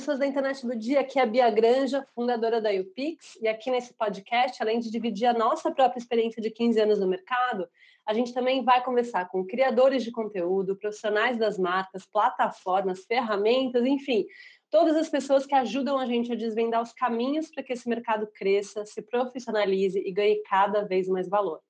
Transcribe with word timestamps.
pessoas 0.00 0.18
da 0.18 0.26
internet 0.26 0.66
do 0.66 0.74
dia. 0.74 1.00
Aqui 1.00 1.18
é 1.18 1.22
a 1.22 1.26
Bia 1.26 1.50
Granja, 1.50 2.06
fundadora 2.14 2.58
da 2.58 2.70
UPix, 2.70 3.36
e 3.42 3.46
aqui 3.46 3.70
nesse 3.70 3.92
podcast, 3.92 4.56
além 4.62 4.80
de 4.80 4.90
dividir 4.90 5.26
a 5.26 5.34
nossa 5.34 5.70
própria 5.70 5.98
experiência 5.98 6.40
de 6.40 6.50
15 6.50 6.80
anos 6.80 6.98
no 6.98 7.06
mercado, 7.06 7.68
a 8.06 8.14
gente 8.14 8.32
também 8.32 8.64
vai 8.64 8.82
conversar 8.82 9.28
com 9.28 9.44
criadores 9.44 10.02
de 10.02 10.10
conteúdo, 10.10 10.74
profissionais 10.74 11.36
das 11.36 11.58
marcas, 11.58 12.06
plataformas, 12.06 13.04
ferramentas, 13.04 13.84
enfim, 13.84 14.24
todas 14.70 14.96
as 14.96 15.10
pessoas 15.10 15.44
que 15.44 15.54
ajudam 15.54 15.98
a 15.98 16.06
gente 16.06 16.32
a 16.32 16.34
desvendar 16.34 16.80
os 16.80 16.94
caminhos 16.94 17.50
para 17.50 17.62
que 17.62 17.74
esse 17.74 17.86
mercado 17.86 18.26
cresça, 18.26 18.86
se 18.86 19.02
profissionalize 19.02 19.98
e 19.98 20.10
ganhe 20.10 20.42
cada 20.48 20.80
vez 20.80 21.08
mais 21.08 21.28
valor. 21.28 21.60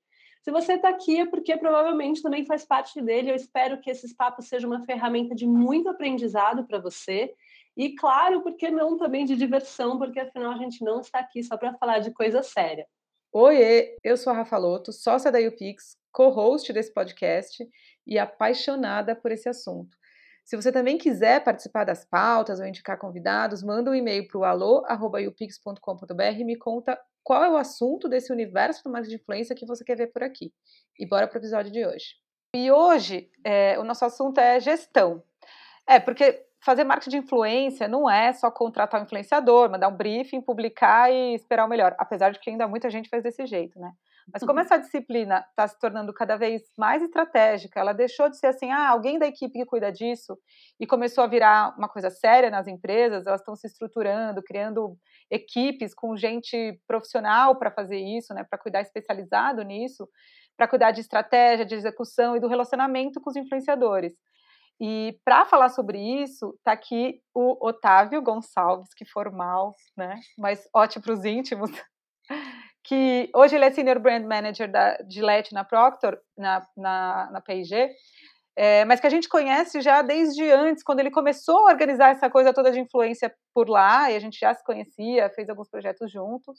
Se 0.42 0.51
você 0.51 0.74
está 0.74 0.88
aqui 0.88 1.19
é 1.19 1.27
porque 1.27 1.56
provavelmente 1.56 2.23
também 2.23 2.47
faz 2.47 2.65
parte 2.65 3.01
dele. 3.02 3.30
Eu 3.30 3.34
espero 3.34 3.78
que 3.80 3.91
esses 3.91 4.15
papos 4.15 4.47
sejam 4.48 4.70
uma 4.70 4.84
ferramenta 4.84 5.34
de 5.34 5.47
muito 5.47 5.88
aprendizado 5.88 6.65
para 6.65 6.78
você. 6.78 7.34
E, 7.80 7.95
claro, 7.95 8.43
por 8.43 8.59
que 8.59 8.70
não 8.70 8.98
também 8.98 9.25
de 9.25 9.34
diversão, 9.34 9.97
porque 9.97 10.21
afinal 10.21 10.52
a 10.52 10.59
gente 10.59 10.84
não 10.84 11.01
está 11.01 11.21
aqui 11.21 11.43
só 11.43 11.57
para 11.57 11.73
falar 11.79 12.01
de 12.01 12.11
coisa 12.12 12.43
séria. 12.43 12.87
Oiê, 13.33 13.97
eu 14.05 14.19
sou 14.19 14.34
a 14.34 14.37
Rafa 14.37 14.59
Loto, 14.59 14.93
sócia 14.93 15.33
da 15.33 15.38
UPix, 15.38 15.97
co-host 16.12 16.71
desse 16.74 16.93
podcast 16.93 17.66
e 18.07 18.19
apaixonada 18.19 19.16
por 19.16 19.33
esse 19.33 19.48
assunto. 19.48 19.97
Se 20.45 20.57
você 20.57 20.71
também 20.71 20.98
quiser 20.98 21.43
participar 21.43 21.85
das 21.85 22.05
pautas 22.05 22.61
ou 22.61 22.66
indicar 22.66 22.98
convidados, 22.98 23.62
manda 23.62 23.91
um 23.91 23.95
e-mail 23.95 24.29
para 24.29 24.38
o 24.38 24.45
alô.upix.com.br 24.45 26.38
e 26.38 26.45
me 26.45 26.57
conta 26.57 27.01
qual 27.24 27.43
é 27.43 27.51
o 27.51 27.57
assunto 27.57 28.10
desse 28.10 28.30
universo 28.30 28.85
do 28.85 28.91
marketing 28.91 29.16
de 29.16 29.23
influência 29.23 29.57
que 29.57 29.65
você 29.65 29.82
quer 29.82 29.97
ver 29.97 30.09
por 30.09 30.23
aqui. 30.23 30.52
E 30.99 31.07
bora 31.07 31.26
para 31.26 31.38
o 31.38 31.41
episódio 31.41 31.73
de 31.73 31.87
hoje. 31.87 32.16
E 32.54 32.71
hoje 32.71 33.30
é, 33.43 33.79
o 33.79 33.85
nosso 33.85 34.04
assunto 34.04 34.37
é 34.37 34.60
gestão. 34.60 35.24
É, 35.88 35.99
porque 35.99 36.49
fazer 36.63 36.85
marketing 36.85 37.11
de 37.11 37.16
influência 37.19 37.89
não 37.89 38.09
é 38.09 38.33
só 38.33 38.51
contratar 38.51 39.01
um 39.01 39.05
influenciador, 39.05 39.71
mandar 39.71 39.89
um 39.89 39.97
briefing, 39.97 40.41
publicar 40.41 41.11
e 41.11 41.35
esperar 41.35 41.65
o 41.65 41.69
melhor. 41.69 41.95
Apesar 41.99 42.30
de 42.30 42.39
que 42.39 42.51
ainda 42.51 42.69
muita 42.69 42.91
gente 42.91 43.09
faz 43.09 43.23
desse 43.23 43.47
jeito, 43.47 43.79
né? 43.79 43.93
Mas 44.33 44.45
como 44.45 44.61
essa 44.61 44.77
disciplina 44.77 45.45
está 45.51 45.66
se 45.66 45.79
tornando 45.79 46.13
cada 46.13 46.37
vez 46.37 46.63
mais 46.77 47.03
estratégica, 47.03 47.81
ela 47.81 47.93
deixou 47.93 48.29
de 48.29 48.37
ser 48.37 48.49
assim, 48.49 48.71
ah, 48.71 48.88
alguém 48.88 49.19
da 49.19 49.27
equipe 49.27 49.59
que 49.59 49.65
cuida 49.65 49.91
disso, 49.91 50.38
e 50.79 50.87
começou 50.87 51.25
a 51.25 51.27
virar 51.27 51.75
uma 51.77 51.88
coisa 51.88 52.11
séria 52.11 52.51
nas 52.51 52.69
empresas, 52.69 53.27
elas 53.27 53.41
estão 53.41 53.57
se 53.57 53.66
estruturando, 53.66 54.43
criando 54.43 54.97
equipes 55.31 55.95
com 55.95 56.16
gente 56.16 56.81
profissional 56.87 57.57
para 57.59 57.71
fazer 57.71 57.99
isso, 57.99 58.33
né, 58.33 58.45
para 58.49 58.59
cuidar 58.59 58.83
especializado 58.83 59.63
nisso, 59.63 60.09
para 60.57 60.69
cuidar 60.69 60.91
de 60.93 61.01
estratégia, 61.01 61.65
de 61.65 61.75
execução 61.75 62.37
e 62.37 62.41
do 62.41 62.47
relacionamento 62.47 63.21
com 63.21 63.31
os 63.31 63.37
influenciadores. 63.37 64.12
E 64.81 65.20
para 65.25 65.44
falar 65.44 65.69
sobre 65.69 65.98
isso, 65.98 66.54
está 66.56 66.72
aqui 66.72 67.20
o 67.34 67.66
Otávio 67.66 68.22
Gonçalves, 68.22 68.94
que 68.94 69.04
formal, 69.04 69.75
né? 69.94 70.19
Mas 70.38 70.66
ótimo 70.75 71.04
para 71.04 71.12
os 71.12 71.25
íntimos, 71.25 71.70
que 72.82 73.31
hoje 73.34 73.56
ele 73.56 73.66
é 73.66 73.70
Senior 73.70 74.00
Brand 74.00 74.25
Manager 74.25 74.70
da 74.70 74.97
Gillette 75.06 75.53
na 75.53 75.64
Procter, 75.64 76.19
na, 76.36 76.66
na, 76.75 77.31
na 77.31 77.41
P&G, 77.42 77.91
é, 78.56 78.84
mas 78.86 79.00
que 79.00 79.06
a 79.06 79.10
gente 79.10 79.28
conhece 79.28 79.82
já 79.82 80.00
desde 80.00 80.50
antes, 80.50 80.82
quando 80.82 81.00
ele 81.00 81.10
começou 81.10 81.58
a 81.58 81.72
organizar 81.72 82.10
essa 82.10 82.31
coisa 82.31 82.53
toda 82.53 82.72
de 82.72 82.81
influência 82.81 83.34
por 83.54 83.69
lá, 83.69 84.10
e 84.10 84.16
a 84.16 84.20
gente 84.20 84.38
já 84.38 84.54
se 84.54 84.64
conhecia, 84.64 85.31
fez 85.31 85.48
alguns 85.50 85.69
projetos 85.69 86.10
juntos. 86.10 86.58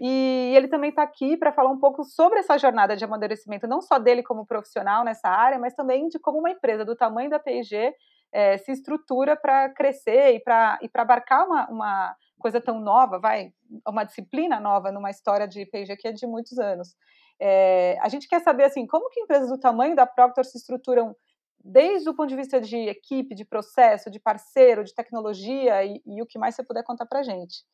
E 0.00 0.52
ele 0.54 0.68
também 0.68 0.90
está 0.90 1.02
aqui 1.02 1.36
para 1.36 1.52
falar 1.52 1.70
um 1.70 1.78
pouco 1.78 2.04
sobre 2.04 2.38
essa 2.38 2.58
jornada 2.58 2.96
de 2.96 3.04
amadurecimento, 3.04 3.66
não 3.66 3.80
só 3.80 3.98
dele 3.98 4.22
como 4.22 4.46
profissional 4.46 5.04
nessa 5.04 5.28
área, 5.28 5.58
mas 5.58 5.74
também 5.74 6.08
de 6.08 6.18
como 6.18 6.38
uma 6.38 6.50
empresa 6.50 6.84
do 6.84 6.94
tamanho 6.94 7.30
da 7.30 7.38
P&G 7.38 7.94
é, 8.32 8.58
se 8.58 8.72
estrutura 8.72 9.36
para 9.36 9.70
crescer 9.70 10.34
e 10.34 10.40
para 10.40 10.78
e 10.82 10.90
abarcar 10.94 11.46
uma, 11.46 11.70
uma 11.70 12.16
coisa 12.38 12.60
tão 12.60 12.80
nova, 12.80 13.18
vai, 13.18 13.52
uma 13.86 14.04
disciplina 14.04 14.60
nova 14.60 14.92
numa 14.92 15.10
história 15.10 15.48
de 15.48 15.64
P&G 15.66 15.96
que 15.96 16.08
é 16.08 16.12
de 16.12 16.26
muitos 16.26 16.58
anos. 16.58 16.94
É, 17.40 17.98
a 18.00 18.08
gente 18.08 18.28
quer 18.28 18.40
saber 18.40 18.64
assim, 18.64 18.86
como 18.86 19.10
que 19.10 19.20
empresas 19.20 19.48
do 19.48 19.58
tamanho 19.58 19.94
da 19.94 20.06
Procter 20.06 20.44
se 20.44 20.58
estruturam 20.58 21.14
desde 21.62 22.08
o 22.08 22.14
ponto 22.14 22.28
de 22.28 22.36
vista 22.36 22.60
de 22.60 22.76
equipe, 22.76 23.34
de 23.34 23.44
processo, 23.44 24.10
de 24.10 24.20
parceiro, 24.20 24.84
de 24.84 24.94
tecnologia 24.94 25.84
e, 25.84 26.00
e 26.06 26.22
o 26.22 26.26
que 26.26 26.38
mais 26.38 26.54
você 26.54 26.62
puder 26.62 26.84
contar 26.84 27.06
para 27.06 27.20
a 27.20 27.22
gente. 27.22 27.64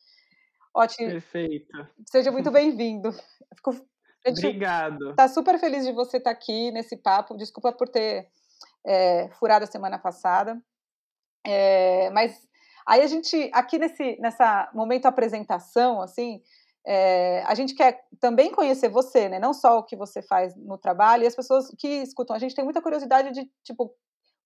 Ótimo. 0.73 1.09
Perfeito. 1.09 1.87
Seja 2.09 2.31
muito 2.31 2.49
bem-vindo. 2.51 3.09
Obrigado. 4.25 5.11
Está 5.11 5.27
super 5.27 5.59
feliz 5.59 5.85
de 5.85 5.91
você 5.91 6.17
estar 6.17 6.31
tá 6.31 6.35
aqui 6.35 6.71
nesse 6.71 6.97
papo. 6.97 7.37
Desculpa 7.37 7.71
por 7.73 7.89
ter 7.89 8.29
é, 8.85 9.29
furado 9.39 9.65
a 9.65 9.67
semana 9.67 9.99
passada. 9.99 10.61
É, 11.45 12.09
mas 12.11 12.47
Aí 12.85 13.01
a 13.01 13.07
gente, 13.07 13.49
aqui 13.53 13.77
nesse 13.77 14.17
nessa 14.19 14.69
momento 14.73 15.05
apresentação, 15.05 16.01
assim, 16.01 16.41
é, 16.85 17.41
a 17.43 17.55
gente 17.55 17.73
quer 17.75 18.05
também 18.19 18.51
conhecer 18.51 18.89
você, 18.89 19.29
né? 19.29 19.39
Não 19.39 19.53
só 19.53 19.79
o 19.79 19.83
que 19.83 19.95
você 19.95 20.21
faz 20.21 20.55
no 20.55 20.77
trabalho, 20.77 21.23
e 21.23 21.27
as 21.27 21.35
pessoas 21.35 21.69
que 21.77 21.87
escutam, 21.87 22.35
a 22.35 22.39
gente 22.39 22.55
tem 22.55 22.63
muita 22.63 22.81
curiosidade 22.81 23.31
de, 23.31 23.49
tipo, 23.63 23.85
o 23.85 23.93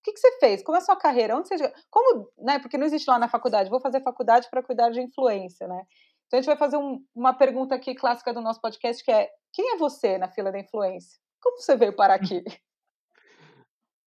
que, 0.03 0.13
que 0.13 0.19
você 0.19 0.39
fez? 0.39 0.63
Como 0.63 0.77
é 0.77 0.79
a 0.79 0.83
sua 0.83 0.95
carreira? 0.95 1.35
Onde 1.35 1.47
você. 1.47 1.73
Como, 1.89 2.29
né? 2.37 2.59
Porque 2.59 2.77
não 2.77 2.85
existe 2.85 3.09
lá 3.09 3.17
na 3.17 3.27
faculdade, 3.27 3.69
vou 3.69 3.81
fazer 3.81 4.01
faculdade 4.03 4.47
para 4.49 4.63
cuidar 4.63 4.89
de 4.91 5.01
influência, 5.01 5.67
né? 5.67 5.83
Então 6.27 6.39
a 6.39 6.41
gente 6.41 6.47
vai 6.47 6.57
fazer 6.57 6.77
um, 6.77 7.03
uma 7.15 7.33
pergunta 7.33 7.73
aqui 7.73 7.95
clássica 7.95 8.33
do 8.33 8.41
nosso 8.41 8.61
podcast, 8.61 9.03
que 9.03 9.11
é: 9.11 9.29
quem 9.53 9.73
é 9.73 9.77
você 9.77 10.17
na 10.17 10.27
fila 10.27 10.51
da 10.51 10.59
influência? 10.59 11.17
Como 11.41 11.61
você 11.61 11.75
veio 11.75 11.93
parar 11.93 12.15
aqui? 12.15 12.43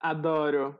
Adoro. 0.00 0.78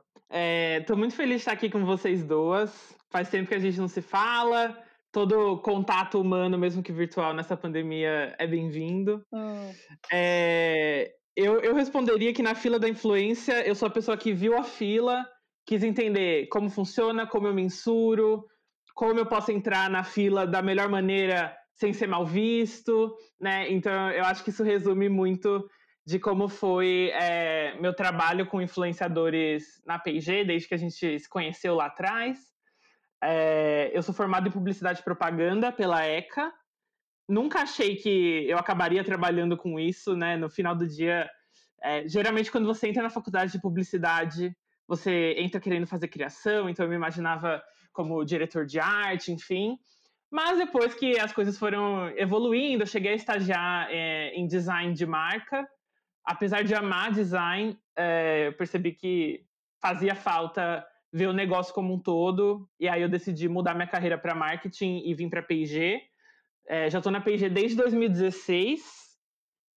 Estou 0.79 0.95
é, 0.95 0.99
muito 0.99 1.15
feliz 1.15 1.37
de 1.37 1.41
estar 1.41 1.51
aqui 1.51 1.69
com 1.69 1.85
vocês 1.85 2.23
duas. 2.23 2.95
Faz 3.09 3.29
tempo 3.29 3.49
que 3.49 3.55
a 3.55 3.59
gente 3.59 3.79
não 3.79 3.87
se 3.87 4.01
fala. 4.01 4.81
Todo 5.11 5.57
contato 5.59 6.21
humano, 6.21 6.57
mesmo 6.57 6.81
que 6.81 6.91
virtual, 6.91 7.33
nessa 7.33 7.57
pandemia 7.57 8.33
é 8.39 8.47
bem-vindo. 8.47 9.25
Hum. 9.31 9.73
É, 10.11 11.13
eu, 11.35 11.59
eu 11.59 11.75
responderia 11.75 12.33
que 12.33 12.41
na 12.41 12.55
fila 12.55 12.79
da 12.79 12.87
influência, 12.87 13.65
eu 13.67 13.75
sou 13.75 13.87
a 13.87 13.91
pessoa 13.91 14.15
que 14.15 14.31
viu 14.31 14.57
a 14.57 14.63
fila, 14.63 15.27
quis 15.65 15.83
entender 15.83 16.47
como 16.47 16.69
funciona, 16.69 17.27
como 17.27 17.47
eu 17.47 17.53
mensuro, 17.53 18.45
como 18.93 19.19
eu 19.19 19.25
posso 19.25 19.51
entrar 19.51 19.89
na 19.89 20.03
fila 20.03 20.45
da 20.45 20.61
melhor 20.61 20.89
maneira 20.89 21.55
sem 21.73 21.93
ser 21.93 22.07
mal 22.07 22.25
visto, 22.25 23.15
né? 23.39 23.69
Então, 23.71 24.11
eu 24.11 24.23
acho 24.25 24.43
que 24.43 24.49
isso 24.49 24.63
resume 24.63 25.09
muito 25.09 25.67
de 26.05 26.19
como 26.19 26.47
foi 26.47 27.11
é, 27.13 27.75
meu 27.79 27.93
trabalho 27.93 28.45
com 28.45 28.61
influenciadores 28.61 29.81
na 29.85 29.99
P&G, 29.99 30.43
desde 30.43 30.67
que 30.67 30.73
a 30.73 30.77
gente 30.77 31.19
se 31.19 31.29
conheceu 31.29 31.75
lá 31.75 31.85
atrás. 31.85 32.39
É, 33.23 33.91
eu 33.93 34.01
sou 34.01 34.13
formado 34.13 34.47
em 34.47 34.51
publicidade 34.51 34.99
e 34.99 35.03
propaganda 35.03 35.71
pela 35.71 36.05
ECA. 36.05 36.51
Nunca 37.29 37.61
achei 37.61 37.95
que 37.95 38.45
eu 38.47 38.57
acabaria 38.57 39.03
trabalhando 39.03 39.55
com 39.55 39.79
isso, 39.79 40.15
né? 40.15 40.35
No 40.35 40.49
final 40.49 40.75
do 40.75 40.87
dia, 40.87 41.29
é, 41.81 42.07
geralmente 42.07 42.51
quando 42.51 42.65
você 42.65 42.87
entra 42.87 43.03
na 43.03 43.09
faculdade 43.09 43.51
de 43.51 43.61
publicidade, 43.61 44.55
você 44.87 45.35
entra 45.37 45.61
querendo 45.61 45.87
fazer 45.87 46.07
criação, 46.09 46.67
então 46.67 46.85
eu 46.85 46.89
me 46.89 46.95
imaginava 46.95 47.63
como 47.91 48.23
diretor 48.23 48.65
de 48.65 48.79
arte, 48.79 49.31
enfim. 49.31 49.77
Mas 50.31 50.57
depois 50.57 50.93
que 50.93 51.19
as 51.19 51.33
coisas 51.33 51.57
foram 51.57 52.09
evoluindo, 52.17 52.83
eu 52.83 52.87
cheguei 52.87 53.11
a 53.11 53.15
estagiar 53.15 53.87
é, 53.89 54.33
em 54.33 54.47
design 54.47 54.93
de 54.93 55.05
marca. 55.05 55.67
Apesar 56.23 56.63
de 56.63 56.73
amar 56.73 57.11
design, 57.11 57.77
é, 57.97 58.47
eu 58.47 58.53
percebi 58.53 58.93
que 58.93 59.43
fazia 59.81 60.15
falta 60.15 60.85
ver 61.11 61.27
o 61.27 61.33
negócio 61.33 61.73
como 61.73 61.93
um 61.93 61.99
todo. 61.99 62.69
E 62.79 62.87
aí 62.87 63.01
eu 63.01 63.09
decidi 63.09 63.49
mudar 63.49 63.73
minha 63.73 63.87
carreira 63.87 64.17
para 64.17 64.33
marketing 64.33 65.01
e 65.05 65.13
vim 65.13 65.29
para 65.29 65.43
P&G. 65.43 66.01
É, 66.67 66.89
já 66.89 66.99
estou 66.99 67.11
na 67.11 67.19
P&G 67.19 67.49
desde 67.49 67.75
2016. 67.75 69.01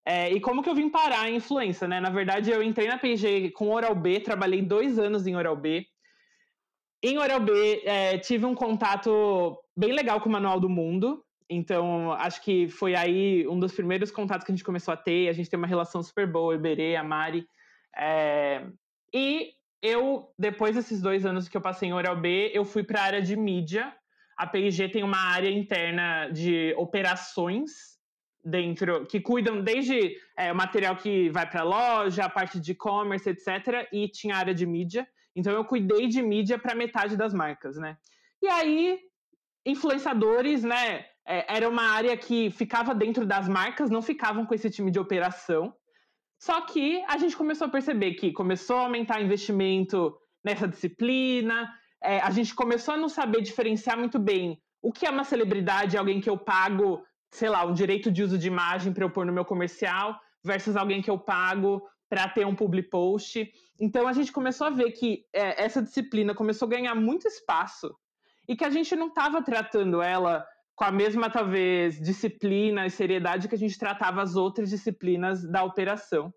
É, 0.06 0.30
e 0.30 0.40
como 0.40 0.62
que 0.62 0.68
eu 0.68 0.74
vim 0.74 0.90
parar 0.90 1.28
em 1.30 1.36
influência, 1.36 1.88
né? 1.88 1.98
Na 1.98 2.10
verdade, 2.10 2.50
eu 2.50 2.62
entrei 2.62 2.86
na 2.86 2.98
P&G 2.98 3.50
com 3.52 3.70
Oral-B, 3.70 4.20
trabalhei 4.20 4.62
dois 4.62 4.98
anos 4.98 5.26
em 5.26 5.34
Oral-B. 5.34 5.86
Em 7.06 7.18
Oral-B, 7.18 7.82
é, 7.84 8.16
tive 8.16 8.46
um 8.46 8.54
contato 8.54 9.58
bem 9.76 9.92
legal 9.92 10.22
com 10.22 10.30
o 10.30 10.32
Manual 10.32 10.58
do 10.58 10.70
Mundo. 10.70 11.22
Então, 11.50 12.12
acho 12.12 12.40
que 12.40 12.66
foi 12.66 12.94
aí 12.94 13.46
um 13.46 13.60
dos 13.60 13.74
primeiros 13.74 14.10
contatos 14.10 14.42
que 14.42 14.50
a 14.50 14.54
gente 14.54 14.64
começou 14.64 14.94
a 14.94 14.96
ter. 14.96 15.28
A 15.28 15.34
gente 15.34 15.50
tem 15.50 15.58
uma 15.58 15.66
relação 15.66 16.02
super 16.02 16.26
boa, 16.26 16.54
Iberê, 16.54 16.96
a 16.96 17.04
Mari. 17.04 17.46
É... 17.94 18.64
E 19.12 19.52
eu, 19.82 20.32
depois 20.38 20.76
desses 20.76 21.02
dois 21.02 21.26
anos 21.26 21.46
que 21.46 21.54
eu 21.54 21.60
passei 21.60 21.90
em 21.90 21.92
Oral 21.92 22.16
B, 22.16 22.50
eu 22.54 22.64
fui 22.64 22.82
para 22.82 23.02
a 23.02 23.04
área 23.04 23.20
de 23.20 23.36
mídia. 23.36 23.94
A 24.34 24.46
P&G 24.46 24.88
tem 24.88 25.02
uma 25.02 25.18
área 25.18 25.50
interna 25.50 26.30
de 26.30 26.74
operações 26.78 27.98
dentro, 28.42 29.04
que 29.04 29.20
cuidam 29.20 29.60
desde 29.60 30.16
é, 30.38 30.50
o 30.50 30.56
material 30.56 30.96
que 30.96 31.28
vai 31.28 31.46
para 31.46 31.60
a 31.60 31.64
loja, 31.64 32.24
a 32.24 32.30
parte 32.30 32.58
de 32.58 32.72
e-commerce, 32.72 33.28
etc. 33.28 33.86
E 33.92 34.08
tinha 34.08 34.36
a 34.36 34.38
área 34.38 34.54
de 34.54 34.64
mídia. 34.64 35.06
Então 35.34 35.52
eu 35.52 35.64
cuidei 35.64 36.06
de 36.06 36.22
mídia 36.22 36.58
para 36.58 36.74
metade 36.74 37.16
das 37.16 37.34
marcas, 37.34 37.76
né? 37.76 37.96
E 38.42 38.46
aí, 38.46 38.98
influenciadores, 39.66 40.62
né? 40.62 41.06
É, 41.26 41.56
era 41.56 41.68
uma 41.68 41.84
área 41.90 42.16
que 42.16 42.50
ficava 42.50 42.94
dentro 42.94 43.24
das 43.26 43.48
marcas, 43.48 43.90
não 43.90 44.02
ficavam 44.02 44.44
com 44.44 44.54
esse 44.54 44.70
time 44.70 44.90
de 44.90 44.98
operação. 44.98 45.74
Só 46.38 46.60
que 46.60 47.02
a 47.08 47.16
gente 47.16 47.36
começou 47.36 47.66
a 47.66 47.70
perceber 47.70 48.14
que 48.14 48.32
começou 48.32 48.76
a 48.76 48.82
aumentar 48.82 49.22
investimento 49.22 50.14
nessa 50.44 50.68
disciplina, 50.68 51.72
é, 52.02 52.20
a 52.20 52.30
gente 52.30 52.54
começou 52.54 52.92
a 52.94 52.96
não 52.98 53.08
saber 53.08 53.40
diferenciar 53.40 53.98
muito 53.98 54.18
bem 54.18 54.60
o 54.82 54.92
que 54.92 55.06
é 55.06 55.10
uma 55.10 55.24
celebridade, 55.24 55.96
alguém 55.96 56.20
que 56.20 56.28
eu 56.28 56.36
pago, 56.36 57.02
sei 57.32 57.48
lá, 57.48 57.64
um 57.64 57.72
direito 57.72 58.12
de 58.12 58.22
uso 58.22 58.36
de 58.36 58.46
imagem 58.46 58.92
para 58.92 59.02
eu 59.02 59.10
pôr 59.10 59.24
no 59.24 59.32
meu 59.32 59.46
comercial, 59.46 60.20
versus 60.44 60.76
alguém 60.76 61.00
que 61.00 61.10
eu 61.10 61.18
pago 61.18 61.82
para 62.14 62.28
ter 62.28 62.46
um 62.46 62.54
public 62.54 62.88
post. 62.90 63.52
Então 63.80 64.06
a 64.06 64.12
gente 64.12 64.30
começou 64.30 64.68
a 64.68 64.70
ver 64.70 64.92
que 64.92 65.24
é, 65.32 65.64
essa 65.64 65.82
disciplina 65.82 66.32
começou 66.32 66.66
a 66.66 66.70
ganhar 66.70 66.94
muito 66.94 67.26
espaço 67.26 67.92
e 68.48 68.54
que 68.54 68.64
a 68.64 68.70
gente 68.70 68.94
não 68.94 69.08
estava 69.08 69.42
tratando 69.42 70.00
ela 70.00 70.46
com 70.76 70.84
a 70.84 70.92
mesma, 70.92 71.28
talvez, 71.28 72.00
disciplina 72.00 72.86
e 72.86 72.90
seriedade 72.90 73.48
que 73.48 73.54
a 73.56 73.58
gente 73.58 73.76
tratava 73.76 74.22
as 74.22 74.36
outras 74.36 74.70
disciplinas 74.70 75.42
da 75.42 75.64
operação. 75.64 76.32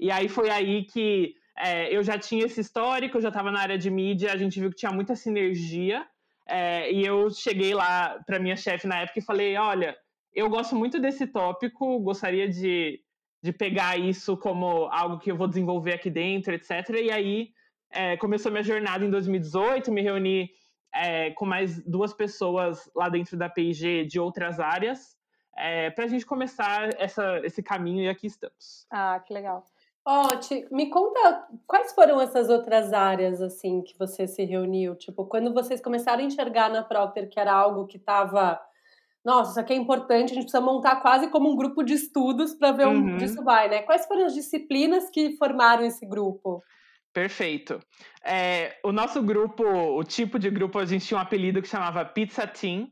E 0.00 0.10
aí 0.10 0.28
foi 0.28 0.50
aí 0.50 0.84
que 0.84 1.32
é, 1.56 1.96
eu 1.96 2.02
já 2.02 2.18
tinha 2.18 2.46
esse 2.46 2.60
histórico, 2.60 3.16
eu 3.16 3.22
já 3.22 3.28
estava 3.28 3.52
na 3.52 3.60
área 3.60 3.78
de 3.78 3.88
mídia, 3.88 4.32
a 4.32 4.36
gente 4.36 4.58
viu 4.58 4.70
que 4.70 4.78
tinha 4.78 4.90
muita 4.90 5.14
sinergia. 5.14 6.04
É, 6.48 6.92
e 6.92 7.06
eu 7.06 7.30
cheguei 7.30 7.72
lá 7.72 8.18
para 8.26 8.40
minha 8.40 8.56
chefe 8.56 8.88
na 8.88 9.02
época 9.02 9.20
e 9.20 9.24
falei: 9.24 9.56
olha, 9.56 9.96
eu 10.34 10.50
gosto 10.50 10.74
muito 10.74 10.98
desse 10.98 11.24
tópico, 11.28 12.00
gostaria 12.00 12.48
de, 12.48 13.00
de 13.42 13.52
pegar 13.52 13.98
isso 13.98 14.36
como 14.36 14.86
algo 14.86 15.18
que 15.18 15.30
eu 15.30 15.36
vou 15.36 15.48
desenvolver 15.48 15.94
aqui 15.94 16.10
dentro, 16.10 16.54
etc. 16.54 16.70
E 17.02 17.10
aí 17.10 17.50
é, 17.90 18.16
começou 18.16 18.52
minha 18.52 18.62
jornada 18.62 19.04
em 19.04 19.10
2018, 19.10 19.90
me 19.90 20.02
reuni 20.02 20.50
é, 20.94 21.30
com 21.30 21.46
mais 21.46 21.82
duas 21.84 22.12
pessoas 22.12 22.90
lá 22.94 23.08
dentro 23.08 23.36
da 23.36 23.48
PIG 23.48 24.04
de 24.06 24.20
outras 24.20 24.60
áreas, 24.60 25.16
é, 25.56 25.90
para 25.90 26.04
a 26.04 26.08
gente 26.08 26.26
começar 26.26 26.90
essa, 27.00 27.40
esse 27.44 27.62
caminho 27.62 28.02
e 28.02 28.08
aqui 28.08 28.26
estamos. 28.26 28.86
Ah, 28.90 29.18
que 29.20 29.32
legal. 29.32 29.64
Ó, 30.04 30.28
oh, 30.28 30.74
me 30.74 30.88
conta 30.88 31.46
quais 31.66 31.92
foram 31.92 32.20
essas 32.20 32.48
outras 32.48 32.92
áreas 32.92 33.42
assim 33.42 33.82
que 33.82 33.96
você 33.98 34.26
se 34.26 34.44
reuniu? 34.44 34.96
Tipo, 34.96 35.26
quando 35.26 35.52
vocês 35.52 35.80
começaram 35.80 36.22
a 36.22 36.26
enxergar 36.26 36.70
na 36.70 36.82
Proper 36.82 37.28
que 37.28 37.38
era 37.38 37.52
algo 37.52 37.86
que 37.86 37.98
estava, 37.98 38.58
nossa, 39.24 39.50
isso 39.50 39.60
aqui 39.60 39.72
é 39.72 39.76
importante, 39.76 40.32
a 40.32 40.34
gente 40.34 40.44
precisa 40.44 40.60
montar 40.60 40.96
quase 40.96 41.28
como 41.28 41.50
um 41.50 41.56
grupo 41.56 41.82
de 41.82 41.94
estudos 41.94 42.54
para 42.54 42.72
ver 42.72 42.86
uhum. 42.86 43.14
onde 43.14 43.24
isso 43.24 43.42
vai, 43.44 43.68
né? 43.68 43.82
Quais 43.82 44.06
foram 44.06 44.24
as 44.24 44.34
disciplinas 44.34 45.10
que 45.10 45.36
formaram 45.36 45.84
esse 45.84 46.06
grupo? 46.06 46.62
Perfeito. 47.12 47.80
É, 48.24 48.78
o 48.84 48.92
nosso 48.92 49.22
grupo, 49.22 49.64
o 49.64 50.04
tipo 50.04 50.38
de 50.38 50.48
grupo, 50.48 50.78
a 50.78 50.86
gente 50.86 51.06
tinha 51.06 51.18
um 51.18 51.22
apelido 51.22 51.60
que 51.60 51.68
chamava 51.68 52.04
Pizza 52.04 52.46
Team. 52.46 52.90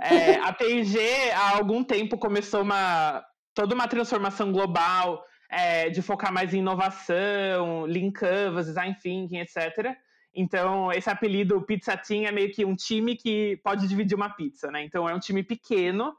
É, 0.00 0.34
a 0.40 0.52
P&G 0.52 1.30
há 1.32 1.56
algum 1.56 1.84
tempo 1.84 2.18
começou 2.18 2.62
uma 2.62 3.22
toda 3.54 3.74
uma 3.74 3.86
transformação 3.86 4.50
global 4.50 5.22
é, 5.50 5.90
de 5.90 6.00
focar 6.00 6.32
mais 6.32 6.54
em 6.54 6.58
inovação, 6.58 7.84
lean 7.84 8.10
canvas, 8.10 8.66
design 8.66 8.96
thinking, 9.02 9.38
etc. 9.38 9.94
Então, 10.34 10.90
esse 10.90 11.10
apelido 11.10 11.60
Pizza 11.62 11.96
Team 11.96 12.24
é 12.24 12.32
meio 12.32 12.50
que 12.52 12.64
um 12.64 12.74
time 12.74 13.16
que 13.16 13.60
pode 13.62 13.86
dividir 13.86 14.14
uma 14.14 14.30
pizza, 14.30 14.70
né? 14.70 14.82
Então, 14.82 15.08
é 15.08 15.14
um 15.14 15.18
time 15.18 15.42
pequeno 15.42 16.14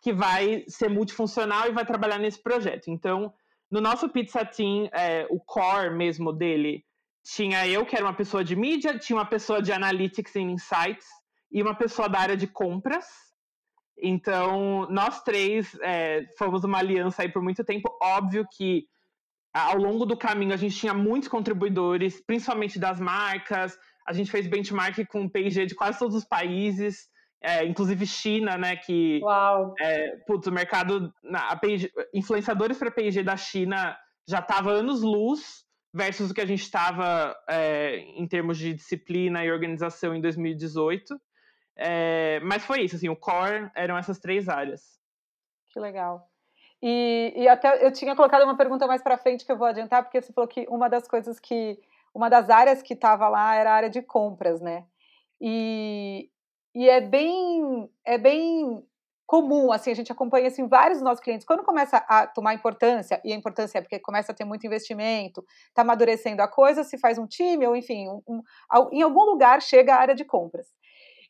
que 0.00 0.12
vai 0.12 0.64
ser 0.68 0.88
multifuncional 0.88 1.68
e 1.68 1.72
vai 1.72 1.84
trabalhar 1.84 2.18
nesse 2.18 2.42
projeto. 2.42 2.88
Então, 2.88 3.32
no 3.70 3.80
nosso 3.80 4.08
Pizza 4.08 4.44
Team, 4.44 4.88
é, 4.92 5.26
o 5.28 5.38
core 5.38 5.90
mesmo 5.90 6.32
dele 6.32 6.84
tinha 7.22 7.66
eu, 7.68 7.84
que 7.84 7.94
era 7.94 8.04
uma 8.04 8.14
pessoa 8.14 8.42
de 8.42 8.56
mídia, 8.56 8.98
tinha 8.98 9.16
uma 9.16 9.26
pessoa 9.26 9.60
de 9.60 9.70
analytics 9.70 10.34
e 10.34 10.40
insights 10.40 11.06
e 11.52 11.62
uma 11.62 11.74
pessoa 11.74 12.08
da 12.08 12.20
área 12.20 12.36
de 12.36 12.46
compras. 12.46 13.04
Então, 14.00 14.86
nós 14.88 15.22
três 15.22 15.76
é, 15.82 16.24
fomos 16.38 16.64
uma 16.64 16.78
aliança 16.78 17.22
aí 17.22 17.28
por 17.28 17.42
muito 17.42 17.64
tempo. 17.64 17.90
Óbvio 18.00 18.46
que 18.56 18.86
ao 19.52 19.76
longo 19.76 20.04
do 20.04 20.16
caminho 20.16 20.52
a 20.52 20.56
gente 20.56 20.76
tinha 20.76 20.94
muitos 20.94 21.28
contribuidores, 21.28 22.20
principalmente 22.20 22.78
das 22.78 23.00
marcas. 23.00 23.78
A 24.06 24.12
gente 24.12 24.30
fez 24.30 24.46
benchmark 24.46 25.04
com 25.06 25.24
o 25.24 25.30
P&G 25.30 25.66
de 25.66 25.74
quase 25.74 25.98
todos 25.98 26.16
os 26.16 26.24
países, 26.24 27.08
é, 27.42 27.64
inclusive 27.64 28.06
China, 28.06 28.56
né? 28.56 28.76
Que, 28.76 29.20
Uau! 29.22 29.74
É, 29.78 30.16
putz, 30.26 30.46
o 30.46 30.52
mercado, 30.52 31.12
influenciadores 32.14 32.78
para 32.78 32.90
P&G 32.90 33.22
da 33.22 33.36
China 33.36 33.96
já 34.28 34.40
estava 34.40 34.70
anos 34.70 35.02
luz 35.02 35.64
versus 35.94 36.30
o 36.30 36.34
que 36.34 36.40
a 36.40 36.46
gente 36.46 36.62
estava 36.62 37.34
é, 37.48 37.96
em 37.96 38.26
termos 38.26 38.58
de 38.58 38.74
disciplina 38.74 39.44
e 39.44 39.50
organização 39.50 40.14
em 40.14 40.20
2018. 40.20 41.18
É, 41.76 42.40
mas 42.40 42.64
foi 42.64 42.82
isso, 42.82 42.96
assim, 42.96 43.08
o 43.08 43.16
core 43.16 43.70
eram 43.74 43.96
essas 43.96 44.18
três 44.18 44.48
áreas. 44.48 44.98
Que 45.70 45.80
legal. 45.80 46.28
E, 46.82 47.32
e 47.36 47.48
até 47.48 47.84
eu 47.84 47.92
tinha 47.92 48.14
colocado 48.14 48.44
uma 48.44 48.56
pergunta 48.56 48.86
mais 48.86 49.02
para 49.02 49.18
frente 49.18 49.44
que 49.44 49.50
eu 49.50 49.58
vou 49.58 49.66
adiantar, 49.66 50.02
porque 50.02 50.20
você 50.20 50.32
falou 50.32 50.48
que 50.48 50.66
uma 50.68 50.88
das 50.88 51.08
coisas 51.08 51.40
que, 51.40 51.78
uma 52.14 52.28
das 52.30 52.48
áreas 52.50 52.82
que 52.82 52.94
estava 52.94 53.28
lá 53.28 53.54
era 53.54 53.70
a 53.70 53.74
área 53.74 53.90
de 53.90 54.02
compras, 54.02 54.60
né? 54.60 54.84
E, 55.40 56.30
e 56.74 56.88
é 56.88 57.00
bem, 57.00 57.90
é 58.04 58.18
bem 58.18 58.82
comum, 59.26 59.70
assim, 59.70 59.90
a 59.90 59.94
gente 59.94 60.10
acompanha 60.10 60.48
assim, 60.48 60.66
vários 60.66 60.98
dos 60.98 61.04
nossos 61.04 61.22
clientes, 61.22 61.46
quando 61.46 61.62
começa 61.62 61.98
a 61.98 62.26
tomar 62.26 62.54
importância, 62.54 63.20
e 63.22 63.30
a 63.30 63.36
importância 63.36 63.76
é 63.78 63.82
porque 63.82 63.98
começa 63.98 64.32
a 64.32 64.34
ter 64.34 64.44
muito 64.46 64.66
investimento, 64.66 65.44
está 65.68 65.82
amadurecendo 65.82 66.40
a 66.40 66.48
coisa, 66.48 66.82
se 66.82 66.96
faz 66.96 67.18
um 67.18 67.26
time, 67.26 67.66
ou 67.66 67.76
enfim, 67.76 68.08
um, 68.08 68.22
um, 68.26 68.42
em 68.90 69.02
algum 69.02 69.24
lugar 69.24 69.60
chega 69.60 69.94
a 69.94 70.00
área 70.00 70.14
de 70.14 70.24
compras. 70.24 70.68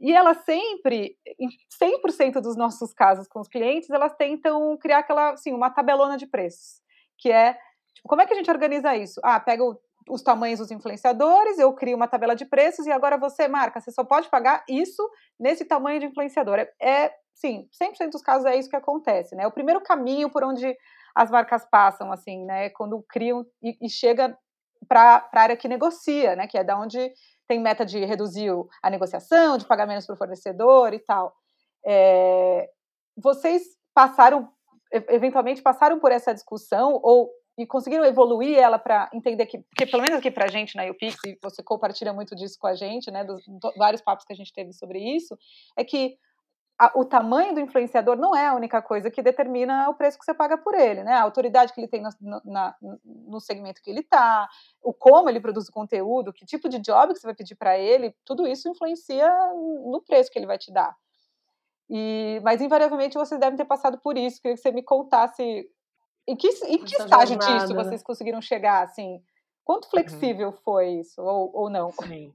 E 0.01 0.13
ela 0.13 0.35
sempre, 0.35 1.17
em 1.39 1.49
100% 1.83 2.41
dos 2.41 2.57
nossos 2.57 2.93
casos 2.93 3.27
com 3.27 3.41
os 3.41 3.49
clientes, 3.49 3.91
elas 3.91 4.15
tentam 4.15 4.77
criar 4.79 4.99
aquela, 4.99 5.31
assim, 5.33 5.53
uma 5.53 5.71
tabelona 5.71 6.17
de 6.17 6.27
preços, 6.27 6.81
que 7.19 7.33
é, 7.33 7.55
tipo, 7.95 8.09
como 8.09 8.23
é 8.23 8.27
que 8.27 8.33
a 8.33 8.37
gente 8.37 8.51
organiza 8.51 8.97
isso? 8.97 9.21
Ah, 9.25 9.41
pega 9.41 9.65
o 9.65 9.77
os 10.09 10.23
tamanhos 10.23 10.59
dos 10.59 10.71
influenciadores, 10.71 11.59
eu 11.59 11.73
crio 11.73 11.97
uma 11.97 12.09
tabela 12.09 12.35
de 12.35 12.45
preços 12.45 12.87
e 12.87 12.91
agora 12.91 13.19
você, 13.19 13.47
marca, 13.47 13.81
você 13.81 13.93
só 13.93 14.05
pode 14.05 14.29
pagar 14.29 14.65
isso 14.69 15.09
nesse 15.39 15.65
tamanho 15.65 16.01
de 16.01 16.07
influenciador. 16.07 16.59
É, 16.59 16.73
é 16.81 17.15
sim, 17.35 17.69
100% 17.73 18.11
dos 18.11 18.23
casos 18.23 18.47
é 18.47 18.57
isso 18.57 18.71
que 18.71 18.77
acontece, 18.77 19.35
né? 19.37 19.45
É 19.45 19.47
o 19.47 19.53
primeiro 19.53 19.81
caminho 19.81 20.31
por 20.31 20.43
onde 20.43 20.77
as 21.15 21.31
marcas 21.31 21.65
passam, 21.71 22.13
assim, 22.13 22.45
né? 22.45 22.71
Quando 22.71 23.05
criam 23.09 23.45
e, 23.63 23.77
e 23.87 23.89
chega 23.89 24.37
para 24.89 25.29
a 25.33 25.41
área 25.41 25.57
que 25.57 25.69
negocia, 25.69 26.35
né? 26.37 26.47
Que 26.47 26.59
é 26.59 26.65
da 26.65 26.79
onde 26.79 27.13
tem 27.49 27.59
meta 27.59 27.85
de 27.85 28.05
reduzir 28.05 28.51
a 28.83 28.91
negociação, 28.91 29.57
de 29.57 29.67
pagar 29.67 29.87
menos 29.87 30.07
para 30.07 30.15
o 30.15 30.19
fornecedor 30.19 30.93
e 30.93 30.99
tal. 30.99 31.35
É, 31.85 32.69
vocês 33.17 33.63
passaram, 33.95 34.49
eventualmente 34.93 35.63
passaram 35.63 35.99
por 35.99 36.13
essa 36.13 36.35
discussão 36.35 37.01
ou 37.03 37.31
e 37.59 37.67
conseguiram 37.67 38.05
evoluir 38.05 38.57
ela 38.57 38.79
para 38.79 39.11
entender 39.13 39.45
que, 39.47 39.59
porque 39.59 39.85
pelo 39.85 40.01
menos 40.01 40.21
aqui 40.21 40.31
para 40.31 40.45
a 40.45 40.49
gente 40.49 40.77
na 40.77 40.85
UPix, 40.85 41.17
e 41.27 41.37
você 41.43 41.61
compartilha 41.61 42.13
muito 42.13 42.37
disso 42.37 42.57
com 42.57 42.69
a 42.69 42.75
gente, 42.75 43.11
né, 43.11 43.25
dos 43.25 43.43
vários 43.77 44.01
papos 44.01 44.25
que 44.25 44.33
a 44.33 44.37
gente 44.37 44.53
teve 44.53 44.73
sobre 44.73 45.01
isso, 45.01 45.37
é 45.77 45.83
que 45.83 46.17
a, 46.79 46.93
o 46.95 47.05
tamanho 47.05 47.55
do 47.55 47.61
influenciador 47.61 48.17
não 48.17 48.37
é 48.37 48.47
a 48.47 48.55
única 48.55 48.81
coisa 48.81 49.11
que 49.11 49.21
determina 49.21 49.91
o 49.91 49.95
preço 49.95 50.17
que 50.17 50.25
você 50.25 50.33
paga 50.33 50.57
por 50.57 50.75
ele, 50.75 51.03
né? 51.03 51.15
A 51.15 51.23
autoridade 51.23 51.73
que 51.73 51.81
ele 51.81 51.89
tem 51.89 52.01
no, 52.01 52.41
na, 52.45 52.77
no 53.05 53.41
segmento 53.41 53.83
que 53.83 53.91
ele 53.91 54.01
está, 54.01 54.49
o 54.81 54.93
como 54.93 55.29
ele 55.29 55.41
produz 55.41 55.69
o 55.69 55.73
conteúdo, 55.73 56.33
que 56.33 56.47
tipo 56.47 56.69
de 56.69 56.79
job 56.79 57.13
que 57.13 57.19
você 57.19 57.27
vai 57.27 57.35
pedir 57.35 57.57
para 57.57 57.77
ele, 57.77 58.15
tudo 58.25 58.47
isso 58.47 58.69
influencia 58.69 59.29
no 59.55 60.01
preço 60.07 60.31
que 60.31 60.39
ele 60.39 60.47
vai 60.47 60.57
te 60.57 60.73
dar. 60.73 60.95
E, 61.91 62.41
mas 62.45 62.61
invariavelmente 62.61 63.19
vocês 63.19 63.41
devem 63.41 63.57
ter 63.57 63.65
passado 63.65 63.99
por 63.99 64.17
isso. 64.17 64.41
Queria 64.41 64.57
que 64.57 64.63
você 64.63 64.71
me 64.71 64.83
contasse 64.83 65.69
em 66.29 66.37
que, 66.37 66.49
em 66.67 66.85
que 66.85 66.95
estágio 66.95 67.41
jornada, 67.41 67.61
disso 67.61 67.75
né? 67.75 67.83
vocês 67.83 68.03
conseguiram 68.05 68.41
chegar, 68.41 68.85
assim? 68.85 69.21
Quanto 69.65 69.87
uhum. 69.87 69.91
flexível 69.91 70.51
uhum. 70.51 70.57
foi 70.63 70.89
isso, 70.91 71.21
ou, 71.23 71.51
ou 71.55 71.71
não? 71.71 71.91
Sim. 71.91 72.33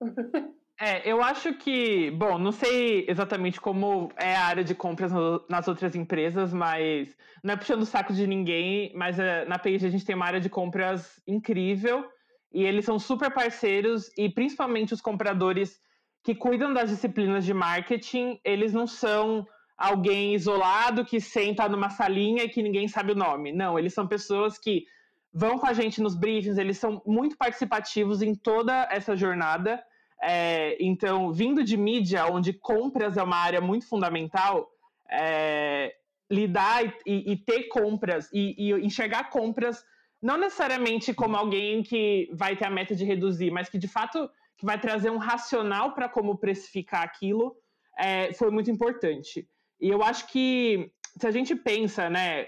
É, 0.84 1.08
eu 1.08 1.22
acho 1.22 1.54
que, 1.54 2.10
bom, 2.10 2.36
não 2.36 2.50
sei 2.50 3.06
exatamente 3.08 3.60
como 3.60 4.10
é 4.16 4.34
a 4.34 4.46
área 4.46 4.64
de 4.64 4.74
compras 4.74 5.12
no, 5.12 5.40
nas 5.48 5.68
outras 5.68 5.94
empresas, 5.94 6.52
mas 6.52 7.16
não 7.40 7.54
é 7.54 7.56
puxando 7.56 7.82
o 7.82 7.86
saco 7.86 8.12
de 8.12 8.26
ninguém, 8.26 8.92
mas 8.96 9.16
é, 9.16 9.44
na 9.44 9.60
Page 9.60 9.86
a 9.86 9.90
gente 9.90 10.04
tem 10.04 10.16
uma 10.16 10.26
área 10.26 10.40
de 10.40 10.48
compras 10.48 11.22
incrível 11.24 12.04
e 12.52 12.64
eles 12.64 12.84
são 12.84 12.98
super 12.98 13.32
parceiros 13.32 14.10
e 14.18 14.28
principalmente 14.28 14.92
os 14.92 15.00
compradores 15.00 15.80
que 16.24 16.34
cuidam 16.34 16.74
das 16.74 16.90
disciplinas 16.90 17.44
de 17.44 17.54
marketing, 17.54 18.40
eles 18.44 18.72
não 18.72 18.88
são 18.88 19.46
alguém 19.78 20.34
isolado 20.34 21.04
que 21.04 21.20
senta 21.20 21.68
numa 21.68 21.90
salinha 21.90 22.42
e 22.42 22.48
que 22.48 22.60
ninguém 22.60 22.88
sabe 22.88 23.12
o 23.12 23.16
nome. 23.16 23.52
Não, 23.52 23.78
eles 23.78 23.94
são 23.94 24.08
pessoas 24.08 24.58
que 24.58 24.84
vão 25.32 25.60
com 25.60 25.66
a 25.66 25.72
gente 25.72 26.02
nos 26.02 26.16
briefings, 26.16 26.58
eles 26.58 26.76
são 26.76 27.00
muito 27.06 27.36
participativos 27.36 28.20
em 28.20 28.34
toda 28.34 28.88
essa 28.90 29.14
jornada. 29.14 29.80
É, 30.22 30.76
então, 30.80 31.32
vindo 31.32 31.64
de 31.64 31.76
mídia, 31.76 32.26
onde 32.26 32.52
compras 32.52 33.16
é 33.16 33.22
uma 33.22 33.36
área 33.36 33.60
muito 33.60 33.88
fundamental, 33.88 34.70
é, 35.10 35.96
lidar 36.30 36.84
e, 37.04 37.32
e, 37.32 37.36
ter 37.36 37.64
compras 37.64 38.30
e, 38.32 38.54
e, 38.56 38.72
enxergar 38.86 39.30
compras 39.30 39.84
não 40.22 40.38
necessariamente 40.38 41.12
como 41.12 41.36
alguém 41.36 41.82
que 41.82 42.30
vai 42.32 42.54
ter 42.56 42.64
a 42.64 42.70
meta 42.70 42.94
de 42.94 43.04
reduzir, 43.04 43.50
mas 43.50 43.68
que 43.68 43.76
de 43.76 43.88
fato 43.88 44.30
que 44.56 44.64
vai 44.64 44.78
trazer 44.78 45.10
um 45.10 45.18
racional 45.18 45.92
para 45.92 46.08
como 46.08 46.38
precificar 46.38 47.02
aquilo, 47.02 47.56
é, 47.98 48.32
foi 48.34 48.50
muito 48.52 48.70
importante. 48.70 49.48
E 49.80 49.88
eu 49.88 50.00
acho 50.04 50.28
que 50.28 50.92
se 51.18 51.26
a 51.26 51.32
gente 51.32 51.56
pensa, 51.56 52.08
né, 52.08 52.46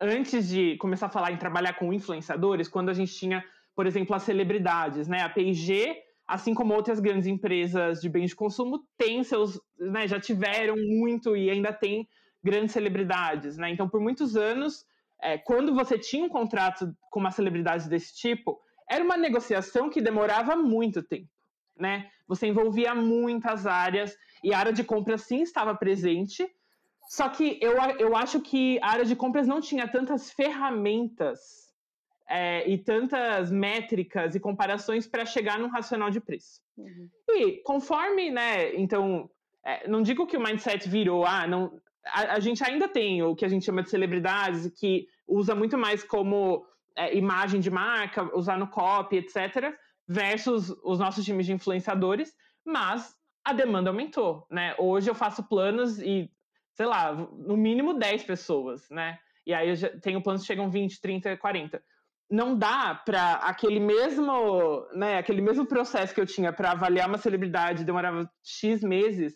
antes 0.00 0.48
de 0.48 0.76
começar 0.78 1.06
a 1.06 1.10
falar 1.10 1.30
em 1.30 1.36
trabalhar 1.36 1.74
com 1.74 1.92
influenciadores, 1.92 2.66
quando 2.66 2.88
a 2.88 2.94
gente 2.94 3.14
tinha, 3.14 3.44
por 3.76 3.86
exemplo, 3.86 4.16
as 4.16 4.24
celebridades, 4.24 5.06
né, 5.06 5.22
a 5.22 5.28
P&G 5.28 6.02
assim 6.32 6.54
como 6.54 6.72
outras 6.72 6.98
grandes 6.98 7.26
empresas 7.26 8.00
de 8.00 8.08
bens 8.08 8.30
de 8.30 8.36
consumo, 8.36 8.82
têm 8.96 9.22
seus, 9.22 9.60
né, 9.78 10.08
já 10.08 10.18
tiveram 10.18 10.76
muito 10.78 11.36
e 11.36 11.50
ainda 11.50 11.74
tem 11.74 12.08
grandes 12.42 12.72
celebridades, 12.72 13.58
né? 13.58 13.68
Então, 13.68 13.86
por 13.86 14.00
muitos 14.00 14.34
anos, 14.34 14.86
é, 15.20 15.36
quando 15.36 15.74
você 15.74 15.98
tinha 15.98 16.24
um 16.24 16.30
contrato 16.30 16.90
com 17.10 17.20
uma 17.20 17.30
celebridade 17.30 17.86
desse 17.86 18.16
tipo, 18.16 18.58
era 18.88 19.04
uma 19.04 19.18
negociação 19.18 19.90
que 19.90 20.00
demorava 20.00 20.56
muito 20.56 21.02
tempo, 21.02 21.28
né? 21.78 22.08
Você 22.26 22.46
envolvia 22.46 22.94
muitas 22.94 23.66
áreas 23.66 24.16
e 24.42 24.54
a 24.54 24.58
área 24.58 24.72
de 24.72 24.82
compras 24.82 25.20
sim 25.24 25.42
estava 25.42 25.74
presente, 25.74 26.48
só 27.10 27.28
que 27.28 27.58
eu, 27.60 27.74
eu 27.98 28.16
acho 28.16 28.40
que 28.40 28.78
a 28.80 28.88
área 28.88 29.04
de 29.04 29.14
compras 29.14 29.46
não 29.46 29.60
tinha 29.60 29.86
tantas 29.86 30.30
ferramentas 30.32 31.71
é, 32.28 32.68
e 32.68 32.78
tantas 32.78 33.50
métricas 33.50 34.34
e 34.34 34.40
comparações 34.40 35.06
para 35.06 35.24
chegar 35.24 35.58
num 35.58 35.68
racional 35.68 36.10
de 36.10 36.20
preço. 36.20 36.60
Uhum. 36.76 37.08
E 37.28 37.62
conforme, 37.62 38.30
né, 38.30 38.74
então, 38.74 39.28
é, 39.64 39.86
não 39.88 40.02
digo 40.02 40.26
que 40.26 40.36
o 40.36 40.42
mindset 40.42 40.88
virou, 40.88 41.24
ah, 41.26 41.46
não, 41.46 41.80
a, 42.06 42.34
a, 42.34 42.40
gente 42.40 42.64
ainda 42.64 42.88
tem 42.88 43.22
o 43.22 43.34
que 43.34 43.44
a 43.44 43.48
gente 43.48 43.64
chama 43.64 43.82
de 43.82 43.90
celebridades, 43.90 44.70
que 44.78 45.06
usa 45.26 45.54
muito 45.54 45.76
mais 45.76 46.02
como 46.02 46.64
é, 46.96 47.16
imagem 47.16 47.60
de 47.60 47.70
marca, 47.70 48.34
usar 48.36 48.58
no 48.58 48.68
copy, 48.68 49.16
etc., 49.16 49.74
versus 50.06 50.70
os 50.82 50.98
nossos 50.98 51.24
times 51.24 51.46
de 51.46 51.52
influenciadores, 51.52 52.34
mas 52.64 53.14
a 53.44 53.52
demanda 53.52 53.90
aumentou, 53.90 54.46
né? 54.50 54.74
Hoje 54.78 55.08
eu 55.08 55.14
faço 55.14 55.42
planos 55.48 55.98
e, 56.00 56.30
sei 56.72 56.86
lá, 56.86 57.12
no 57.12 57.56
mínimo 57.56 57.94
10 57.94 58.24
pessoas, 58.24 58.88
né? 58.90 59.18
E 59.46 59.52
aí 59.54 59.68
eu 59.68 59.76
já 59.76 59.88
tenho 60.00 60.22
planos 60.22 60.42
que 60.42 60.46
chegam 60.46 60.70
20, 60.70 61.00
30, 61.00 61.36
40 61.36 61.82
não 62.32 62.56
dá 62.56 62.94
para 62.94 63.34
aquele 63.34 63.78
mesmo, 63.78 64.88
né, 64.94 65.18
aquele 65.18 65.42
mesmo 65.42 65.66
processo 65.66 66.14
que 66.14 66.20
eu 66.20 66.24
tinha 66.24 66.50
para 66.50 66.70
avaliar 66.70 67.06
uma 67.06 67.18
celebridade 67.18 67.84
demorava 67.84 68.28
X 68.42 68.82
meses 68.82 69.34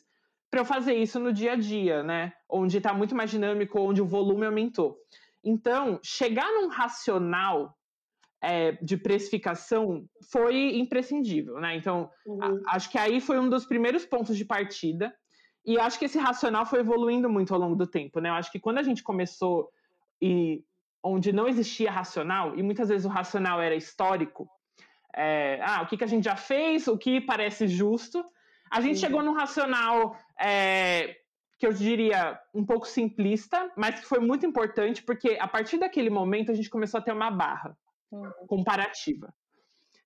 para 0.50 0.60
eu 0.60 0.64
fazer 0.64 0.94
isso 0.94 1.20
no 1.20 1.30
dia 1.30 1.52
a 1.52 1.56
dia, 1.56 2.02
né? 2.02 2.32
Onde 2.48 2.78
está 2.78 2.94
muito 2.94 3.14
mais 3.14 3.30
dinâmico, 3.30 3.78
onde 3.78 4.00
o 4.00 4.06
volume 4.06 4.46
aumentou. 4.46 4.96
Então, 5.44 6.00
chegar 6.02 6.50
num 6.52 6.68
racional 6.68 7.76
é, 8.42 8.72
de 8.72 8.96
precificação 8.96 10.06
foi 10.32 10.78
imprescindível, 10.78 11.60
né? 11.60 11.76
Então, 11.76 12.08
uhum. 12.24 12.62
a, 12.66 12.76
acho 12.76 12.90
que 12.90 12.96
aí 12.96 13.20
foi 13.20 13.38
um 13.38 13.50
dos 13.50 13.66
primeiros 13.66 14.06
pontos 14.06 14.38
de 14.38 14.44
partida. 14.44 15.14
E 15.66 15.78
acho 15.78 15.98
que 15.98 16.06
esse 16.06 16.18
racional 16.18 16.64
foi 16.64 16.78
evoluindo 16.80 17.28
muito 17.28 17.52
ao 17.52 17.60
longo 17.60 17.76
do 17.76 17.86
tempo, 17.86 18.20
né? 18.20 18.30
Eu 18.30 18.34
acho 18.34 18.50
que 18.50 18.60
quando 18.60 18.78
a 18.78 18.82
gente 18.82 19.02
começou 19.02 19.68
e 20.22 20.64
onde 21.06 21.32
não 21.32 21.48
existia 21.48 21.90
racional, 21.90 22.56
e 22.56 22.62
muitas 22.62 22.88
vezes 22.88 23.06
o 23.06 23.08
racional 23.08 23.60
era 23.60 23.74
histórico, 23.74 24.48
é, 25.14 25.60
ah, 25.62 25.82
o 25.82 25.86
que, 25.86 25.96
que 25.96 26.04
a 26.04 26.08
gente 26.08 26.24
já 26.24 26.36
fez, 26.36 26.86
o 26.88 26.98
que 26.98 27.20
parece 27.20 27.66
justo, 27.66 28.24
a 28.70 28.80
gente 28.80 28.98
chegou 28.98 29.22
num 29.22 29.32
racional 29.32 30.16
é, 30.38 31.16
que 31.58 31.66
eu 31.66 31.72
diria 31.72 32.38
um 32.52 32.64
pouco 32.64 32.86
simplista, 32.86 33.70
mas 33.76 34.00
que 34.00 34.06
foi 34.06 34.18
muito 34.18 34.44
importante, 34.44 35.02
porque 35.02 35.38
a 35.40 35.48
partir 35.48 35.78
daquele 35.78 36.10
momento 36.10 36.50
a 36.50 36.54
gente 36.54 36.68
começou 36.68 36.98
a 36.98 37.02
ter 37.02 37.12
uma 37.12 37.30
barra 37.30 37.76
uhum. 38.10 38.30
comparativa. 38.46 39.32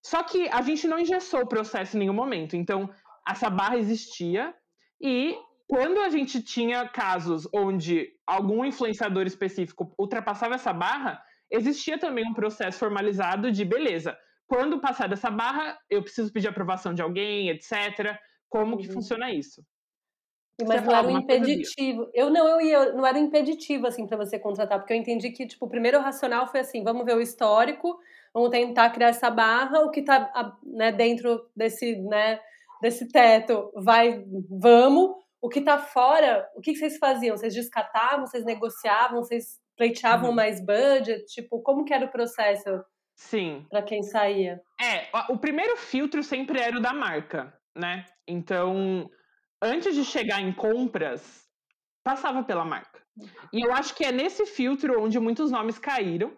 Só 0.03 0.23
que 0.23 0.49
a 0.49 0.63
gente 0.63 0.87
não 0.87 0.99
engessou 0.99 1.43
o 1.43 1.49
processo 1.49 1.97
em 1.97 2.01
nenhum 2.01 2.15
momento, 2.15 2.57
então 2.57 2.89
essa 3.27 3.51
barra 3.51 3.77
existia 3.77 4.55
e 5.01 5.37
quando 5.71 6.01
a 6.01 6.09
gente 6.09 6.43
tinha 6.43 6.89
casos 6.89 7.49
onde 7.55 8.13
algum 8.27 8.65
influenciador 8.65 9.25
específico 9.25 9.95
ultrapassava 9.97 10.57
essa 10.57 10.73
barra, 10.73 11.23
existia 11.49 11.97
também 11.97 12.29
um 12.29 12.35
processo 12.35 12.77
formalizado 12.77 13.53
de 13.53 13.65
beleza. 13.65 14.19
Quando 14.49 14.81
passar 14.81 15.09
dessa 15.09 15.31
barra, 15.31 15.79
eu 15.89 16.03
preciso 16.03 16.33
pedir 16.33 16.49
aprovação 16.49 16.93
de 16.93 17.01
alguém, 17.01 17.51
etc. 17.51 18.19
Como 18.49 18.79
que 18.79 18.89
uhum. 18.89 18.95
funciona 18.95 19.31
isso? 19.31 19.65
Mas 20.67 20.85
não 20.85 20.93
era 20.93 21.07
um 21.07 21.19
impeditivo. 21.19 22.11
Eu 22.13 22.31
não, 22.31 22.49
eu 22.49 22.61
ia, 22.61 22.93
não 22.93 23.07
era 23.07 23.17
um 23.17 23.27
impeditivo 23.27 23.87
assim 23.87 24.09
para 24.09 24.17
você 24.17 24.41
contratar, 24.41 24.81
porque 24.81 24.93
eu 24.93 24.99
entendi 24.99 25.31
que 25.31 25.47
tipo, 25.47 25.67
o 25.67 25.71
primeiro 25.71 26.01
racional 26.01 26.49
foi 26.49 26.61
assim, 26.61 26.83
vamos 26.83 27.05
ver 27.05 27.15
o 27.15 27.21
histórico, 27.21 27.97
vamos 28.35 28.51
tentar 28.51 28.91
criar 28.91 29.11
essa 29.11 29.31
barra, 29.31 29.83
o 29.83 29.91
que 29.93 30.01
está 30.01 30.59
né, 30.65 30.91
dentro 30.91 31.49
desse, 31.55 31.95
né, 31.95 32.41
desse 32.83 33.07
teto, 33.07 33.71
vai, 33.77 34.25
vamos 34.51 35.30
o 35.41 35.49
que 35.49 35.61
está 35.61 35.79
fora, 35.79 36.49
o 36.55 36.61
que 36.61 36.75
vocês 36.75 36.99
faziam? 36.99 37.37
Vocês 37.37 37.55
descartavam, 37.55 38.27
vocês 38.27 38.45
negociavam, 38.45 39.23
vocês 39.23 39.59
pleiteavam 39.77 40.31
uhum. 40.31 40.35
mais 40.35 40.65
budget? 40.65 41.25
Tipo, 41.27 41.63
como 41.63 41.85
que 41.85 41.95
era 41.95 42.05
o 42.05 42.11
processo? 42.11 42.85
Sim. 43.15 43.67
Para 43.71 43.83
quem 43.83 44.03
saía? 44.03 44.61
É, 44.81 45.09
o 45.31 45.39
primeiro 45.39 45.77
filtro 45.77 46.23
sempre 46.23 46.61
era 46.61 46.77
o 46.77 46.81
da 46.81 46.93
marca, 46.93 47.53
né? 47.77 48.05
Então, 48.27 49.11
antes 49.63 49.95
de 49.95 50.05
chegar 50.05 50.41
em 50.41 50.53
compras, 50.53 51.47
passava 52.03 52.43
pela 52.43 52.65
marca. 52.65 53.01
E 53.53 53.65
eu 53.65 53.73
acho 53.73 53.95
que 53.95 54.05
é 54.05 54.13
nesse 54.13 54.47
filtro 54.47 55.03
onde 55.03 55.19
muitos 55.19 55.51
nomes 55.51 55.79
caíram. 55.79 56.37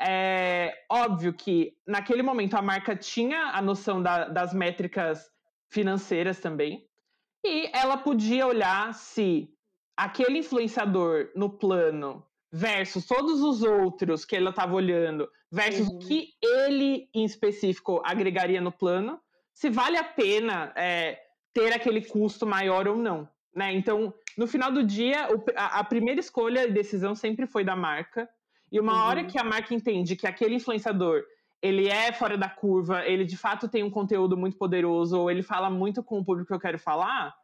É 0.00 0.72
óbvio 0.90 1.32
que 1.32 1.72
naquele 1.86 2.22
momento 2.22 2.56
a 2.56 2.62
marca 2.62 2.96
tinha 2.96 3.50
a 3.52 3.62
noção 3.62 4.02
da, 4.02 4.28
das 4.28 4.52
métricas 4.52 5.30
financeiras 5.70 6.40
também. 6.40 6.84
E 7.44 7.70
ela 7.74 7.96
podia 7.98 8.46
olhar 8.46 8.94
se 8.94 9.50
aquele 9.96 10.38
influenciador 10.38 11.30
no 11.36 11.50
plano 11.50 12.24
versus 12.50 13.04
todos 13.04 13.42
os 13.42 13.62
outros 13.62 14.24
que 14.24 14.36
ela 14.36 14.50
estava 14.50 14.74
olhando, 14.74 15.28
versus 15.50 15.88
uhum. 15.88 15.96
o 15.96 15.98
que 15.98 16.34
ele 16.40 17.08
em 17.12 17.24
específico 17.24 18.00
agregaria 18.04 18.60
no 18.60 18.72
plano, 18.72 19.20
se 19.52 19.68
vale 19.68 19.96
a 19.96 20.04
pena 20.04 20.72
é, 20.76 21.20
ter 21.52 21.72
aquele 21.72 22.00
custo 22.00 22.46
maior 22.46 22.88
ou 22.88 22.96
não. 22.96 23.28
Né? 23.54 23.72
Então, 23.74 24.14
no 24.38 24.46
final 24.46 24.72
do 24.72 24.82
dia, 24.82 25.28
a, 25.56 25.84
primeira 25.84 26.20
escolha 26.20 26.66
e 26.66 26.72
decisão 26.72 27.14
sempre 27.14 27.46
foi 27.46 27.62
da 27.62 27.76
marca. 27.76 28.28
E 28.70 28.80
uma 28.80 28.92
uhum. 28.92 29.08
hora 29.08 29.24
que 29.24 29.38
a 29.38 29.44
marca 29.44 29.74
entende 29.74 30.16
que 30.16 30.26
aquele 30.26 30.54
influenciador 30.54 31.22
ele 31.64 31.88
é 31.88 32.12
fora 32.12 32.36
da 32.36 32.46
curva, 32.46 33.06
ele 33.06 33.24
de 33.24 33.38
fato 33.38 33.70
tem 33.70 33.82
um 33.82 33.90
conteúdo 33.90 34.36
muito 34.36 34.58
poderoso, 34.58 35.18
ou 35.18 35.30
ele 35.30 35.42
fala 35.42 35.70
muito 35.70 36.04
com 36.04 36.18
o 36.18 36.24
público 36.24 36.48
que 36.48 36.54
eu 36.54 36.60
quero 36.60 36.78
falar, 36.78 37.34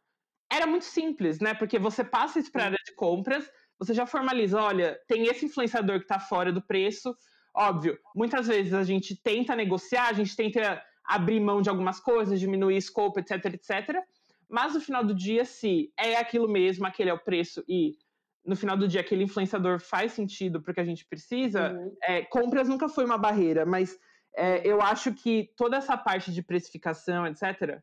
era 0.47 0.67
muito 0.67 0.85
simples, 0.85 1.39
né? 1.39 1.55
Porque 1.55 1.79
você 1.79 2.03
passa 2.03 2.37
isso 2.37 2.51
para 2.51 2.61
a 2.61 2.65
área 2.67 2.77
de 2.85 2.93
compras, 2.93 3.49
você 3.79 3.95
já 3.95 4.05
formaliza, 4.05 4.61
olha, 4.61 4.95
tem 5.07 5.23
esse 5.23 5.45
influenciador 5.45 5.97
que 5.97 6.03
está 6.03 6.19
fora 6.19 6.53
do 6.53 6.61
preço. 6.61 7.15
Óbvio, 7.51 7.97
muitas 8.15 8.45
vezes 8.45 8.75
a 8.75 8.83
gente 8.83 9.15
tenta 9.15 9.55
negociar, 9.55 10.09
a 10.09 10.13
gente 10.13 10.35
tenta 10.35 10.79
abrir 11.03 11.39
mão 11.39 11.59
de 11.59 11.71
algumas 11.71 11.99
coisas, 11.99 12.39
diminuir 12.39 12.79
scope, 12.79 13.21
etc, 13.21 13.43
etc. 13.45 14.03
Mas 14.47 14.75
no 14.75 14.81
final 14.81 15.03
do 15.03 15.15
dia, 15.15 15.45
se 15.45 15.91
é 15.97 16.15
aquilo 16.17 16.47
mesmo, 16.47 16.85
aquele 16.85 17.09
é 17.09 17.13
o 17.13 17.23
preço 17.23 17.63
e 17.67 17.97
no 18.45 18.55
final 18.55 18.77
do 18.77 18.87
dia 18.87 19.01
aquele 19.01 19.23
influenciador 19.23 19.79
faz 19.79 20.11
sentido 20.11 20.61
porque 20.61 20.79
a 20.79 20.85
gente 20.85 21.07
precisa, 21.07 21.73
uhum. 21.73 21.95
é, 22.03 22.21
compras 22.21 22.69
nunca 22.69 22.87
foi 22.87 23.03
uma 23.03 23.17
barreira, 23.17 23.65
mas 23.65 23.97
é, 24.35 24.65
eu 24.67 24.81
acho 24.81 25.13
que 25.13 25.51
toda 25.55 25.77
essa 25.77 25.97
parte 25.97 26.31
de 26.31 26.41
precificação, 26.41 27.27
etc., 27.27 27.81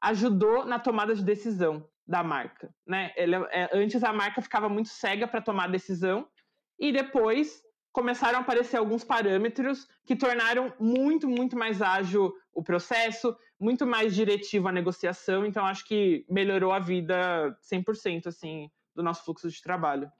ajudou 0.00 0.64
na 0.64 0.78
tomada 0.78 1.14
de 1.14 1.22
decisão 1.22 1.86
da 2.06 2.22
marca, 2.22 2.74
né? 2.86 3.12
Ele, 3.16 3.36
é, 3.50 3.68
antes 3.72 4.02
a 4.02 4.12
marca 4.12 4.42
ficava 4.42 4.68
muito 4.68 4.88
cega 4.88 5.28
para 5.28 5.40
tomar 5.40 5.68
decisão 5.68 6.26
e 6.78 6.90
depois 6.90 7.62
começaram 7.92 8.38
a 8.38 8.40
aparecer 8.40 8.76
alguns 8.76 9.04
parâmetros 9.04 9.86
que 10.04 10.16
tornaram 10.16 10.72
muito, 10.78 11.28
muito 11.28 11.56
mais 11.56 11.82
ágil 11.82 12.32
o 12.52 12.62
processo, 12.62 13.36
muito 13.58 13.86
mais 13.86 14.14
diretivo 14.14 14.68
a 14.68 14.72
negociação, 14.72 15.44
então 15.44 15.64
acho 15.64 15.86
que 15.86 16.24
melhorou 16.28 16.72
a 16.72 16.78
vida 16.78 17.56
100% 17.70 18.26
assim 18.26 18.70
do 18.94 19.02
nosso 19.02 19.24
fluxo 19.24 19.48
de 19.48 19.62
trabalho. 19.62 20.10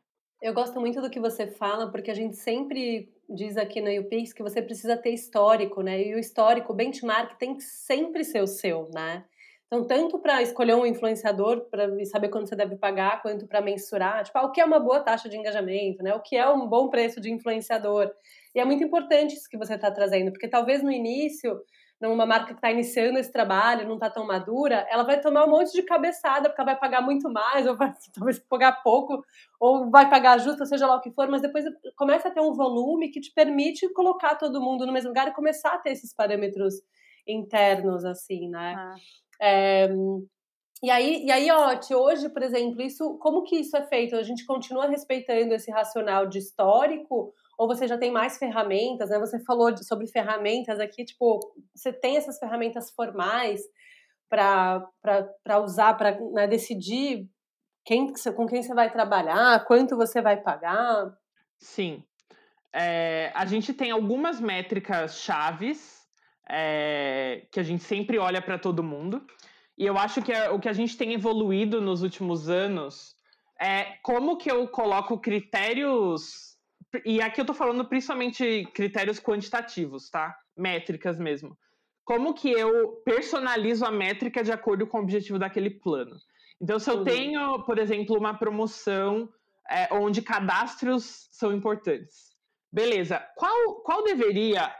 Eu 0.42 0.54
gosto 0.54 0.80
muito 0.80 1.00
do 1.00 1.10
que 1.10 1.20
você 1.20 1.46
fala, 1.46 1.90
porque 1.90 2.10
a 2.10 2.14
gente 2.14 2.36
sempre 2.36 3.12
diz 3.30 3.56
aqui 3.56 3.80
no 3.80 3.90
UPix 4.00 4.32
que 4.32 4.42
você 4.42 4.60
precisa 4.60 4.96
ter 4.96 5.10
histórico, 5.10 5.82
né? 5.82 6.02
E 6.02 6.14
o 6.14 6.18
histórico, 6.18 6.72
o 6.72 6.76
benchmark 6.76 7.38
tem 7.38 7.56
que 7.56 7.62
sempre 7.62 8.24
ser 8.24 8.42
o 8.42 8.46
seu, 8.46 8.88
né? 8.92 9.24
Então, 9.66 9.86
tanto 9.86 10.18
para 10.18 10.42
escolher 10.42 10.74
um 10.74 10.84
influenciador, 10.84 11.60
para 11.70 12.04
saber 12.04 12.28
quanto 12.28 12.48
você 12.48 12.56
deve 12.56 12.76
pagar, 12.76 13.22
quanto 13.22 13.46
para 13.46 13.60
mensurar, 13.60 14.24
tipo, 14.24 14.36
ah, 14.36 14.42
o 14.44 14.50
que 14.50 14.60
é 14.60 14.64
uma 14.64 14.80
boa 14.80 14.98
taxa 15.00 15.28
de 15.28 15.36
engajamento, 15.36 16.02
né? 16.02 16.12
O 16.12 16.20
que 16.20 16.36
é 16.36 16.48
um 16.48 16.66
bom 16.66 16.88
preço 16.88 17.20
de 17.20 17.30
influenciador. 17.30 18.10
E 18.52 18.58
é 18.58 18.64
muito 18.64 18.82
importante 18.82 19.36
isso 19.36 19.48
que 19.48 19.56
você 19.56 19.74
está 19.74 19.88
trazendo, 19.90 20.32
porque 20.32 20.48
talvez 20.48 20.82
no 20.82 20.90
início 20.90 21.60
numa 22.00 22.24
marca 22.24 22.46
que 22.46 22.52
está 22.54 22.70
iniciando 22.70 23.18
esse 23.18 23.30
trabalho, 23.30 23.86
não 23.86 23.94
está 23.94 24.08
tão 24.08 24.26
madura, 24.26 24.86
ela 24.88 25.02
vai 25.02 25.20
tomar 25.20 25.44
um 25.44 25.50
monte 25.50 25.72
de 25.72 25.82
cabeçada, 25.82 26.48
porque 26.48 26.60
ela 26.60 26.72
vai 26.72 26.80
pagar 26.80 27.02
muito 27.02 27.30
mais, 27.30 27.66
ou 27.66 27.76
vai 27.76 27.92
talvez 28.14 28.38
pagar 28.38 28.82
pouco, 28.82 29.22
ou 29.60 29.90
vai 29.90 30.08
pagar 30.08 30.38
justo, 30.38 30.64
seja 30.64 30.86
lá 30.86 30.96
o 30.96 31.00
que 31.00 31.12
for, 31.12 31.28
mas 31.28 31.42
depois 31.42 31.64
começa 31.96 32.28
a 32.28 32.30
ter 32.30 32.40
um 32.40 32.54
volume 32.54 33.10
que 33.10 33.20
te 33.20 33.32
permite 33.34 33.86
colocar 33.92 34.36
todo 34.36 34.60
mundo 34.60 34.86
no 34.86 34.92
mesmo 34.92 35.08
lugar 35.08 35.28
e 35.28 35.34
começar 35.34 35.74
a 35.74 35.78
ter 35.78 35.90
esses 35.90 36.14
parâmetros 36.14 36.74
internos, 37.26 38.04
assim, 38.04 38.48
né? 38.48 38.74
Ah. 38.78 38.94
É, 39.42 39.88
e 40.82 40.90
aí, 40.90 41.26
e 41.26 41.30
aí, 41.30 41.50
ó, 41.50 41.78
hoje, 41.96 42.30
por 42.30 42.42
exemplo, 42.42 42.80
isso, 42.80 43.18
como 43.18 43.42
que 43.42 43.56
isso 43.56 43.76
é 43.76 43.86
feito? 43.86 44.16
A 44.16 44.22
gente 44.22 44.46
continua 44.46 44.88
respeitando 44.88 45.52
esse 45.52 45.70
racional 45.70 46.26
de 46.26 46.38
histórico 46.38 47.34
ou 47.60 47.68
você 47.68 47.86
já 47.86 47.98
tem 47.98 48.10
mais 48.10 48.38
ferramentas, 48.38 49.10
né? 49.10 49.18
Você 49.18 49.38
falou 49.44 49.70
de, 49.70 49.84
sobre 49.84 50.06
ferramentas 50.06 50.80
aqui, 50.80 51.04
tipo, 51.04 51.38
você 51.74 51.92
tem 51.92 52.16
essas 52.16 52.38
ferramentas 52.38 52.90
formais, 52.90 53.60
para 54.30 55.60
usar, 55.62 55.92
para 55.92 56.18
né, 56.32 56.46
decidir 56.46 57.28
quem, 57.84 58.14
com 58.34 58.46
quem 58.46 58.62
você 58.62 58.72
vai 58.72 58.90
trabalhar, 58.90 59.62
quanto 59.66 59.94
você 59.94 60.22
vai 60.22 60.38
pagar? 60.38 61.12
Sim. 61.58 62.02
É, 62.72 63.30
a 63.34 63.44
gente 63.44 63.74
tem 63.74 63.90
algumas 63.90 64.40
métricas 64.40 65.18
chaves 65.18 66.06
é, 66.48 67.46
que 67.52 67.60
a 67.60 67.62
gente 67.62 67.84
sempre 67.84 68.18
olha 68.18 68.40
para 68.40 68.58
todo 68.58 68.82
mundo. 68.82 69.22
E 69.76 69.84
eu 69.84 69.98
acho 69.98 70.22
que 70.22 70.32
é, 70.32 70.48
o 70.48 70.58
que 70.58 70.68
a 70.68 70.72
gente 70.72 70.96
tem 70.96 71.12
evoluído 71.12 71.78
nos 71.78 72.02
últimos 72.02 72.48
anos 72.48 73.14
é 73.60 73.98
como 74.02 74.38
que 74.38 74.50
eu 74.50 74.66
coloco 74.66 75.20
critérios. 75.20 76.49
E 77.04 77.20
aqui 77.22 77.40
eu 77.40 77.44
estou 77.44 77.54
falando 77.54 77.84
principalmente 77.84 78.68
critérios 78.74 79.20
quantitativos, 79.20 80.10
tá? 80.10 80.36
Métricas 80.56 81.18
mesmo. 81.18 81.56
Como 82.04 82.34
que 82.34 82.50
eu 82.50 83.02
personalizo 83.04 83.84
a 83.84 83.90
métrica 83.90 84.42
de 84.42 84.50
acordo 84.50 84.86
com 84.86 84.98
o 84.98 85.02
objetivo 85.02 85.38
daquele 85.38 85.70
plano. 85.70 86.16
Então, 86.60 86.78
se 86.78 86.90
eu 86.90 86.98
uhum. 86.98 87.04
tenho, 87.04 87.62
por 87.62 87.78
exemplo, 87.78 88.18
uma 88.18 88.34
promoção 88.34 89.28
é, 89.70 89.88
onde 89.92 90.20
cadastros 90.20 91.28
são 91.30 91.52
importantes. 91.52 92.34
Beleza, 92.72 93.24
qual, 93.36 93.76
qual 93.82 94.02
deveria. 94.02 94.74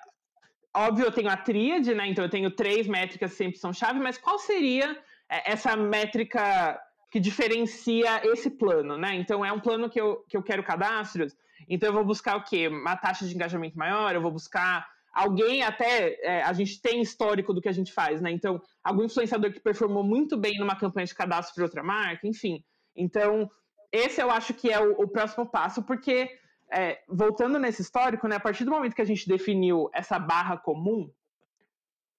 Óbvio, 0.74 1.06
eu 1.06 1.12
tenho 1.12 1.30
a 1.30 1.36
tríade, 1.36 1.94
né? 1.94 2.06
Então 2.08 2.24
eu 2.24 2.30
tenho 2.30 2.50
três 2.50 2.86
métricas 2.86 3.30
que 3.30 3.36
sempre 3.36 3.58
são 3.58 3.72
chave, 3.72 3.98
mas 4.00 4.18
qual 4.18 4.38
seria 4.38 4.96
é, 5.28 5.52
essa 5.52 5.76
métrica 5.76 6.80
que 7.10 7.18
diferencia 7.18 8.20
esse 8.24 8.50
plano, 8.50 8.96
né? 8.96 9.14
Então 9.14 9.44
é 9.44 9.52
um 9.52 9.60
plano 9.60 9.88
que 9.88 10.00
eu, 10.00 10.24
que 10.28 10.36
eu 10.36 10.42
quero 10.42 10.62
cadastros, 10.62 11.36
então 11.68 11.88
eu 11.88 11.94
vou 11.94 12.04
buscar 12.04 12.36
o 12.36 12.44
quê? 12.44 12.68
Uma 12.68 12.96
taxa 12.96 13.26
de 13.26 13.34
engajamento 13.34 13.78
maior, 13.78 14.14
eu 14.14 14.22
vou 14.22 14.30
buscar 14.30 14.86
alguém 15.12 15.62
até. 15.62 16.18
É, 16.22 16.42
a 16.42 16.52
gente 16.52 16.80
tem 16.80 17.00
histórico 17.00 17.52
do 17.52 17.60
que 17.60 17.68
a 17.68 17.72
gente 17.72 17.92
faz, 17.92 18.20
né? 18.20 18.30
Então, 18.30 18.60
algum 18.82 19.04
influenciador 19.04 19.52
que 19.52 19.60
performou 19.60 20.02
muito 20.02 20.36
bem 20.36 20.58
numa 20.58 20.76
campanha 20.76 21.06
de 21.06 21.14
cadastro 21.14 21.54
de 21.54 21.62
outra 21.62 21.82
marca, 21.82 22.26
enfim. 22.26 22.64
Então, 22.96 23.50
esse 23.92 24.20
eu 24.20 24.30
acho 24.30 24.54
que 24.54 24.70
é 24.70 24.80
o, 24.80 25.02
o 25.02 25.08
próximo 25.08 25.46
passo, 25.46 25.82
porque, 25.82 26.30
é, 26.72 27.02
voltando 27.08 27.58
nesse 27.58 27.82
histórico, 27.82 28.28
né, 28.28 28.36
a 28.36 28.40
partir 28.40 28.64
do 28.64 28.70
momento 28.70 28.94
que 28.94 29.02
a 29.02 29.06
gente 29.06 29.28
definiu 29.28 29.90
essa 29.92 30.18
barra 30.18 30.56
comum, 30.56 31.10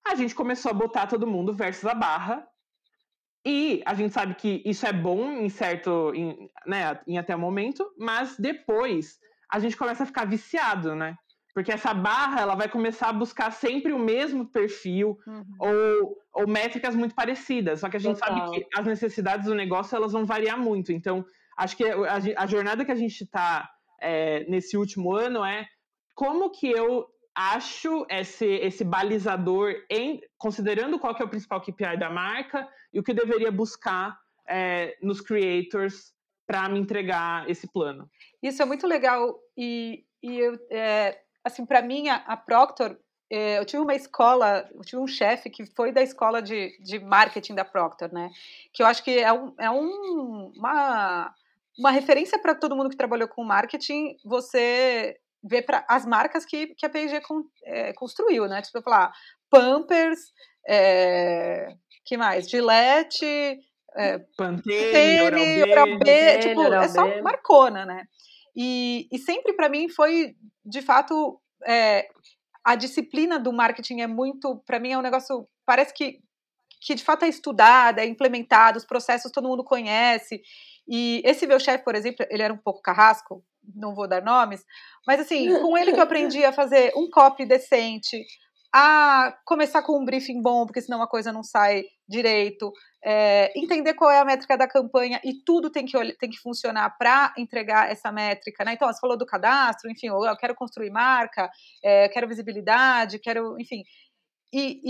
a 0.06 0.16
gente 0.16 0.36
começou 0.36 0.72
a 0.72 0.74
botar 0.74 1.08
todo 1.08 1.28
mundo 1.28 1.54
versus 1.54 1.86
a 1.86 1.94
barra. 1.94 2.48
E 3.44 3.82
a 3.88 3.96
gente 3.96 4.14
sabe 4.14 4.36
que 4.36 4.62
isso 4.66 4.86
é 4.86 4.94
bom 4.94 5.32
em 5.32 5.50
certo, 5.50 6.14
em, 6.14 6.50
né, 6.68 7.00
em 7.08 7.18
até 7.18 7.36
o 7.36 7.40
momento, 7.40 7.92
mas 7.98 8.38
depois 8.38 9.20
a 9.52 9.60
gente 9.60 9.76
começa 9.76 10.04
a 10.04 10.06
ficar 10.06 10.26
viciado, 10.26 10.96
né? 10.96 11.16
Porque 11.54 11.72
essa 11.72 11.94
barra 11.94 12.40
ela 12.40 12.56
vai 12.56 12.70
começar 12.70 13.10
a 13.10 13.14
buscar 13.14 13.52
sempre 13.52 13.92
o 13.92 14.00
mesmo 14.00 14.46
perfil 14.46 15.20
uhum. 15.28 15.46
ou, 15.60 16.18
ou 16.34 16.48
métricas 16.48 16.96
muito 16.96 17.14
parecidas. 17.14 17.82
Só 17.82 17.90
que 17.90 17.98
a 17.98 18.00
gente 18.00 18.20
Total. 18.20 18.38
sabe 18.38 18.52
que 18.52 18.68
as 18.80 18.86
necessidades 18.86 19.48
do 19.48 19.54
negócio 19.54 19.96
elas 19.96 20.14
vão 20.14 20.26
variar 20.26 20.58
muito. 20.58 20.94
Então, 20.94 21.26
acho 21.58 21.76
que 21.76 21.84
a, 21.84 22.16
a 22.38 22.48
jornada 22.48 22.86
que 22.86 22.92
a 22.92 22.96
gente 22.96 23.26
está 23.26 23.70
é, 24.00 24.46
nesse 24.46 24.78
último 24.78 25.14
ano 25.14 25.44
é 25.44 25.68
como 26.16 26.52
que 26.52 26.72
eu 26.72 27.06
acho 27.36 28.06
esse, 28.10 28.46
esse 28.46 28.84
balizador 28.84 29.74
em 29.90 30.22
considerando 30.38 31.00
qual 31.00 31.14
que 31.14 31.22
é 31.22 31.26
o 31.26 31.30
principal 31.30 31.62
KPI 31.62 31.98
da 31.98 32.10
marca 32.10 32.68
e 32.94 33.00
o 33.00 33.04
que 33.04 33.14
deveria 33.14 33.52
buscar 33.52 34.18
é, 34.48 34.98
nos 35.02 35.22
creators 35.22 36.14
para 36.52 36.68
me 36.68 36.80
entregar 36.80 37.50
esse 37.50 37.66
plano. 37.66 38.10
Isso 38.44 38.62
é 38.62 38.66
muito 38.66 38.86
legal 38.86 39.40
e, 39.56 40.04
e 40.22 40.38
eu, 40.38 40.60
é, 40.70 41.22
assim 41.46 41.66
para 41.66 41.82
mim 41.82 42.10
a, 42.10 42.16
a 42.16 42.36
Proctor 42.36 42.98
é, 43.30 43.58
eu 43.58 43.64
tive 43.64 43.82
uma 43.82 43.96
escola, 43.96 44.70
eu 44.76 44.82
tive 44.82 45.02
um 45.02 45.08
chefe 45.08 45.50
que 45.50 45.66
foi 45.66 45.94
da 45.94 46.02
escola 46.02 46.42
de, 46.42 46.78
de 46.84 47.00
marketing 47.00 47.56
da 47.56 47.64
Proctor, 47.64 48.12
né? 48.12 48.30
Que 48.74 48.84
eu 48.84 48.86
acho 48.86 49.02
que 49.02 49.18
é, 49.18 49.32
um, 49.32 49.54
é 49.58 49.72
um, 49.72 50.52
uma, 50.54 51.34
uma 51.80 51.92
referência 51.92 52.38
para 52.38 52.54
todo 52.54 52.76
mundo 52.76 52.90
que 52.90 52.98
trabalhou 52.98 53.30
com 53.30 53.42
marketing, 53.46 54.18
você 54.26 55.18
ver 55.42 55.62
para 55.62 55.86
as 55.88 56.06
marcas 56.06 56.46
que, 56.46 56.76
que 56.76 56.86
a 56.86 56.90
P&G 56.90 57.22
con, 57.22 57.44
é, 57.64 57.94
construiu, 57.94 58.50
né? 58.50 58.62
Tipo, 58.62 58.82
falar 58.82 59.14
Pampers, 59.50 60.20
é, 60.68 61.74
que 62.04 62.18
mais? 62.18 62.50
Gillette, 62.50 63.58
é, 63.96 64.20
Pantene, 64.38 65.64
Oral-B, 65.64 66.38
tipo, 66.40 66.62
é 66.64 66.88
só 66.88 67.22
marcona, 67.22 67.86
né? 67.86 68.06
E, 68.56 69.08
e 69.12 69.18
sempre 69.18 69.54
para 69.54 69.70
mim 69.70 69.90
foi, 69.90 70.36
de 70.66 70.82
fato, 70.82 71.40
é, 71.66 72.08
a 72.64 72.76
disciplina 72.76 73.40
do 73.40 73.54
marketing 73.54 74.02
é 74.02 74.08
muito, 74.08 74.62
para 74.66 74.80
mim 74.80 74.92
é 74.92 74.98
um 74.98 75.02
negócio, 75.02 75.48
parece 75.66 75.94
que 75.94 76.20
que 76.82 76.96
de 76.96 77.04
fato 77.04 77.24
é 77.24 77.28
estudada, 77.28 78.02
é 78.02 78.08
implementada, 78.08 78.78
os 78.78 78.86
processos 78.86 79.32
todo 79.32 79.48
mundo 79.48 79.64
conhece. 79.64 80.42
E 80.88 81.22
esse 81.24 81.46
meu 81.46 81.60
chefe, 81.60 81.84
por 81.84 81.94
exemplo, 81.94 82.26
ele 82.28 82.42
era 82.42 82.52
um 82.52 82.58
pouco 82.58 82.82
carrasco, 82.82 83.46
não 83.76 83.94
vou 83.94 84.08
dar 84.08 84.24
nomes, 84.24 84.66
mas 85.06 85.20
assim, 85.20 85.48
com 85.62 85.78
ele 85.78 85.94
que 85.94 86.00
eu 86.00 86.04
aprendi 86.04 86.44
a 86.44 86.52
fazer 86.52 86.92
um 86.98 87.08
copy 87.08 87.46
decente, 87.46 88.26
a 88.74 89.36
começar 89.46 89.82
com 89.82 90.00
um 90.00 90.06
briefing 90.06 90.42
bom, 90.42 90.66
porque 90.66 90.82
senão 90.82 91.02
a 91.02 91.08
coisa 91.08 91.32
não 91.32 91.44
sai 91.44 91.84
direito, 92.08 92.72
é, 93.04 93.52
entender 93.58 93.94
qual 93.94 94.10
é 94.10 94.20
a 94.20 94.26
métrica 94.26 94.58
da 94.58 94.68
campanha 94.68 95.20
e 95.24 95.34
tudo 95.44 95.70
tem 95.70 95.86
que, 95.86 96.14
tem 96.16 96.30
que 96.30 96.40
funcionar 96.40 96.98
para 96.98 97.34
entregar 97.38 97.92
essa 97.92 98.12
métrica, 98.12 98.64
né? 98.64 98.74
Então, 98.74 98.88
você 98.92 99.00
falou 99.00 99.18
do 99.18 99.26
cadastro, 99.26 99.92
enfim, 99.92 100.08
eu 100.08 100.38
quero 100.38 100.56
construir 100.56 100.90
marca, 100.90 101.50
é, 101.84 102.08
quero 102.10 102.28
visibilidade, 102.28 103.20
quero, 103.20 103.60
enfim, 103.60 103.84
e, 104.54 104.82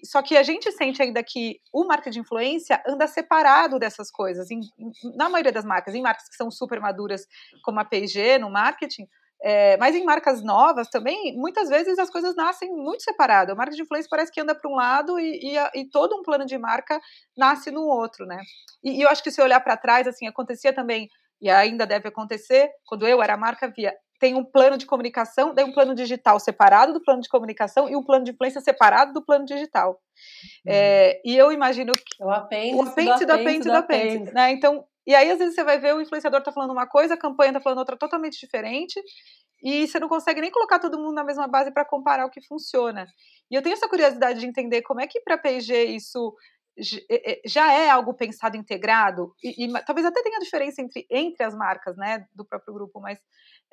e, 0.00 0.06
só 0.06 0.22
que 0.22 0.36
a 0.36 0.44
gente 0.44 0.70
sente 0.70 1.02
ainda 1.02 1.22
que 1.24 1.60
o 1.72 1.84
marketing 1.84 2.10
de 2.10 2.20
influência 2.20 2.80
anda 2.86 3.08
separado 3.08 3.76
dessas 3.78 4.12
coisas. 4.12 4.48
Em, 4.48 4.60
em, 4.78 5.16
na 5.16 5.28
maioria 5.28 5.50
das 5.50 5.64
marcas, 5.64 5.94
em 5.94 6.02
marcas 6.02 6.28
que 6.28 6.36
são 6.36 6.50
super 6.50 6.80
maduras, 6.80 7.26
como 7.64 7.80
a 7.80 7.84
P&G 7.84 8.38
no 8.38 8.48
marketing, 8.48 9.08
é, 9.42 9.76
mas 9.76 9.94
em 9.94 10.04
marcas 10.04 10.42
novas 10.42 10.88
também, 10.88 11.36
muitas 11.36 11.68
vezes 11.68 11.98
as 11.98 12.10
coisas 12.10 12.34
nascem 12.34 12.70
muito 12.70 13.02
separadas. 13.02 13.54
O 13.54 13.56
marketing 13.56 13.76
de 13.76 13.82
influência 13.82 14.08
parece 14.10 14.32
que 14.32 14.40
anda 14.40 14.54
para 14.54 14.70
um 14.70 14.74
lado 14.74 15.18
e, 15.18 15.54
e, 15.54 15.80
e, 15.80 15.88
todo 15.90 16.16
um 16.16 16.22
plano 16.22 16.44
de 16.44 16.58
marca 16.58 17.00
nasce 17.36 17.70
no 17.70 17.82
outro, 17.82 18.26
né? 18.26 18.40
E, 18.82 18.98
e 18.98 19.02
eu 19.02 19.08
acho 19.08 19.22
que 19.22 19.30
se 19.30 19.40
olhar 19.40 19.60
para 19.60 19.76
trás, 19.76 20.06
assim, 20.06 20.26
acontecia 20.26 20.72
também 20.72 21.08
e 21.40 21.48
ainda 21.48 21.86
deve 21.86 22.08
acontecer, 22.08 22.68
quando 22.84 23.06
eu 23.06 23.22
era 23.22 23.36
marca, 23.36 23.68
via 23.68 23.94
tem 24.18 24.34
um 24.34 24.44
plano 24.44 24.76
de 24.76 24.84
comunicação, 24.84 25.54
daí 25.54 25.64
um 25.64 25.72
plano 25.72 25.94
digital 25.94 26.40
separado 26.40 26.92
do 26.92 27.00
plano 27.00 27.22
de 27.22 27.28
comunicação 27.28 27.88
e 27.88 27.94
um 27.94 28.02
plano 28.02 28.24
de 28.24 28.32
influência 28.32 28.60
separado 28.60 29.12
do 29.12 29.24
plano 29.24 29.44
digital. 29.44 29.90
Uhum. 30.66 30.72
É, 30.72 31.20
e 31.24 31.36
eu 31.36 31.52
imagino 31.52 31.92
que. 31.92 32.22
O 32.22 32.30
apêndice, 32.30 32.74
o 32.74 32.82
apêndice 32.82 33.26
do 33.26 33.32
apêndice 33.32 33.68
do 33.68 33.76
apêndice. 33.76 34.34
Né? 34.34 34.50
Então, 34.50 34.84
e 35.08 35.14
aí, 35.14 35.30
às 35.30 35.38
vezes, 35.38 35.54
você 35.54 35.64
vai 35.64 35.78
ver 35.78 35.94
o 35.94 36.00
influenciador 36.00 36.42
tá 36.42 36.52
falando 36.52 36.70
uma 36.70 36.86
coisa, 36.86 37.14
a 37.14 37.18
campanha 37.18 37.52
tá 37.52 37.60
falando 37.60 37.78
outra 37.78 37.96
totalmente 37.96 38.38
diferente, 38.38 39.02
e 39.62 39.88
você 39.88 39.98
não 39.98 40.08
consegue 40.08 40.40
nem 40.40 40.50
colocar 40.50 40.78
todo 40.78 40.98
mundo 40.98 41.14
na 41.14 41.24
mesma 41.24 41.48
base 41.48 41.72
para 41.72 41.84
comparar 41.84 42.26
o 42.26 42.30
que 42.30 42.46
funciona. 42.46 43.06
E 43.50 43.54
eu 43.54 43.62
tenho 43.62 43.72
essa 43.72 43.88
curiosidade 43.88 44.38
de 44.38 44.46
entender 44.46 44.82
como 44.82 45.00
é 45.00 45.06
que 45.06 45.20
para 45.20 45.38
P&G 45.38 45.84
isso 45.86 46.36
já 47.44 47.72
é 47.72 47.90
algo 47.90 48.14
pensado 48.14 48.56
integrado 48.56 49.34
e, 49.42 49.64
e, 49.64 49.84
talvez 49.84 50.06
até 50.06 50.22
tenha 50.22 50.38
diferença 50.38 50.80
entre, 50.80 51.04
entre 51.10 51.42
as 51.44 51.52
marcas 51.52 51.96
né 51.96 52.24
do 52.32 52.44
próprio 52.44 52.72
grupo 52.72 53.00
mas 53.00 53.18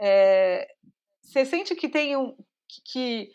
é, 0.01 0.67
você 1.21 1.45
sente 1.45 1.75
que 1.75 1.87
tem 1.87 2.17
um 2.17 2.35
que 2.83 3.29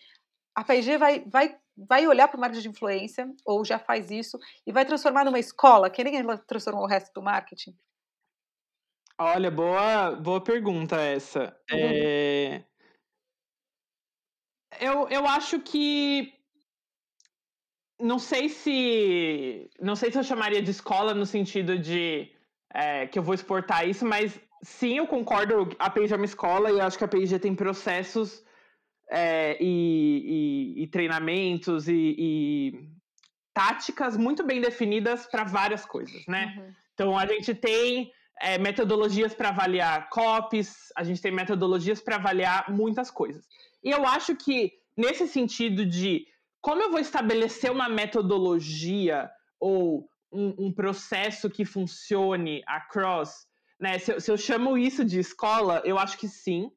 a 0.54 0.64
P&G 0.64 0.98
vai, 0.98 1.24
vai, 1.26 1.56
vai 1.76 2.06
olhar 2.06 2.28
para 2.28 2.36
o 2.36 2.40
marketing 2.40 2.62
de 2.62 2.68
influência, 2.68 3.32
ou 3.44 3.64
já 3.64 3.78
faz 3.78 4.10
isso, 4.10 4.38
e 4.66 4.72
vai 4.72 4.84
transformar 4.84 5.24
numa 5.24 5.38
escola, 5.38 5.90
que 5.90 6.02
nem 6.04 6.16
ela 6.16 6.36
transformou 6.38 6.84
o 6.84 6.88
resto 6.88 7.12
do 7.14 7.22
marketing? 7.22 7.74
Olha, 9.22 9.50
boa, 9.50 10.12
boa 10.12 10.40
pergunta 10.40 10.96
essa. 10.96 11.54
Uhum. 11.70 11.78
É... 11.78 12.64
Eu, 14.80 15.06
eu 15.10 15.26
acho 15.26 15.60
que 15.60 16.32
não 18.00 18.18
sei 18.18 18.48
se 18.48 19.68
não 19.78 19.94
sei 19.94 20.10
se 20.10 20.18
eu 20.18 20.24
chamaria 20.24 20.62
de 20.62 20.70
escola 20.70 21.12
no 21.12 21.26
sentido 21.26 21.78
de 21.78 22.32
é, 22.72 23.06
que 23.08 23.18
eu 23.18 23.22
vou 23.22 23.34
exportar 23.34 23.86
isso, 23.86 24.06
mas 24.06 24.40
sim, 24.62 24.96
eu 24.96 25.06
concordo. 25.06 25.68
A 25.78 25.90
P&G 25.90 26.14
é 26.14 26.16
uma 26.16 26.24
escola 26.24 26.70
e 26.70 26.78
eu 26.78 26.82
acho 26.82 26.96
que 26.96 27.04
a 27.04 27.08
P&G 27.08 27.38
tem 27.38 27.54
processos 27.54 28.42
é, 29.10 29.58
e, 29.60 30.76
e, 30.78 30.82
e, 30.84 30.86
treinamentos 30.86 31.88
e, 31.88 32.14
e, 32.18 32.88
táticas 33.52 34.16
muito 34.16 34.46
bem 34.46 34.62
definidas 34.62 35.26
para 35.26 35.44
várias 35.44 35.84
coisas, 35.84 36.24
né? 36.26 36.54
Uhum. 36.56 36.74
Então 36.94 37.18
a 37.18 37.26
gente 37.26 37.54
tem 37.54 38.10
é, 38.40 38.58
metodologias 38.58 39.34
para 39.34 39.50
avaliar 39.50 40.08
copies, 40.08 40.92
a 40.96 41.04
gente 41.04 41.20
tem 41.20 41.32
metodologias 41.32 42.00
para 42.00 42.16
avaliar 42.16 42.70
muitas 42.70 43.10
coisas. 43.10 43.46
E 43.84 43.90
eu 43.90 44.06
acho 44.06 44.34
que 44.36 44.72
nesse 44.96 45.28
sentido 45.28 45.84
de 45.86 46.26
como 46.60 46.82
eu 46.82 46.90
vou 46.90 47.00
estabelecer 47.00 47.70
uma 47.70 47.88
metodologia 47.88 49.30
ou 49.58 50.08
um, 50.32 50.66
um 50.66 50.72
processo 50.72 51.48
que 51.48 51.64
funcione 51.64 52.62
across 52.66 53.48
né? 53.80 53.98
Se 53.98 54.12
eu, 54.12 54.20
se 54.20 54.30
eu 54.30 54.36
chamo 54.36 54.76
isso 54.76 55.04
de 55.04 55.18
escola, 55.18 55.80
eu 55.84 55.98
acho 55.98 56.18
que 56.18 56.28
sim. 56.28 56.70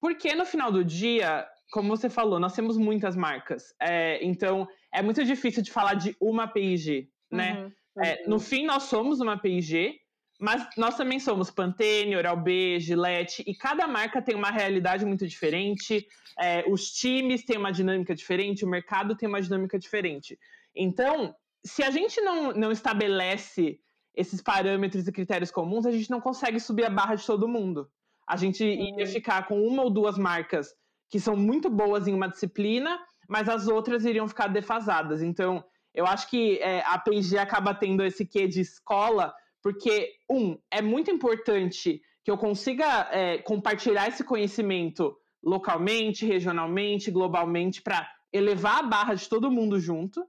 Porque 0.00 0.32
no 0.34 0.46
final 0.46 0.70
do 0.70 0.84
dia, 0.84 1.44
como 1.72 1.88
você 1.88 2.08
falou, 2.08 2.38
nós 2.38 2.54
temos 2.54 2.78
muitas 2.78 3.16
marcas. 3.16 3.74
É, 3.82 4.24
então, 4.24 4.68
é 4.94 5.02
muito 5.02 5.24
difícil 5.24 5.62
de 5.62 5.72
falar 5.72 5.94
de 5.94 6.16
uma 6.20 6.46
P&G. 6.46 7.08
né? 7.30 7.64
Uhum. 7.64 7.72
É, 8.04 8.28
no 8.28 8.38
fim, 8.38 8.64
nós 8.64 8.84
somos 8.84 9.20
uma 9.20 9.36
P&G, 9.36 9.98
mas 10.38 10.66
nós 10.76 10.96
também 10.96 11.18
somos 11.18 11.50
Pantene, 11.50 12.16
Oral-B, 12.16 12.78
Gillette, 12.80 13.42
e 13.46 13.54
cada 13.54 13.86
marca 13.86 14.20
tem 14.20 14.34
uma 14.34 14.50
realidade 14.50 15.04
muito 15.04 15.26
diferente, 15.26 16.06
é, 16.38 16.64
os 16.68 16.90
times 16.90 17.44
têm 17.44 17.56
uma 17.56 17.72
dinâmica 17.72 18.14
diferente, 18.14 18.64
o 18.64 18.68
mercado 18.68 19.16
tem 19.16 19.28
uma 19.28 19.40
dinâmica 19.40 19.78
diferente. 19.78 20.38
Então, 20.74 21.34
se 21.64 21.82
a 21.82 21.90
gente 21.90 22.20
não, 22.20 22.52
não 22.52 22.70
estabelece 22.70 23.80
esses 24.14 24.40
parâmetros 24.42 25.06
e 25.06 25.12
critérios 25.12 25.50
comuns, 25.50 25.86
a 25.86 25.90
gente 25.90 26.10
não 26.10 26.20
consegue 26.20 26.60
subir 26.60 26.84
a 26.84 26.90
barra 26.90 27.14
de 27.14 27.26
todo 27.26 27.48
mundo. 27.48 27.90
A 28.26 28.36
gente 28.36 28.64
uhum. 28.64 29.00
ia 29.00 29.06
ficar 29.06 29.46
com 29.46 29.62
uma 29.66 29.82
ou 29.82 29.90
duas 29.90 30.18
marcas 30.18 30.74
que 31.08 31.20
são 31.20 31.36
muito 31.36 31.70
boas 31.70 32.08
em 32.08 32.14
uma 32.14 32.28
disciplina, 32.28 32.98
mas 33.28 33.48
as 33.48 33.68
outras 33.68 34.04
iriam 34.04 34.26
ficar 34.28 34.48
defasadas. 34.48 35.22
Então, 35.22 35.64
eu 35.94 36.06
acho 36.06 36.28
que 36.28 36.58
é, 36.58 36.82
a 36.84 36.98
P&G 36.98 37.38
acaba 37.38 37.74
tendo 37.74 38.04
esse 38.04 38.26
quê 38.26 38.46
de 38.46 38.60
escola, 38.60 39.34
porque, 39.62 40.14
um, 40.30 40.58
é 40.70 40.80
muito 40.80 41.10
importante 41.10 42.00
que 42.24 42.30
eu 42.30 42.36
consiga 42.36 43.08
é, 43.12 43.38
compartilhar 43.38 44.08
esse 44.08 44.24
conhecimento 44.24 45.16
localmente, 45.42 46.26
regionalmente, 46.26 47.10
globalmente, 47.10 47.80
para 47.80 48.10
elevar 48.32 48.80
a 48.80 48.82
barra 48.82 49.14
de 49.14 49.28
todo 49.28 49.50
mundo 49.50 49.78
junto. 49.78 50.26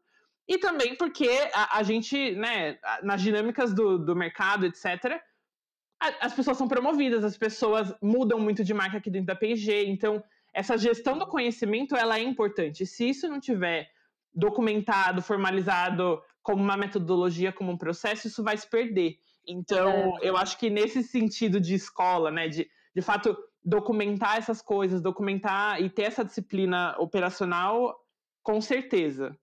E 0.47 0.57
também 0.57 0.95
porque 0.95 1.27
a, 1.53 1.79
a 1.79 1.83
gente, 1.83 2.31
né, 2.33 2.77
nas 3.03 3.21
dinâmicas 3.21 3.73
do, 3.73 3.97
do 3.97 4.15
mercado, 4.15 4.65
etc., 4.65 5.19
a, 5.99 6.25
as 6.25 6.33
pessoas 6.33 6.57
são 6.57 6.67
promovidas, 6.67 7.23
as 7.23 7.37
pessoas 7.37 7.93
mudam 8.01 8.39
muito 8.39 8.63
de 8.63 8.73
marca 8.73 8.97
aqui 8.97 9.09
dentro 9.09 9.27
da 9.27 9.35
P&G, 9.35 9.85
então 9.87 10.23
essa 10.53 10.77
gestão 10.77 11.17
do 11.17 11.27
conhecimento 11.27 11.95
ela 11.95 12.17
é 12.17 12.21
importante. 12.21 12.85
Se 12.85 13.09
isso 13.09 13.27
não 13.27 13.39
tiver 13.39 13.89
documentado, 14.33 15.21
formalizado 15.21 16.21
como 16.47 16.63
uma 16.63 16.77
metodologia, 16.77 17.51
como 17.51 17.73
um 17.73 17.77
processo, 17.77 18.25
isso 18.25 18.41
vai 18.41 18.55
se 18.55 18.65
perder. 18.69 19.17
Então, 19.45 20.17
é. 20.21 20.29
eu 20.29 20.38
acho 20.38 20.57
que 20.57 20.69
nesse 20.69 21.03
sentido 21.03 21.60
de 21.60 21.75
escola, 21.75 22.31
né, 22.31 22.47
de, 22.47 22.65
de 22.95 23.01
fato 23.01 23.38
documentar 23.62 24.38
essas 24.38 24.62
coisas, 24.62 25.01
documentar 25.01 25.81
e 25.81 25.89
ter 25.89 26.03
essa 26.03 26.23
disciplina 26.23 26.95
operacional, 26.99 27.99
com 28.41 28.62
certeza. 28.62 29.38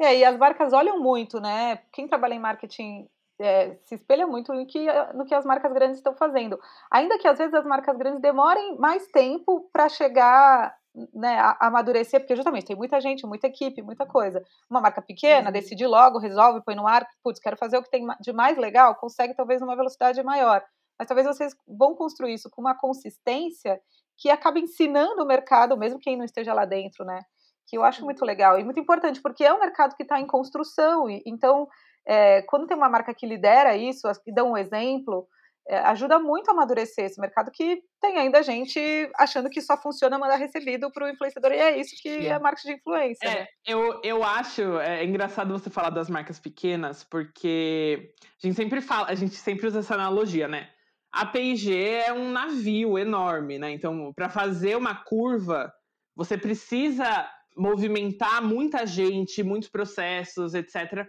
É, 0.00 0.16
e 0.16 0.24
as 0.24 0.38
marcas 0.38 0.72
olham 0.72 0.98
muito, 0.98 1.38
né? 1.40 1.76
Quem 1.92 2.08
trabalha 2.08 2.32
em 2.32 2.40
marketing 2.40 3.06
é, 3.38 3.76
se 3.84 3.96
espelha 3.96 4.26
muito 4.26 4.54
no 4.54 4.66
que, 4.66 4.86
no 5.12 5.26
que 5.26 5.34
as 5.34 5.44
marcas 5.44 5.70
grandes 5.74 5.98
estão 5.98 6.14
fazendo. 6.14 6.58
Ainda 6.90 7.18
que 7.18 7.28
às 7.28 7.36
vezes 7.36 7.52
as 7.52 7.66
marcas 7.66 7.98
grandes 7.98 8.22
demorem 8.22 8.78
mais 8.78 9.06
tempo 9.08 9.68
para 9.70 9.90
chegar 9.90 10.74
né, 11.12 11.38
amadurecer, 11.60 12.20
porque 12.20 12.34
justamente 12.34 12.66
tem 12.66 12.76
muita 12.76 13.00
gente, 13.00 13.26
muita 13.26 13.46
equipe, 13.46 13.82
muita 13.82 14.06
coisa. 14.06 14.42
Uma 14.70 14.80
marca 14.80 15.02
pequena, 15.02 15.48
uhum. 15.48 15.52
decide 15.52 15.86
logo, 15.86 16.18
resolve, 16.18 16.62
põe 16.64 16.74
no 16.74 16.86
ar, 16.86 17.06
putz, 17.22 17.38
quero 17.38 17.56
fazer 17.56 17.76
o 17.76 17.82
que 17.82 17.90
tem 17.90 18.06
de 18.20 18.32
mais 18.32 18.56
legal, 18.56 18.94
consegue 18.96 19.34
talvez 19.34 19.60
numa 19.60 19.76
velocidade 19.76 20.22
maior. 20.22 20.64
Mas 20.98 21.06
talvez 21.06 21.26
vocês 21.26 21.54
vão 21.68 21.94
construir 21.94 22.34
isso 22.34 22.48
com 22.50 22.62
uma 22.62 22.74
consistência 22.74 23.78
que 24.16 24.30
acaba 24.30 24.58
ensinando 24.58 25.22
o 25.22 25.26
mercado, 25.26 25.76
mesmo 25.76 26.00
quem 26.00 26.16
não 26.16 26.24
esteja 26.24 26.54
lá 26.54 26.64
dentro, 26.64 27.04
né? 27.04 27.20
Que 27.68 27.76
eu 27.76 27.84
acho 27.84 28.02
muito 28.04 28.20
uhum. 28.20 28.26
legal 28.26 28.58
e 28.58 28.64
muito 28.64 28.80
importante, 28.80 29.20
porque 29.20 29.44
é 29.44 29.52
um 29.52 29.60
mercado 29.60 29.94
que 29.94 30.02
está 30.02 30.18
em 30.18 30.26
construção, 30.26 31.10
e 31.10 31.22
então, 31.26 31.68
é, 32.06 32.40
quando 32.42 32.66
tem 32.66 32.76
uma 32.76 32.88
marca 32.88 33.12
que 33.12 33.26
lidera 33.26 33.76
isso, 33.76 34.08
que 34.24 34.32
dá 34.32 34.42
um 34.42 34.56
exemplo, 34.56 35.28
ajuda 35.68 36.18
muito 36.18 36.48
a 36.48 36.52
amadurecer 36.52 37.06
esse 37.06 37.20
mercado 37.20 37.50
que 37.50 37.82
tem 38.00 38.18
ainda 38.18 38.42
gente 38.42 38.80
achando 39.16 39.50
que 39.50 39.60
só 39.60 39.76
funciona 39.76 40.18
mandar 40.18 40.36
recebido 40.36 40.90
para 40.92 41.06
o 41.06 41.08
influenciador, 41.08 41.52
e 41.52 41.56
é 41.56 41.78
isso 41.78 41.96
que 42.00 42.08
é, 42.08 42.28
é 42.28 42.38
marketing 42.38 42.68
de 42.68 42.74
influência. 42.74 43.28
É, 43.28 43.40
né? 43.40 43.46
eu, 43.66 44.00
eu 44.02 44.22
acho 44.22 44.78
é, 44.78 45.04
engraçado 45.04 45.52
você 45.52 45.68
falar 45.68 45.90
das 45.90 46.08
marcas 46.08 46.38
pequenas, 46.38 47.02
porque 47.04 48.12
a 48.42 48.46
gente 48.46 48.56
sempre 48.56 48.80
fala, 48.80 49.08
a 49.08 49.14
gente 49.14 49.34
sempre 49.34 49.66
usa 49.66 49.80
essa 49.80 49.94
analogia, 49.94 50.46
né? 50.46 50.68
A 51.12 51.24
P&G 51.24 51.74
é 51.74 52.12
um 52.12 52.30
navio 52.30 52.98
enorme, 52.98 53.58
né? 53.58 53.70
Então, 53.70 54.12
para 54.14 54.28
fazer 54.28 54.76
uma 54.76 54.94
curva, 54.94 55.72
você 56.14 56.36
precisa 56.36 57.28
movimentar 57.56 58.42
muita 58.42 58.86
gente, 58.86 59.42
muitos 59.42 59.68
processos, 59.68 60.54
etc., 60.54 61.06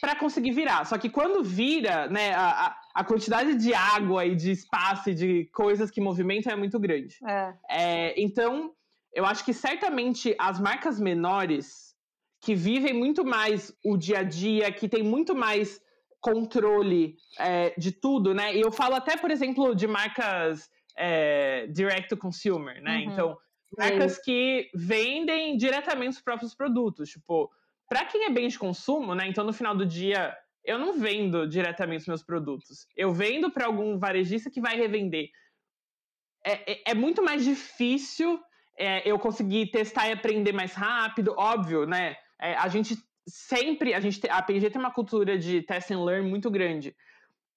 para 0.00 0.16
conseguir 0.16 0.50
virar. 0.50 0.84
Só 0.84 0.98
que 0.98 1.08
quando 1.08 1.42
vira, 1.42 2.08
né, 2.08 2.34
a, 2.34 2.66
a, 2.66 2.76
quantidade 3.02 3.56
de 3.56 3.74
água 3.74 4.24
e 4.24 4.36
de 4.36 4.52
espaço 4.52 5.10
e 5.10 5.14
de 5.14 5.46
coisas 5.46 5.90
que 5.90 6.00
movimentam 6.00 6.52
é 6.52 6.56
muito 6.56 6.78
grande. 6.78 7.16
É. 7.26 7.54
É, 7.68 8.22
então, 8.22 8.72
eu 9.12 9.26
acho 9.26 9.44
que 9.44 9.52
certamente 9.52 10.36
as 10.38 10.60
marcas 10.60 11.00
menores 11.00 11.94
que 12.40 12.54
vivem 12.54 12.92
muito 12.92 13.24
mais 13.24 13.74
o 13.82 13.96
dia 13.96 14.18
a 14.18 14.22
dia, 14.22 14.70
que 14.70 14.88
tem 14.88 15.02
muito 15.02 15.34
mais 15.34 15.80
controle 16.20 17.16
é, 17.38 17.74
de 17.76 17.90
tudo, 17.90 18.32
né? 18.32 18.54
E 18.54 18.60
eu 18.60 18.70
falo 18.70 18.94
até, 18.94 19.16
por 19.16 19.30
exemplo, 19.30 19.74
de 19.74 19.86
marcas 19.86 20.70
é, 20.96 21.66
direct 21.68 22.08
to 22.08 22.16
consumer, 22.16 22.80
né? 22.82 22.98
Uhum. 22.98 23.12
Então, 23.12 23.38
marcas 23.76 24.18
que 24.18 24.70
vendem 24.74 25.56
diretamente 25.56 26.16
os 26.16 26.22
próprios 26.22 26.54
produtos. 26.54 27.10
Tipo, 27.10 27.50
para 27.88 28.04
quem 28.04 28.24
é 28.24 28.30
bem 28.30 28.48
de 28.48 28.58
consumo, 28.58 29.14
né? 29.14 29.26
Então, 29.26 29.44
no 29.44 29.52
final 29.52 29.74
do 29.74 29.86
dia, 29.86 30.36
eu 30.64 30.78
não 30.78 30.98
vendo 30.98 31.46
diretamente 31.46 32.02
os 32.02 32.08
meus 32.08 32.22
produtos. 32.22 32.86
Eu 32.96 33.12
vendo 33.12 33.50
para 33.50 33.66
algum 33.66 33.98
varejista 33.98 34.50
que 34.50 34.60
vai 34.60 34.76
revender. 34.76 35.28
É, 36.44 36.72
é, 36.72 36.82
é 36.88 36.94
muito 36.94 37.22
mais 37.22 37.44
difícil 37.44 38.40
é, 38.78 39.08
eu 39.08 39.18
conseguir 39.18 39.70
testar 39.70 40.08
e 40.08 40.12
aprender 40.12 40.52
mais 40.52 40.74
rápido, 40.74 41.34
óbvio, 41.36 41.86
né? 41.86 42.16
É, 42.40 42.54
a 42.56 42.68
gente 42.68 42.96
sempre 43.26 43.94
a 43.94 44.00
gente 44.00 44.20
a 44.28 44.42
P&G 44.42 44.68
tem 44.70 44.80
uma 44.80 44.92
cultura 44.92 45.38
de 45.38 45.62
test 45.62 45.90
and 45.90 46.04
learn 46.04 46.28
muito 46.28 46.50
grande. 46.50 46.94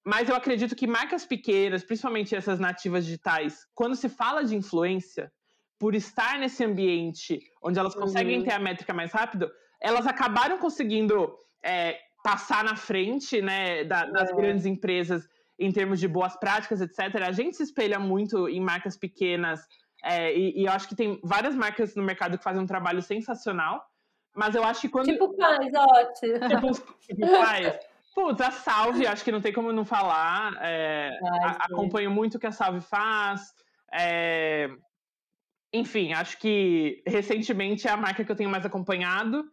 Mas 0.04 0.28
eu 0.28 0.34
acredito 0.34 0.74
que 0.74 0.86
marcas 0.86 1.26
pequenas, 1.26 1.84
principalmente 1.84 2.34
essas 2.34 2.58
nativas 2.58 3.04
digitais, 3.04 3.66
quando 3.74 3.94
se 3.94 4.08
fala 4.08 4.42
de 4.42 4.56
influência, 4.56 5.30
por 5.78 5.94
estar 5.94 6.38
nesse 6.38 6.64
ambiente 6.64 7.40
onde 7.62 7.78
elas 7.78 7.94
conseguem 7.94 8.38
uhum. 8.38 8.44
ter 8.44 8.52
a 8.52 8.58
métrica 8.58 8.92
mais 8.94 9.12
rápido, 9.12 9.50
elas 9.80 10.06
acabaram 10.06 10.58
conseguindo 10.58 11.36
é, 11.62 11.98
passar 12.28 12.62
na 12.62 12.76
frente 12.76 13.40
né, 13.40 13.84
da, 13.84 14.04
das 14.04 14.28
é. 14.28 14.34
grandes 14.34 14.66
empresas 14.66 15.26
em 15.58 15.72
termos 15.72 15.98
de 15.98 16.06
boas 16.06 16.36
práticas, 16.36 16.82
etc. 16.82 17.22
A 17.26 17.32
gente 17.32 17.56
se 17.56 17.62
espelha 17.62 17.98
muito 17.98 18.46
em 18.50 18.60
marcas 18.60 18.98
pequenas 18.98 19.66
é, 20.04 20.36
e, 20.36 20.60
e, 20.60 20.66
eu 20.66 20.72
acho 20.72 20.86
que 20.86 20.94
tem 20.94 21.18
várias 21.24 21.54
marcas 21.54 21.96
no 21.96 22.02
mercado 22.02 22.36
que 22.36 22.44
fazem 22.44 22.62
um 22.62 22.66
trabalho 22.66 23.00
sensacional. 23.00 23.82
Mas 24.36 24.54
eu 24.54 24.62
acho 24.62 24.82
que 24.82 24.88
quando. 24.90 25.06
Tipo 25.06 25.34
quais, 25.34 25.72
ótimo. 25.74 26.48
Tipo, 26.48 26.98
tipo 27.00 27.26
quais. 27.26 27.78
Putz, 28.14 28.40
a 28.42 28.50
Salve, 28.50 29.06
acho 29.06 29.24
que 29.24 29.32
não 29.32 29.40
tem 29.40 29.52
como 29.52 29.72
não 29.72 29.86
falar. 29.86 30.52
É, 30.60 31.18
Ai, 31.42 31.56
acompanho 31.60 32.10
muito 32.10 32.34
o 32.34 32.38
que 32.38 32.46
a 32.46 32.52
Salve 32.52 32.80
faz. 32.80 33.54
É, 33.90 34.68
enfim, 35.72 36.12
acho 36.12 36.38
que 36.38 37.02
recentemente 37.06 37.88
é 37.88 37.90
a 37.90 37.96
marca 37.96 38.22
que 38.22 38.30
eu 38.30 38.36
tenho 38.36 38.50
mais 38.50 38.66
acompanhado. 38.66 39.44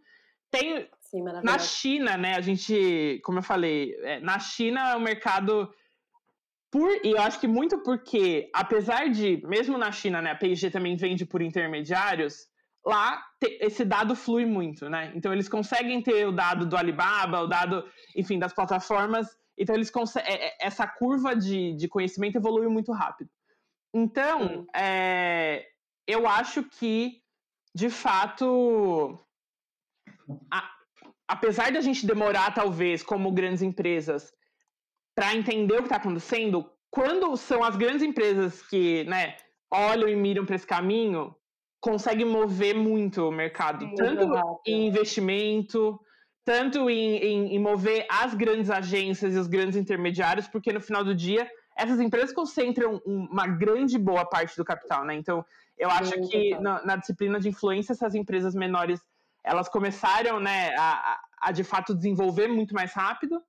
Tem 0.52 0.88
Sim, 1.10 1.24
na 1.24 1.60
China, 1.60 2.18
né? 2.18 2.36
A 2.36 2.42
gente, 2.42 3.22
como 3.24 3.40
eu 3.40 3.44
falei, 3.44 3.96
é, 4.02 4.20
na 4.20 4.40
China 4.40 4.92
é 4.92 4.96
um 4.96 5.00
mercado 5.00 5.72
por, 6.72 6.90
e 7.06 7.12
eu 7.12 7.22
acho 7.22 7.40
que 7.40 7.48
muito 7.48 7.78
porque, 7.84 8.50
apesar 8.54 9.10
de, 9.10 9.42
mesmo 9.48 9.78
na 9.78 9.92
China, 9.92 10.22
né, 10.22 10.32
a 10.32 10.36
P&G 10.36 10.70
também 10.70 10.98
vende 10.98 11.26
por 11.26 11.42
intermediários, 11.42 12.48
lá 12.86 13.24
te, 13.40 13.58
esse 13.62 13.86
dado 13.86 14.16
flui 14.16 14.46
muito, 14.46 14.90
né? 14.90 15.12
Então 15.16 15.32
eles 15.32 15.48
conseguem 15.48 16.02
ter 16.02 16.28
o 16.28 16.34
dado 16.34 16.66
do 16.66 16.76
Alibaba, 16.76 17.42
o 17.42 17.48
dado, 17.48 17.90
enfim, 18.16 18.38
das 18.38 18.52
plataformas. 18.52 19.28
Então 19.58 19.74
eles 19.74 19.90
conseguem. 19.90 20.30
É, 20.30 20.48
é, 20.48 20.58
essa 20.60 20.86
curva 20.86 21.36
de, 21.36 21.74
de 21.76 21.88
conhecimento 21.88 22.36
evolui 22.36 22.68
muito 22.68 22.92
rápido. 22.92 23.30
Então, 23.94 24.68
é, 24.76 25.66
eu 26.06 26.28
acho 26.28 26.64
que, 26.64 27.22
de 27.74 27.90
fato, 27.90 29.18
a, 30.52 30.75
apesar 31.28 31.72
da 31.72 31.82
gente 31.82 32.06
demorar, 32.06 32.54
talvez, 32.54 33.04
como 33.04 33.32
grandes 33.32 33.62
empresas, 33.62 34.34
para 35.16 35.36
entender 35.36 35.74
o 35.74 35.78
que 35.78 35.84
está 35.84 35.96
acontecendo, 35.96 36.70
quando 36.90 37.36
são 37.38 37.64
as 37.64 37.76
grandes 37.76 38.04
empresas 38.04 38.62
que 38.62 39.04
né, 39.06 39.36
olham 39.72 40.08
e 40.08 40.16
miram 40.16 40.46
para 40.46 40.56
esse 40.56 40.68
caminho, 40.68 41.36
consegue 41.80 42.26
mover 42.26 42.76
muito 42.76 43.28
o 43.28 43.32
mercado, 43.32 43.86
muito 43.86 43.98
tanto 43.98 44.26
rápido. 44.28 44.60
em 44.66 44.88
investimento, 44.88 46.00
tanto 46.44 46.90
em, 46.90 47.18
em, 47.18 47.56
em, 47.56 47.60
mover 47.60 48.06
as 48.10 48.34
grandes 48.34 48.70
agências 48.70 49.36
e 49.36 49.38
os 49.38 49.48
grandes 49.48 49.76
intermediários, 49.76 50.48
porque 50.48 50.72
no 50.72 50.82
final 50.82 51.04
do 51.04 51.16
dia 51.16 51.50
essas 51.76 52.00
empresas 52.00 52.32
concentram 52.32 53.02
uma 53.06 53.46
grande 53.46 53.98
boa 53.98 54.26
parte 54.26 54.56
do 54.56 54.64
capital, 54.64 55.04
né? 55.04 55.14
Então, 55.16 55.46
eu 55.78 55.90
acho 55.90 56.14
que 56.30 56.58
na, 56.60 56.86
na, 56.86 56.96
disciplina 56.96 57.38
de 57.38 57.50
influência 57.50 57.92
essas 57.92 58.16
empresas 58.16 58.56
menores 58.56 59.02
elas 59.46 59.70
começaram, 59.70 60.40
né, 60.40 60.76
a, 60.76 61.20
a 61.40 61.52
de 61.52 61.64
fato 61.64 61.96
desenvolver 61.96 62.48
muito 62.48 62.74
mais 62.74 62.92
rápido, 62.94 63.42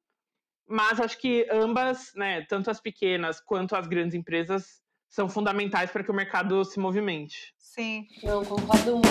mas 0.68 1.00
acho 1.00 1.18
que 1.18 1.48
ambas, 1.50 2.12
né, 2.14 2.42
tanto 2.42 2.70
as 2.70 2.80
pequenas 2.80 3.40
quanto 3.40 3.74
as 3.74 3.86
grandes 3.86 4.14
empresas 4.14 4.82
são 5.08 5.28
fundamentais 5.28 5.90
para 5.90 6.04
que 6.04 6.10
o 6.10 6.14
mercado 6.14 6.64
se 6.64 6.78
movimente. 6.78 7.54
Sim, 7.56 8.06
eu 8.22 8.44
concordo 8.44 8.96
muito. 8.96 9.06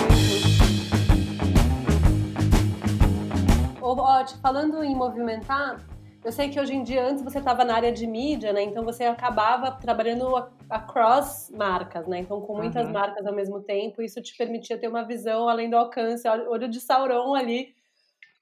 ó, 3.82 4.26
falando 4.40 4.82
em 4.84 4.94
movimentar, 4.94 5.80
eu 6.26 6.32
sei 6.32 6.50
que 6.50 6.58
hoje 6.58 6.74
em 6.74 6.82
dia, 6.82 7.06
antes 7.06 7.22
você 7.22 7.38
estava 7.38 7.64
na 7.64 7.76
área 7.76 7.92
de 7.92 8.04
mídia, 8.04 8.52
né? 8.52 8.60
Então 8.60 8.84
você 8.84 9.04
acabava 9.04 9.70
trabalhando 9.70 10.34
across 10.68 11.48
marcas, 11.50 12.04
né? 12.08 12.18
Então, 12.18 12.40
com 12.40 12.56
muitas 12.56 12.84
uhum. 12.84 12.92
marcas 12.92 13.24
ao 13.24 13.32
mesmo 13.32 13.62
tempo, 13.62 14.02
isso 14.02 14.20
te 14.20 14.36
permitia 14.36 14.76
ter 14.76 14.88
uma 14.88 15.04
visão 15.04 15.48
além 15.48 15.70
do 15.70 15.76
alcance, 15.76 16.26
olho 16.28 16.68
de 16.68 16.80
Sauron 16.80 17.36
ali, 17.36 17.72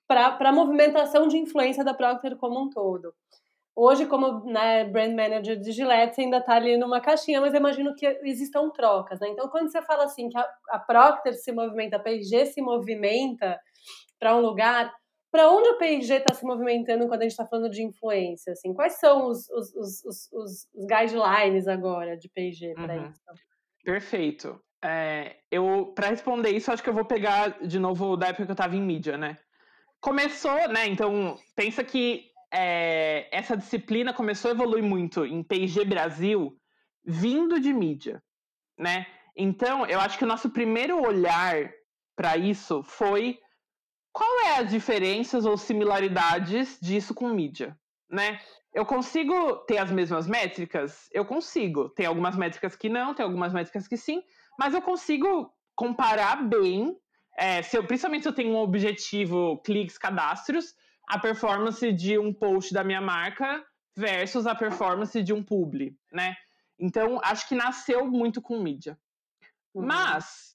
para 0.09 0.35
a 0.41 0.53
movimentação 0.53 1.29
de 1.29 1.37
influência 1.37 1.85
da 1.85 1.93
Procter 1.93 2.37
como 2.37 2.59
um 2.59 2.71
todo. 2.71 3.15
Hoje, 3.77 4.07
como 4.07 4.43
né, 4.47 4.85
brand 4.85 5.15
manager 5.15 5.61
de 5.61 5.71
Gillette, 5.71 6.15
você 6.15 6.23
ainda 6.23 6.39
está 6.39 6.55
ali 6.55 6.79
numa 6.79 7.03
caixinha, 7.03 7.39
mas 7.39 7.53
eu 7.53 7.61
imagino 7.61 7.95
que 7.95 8.07
existam 8.23 8.71
trocas, 8.71 9.21
né? 9.21 9.29
Então, 9.29 9.47
quando 9.49 9.71
você 9.71 9.83
fala 9.83 10.05
assim 10.05 10.31
que 10.31 10.39
a, 10.39 10.49
a 10.71 10.79
Procter 10.79 11.35
se 11.35 11.53
movimenta, 11.53 11.97
a 11.97 12.01
P&G 12.01 12.47
se 12.47 12.63
movimenta 12.63 13.61
para 14.19 14.35
um 14.35 14.41
lugar, 14.41 14.91
para 15.35 15.51
onde 15.51 15.69
o 15.69 15.79
P&G 15.79 16.15
está 16.15 16.33
se 16.33 16.45
movimentando 16.45 17.09
quando 17.09 17.23
a 17.23 17.25
gente 17.25 17.33
está 17.33 17.45
falando 17.45 17.69
de 17.69 17.83
influência? 17.83 18.53
Assim? 18.53 18.73
Quais 18.73 19.01
são 19.01 19.27
os, 19.27 19.51
os, 19.51 19.75
os, 19.75 20.05
os, 20.05 20.33
os 20.33 20.69
guidelines 20.87 21.67
agora 21.67 22.17
de 22.17 22.29
P&G 22.29 22.73
para 22.75 22.95
uhum. 22.95 23.11
isso? 23.11 23.21
Perfeito. 23.83 24.63
É, 24.81 25.39
eu, 25.51 25.93
para 25.93 26.11
responder 26.11 26.51
isso, 26.51 26.71
acho 26.71 26.85
que 26.85 26.89
eu 26.89 26.95
vou 26.95 27.05
pegar 27.05 27.67
de 27.67 27.81
novo 27.81 28.17
da 28.17 28.29
época 28.29 28.45
que 28.45 28.51
eu 28.53 28.55
estava 28.55 28.77
em 28.77 28.81
mídia, 28.81 29.19
né? 29.19 29.37
Começou, 30.01 30.69
né? 30.69 30.87
Então, 30.87 31.37
pensa 31.57 31.83
que 31.83 32.31
é, 32.53 33.27
essa 33.37 33.57
disciplina 33.57 34.15
começou 34.15 34.53
a 34.53 34.55
evoluir 34.55 34.85
muito 34.85 35.27
em 35.27 35.43
P&G 35.43 35.85
Brasil, 35.85 36.57
vindo 37.05 37.59
de 37.59 37.73
mídia, 37.73 38.23
né? 38.79 39.05
Então, 39.37 39.85
eu 39.85 39.99
acho 39.99 40.17
que 40.17 40.23
o 40.23 40.29
nosso 40.29 40.49
primeiro 40.51 41.05
olhar 41.05 41.73
para 42.15 42.37
isso 42.37 42.85
foi 42.85 43.41
qual 44.15 44.47
é 44.47 44.59
as 44.61 44.71
diferenças 44.71 45.45
ou 45.45 45.59
similaridades 45.59 46.79
disso 46.81 47.13
com 47.13 47.29
mídia, 47.29 47.77
né? 48.09 48.41
Eu 48.73 48.87
consigo 48.87 49.57
ter 49.67 49.79
as 49.79 49.91
mesmas 49.91 50.29
métricas? 50.29 51.09
Eu 51.13 51.25
consigo. 51.25 51.89
Tem 51.89 52.07
algumas 52.07 52.37
métricas 52.37 52.77
que 52.77 52.89
não, 52.89 53.13
tem 53.13 53.25
algumas 53.25 53.53
métricas 53.53 53.89
que 53.89 53.97
sim, 53.97 54.23
mas 54.57 54.73
eu 54.73 54.81
consigo 54.81 55.53
comparar 55.75 56.49
bem, 56.49 56.97
é, 57.37 57.61
se 57.63 57.77
eu, 57.77 57.85
principalmente 57.85 58.23
se 58.23 58.29
eu 58.29 58.33
tenho 58.33 58.55
um 58.55 58.59
objetivo 58.59 59.61
cliques, 59.65 59.99
cadastros, 59.99 60.77
a 61.09 61.19
performance 61.19 61.93
de 61.93 62.17
um 62.17 62.33
post 62.33 62.73
da 62.73 62.85
minha 62.85 63.01
marca 63.01 63.65
versus 63.97 64.47
a 64.47 64.55
performance 64.55 65.21
de 65.25 65.33
um 65.33 65.43
publi, 65.43 65.99
né? 66.13 66.37
Então, 66.79 67.21
acho 67.23 67.49
que 67.49 67.57
nasceu 67.57 68.07
muito 68.07 68.41
com 68.41 68.61
mídia. 68.61 68.97
Uhum. 69.75 69.87
Mas, 69.87 70.54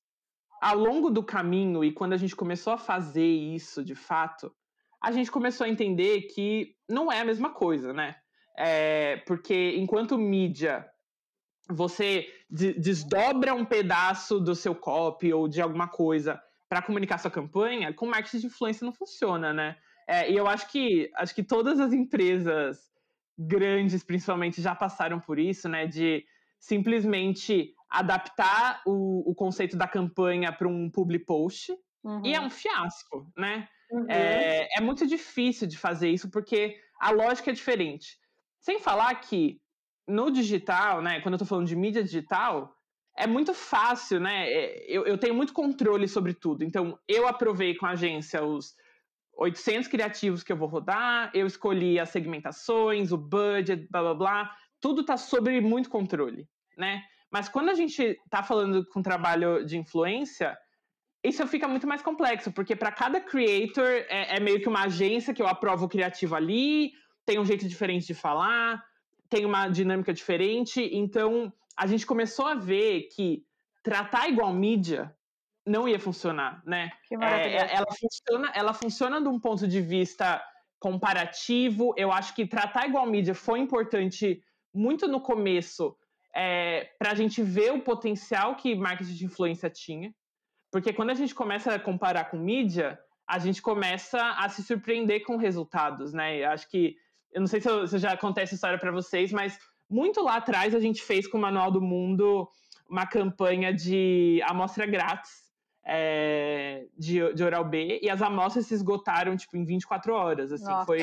ao 0.62 0.78
longo 0.78 1.10
do 1.10 1.24
caminho 1.24 1.84
e 1.84 1.91
quando 1.91 2.13
a 2.13 2.17
gente 2.17 2.36
começou 2.36 2.74
a 2.74 2.78
fazer 2.78 3.26
isso 3.26 3.84
de 3.84 3.95
fato, 3.95 4.54
a 5.02 5.12
gente 5.12 5.32
começou 5.32 5.65
a 5.65 5.69
entender 5.69 6.24
que 6.24 6.76
não 6.88 7.12
é 7.12 7.22
a 7.22 7.26
mesma 7.26 7.52
coisa, 7.52 7.93
né? 7.93 8.15
É, 8.58 9.17
porque 9.26 9.76
enquanto 9.78 10.17
mídia 10.17 10.89
você 11.69 12.28
desdobra 12.50 13.54
um 13.54 13.63
pedaço 13.63 14.39
do 14.39 14.56
seu 14.56 14.76
copy 14.76 15.32
ou 15.32 15.48
de 15.48 15.62
alguma 15.62 15.88
coisa 15.88 16.41
para 16.67 16.82
comunicar 16.82 17.19
sua 17.19 17.32
campanha, 17.32 17.93
com 17.93 18.06
marketing 18.08 18.39
de 18.39 18.48
influência 18.48 18.86
não 18.86 18.93
funciona, 18.93 19.54
né? 19.54 19.78
É, 20.08 20.32
e 20.32 20.36
eu 20.36 20.48
acho 20.48 20.69
que 20.72 21.12
acho 21.15 21.34
que 21.34 21.43
todas 21.43 21.80
as 21.80 21.93
empresas 21.93 22.89
grandes, 23.38 24.04
principalmente, 24.04 24.62
já 24.62 24.76
passaram 24.76 25.19
por 25.19 25.39
isso, 25.39 25.69
né? 25.69 25.88
De 25.88 26.26
simplesmente 26.60 27.74
adaptar 27.89 28.82
o, 28.86 29.30
o 29.30 29.34
conceito 29.34 29.75
da 29.75 29.88
campanha 29.88 30.52
para 30.52 30.67
um 30.67 30.89
public 30.89 31.25
post. 31.25 31.73
Uhum. 32.04 32.25
E 32.25 32.34
é 32.34 32.39
um 32.39 32.49
fiasco, 32.49 33.32
né? 33.36 33.67
Uhum. 33.91 34.06
É, 34.10 34.67
é 34.78 34.82
muito 34.82 35.08
difícil 35.08 35.67
de 35.67 35.78
fazer 35.78 36.10
isso 36.10 36.30
porque 36.30 36.78
a 36.99 37.12
lógica 37.12 37.49
é 37.49 37.54
diferente. 37.54 38.17
Sem 38.60 38.80
falar 38.80 39.13
que 39.15 39.60
no 40.08 40.32
digital, 40.32 41.02
né? 41.02 41.21
Quando 41.21 41.34
eu 41.34 41.38
estou 41.38 41.47
falando 41.47 41.67
de 41.67 41.75
mídia 41.75 42.04
digital, 42.04 42.75
é 43.15 43.28
muito 43.28 43.54
fácil, 43.54 44.19
né? 44.19 44.49
É, 44.49 44.86
eu, 44.88 45.06
eu 45.06 45.17
tenho 45.17 45.36
muito 45.36 45.54
controle 45.54 46.08
sobre 46.08 46.34
tudo. 46.34 46.63
Então, 46.63 46.97
eu 47.08 47.28
aprovei 47.28 47.75
com 47.75 47.86
a 47.86 47.91
agência 47.91 48.43
os 48.43 48.75
800 49.36 49.88
criativos 49.88 50.43
que 50.43 50.52
eu 50.52 50.58
vou 50.58 50.67
rodar, 50.67 51.32
eu 51.34 51.47
escolhi 51.47 51.99
as 51.99 52.10
segmentações, 52.10 53.12
o 53.12 53.17
budget, 53.17 53.88
blá 53.89 54.02
blá 54.02 54.13
blá. 54.13 54.56
Tudo 54.82 55.02
está 55.02 55.17
sobre 55.17 55.62
muito 55.62 55.89
controle, 55.89 56.47
né? 56.78 57.04
Mas 57.32 57.48
quando 57.48 57.70
a 57.70 57.76
gente 57.76 58.02
está 58.02 58.42
falando 58.42 58.86
com 58.88 59.02
trabalho 59.02 59.65
de 59.65 59.78
influência, 59.78 60.58
isso 61.24 61.46
fica 61.48 61.68
muito 61.68 61.86
mais 61.86 62.02
complexo, 62.02 62.52
porque 62.52 62.76
para 62.76 62.92
cada 62.92 63.20
creator 63.20 63.86
é, 64.08 64.38
é, 64.38 64.39
meio 64.39 64.62
que 64.62 64.70
uma 64.70 64.84
agência 64.84 65.34
que 65.34 65.42
eu 65.42 65.48
aprovo 65.48 65.86
o 65.86 65.89
criativo 65.89 66.36
ali, 66.36 66.92
tem 67.26 67.39
um 67.39 67.46
jeito 67.46 67.68
diferente 67.68 68.08
de 68.08 68.13
falar, 68.13 68.84
tem 69.30 69.46
uma 69.46 69.68
dinâmica 69.68 70.13
diferente. 70.13 70.89
Então 70.94 71.54
a 71.78 71.86
gente 71.86 72.06
começou 72.06 72.48
a 72.48 72.56
ver 72.56 73.10
que 73.13 73.46
tratar 73.84 74.28
igual 74.30 74.54
mídia 74.54 75.15
não 75.65 75.88
ia 75.88 76.00
funcionar, 76.00 76.63
né? 76.65 76.92
Que 77.08 77.15
é, 77.15 77.58
é 77.58 77.76
ela 77.76 77.86
funciona, 77.92 78.52
ela 78.56 78.74
funciona 78.74 79.22
de 79.22 79.28
um 79.28 79.39
ponto 79.39 79.68
de 79.68 79.82
vista 79.82 80.42
comparativo. 80.80 81.94
Eu 81.96 82.12
acho 82.12 82.34
que 82.34 82.48
tratar 82.48 82.88
igual 82.88 83.06
mídia 83.06 83.36
foi 83.36 83.60
importante 83.60 84.42
muito 84.74 85.08
no 85.08 85.22
começo 85.22 85.96
é, 86.36 86.89
para 86.98 87.12
a 87.12 87.15
gente 87.15 87.42
ver 87.42 87.74
o 87.74 87.82
potencial 87.82 88.56
que 88.56 88.76
marketing 88.76 89.13
de 89.13 89.26
influência 89.26 89.70
tinha. 89.70 90.13
Porque 90.72 90.94
quando 90.94 91.10
a 91.10 91.15
gente 91.15 91.34
começa 91.34 91.74
a 91.74 91.80
comparar 91.80 92.26
com 92.26 92.38
mídia, 92.38 93.00
a 93.28 93.39
gente 93.39 93.62
começa 93.62 94.20
a 94.38 94.48
se 94.50 94.63
surpreender 94.63 95.24
com 95.24 95.38
resultados, 95.38 96.13
né? 96.13 96.44
Eu 96.44 96.50
acho 96.50 96.70
que, 96.70 96.96
eu 97.32 97.42
não 97.42 97.48
sei 97.48 97.62
se, 97.62 97.70
eu, 97.70 97.88
se 97.88 97.98
já 97.98 98.13
acontece 98.13 98.56
história 98.56 98.78
para 98.78 98.92
vocês, 98.92 99.32
mas 99.32 99.58
muito 99.89 100.22
lá 100.22 100.36
atrás 100.36 100.76
a 100.76 100.80
gente 100.80 101.02
fez 101.02 101.28
com 101.28 101.38
o 101.38 101.42
Manual 101.42 101.72
do 101.72 101.82
Mundo 101.82 102.48
uma 102.88 103.06
campanha 103.06 103.74
de 103.74 104.42
amostra 104.48 104.86
grátis 104.86 105.50
é, 105.86 106.88
de, 106.98 107.34
de 107.34 107.44
Oral 107.44 107.65
B 107.65 108.00
e 108.02 108.10
as 108.10 108.22
amostras 108.22 108.68
se 108.68 108.74
esgotaram 108.74 109.36
tipo 109.36 109.58
em 109.58 109.65
24 109.65 110.13
horas, 110.13 110.52
assim, 110.52 110.65
Nossa, 110.65 110.86
foi, 110.86 111.00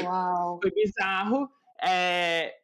foi 0.62 0.70
bizarro. 0.70 1.48
É, 1.84 2.54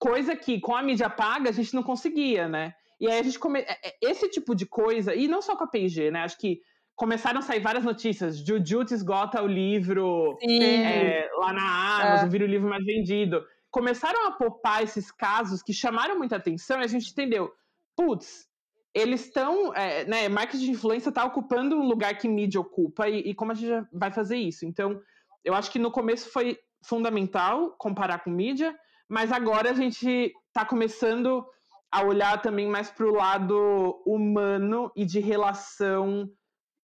coisa 0.00 0.34
que 0.34 0.58
com 0.58 0.74
a 0.74 0.82
mídia 0.82 1.10
paga 1.10 1.50
a 1.50 1.52
gente 1.52 1.74
não 1.74 1.82
conseguia, 1.82 2.48
né? 2.48 2.74
E 2.98 3.06
aí 3.06 3.20
a 3.20 3.22
gente 3.22 3.38
come... 3.38 3.60
É, 3.60 3.88
é, 3.88 3.96
esse 4.00 4.28
tipo 4.28 4.54
de 4.54 4.66
coisa, 4.66 5.14
e 5.14 5.28
não 5.28 5.42
só 5.42 5.54
com 5.54 5.64
a 5.64 5.68
P&G, 5.68 6.10
né? 6.10 6.22
Acho 6.22 6.38
que 6.38 6.60
começaram 6.96 7.38
a 7.38 7.42
sair 7.42 7.60
várias 7.60 7.84
notícias. 7.84 8.38
Jujutsu 8.38 8.94
esgota 8.94 9.42
o 9.42 9.46
livro 9.46 10.38
é, 10.42 11.30
lá 11.34 11.52
na 11.52 12.02
Amazon, 12.02 12.26
é. 12.26 12.30
vira 12.30 12.44
o 12.44 12.48
livro 12.48 12.68
mais 12.68 12.84
vendido. 12.84 13.44
Começaram 13.70 14.26
a 14.26 14.32
popar 14.32 14.82
esses 14.82 15.12
casos 15.12 15.62
que 15.62 15.72
chamaram 15.72 16.18
muita 16.18 16.36
atenção 16.36 16.80
e 16.80 16.84
a 16.84 16.88
gente 16.88 17.10
entendeu, 17.10 17.52
putz, 17.94 18.48
eles 18.94 19.26
estão, 19.26 19.74
é, 19.74 20.04
né, 20.04 20.28
marketing 20.28 20.64
de 20.64 20.70
influência 20.72 21.10
está 21.10 21.24
ocupando 21.24 21.76
um 21.76 21.86
lugar 21.86 22.18
que 22.18 22.26
mídia 22.26 22.60
ocupa 22.60 23.08
e, 23.08 23.20
e 23.20 23.34
como 23.34 23.52
a 23.52 23.54
gente 23.54 23.86
vai 23.92 24.10
fazer 24.10 24.36
isso? 24.36 24.66
Então, 24.66 25.00
eu 25.44 25.54
acho 25.54 25.70
que 25.70 25.78
no 25.78 25.90
começo 25.90 26.30
foi 26.30 26.58
fundamental 26.84 27.74
comparar 27.78 28.24
com 28.24 28.30
mídia, 28.30 28.76
mas 29.10 29.32
agora 29.32 29.70
a 29.70 29.74
gente 29.74 30.32
está 30.46 30.64
começando 30.64 31.44
a 31.90 32.04
olhar 32.04 32.40
também 32.40 32.68
mais 32.68 32.92
para 32.92 33.06
o 33.06 33.12
lado 33.12 34.00
humano 34.06 34.92
e 34.94 35.04
de 35.04 35.18
relação 35.18 36.30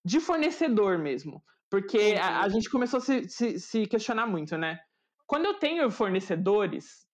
de 0.04 0.18
fornecedor 0.18 0.98
mesmo. 0.98 1.40
Porque 1.70 2.16
a, 2.20 2.42
a, 2.42 2.48
gente 2.48 2.68
começou 2.68 2.98
a 2.98 3.00
se, 3.00 3.28
se, 3.28 3.60
se 3.60 3.86
questionar 3.86 4.26
muito, 4.26 4.58
né? 4.58 4.80
Quando 5.24 5.44
eu 5.44 5.54
tenho 5.54 5.88
fornecedores, 5.88 7.06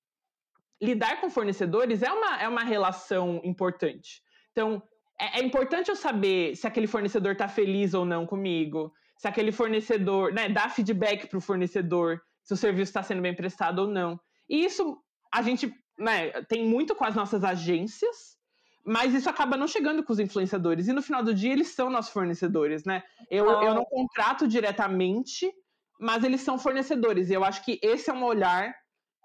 lidar 0.81 1.21
com 1.21 1.29
fornecedores 1.29 2.03
é 2.03 2.11
uma, 2.11 2.43
é 2.43 2.49
uma 2.49 2.65
relação 2.65 3.39
importante. 3.45 4.23
Então, 4.53 4.83
é, 5.21 5.41
é 5.41 5.45
importante 5.45 5.91
eu 5.91 5.97
saber 5.97 6.57
se 6.57 6.67
aquele 6.67 6.87
fornecedor 6.87 7.33
está 7.33 7.49
feliz 7.49 7.93
ou 7.93 8.07
não 8.07 8.27
comigo, 8.27 8.93
se 9.19 9.29
aquele 9.29 9.53
fornecedor, 9.53 10.33
né, 10.33 10.49
dá 10.49 10.71
feedback 10.71 11.27
para 11.27 11.39
o 11.39 11.43
fornecedor, 11.43 12.21
se 12.43 12.55
o 12.55 12.57
serviço 12.57 12.91
está 12.91 13.03
sendo 13.03 13.21
bem 13.21 13.37
prestado 13.37 13.81
ou 13.81 13.87
não. 13.87 14.19
E 14.53 14.67
isso 14.67 14.99
a 15.33 15.41
gente 15.41 15.75
né, 15.99 16.31
tem 16.43 16.69
muito 16.69 16.95
com 16.95 17.05
as 17.05 17.15
nossas 17.15 17.43
agências, 17.43 18.37
mas 18.85 19.15
isso 19.15 19.31
acaba 19.31 19.57
não 19.57 19.67
chegando 19.67 20.05
com 20.05 20.13
os 20.13 20.19
influenciadores. 20.19 20.89
E 20.89 20.93
no 20.93 21.01
final 21.01 21.23
do 21.23 21.33
dia, 21.33 21.53
eles 21.53 21.69
são 21.69 21.89
nossos 21.89 22.13
fornecedores, 22.13 22.85
né? 22.85 23.03
Eu, 23.31 23.47
oh. 23.47 23.63
eu 23.63 23.75
não 23.75 23.85
contrato 23.87 24.47
diretamente, 24.47 25.51
mas 25.99 26.23
eles 26.23 26.43
são 26.43 26.59
fornecedores. 26.59 27.31
E 27.31 27.33
eu 27.33 27.43
acho 27.43 27.65
que 27.65 27.81
esse 27.83 28.11
é 28.11 28.13
um 28.13 28.25
olhar, 28.25 28.75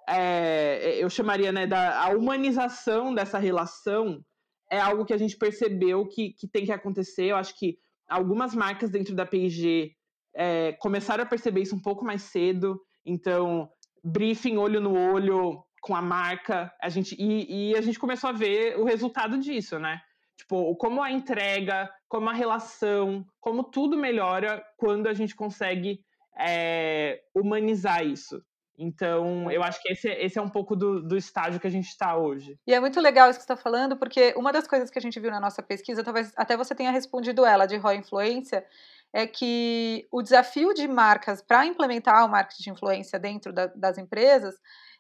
é, 0.08 0.98
eu 1.04 1.10
chamaria, 1.10 1.52
né, 1.52 1.68
da 1.68 2.06
a 2.06 2.10
humanização 2.12 3.13
dessa 3.13 3.38
relação 3.38 4.24
é 4.72 4.80
algo 4.80 5.04
que 5.04 5.13
a 5.13 5.18
gente 5.18 5.38
percebeu 5.38 6.08
que, 6.08 6.34
que 6.40 6.48
tem 6.48 6.63
que 6.63 6.72
acontecer. 6.72 7.26
Eu 7.26 7.36
acho 7.36 7.58
que 7.58 7.78
algumas 8.08 8.56
marcas 8.56 8.90
dentro 8.90 9.13
da 9.13 9.26
P&G 9.26 9.92
é, 10.34 10.72
começaram 10.74 11.24
a 11.24 11.28
perceber 11.28 11.63
isso 11.63 11.76
um 11.76 11.82
pouco 11.82 12.06
mais 12.06 12.22
cedo. 12.22 12.80
Então, 13.06 13.70
briefing 14.08 14.58
olho 14.58 14.80
no 14.80 14.98
olho 14.98 15.63
com 15.82 15.96
a 15.96 16.02
marca, 16.02 16.74
a 16.82 16.89
gente 16.89 17.15
e, 17.20 17.72
e, 17.72 17.76
a 17.76 17.82
gente 17.82 18.00
começou 18.00 18.30
a 18.30 18.34
ver 18.34 18.78
o 18.80 18.84
resultado 18.84 19.38
disso, 19.38 19.80
né? 19.80 20.02
Tipo, 20.38 20.76
como 20.76 21.02
a 21.02 21.12
entrega, 21.12 21.89
como 22.08 22.30
a 22.30 22.34
relação, 22.34 23.26
como 23.39 23.63
tudo 23.63 23.98
melhora 23.98 24.63
quando 24.78 25.08
a 25.08 25.13
gente 25.13 25.36
consegue 25.36 26.00
é, 26.39 27.22
humanizar 27.34 28.06
isso. 28.06 28.41
Então, 28.80 29.52
eu 29.52 29.63
acho 29.63 29.82
que 29.82 29.91
esse, 29.91 30.08
esse 30.08 30.38
é 30.38 30.41
um 30.41 30.50
pouco 30.50 30.76
do, 30.76 31.02
do 31.02 31.17
estágio 31.17 31.60
que 31.60 31.65
a 31.65 31.72
gente 31.72 31.88
está 31.88 32.15
hoje. 32.15 32.60
E 32.67 32.74
é 32.74 32.80
muito 32.80 33.02
legal 33.02 33.28
isso 33.28 33.39
que 33.39 33.46
você 33.46 33.52
está 33.52 33.62
falando, 33.62 33.98
porque 33.98 34.36
uma 34.38 34.54
das 34.54 34.67
coisas 34.67 34.91
que 34.91 35.00
a 35.00 35.02
gente 35.02 35.20
viu 35.20 35.32
na 35.32 35.39
nossa 35.39 35.63
pesquisa, 35.63 36.04
talvez 36.04 36.32
até 36.36 36.56
você 36.56 36.76
tenha 36.76 36.91
respondido 36.91 37.43
ela, 37.43 37.65
de 37.65 37.76
ROI 37.76 37.98
Influência, 37.98 38.63
é 39.17 39.25
que 39.25 40.08
o 40.12 40.21
desafio 40.21 40.75
de 40.75 40.88
marcas 40.88 41.41
para 41.41 41.65
implementar 41.65 42.23
o 42.23 42.30
marketing 42.30 42.63
de 42.65 42.69
influência 42.69 43.17
dentro 43.17 43.51
da, 43.51 43.65
das 43.65 43.97
empresas, 43.97 44.53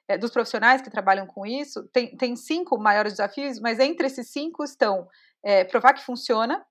é, 0.07 0.17
dos 0.17 0.31
profissionais 0.31 0.81
que 0.81 0.89
trabalham 0.89 1.27
com 1.27 1.45
isso, 1.45 1.87
tem, 1.93 2.17
tem 2.17 2.35
cinco 2.35 2.79
maiores 2.79 3.13
desafios, 3.13 3.59
mas 3.59 3.79
entre 3.79 4.07
esses 4.07 4.31
cinco 4.31 4.63
estão 4.63 5.07
é, 5.43 5.63
provar 5.65 5.93
que 5.93 6.03
funciona, 6.03 6.65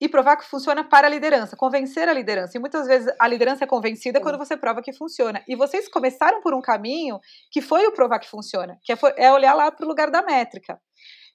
e 0.00 0.08
provar 0.08 0.36
que 0.38 0.44
funciona 0.44 0.82
para 0.82 1.06
a 1.06 1.10
liderança, 1.10 1.56
convencer 1.56 2.08
a 2.08 2.12
liderança. 2.12 2.56
E 2.56 2.60
muitas 2.60 2.88
vezes 2.88 3.14
a 3.16 3.28
liderança 3.28 3.62
é 3.62 3.66
convencida 3.66 4.18
Sim. 4.18 4.22
quando 4.24 4.38
você 4.38 4.56
prova 4.56 4.82
que 4.82 4.92
funciona. 4.92 5.44
E 5.46 5.54
vocês 5.54 5.86
começaram 5.86 6.40
por 6.40 6.52
um 6.52 6.60
caminho 6.60 7.20
que 7.52 7.60
foi 7.60 7.86
o 7.86 7.92
provar 7.92 8.18
que 8.18 8.28
funciona, 8.28 8.76
que 8.82 8.92
é, 8.92 8.98
é 9.18 9.30
olhar 9.30 9.54
lá 9.54 9.70
para 9.70 9.84
o 9.84 9.88
lugar 9.88 10.10
da 10.10 10.22
métrica. 10.22 10.80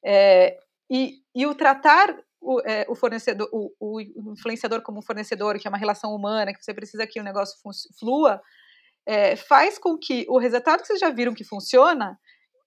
É, 0.03 0.57
e, 0.89 1.19
e, 1.33 1.45
o 1.45 1.55
tratar 1.55 2.13
o, 2.45 2.61
é, 2.61 2.85
o 2.87 2.95
fornecedor, 2.95 3.49
o, 3.51 3.71
o, 3.79 4.01
influenciador 4.01 4.81
como 4.83 5.01
fornecedor, 5.01 5.57
que 5.57 5.67
é 5.67 5.69
uma 5.69 5.77
relação 5.77 6.13
humana, 6.13 6.53
que 6.53 6.63
você 6.63 6.73
precisa 6.73 7.07
que 7.07 7.19
o 7.19 7.23
negócio 7.23 7.57
flua, 7.99 8.39
é, 9.05 9.35
faz 9.35 9.79
com 9.79 9.97
que 9.97 10.25
o 10.29 10.37
resultado 10.37 10.81
que 10.81 10.87
vocês 10.87 10.99
já 10.99 11.09
viram 11.09 11.33
que 11.33 11.43
funciona 11.43 12.17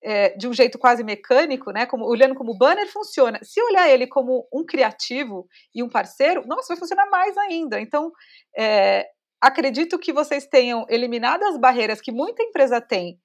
é, 0.02 0.30
de 0.36 0.48
um 0.48 0.52
jeito 0.52 0.78
quase 0.78 1.04
mecânico, 1.04 1.70
né? 1.70 1.86
Como, 1.86 2.04
olhando 2.04 2.34
como 2.34 2.56
banner 2.56 2.90
funciona. 2.90 3.38
Se 3.42 3.60
olhar 3.62 3.88
ele 3.88 4.06
como 4.06 4.46
um 4.52 4.64
criativo 4.64 5.46
e 5.74 5.82
um 5.82 5.88
parceiro, 5.88 6.44
nossa, 6.46 6.68
vai 6.68 6.76
funcionar 6.76 7.08
mais 7.10 7.36
ainda. 7.36 7.80
Então, 7.80 8.10
é, 8.56 9.06
acredito 9.40 9.98
que 9.98 10.12
vocês 10.12 10.46
tenham 10.46 10.84
eliminado 10.88 11.44
as 11.44 11.58
barreiras 11.58 12.00
que 12.00 12.12
muita 12.12 12.42
empresa 12.42 12.80
tem 12.80 13.18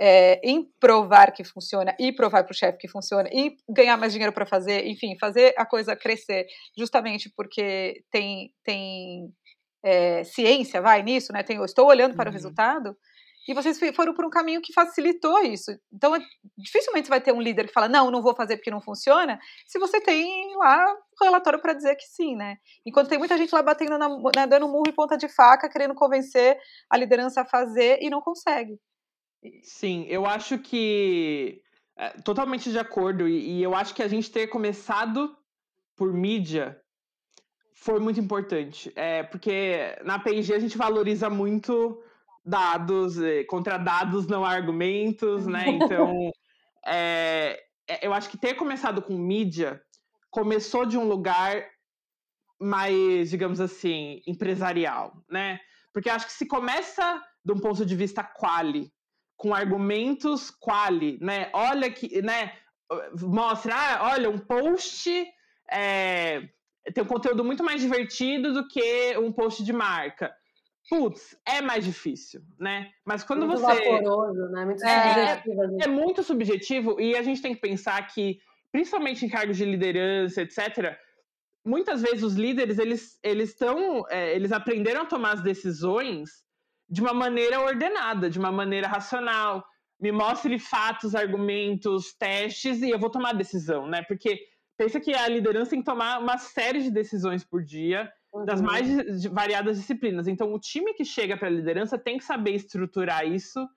é, 0.00 0.40
em 0.42 0.64
provar 0.80 1.30
que 1.30 1.44
funciona 1.44 1.94
e 2.00 2.10
provar 2.10 2.42
para 2.42 2.52
o 2.52 2.56
chefe 2.56 2.78
que 2.78 2.88
funciona 2.88 3.28
e 3.30 3.54
ganhar 3.68 3.98
mais 3.98 4.12
dinheiro 4.12 4.32
para 4.32 4.46
fazer, 4.46 4.86
enfim, 4.86 5.14
fazer 5.20 5.52
a 5.58 5.66
coisa 5.66 5.94
crescer, 5.94 6.46
justamente 6.76 7.30
porque 7.36 8.02
tem 8.10 8.50
tem 8.64 9.30
é, 9.84 10.24
ciência, 10.24 10.80
vai 10.80 11.02
nisso, 11.02 11.32
né? 11.32 11.42
Tem, 11.42 11.56
eu 11.56 11.64
estou 11.64 11.86
olhando 11.86 12.14
para 12.14 12.28
uhum. 12.28 12.32
o 12.32 12.34
resultado 12.34 12.96
e 13.46 13.54
vocês 13.54 13.78
foram 13.94 14.14
por 14.14 14.24
um 14.24 14.30
caminho 14.30 14.60
que 14.62 14.72
facilitou 14.72 15.42
isso. 15.42 15.72
Então, 15.92 16.14
é, 16.14 16.20
dificilmente 16.56 17.06
você 17.06 17.10
vai 17.10 17.20
ter 17.20 17.32
um 17.32 17.40
líder 17.40 17.66
que 17.66 17.72
fala, 17.72 17.88
não, 17.88 18.10
não 18.10 18.22
vou 18.22 18.34
fazer 18.34 18.56
porque 18.56 18.70
não 18.70 18.80
funciona, 18.80 19.38
se 19.66 19.78
você 19.78 20.00
tem 20.00 20.56
lá 20.56 20.94
relatório 21.20 21.60
para 21.60 21.74
dizer 21.74 21.96
que 21.96 22.04
sim, 22.04 22.36
né? 22.36 22.56
Enquanto 22.86 23.08
tem 23.08 23.18
muita 23.18 23.36
gente 23.36 23.54
lá 23.54 23.62
batendo, 23.62 23.98
na, 23.98 24.08
né, 24.08 24.46
dando 24.46 24.68
murro 24.68 24.88
e 24.88 24.92
ponta 24.92 25.16
de 25.16 25.28
faca, 25.28 25.68
querendo 25.68 25.94
convencer 25.94 26.58
a 26.88 26.96
liderança 26.96 27.42
a 27.42 27.46
fazer 27.46 27.98
e 28.00 28.08
não 28.08 28.20
consegue. 28.22 28.78
Sim, 29.62 30.06
eu 30.08 30.26
acho 30.26 30.58
que. 30.58 31.62
É, 31.96 32.10
totalmente 32.22 32.70
de 32.70 32.78
acordo, 32.78 33.28
e, 33.28 33.58
e 33.58 33.62
eu 33.62 33.74
acho 33.74 33.94
que 33.94 34.02
a 34.02 34.08
gente 34.08 34.30
ter 34.30 34.46
começado 34.46 35.36
por 35.96 36.12
mídia 36.14 36.80
foi 37.74 37.98
muito 37.98 38.20
importante. 38.20 38.92
É, 38.96 39.22
porque 39.22 39.96
na 40.04 40.18
P&G 40.18 40.54
a 40.54 40.58
gente 40.58 40.78
valoriza 40.78 41.28
muito 41.28 42.02
dados, 42.44 43.18
eh, 43.18 43.44
contra 43.44 43.78
dados 43.78 44.26
não 44.26 44.44
há 44.44 44.50
argumentos, 44.50 45.46
né? 45.46 45.68
Então, 45.68 46.30
é, 46.86 47.62
eu 48.02 48.12
acho 48.12 48.30
que 48.30 48.38
ter 48.38 48.54
começado 48.54 49.02
com 49.02 49.16
mídia 49.16 49.80
começou 50.30 50.86
de 50.86 50.96
um 50.96 51.08
lugar 51.08 51.64
mais, 52.58 53.30
digamos 53.30 53.60
assim, 53.60 54.20
empresarial, 54.26 55.12
né? 55.28 55.58
Porque 55.92 56.10
acho 56.10 56.26
que 56.26 56.32
se 56.32 56.46
começa 56.46 57.22
de 57.44 57.52
um 57.52 57.58
ponto 57.58 57.84
de 57.84 57.96
vista 57.96 58.22
quali, 58.22 58.92
com 59.40 59.54
argumentos 59.54 60.50
quali, 60.50 61.18
né? 61.20 61.48
Olha 61.54 61.90
que, 61.90 62.20
né? 62.20 62.52
Mostra, 63.22 63.74
ah, 63.74 64.10
olha, 64.12 64.28
um 64.28 64.38
post 64.38 65.10
é, 65.70 66.42
tem 66.92 67.02
um 67.02 67.06
conteúdo 67.06 67.42
muito 67.42 67.64
mais 67.64 67.80
divertido 67.80 68.52
do 68.52 68.68
que 68.68 69.16
um 69.16 69.32
post 69.32 69.64
de 69.64 69.72
marca 69.72 70.30
putz, 70.90 71.36
é 71.46 71.62
mais 71.62 71.84
difícil, 71.84 72.42
né? 72.58 72.90
Mas 73.06 73.22
quando 73.22 73.46
muito 73.46 73.60
você. 73.60 73.74
Vaporoso, 73.74 74.50
né? 74.50 74.64
Muito 74.64 74.84
é, 74.84 75.36
subjetivo. 75.36 75.82
É, 75.82 75.86
muito 75.86 76.22
subjetivo 76.24 77.00
e 77.00 77.16
a 77.16 77.22
gente 77.22 77.40
tem 77.40 77.54
que 77.54 77.60
pensar 77.60 78.04
que, 78.08 78.40
principalmente 78.72 79.24
em 79.24 79.28
cargos 79.28 79.56
de 79.56 79.64
liderança, 79.64 80.42
etc., 80.42 80.98
muitas 81.64 82.02
vezes 82.02 82.24
os 82.24 82.34
líderes 82.34 82.78
eles 82.78 83.18
eles 83.22 83.50
estão 83.50 84.04
é, 84.10 84.34
eles 84.34 84.50
aprenderam 84.50 85.02
a 85.02 85.06
tomar 85.06 85.34
as 85.34 85.42
decisões 85.42 86.42
de 86.90 87.00
uma 87.00 87.14
maneira 87.14 87.60
ordenada, 87.60 88.28
de 88.28 88.38
uma 88.38 88.50
maneira 88.50 88.88
racional. 88.88 89.64
Me 90.00 90.10
mostre 90.10 90.58
fatos, 90.58 91.14
argumentos, 91.14 92.14
testes 92.14 92.82
e 92.82 92.90
eu 92.90 92.98
vou 92.98 93.10
tomar 93.10 93.30
a 93.30 93.34
decisão, 93.34 93.86
né? 93.86 94.02
Porque 94.02 94.40
pensa 94.76 94.98
que 94.98 95.14
a 95.14 95.28
liderança 95.28 95.70
tem 95.70 95.80
que 95.80 95.84
tomar 95.84 96.18
uma 96.18 96.38
série 96.38 96.82
de 96.82 96.90
decisões 96.90 97.44
por 97.44 97.62
dia 97.62 98.10
uhum. 98.32 98.44
das 98.44 98.60
mais 98.60 99.24
variadas 99.26 99.76
disciplinas. 99.76 100.26
Então, 100.26 100.52
o 100.52 100.58
time 100.58 100.94
que 100.94 101.04
chega 101.04 101.36
para 101.36 101.48
a 101.48 101.50
liderança 101.50 101.98
tem 101.98 102.18
que 102.18 102.24
saber 102.24 102.54
estruturar 102.54 103.26
isso 103.26 103.68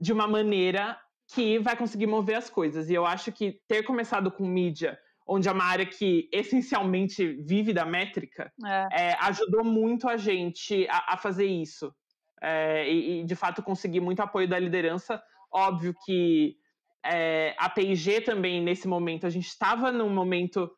de 0.00 0.12
uma 0.12 0.26
maneira 0.26 0.98
que 1.32 1.58
vai 1.60 1.76
conseguir 1.76 2.06
mover 2.06 2.36
as 2.36 2.50
coisas. 2.50 2.90
E 2.90 2.94
eu 2.94 3.06
acho 3.06 3.30
que 3.32 3.60
ter 3.68 3.84
começado 3.84 4.30
com 4.30 4.44
mídia, 4.44 4.98
onde 5.26 5.48
é 5.48 5.52
uma 5.52 5.64
área 5.64 5.86
que 5.86 6.28
essencialmente 6.32 7.34
vive 7.34 7.72
da 7.72 7.86
métrica, 7.86 8.52
é. 8.66 9.10
É, 9.10 9.16
ajudou 9.20 9.64
muito 9.64 10.08
a 10.08 10.16
gente 10.16 10.86
a, 10.88 11.14
a 11.14 11.16
fazer 11.16 11.46
isso. 11.46 11.94
É, 12.42 12.90
e, 12.92 13.24
de 13.24 13.36
fato, 13.36 13.62
conseguir 13.62 14.00
muito 14.00 14.20
apoio 14.20 14.48
da 14.48 14.58
liderança. 14.58 15.22
Óbvio 15.52 15.94
que 16.04 16.56
é, 17.04 17.54
a 17.56 17.68
P&G 17.68 18.20
também, 18.20 18.60
nesse 18.60 18.88
momento, 18.88 19.26
a 19.26 19.30
gente 19.30 19.46
estava 19.46 19.92
num 19.92 20.10
momento 20.10 20.70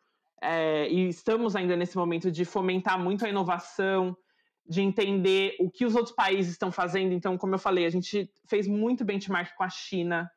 é, 0.43 0.89
e 0.91 1.09
estamos 1.09 1.57
ainda 1.57 1.75
nesse 1.75 1.97
momento 1.97 2.31
de 2.31 2.45
fomentar 2.45 2.99
muito 2.99 3.25
a 3.25 3.29
inovação, 3.31 4.15
de 4.67 4.83
entender 4.83 5.57
o 5.59 5.71
que 5.71 5.87
os 5.87 5.95
outros 5.95 6.15
países 6.15 6.53
estão 6.53 6.71
fazendo. 6.71 7.13
Então, 7.13 7.39
como 7.39 7.55
eu 7.55 7.59
falei, 7.59 7.87
a 7.87 7.91
gente 7.91 8.31
fez 8.47 8.67
muito 8.67 9.05
benchmark 9.05 9.55
com 9.57 9.65
a 9.65 9.71
China. 9.71 10.31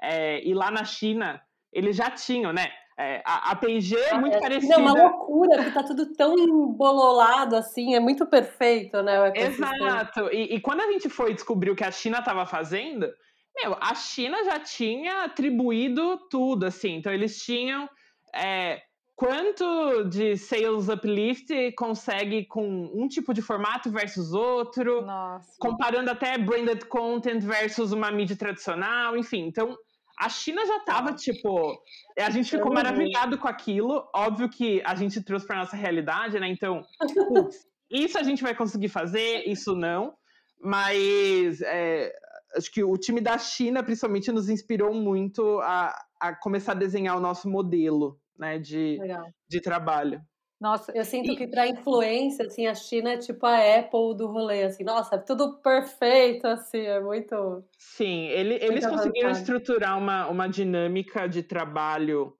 É, 0.00 0.44
e 0.44 0.52
lá 0.52 0.70
na 0.70 0.84
China, 0.84 1.40
eles 1.72 1.96
já 1.96 2.10
tinham, 2.10 2.52
né? 2.52 2.72
É, 2.98 3.22
a, 3.24 3.52
a 3.52 3.56
P&G 3.56 3.96
é 3.96 4.18
muito 4.18 4.36
é, 4.36 4.40
parecida. 4.40 4.74
É 4.74 4.76
uma 4.76 4.92
loucura, 4.92 5.56
porque 5.56 5.70
tá 5.70 5.82
tudo 5.82 6.14
tão 6.14 6.38
embololado 6.38 7.56
assim, 7.56 7.94
é 7.94 8.00
muito 8.00 8.26
perfeito, 8.26 9.02
né? 9.02 9.32
Exato. 9.34 10.28
E, 10.32 10.54
e, 10.54 10.60
quando 10.60 10.82
a 10.82 10.92
gente 10.92 11.08
foi 11.08 11.32
descobrir 11.32 11.70
o 11.70 11.76
que 11.76 11.84
a 11.84 11.90
China 11.90 12.18
estava 12.18 12.44
fazendo, 12.44 13.10
meu, 13.56 13.76
a 13.80 13.94
China 13.94 14.44
já 14.44 14.58
tinha 14.58 15.24
atribuído 15.24 16.18
tudo, 16.30 16.66
assim. 16.66 16.96
Então, 16.96 17.12
eles 17.12 17.42
tinham 17.42 17.88
é, 18.34 18.82
quanto 19.14 20.04
de 20.04 20.36
sales 20.36 20.88
uplift 20.88 21.72
consegue 21.72 22.44
com 22.46 22.90
um 22.94 23.06
tipo 23.08 23.32
de 23.32 23.40
formato 23.40 23.90
versus 23.90 24.32
outro, 24.32 25.02
Nossa. 25.02 25.54
comparando 25.58 26.10
até 26.10 26.36
branded 26.38 26.84
content 26.86 27.40
versus 27.40 27.92
uma 27.92 28.10
mídia 28.10 28.36
tradicional, 28.36 29.16
enfim. 29.16 29.46
Então, 29.46 29.76
a 30.22 30.28
China 30.28 30.64
já 30.64 30.76
estava 30.76 31.12
tipo, 31.12 31.76
a 32.16 32.30
gente 32.30 32.48
ficou 32.48 32.72
maravilhado 32.72 33.36
com 33.36 33.48
aquilo. 33.48 34.08
Óbvio 34.14 34.48
que 34.48 34.80
a 34.84 34.94
gente 34.94 35.20
trouxe 35.20 35.44
para 35.44 35.58
nossa 35.58 35.76
realidade, 35.76 36.38
né? 36.38 36.48
Então, 36.48 36.82
putz, 37.28 37.66
isso 37.90 38.16
a 38.16 38.22
gente 38.22 38.40
vai 38.40 38.54
conseguir 38.54 38.88
fazer, 38.88 39.42
isso 39.48 39.74
não. 39.74 40.14
Mas 40.60 41.60
é, 41.62 42.12
acho 42.56 42.70
que 42.70 42.84
o 42.84 42.96
time 42.96 43.20
da 43.20 43.36
China, 43.36 43.82
principalmente, 43.82 44.30
nos 44.30 44.48
inspirou 44.48 44.94
muito 44.94 45.58
a, 45.58 45.92
a 46.20 46.32
começar 46.36 46.70
a 46.70 46.76
desenhar 46.76 47.16
o 47.16 47.20
nosso 47.20 47.50
modelo 47.50 48.16
né, 48.38 48.60
de, 48.60 49.00
de 49.48 49.60
trabalho. 49.60 50.20
Nossa, 50.62 50.92
eu 50.92 51.04
sinto 51.04 51.32
e... 51.32 51.36
que 51.36 51.48
para 51.48 51.66
influência, 51.66 52.46
assim, 52.46 52.68
a 52.68 52.74
China 52.74 53.14
é 53.14 53.16
tipo 53.16 53.44
a 53.44 53.56
Apple 53.56 54.16
do 54.16 54.28
rolê, 54.28 54.62
assim, 54.62 54.84
nossa, 54.84 55.18
tudo 55.18 55.60
perfeito, 55.60 56.46
assim, 56.46 56.82
é 56.82 57.00
muito. 57.00 57.64
Sim, 57.76 58.26
ele, 58.26 58.54
eles 58.54 58.86
conseguiram 58.86 59.30
avançado. 59.30 59.56
estruturar 59.56 59.98
uma, 59.98 60.28
uma 60.28 60.46
dinâmica 60.46 61.26
de 61.26 61.42
trabalho 61.42 62.36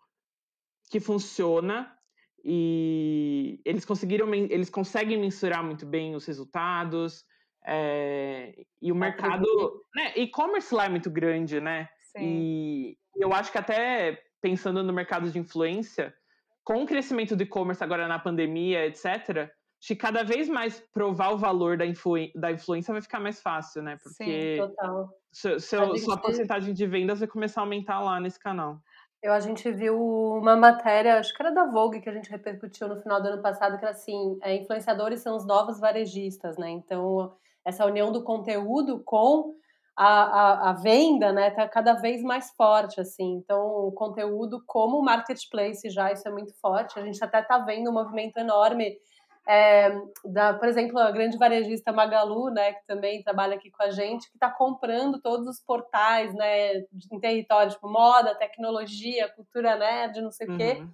que 0.89 1.01
funciona 1.01 1.93
e 2.45 3.61
eles 3.65 3.85
conseguiram, 3.85 4.33
eles 4.33 4.71
conseguem 4.71 5.19
mensurar 5.19 5.65
muito 5.65 5.85
bem 5.85 6.15
os 6.15 6.25
resultados 6.25 7.25
é, 7.67 8.55
e 8.81 8.93
o 8.93 8.95
mercado, 8.95 9.47
né, 9.97 10.13
e-commerce 10.15 10.73
lá 10.73 10.85
é 10.85 10.89
muito 10.89 11.11
grande, 11.11 11.61
né? 11.61 11.89
Sim. 12.17 12.21
E 12.23 12.99
eu 13.17 13.33
acho 13.33 13.51
que 13.51 13.59
até 13.59 14.23
pensando 14.41 14.81
no 14.85 14.93
mercado 14.93 15.29
de 15.29 15.41
influência, 15.41 16.15
com 16.65 16.83
o 16.83 16.87
crescimento 16.87 17.35
do 17.35 17.43
e-commerce 17.43 17.83
agora 17.83 18.07
na 18.07 18.19
pandemia, 18.19 18.87
etc., 18.87 19.51
de 19.81 19.97
cada 19.97 20.23
vez 20.23 20.49
mais 20.49 20.81
provar 20.93 21.33
o 21.33 21.37
valor 21.37 21.77
da, 21.77 21.85
influ 21.85 22.15
da 22.37 22.53
influência 22.53 22.93
vai 22.93 23.03
ficar 23.03 23.19
mais 23.19 23.41
fácil, 23.41 23.83
né? 23.83 23.99
Porque 24.01 24.57
Sim, 24.57 24.57
total. 24.59 25.09
Seu, 25.33 25.59
seu, 25.59 25.97
sua 25.97 26.17
porcentagem 26.17 26.73
de 26.73 26.87
vendas 26.87 27.19
vai 27.19 27.27
começar 27.27 27.63
a 27.63 27.65
aumentar 27.65 28.01
lá 28.01 28.21
nesse 28.21 28.39
canal. 28.39 28.79
Eu, 29.21 29.33
a 29.33 29.41
gente 29.41 29.71
viu 29.73 29.97
uma 30.37 30.57
matéria, 30.57 31.19
acho 31.19 31.35
que 31.35 31.43
era 31.43 31.51
da 31.51 31.65
Vogue, 31.65 32.01
que 32.01 32.09
a 32.09 32.13
gente 32.13 32.31
repercutiu 32.31 32.89
no 32.89 33.01
final 33.01 33.21
do 33.21 33.29
ano 33.29 33.43
passado, 33.43 33.77
que 33.77 33.85
era 33.85 33.93
assim, 33.93 34.39
é, 34.43 34.55
influenciadores 34.57 35.21
são 35.21 35.37
os 35.37 35.47
novos 35.47 35.81
varejistas, 35.81 36.57
né? 36.57 36.71
Então, 36.71 37.33
essa 37.65 37.87
união 37.87 38.13
do 38.13 38.23
conteúdo 38.23 39.01
com 39.05 39.55
a, 39.97 40.07
a, 40.07 40.71
a, 40.71 40.73
venda, 40.73 41.33
né, 41.33 41.51
tá 41.51 41.69
cada 41.69 41.95
vez 41.95 42.23
mais 42.23 42.51
forte, 42.57 43.01
assim. 43.01 43.35
Então, 43.35 43.61
o 43.63 43.93
conteúdo 43.93 44.63
como 44.67 45.03
marketplace 45.03 45.91
já, 45.91 46.13
isso 46.13 46.27
é 46.27 46.31
muito 46.31 46.55
forte. 46.61 46.99
A 46.99 47.05
gente 47.05 47.23
até 47.23 47.43
tá 47.43 47.59
vendo 47.59 47.91
um 47.91 47.93
movimento 47.93 48.39
enorme 48.39 48.97
é, 49.47 49.91
da, 50.25 50.55
por 50.55 50.69
exemplo, 50.69 50.99
a 50.99 51.11
grande 51.11 51.37
varejista 51.37 51.93
Magalu, 51.93 52.51
né, 52.51 52.75
que 52.75 52.87
também 52.87 53.23
trabalha 53.23 53.57
aqui 53.57 53.71
com 53.71 53.83
a 53.83 53.91
gente, 53.91 54.31
que 54.31 54.37
está 54.37 54.51
comprando 54.51 55.21
todos 55.21 55.47
os 55.47 55.61
portais, 55.61 56.33
né, 56.35 56.77
em 57.11 57.21
território, 57.21 57.73
tipo 57.73 57.89
moda, 57.89 58.37
tecnologia, 58.37 59.29
cultura 59.31 59.77
nerd, 59.77 60.21
não 60.21 60.31
sei 60.31 60.47
o 60.47 60.57
quê, 60.57 60.77
uhum. 60.79 60.91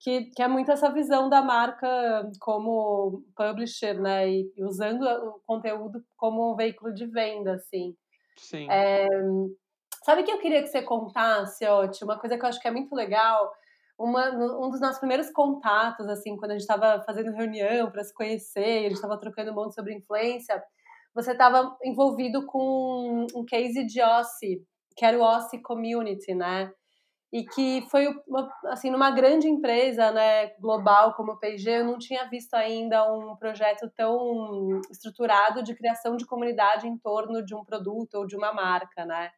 que, 0.00 0.24
que 0.30 0.42
é 0.42 0.48
muito 0.48 0.72
essa 0.72 0.90
visão 0.90 1.28
da 1.28 1.42
marca 1.42 2.30
como 2.40 3.22
publisher, 3.36 4.00
né, 4.00 4.30
e, 4.30 4.52
e 4.56 4.64
usando 4.64 5.02
o 5.02 5.40
conteúdo 5.46 6.02
como 6.16 6.52
um 6.52 6.56
veículo 6.56 6.92
de 6.92 7.06
venda, 7.06 7.54
assim. 7.54 7.94
Sim. 8.36 8.68
É, 8.70 9.06
sabe 10.04 10.22
que 10.22 10.30
eu 10.30 10.38
queria 10.38 10.62
que 10.62 10.68
você 10.68 10.82
contasse, 10.82 11.66
Oti, 11.66 12.04
uma 12.04 12.18
coisa 12.18 12.36
que 12.36 12.44
eu 12.44 12.48
acho 12.48 12.60
que 12.60 12.68
é 12.68 12.70
muito 12.70 12.94
legal, 12.94 13.52
uma, 13.98 14.28
um 14.30 14.70
dos 14.70 14.80
nossos 14.80 14.98
primeiros 14.98 15.30
contatos, 15.30 16.08
assim, 16.08 16.36
quando 16.36 16.52
a 16.52 16.54
gente 16.54 16.62
estava 16.62 17.02
fazendo 17.04 17.32
reunião 17.32 17.90
para 17.90 18.02
se 18.02 18.12
conhecer, 18.12 18.78
a 18.78 18.82
gente 18.82 18.94
estava 18.94 19.18
trocando 19.18 19.52
um 19.52 19.54
monte 19.54 19.74
sobre 19.74 19.94
influência, 19.94 20.62
você 21.14 21.32
estava 21.32 21.76
envolvido 21.84 22.44
com 22.46 23.26
um 23.34 23.44
case 23.44 23.86
de 23.86 24.02
OSCE, 24.02 24.66
que 24.96 25.04
era 25.04 25.16
o 25.16 25.22
OSCE 25.22 25.62
Community, 25.62 26.34
né? 26.34 26.72
E 27.32 27.44
que 27.44 27.82
foi, 27.90 28.06
uma, 28.28 28.48
assim, 28.66 28.90
numa 28.90 29.10
grande 29.10 29.48
empresa, 29.48 30.12
né, 30.12 30.50
global 30.60 31.14
como 31.14 31.32
o 31.32 31.38
P&G, 31.38 31.80
eu 31.80 31.84
não 31.84 31.98
tinha 31.98 32.28
visto 32.28 32.54
ainda 32.54 33.12
um 33.12 33.34
projeto 33.36 33.90
tão 33.96 34.80
estruturado 34.88 35.62
de 35.62 35.74
criação 35.74 36.16
de 36.16 36.26
comunidade 36.26 36.86
em 36.86 36.96
torno 36.96 37.44
de 37.44 37.54
um 37.54 37.64
produto 37.64 38.14
ou 38.14 38.26
de 38.26 38.36
uma 38.36 38.52
marca, 38.52 39.04
né? 39.04 39.30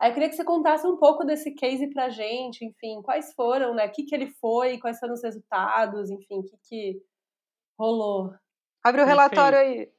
Aí 0.00 0.10
eu 0.10 0.14
queria 0.14 0.30
que 0.30 0.34
você 0.34 0.44
contasse 0.44 0.86
um 0.86 0.96
pouco 0.96 1.24
desse 1.24 1.50
case 1.54 1.86
pra 1.90 2.08
gente, 2.08 2.64
enfim, 2.64 3.02
quais 3.02 3.34
foram, 3.34 3.74
né? 3.74 3.86
O 3.86 3.92
que, 3.92 4.04
que 4.04 4.14
ele 4.14 4.28
foi, 4.40 4.78
quais 4.78 4.98
foram 4.98 5.12
os 5.12 5.22
resultados, 5.22 6.10
enfim, 6.10 6.38
o 6.38 6.42
que, 6.42 6.56
que 6.64 7.02
rolou. 7.78 8.32
Abre 8.82 9.02
o 9.02 9.06
relatório 9.06 9.58
aí. 9.58 9.90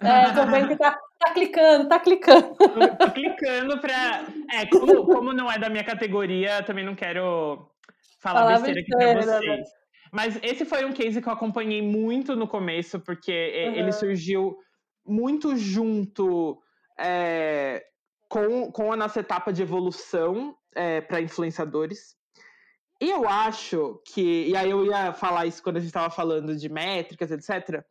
É, 0.00 0.32
tô 0.32 0.46
vendo 0.46 0.68
que 0.68 0.76
tá, 0.76 0.98
tá 1.18 1.32
clicando, 1.32 1.88
tá 1.88 2.00
clicando. 2.00 2.56
Tô 2.98 3.10
clicando 3.10 3.80
pra. 3.80 4.26
É, 4.52 4.66
como, 4.66 5.04
como 5.04 5.32
não 5.32 5.50
é 5.50 5.58
da 5.58 5.68
minha 5.68 5.84
categoria, 5.84 6.62
também 6.62 6.84
não 6.84 6.94
quero 6.94 7.70
falar 8.20 8.40
Fala 8.40 8.52
besteira 8.52 8.80
aqui 8.80 8.90
pra 8.90 9.14
vocês. 9.14 9.58
Né? 9.58 9.64
Mas 10.12 10.38
esse 10.42 10.64
foi 10.64 10.84
um 10.84 10.92
case 10.92 11.20
que 11.20 11.28
eu 11.28 11.32
acompanhei 11.32 11.82
muito 11.82 12.34
no 12.34 12.48
começo, 12.48 12.98
porque 13.00 13.32
uhum. 13.32 13.74
ele 13.74 13.92
surgiu 13.92 14.56
muito 15.04 15.56
junto 15.56 16.60
é, 16.98 17.84
com, 18.28 18.70
com 18.72 18.92
a 18.92 18.96
nossa 18.96 19.20
etapa 19.20 19.52
de 19.52 19.62
evolução 19.62 20.56
é, 20.74 21.00
para 21.00 21.20
influenciadores. 21.20 22.16
E 23.00 23.10
eu 23.10 23.28
acho 23.28 24.00
que, 24.06 24.48
e 24.48 24.56
aí 24.56 24.70
eu 24.70 24.86
ia 24.86 25.12
falar 25.12 25.46
isso 25.46 25.62
quando 25.62 25.76
a 25.76 25.80
gente 25.80 25.88
estava 25.88 26.08
falando 26.08 26.56
de 26.56 26.68
métricas, 26.68 27.30
etc., 27.30 27.84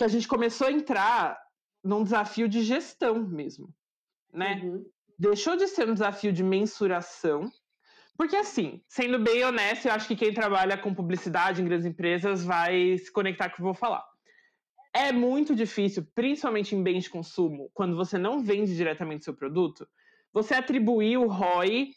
que 0.00 0.04
a 0.04 0.08
gente 0.08 0.26
começou 0.26 0.66
a 0.66 0.72
entrar 0.72 1.38
num 1.84 2.02
desafio 2.02 2.48
de 2.48 2.62
gestão 2.62 3.22
mesmo, 3.22 3.68
né? 4.32 4.58
Uhum. 4.64 4.86
Deixou 5.18 5.56
de 5.56 5.68
ser 5.68 5.86
um 5.86 5.92
desafio 5.92 6.32
de 6.32 6.42
mensuração, 6.42 7.52
porque 8.16 8.34
assim, 8.34 8.82
sendo 8.88 9.18
bem 9.18 9.44
honesto, 9.44 9.84
eu 9.86 9.92
acho 9.92 10.08
que 10.08 10.16
quem 10.16 10.32
trabalha 10.32 10.78
com 10.78 10.94
publicidade 10.94 11.60
em 11.60 11.66
grandes 11.66 11.84
empresas 11.84 12.42
vai 12.42 12.96
se 12.96 13.12
conectar 13.12 13.50
com 13.50 13.52
o 13.52 13.56
que 13.56 13.60
eu 13.60 13.66
vou 13.66 13.74
falar. 13.74 14.02
É 14.94 15.12
muito 15.12 15.54
difícil, 15.54 16.06
principalmente 16.14 16.74
em 16.74 16.82
bens 16.82 17.04
de 17.04 17.10
consumo, 17.10 17.70
quando 17.74 17.94
você 17.94 18.16
não 18.16 18.42
vende 18.42 18.74
diretamente 18.74 19.24
seu 19.24 19.34
produto, 19.34 19.86
você 20.32 20.54
atribuir 20.54 21.18
o 21.18 21.26
ROI 21.26 21.90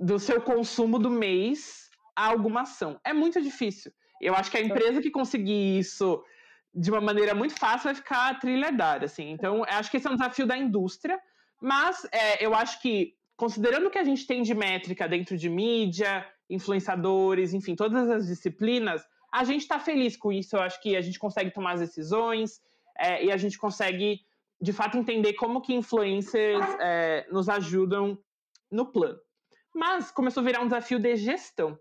do 0.00 0.18
seu 0.18 0.40
consumo 0.40 0.98
do 0.98 1.10
mês 1.10 1.90
a 2.16 2.26
alguma 2.28 2.62
ação. 2.62 2.98
É 3.04 3.12
muito 3.12 3.38
difícil. 3.42 3.92
Eu 4.18 4.34
acho 4.34 4.50
que 4.50 4.56
a 4.56 4.62
empresa 4.62 5.02
que 5.02 5.10
conseguir 5.10 5.78
isso 5.78 6.24
de 6.74 6.90
uma 6.90 7.00
maneira 7.00 7.34
muito 7.34 7.54
fácil 7.58 7.84
vai 7.84 7.94
ficar 7.94 8.38
trilhardária, 8.40 9.06
assim. 9.06 9.30
Então, 9.30 9.64
acho 9.68 9.90
que 9.90 9.96
esse 9.96 10.06
é 10.06 10.10
um 10.10 10.16
desafio 10.16 10.46
da 10.46 10.56
indústria, 10.56 11.20
mas 11.60 12.04
é, 12.10 12.44
eu 12.44 12.54
acho 12.54 12.80
que, 12.82 13.14
considerando 13.36 13.86
o 13.86 13.90
que 13.90 13.98
a 13.98 14.04
gente 14.04 14.26
tem 14.26 14.42
de 14.42 14.54
métrica 14.54 15.08
dentro 15.08 15.36
de 15.36 15.48
mídia, 15.48 16.26
influenciadores, 16.50 17.54
enfim, 17.54 17.74
todas 17.74 18.08
as 18.10 18.26
disciplinas, 18.26 19.02
a 19.32 19.44
gente 19.44 19.62
está 19.62 19.78
feliz 19.78 20.16
com 20.16 20.32
isso. 20.32 20.56
Eu 20.56 20.62
acho 20.62 20.80
que 20.80 20.96
a 20.96 21.00
gente 21.00 21.18
consegue 21.18 21.50
tomar 21.50 21.72
as 21.72 21.80
decisões 21.80 22.60
é, 22.98 23.24
e 23.24 23.32
a 23.32 23.36
gente 23.36 23.58
consegue, 23.58 24.20
de 24.60 24.72
fato, 24.72 24.96
entender 24.96 25.34
como 25.34 25.60
que 25.60 25.74
influencers 25.74 26.64
é, 26.80 27.26
nos 27.30 27.48
ajudam 27.48 28.18
no 28.70 28.86
plano. 28.86 29.18
Mas 29.74 30.10
começou 30.10 30.40
a 30.40 30.44
virar 30.44 30.60
um 30.60 30.66
desafio 30.66 30.98
de 30.98 31.16
gestão, 31.16 31.78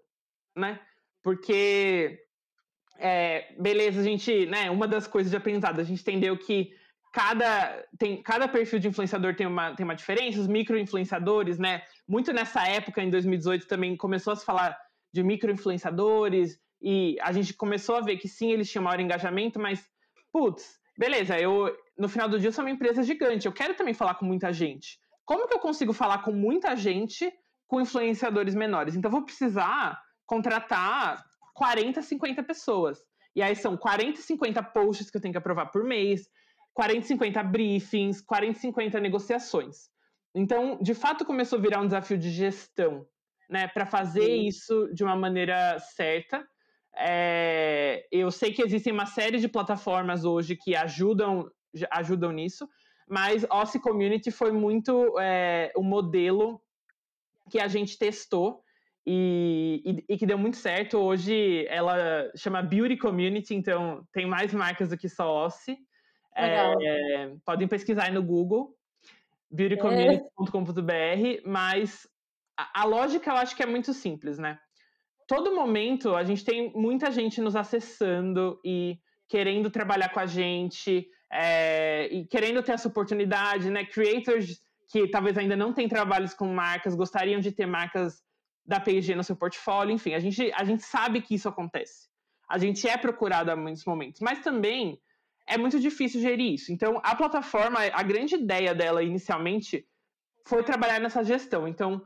né? 0.56 0.80
Porque, 1.22 2.20
é, 3.00 3.54
beleza, 3.60 4.02
a 4.02 4.04
gente, 4.04 4.46
né? 4.46 4.70
Uma 4.70 4.88
das 4.88 5.08
coisas 5.08 5.32
de 5.32 5.38
aprendizado, 5.38 5.80
a 5.80 5.84
gente 5.84 6.02
entendeu 6.02 6.38
que 6.38 6.72
cada, 7.12 7.86
tem, 7.98 8.22
cada 8.22 8.48
perfil 8.48 8.80
de 8.80 8.88
influenciador 8.88 9.36
tem 9.36 9.46
uma, 9.46 9.76
tem 9.76 9.84
uma 9.84 9.96
diferença, 9.96 10.40
os 10.40 10.48
micro-influenciadores, 10.48 11.60
né? 11.60 11.84
Muito 12.08 12.34
nessa 12.34 12.68
época, 12.68 13.04
em 13.04 13.10
2018, 13.10 13.68
também 13.68 13.96
começou 13.96 14.34
a 14.34 14.36
se 14.36 14.46
falar 14.46 14.78
de 15.14 15.22
micro-influenciadores, 15.24 16.60
e 16.82 17.18
a 17.22 17.32
gente 17.32 17.54
começou 17.54 17.96
a 17.96 18.02
ver 18.02 18.18
que 18.18 18.28
sim, 18.28 18.52
eles 18.52 18.70
tinham 18.70 18.84
maior 18.84 19.00
engajamento, 19.00 19.58
mas, 19.58 19.82
putz, 20.34 20.78
beleza, 20.98 21.40
eu 21.40 21.74
no 21.98 22.10
final 22.10 22.28
do 22.28 22.40
dia 22.40 22.50
eu 22.50 22.54
sou 22.54 22.64
uma 22.64 22.72
empresa 22.72 23.04
gigante, 23.04 23.46
eu 23.46 23.54
quero 23.54 23.74
também 23.76 23.94
falar 23.94 24.16
com 24.16 24.26
muita 24.26 24.52
gente. 24.52 25.00
Como 25.24 25.48
que 25.48 25.54
eu 25.54 25.60
consigo 25.60 25.94
falar 25.94 26.20
com 26.24 26.34
muita 26.34 26.76
gente 26.76 27.32
com 27.68 27.80
influenciadores 27.80 28.54
menores? 28.54 28.96
Então, 28.96 29.08
eu 29.08 29.14
vou 29.14 29.24
precisar 29.24 30.02
contratar 30.26 31.24
40, 31.54 32.02
50 32.02 32.44
pessoas. 32.44 33.00
E 33.36 33.42
aí 33.42 33.56
são 33.56 33.76
40, 33.76 34.22
50 34.22 34.62
posts 34.64 35.10
que 35.10 35.18
eu 35.18 35.22
tenho 35.22 35.32
que 35.32 35.38
aprovar 35.38 35.68
por 35.68 35.84
mês, 35.84 36.28
40, 36.74 37.08
50 37.08 37.44
briefings, 37.44 38.22
40, 38.22 38.60
50 38.60 39.00
negociações. 39.00 39.90
Então, 40.36 40.78
de 40.82 40.94
fato, 40.94 41.26
começou 41.26 41.60
a 41.60 41.62
virar 41.62 41.80
um 41.80 41.86
desafio 41.86 42.18
de 42.18 42.30
gestão, 42.32 43.06
né, 43.50 43.68
para 43.68 43.86
fazer 43.86 44.26
Sim. 44.26 44.48
isso 44.48 44.90
de 44.94 45.04
uma 45.04 45.16
maneira 45.16 45.78
certa. 45.80 46.46
É, 46.96 48.08
eu 48.12 48.32
sei 48.32 48.52
que 48.52 48.64
existem 48.64 48.92
uma 48.94 49.06
série 49.06 49.40
de 49.40 49.48
plataformas 49.48 50.26
hoje 50.26 50.56
que 50.56 50.76
ajudam, 50.76 51.50
ajudam 51.92 52.32
nisso, 52.32 52.68
mas 53.08 53.46
Ossi 53.50 53.80
Community 53.80 54.32
foi 54.32 54.52
muito 54.52 55.20
é, 55.20 55.72
o 55.76 55.84
modelo 55.84 56.62
que 57.50 57.60
a 57.60 57.68
gente 57.68 57.98
testou 57.98 58.63
e, 59.06 59.82
e, 59.86 60.14
e, 60.14 60.18
que 60.18 60.26
deu 60.26 60.38
muito 60.38 60.58
certo. 60.58 60.98
Hoje 60.98 61.66
ela 61.68 62.32
chama 62.36 62.62
Beauty 62.62 62.98
Community, 62.98 63.54
então 63.54 64.06
tem 64.12 64.26
mais 64.26 64.54
marcas 64.54 64.90
do 64.90 64.98
que 64.98 65.10
só 65.10 65.46
Ossi. 65.46 65.78
É, 66.36 67.32
podem 67.46 67.68
pesquisar 67.68 68.06
aí 68.06 68.12
no 68.12 68.24
Google, 68.24 68.76
beautycommunity.com.br, 69.52 71.46
mas 71.46 72.08
a, 72.58 72.82
a 72.82 72.86
lógica 72.86 73.30
eu 73.30 73.36
acho 73.36 73.56
que 73.56 73.62
é 73.62 73.68
muito 73.68 73.94
simples, 73.94 74.40
né? 74.40 74.58
todo 75.28 75.56
momento 75.56 76.16
a 76.16 76.24
gente 76.24 76.44
tem 76.44 76.72
muita 76.76 77.12
gente 77.12 77.42
nos 77.42 77.56
acessando 77.56 78.60
e 78.64 79.00
querendo 79.28 79.70
trabalhar 79.70 80.10
com 80.10 80.20
a 80.20 80.26
gente 80.26 81.08
é, 81.32 82.08
e 82.12 82.26
querendo 82.26 82.62
ter 82.62 82.74
essa 82.74 82.88
oportunidade, 82.88 83.70
né? 83.70 83.86
Creators 83.86 84.62
que 84.92 85.08
talvez 85.08 85.38
ainda 85.38 85.56
não 85.56 85.74
têm 85.74 85.88
trabalhos 85.88 86.34
com 86.34 86.46
marcas, 86.48 86.96
gostariam 86.96 87.40
de 87.40 87.52
ter 87.52 87.66
marcas 87.66 88.22
da 88.66 88.80
P&G 88.80 89.16
no 89.16 89.24
seu 89.24 89.36
portfólio, 89.36 89.94
enfim, 89.94 90.14
a 90.14 90.20
gente, 90.20 90.52
a 90.54 90.64
gente 90.64 90.84
sabe 90.84 91.22
que 91.22 91.36
isso 91.36 91.50
acontece. 91.50 92.08
A 92.50 92.58
gente 92.58 92.88
é 92.88 92.98
procurado 92.98 93.52
a 93.52 93.56
muitos 93.56 93.86
momentos, 93.86 94.22
mas 94.22 94.40
também 94.40 95.00
é 95.48 95.58
muito 95.58 95.80
difícil 95.80 96.22
gerir 96.22 96.54
isso. 96.54 96.72
Então, 96.72 97.02
a 97.04 97.16
plataforma, 97.16 97.80
a 97.80 98.04
grande 98.04 98.36
ideia 98.36 98.74
dela 98.74 99.04
inicialmente 99.04 99.86
foi 100.46 100.64
trabalhar 100.64 101.00
nessa 101.00 101.24
gestão. 101.24 101.68
Então, 101.68 102.06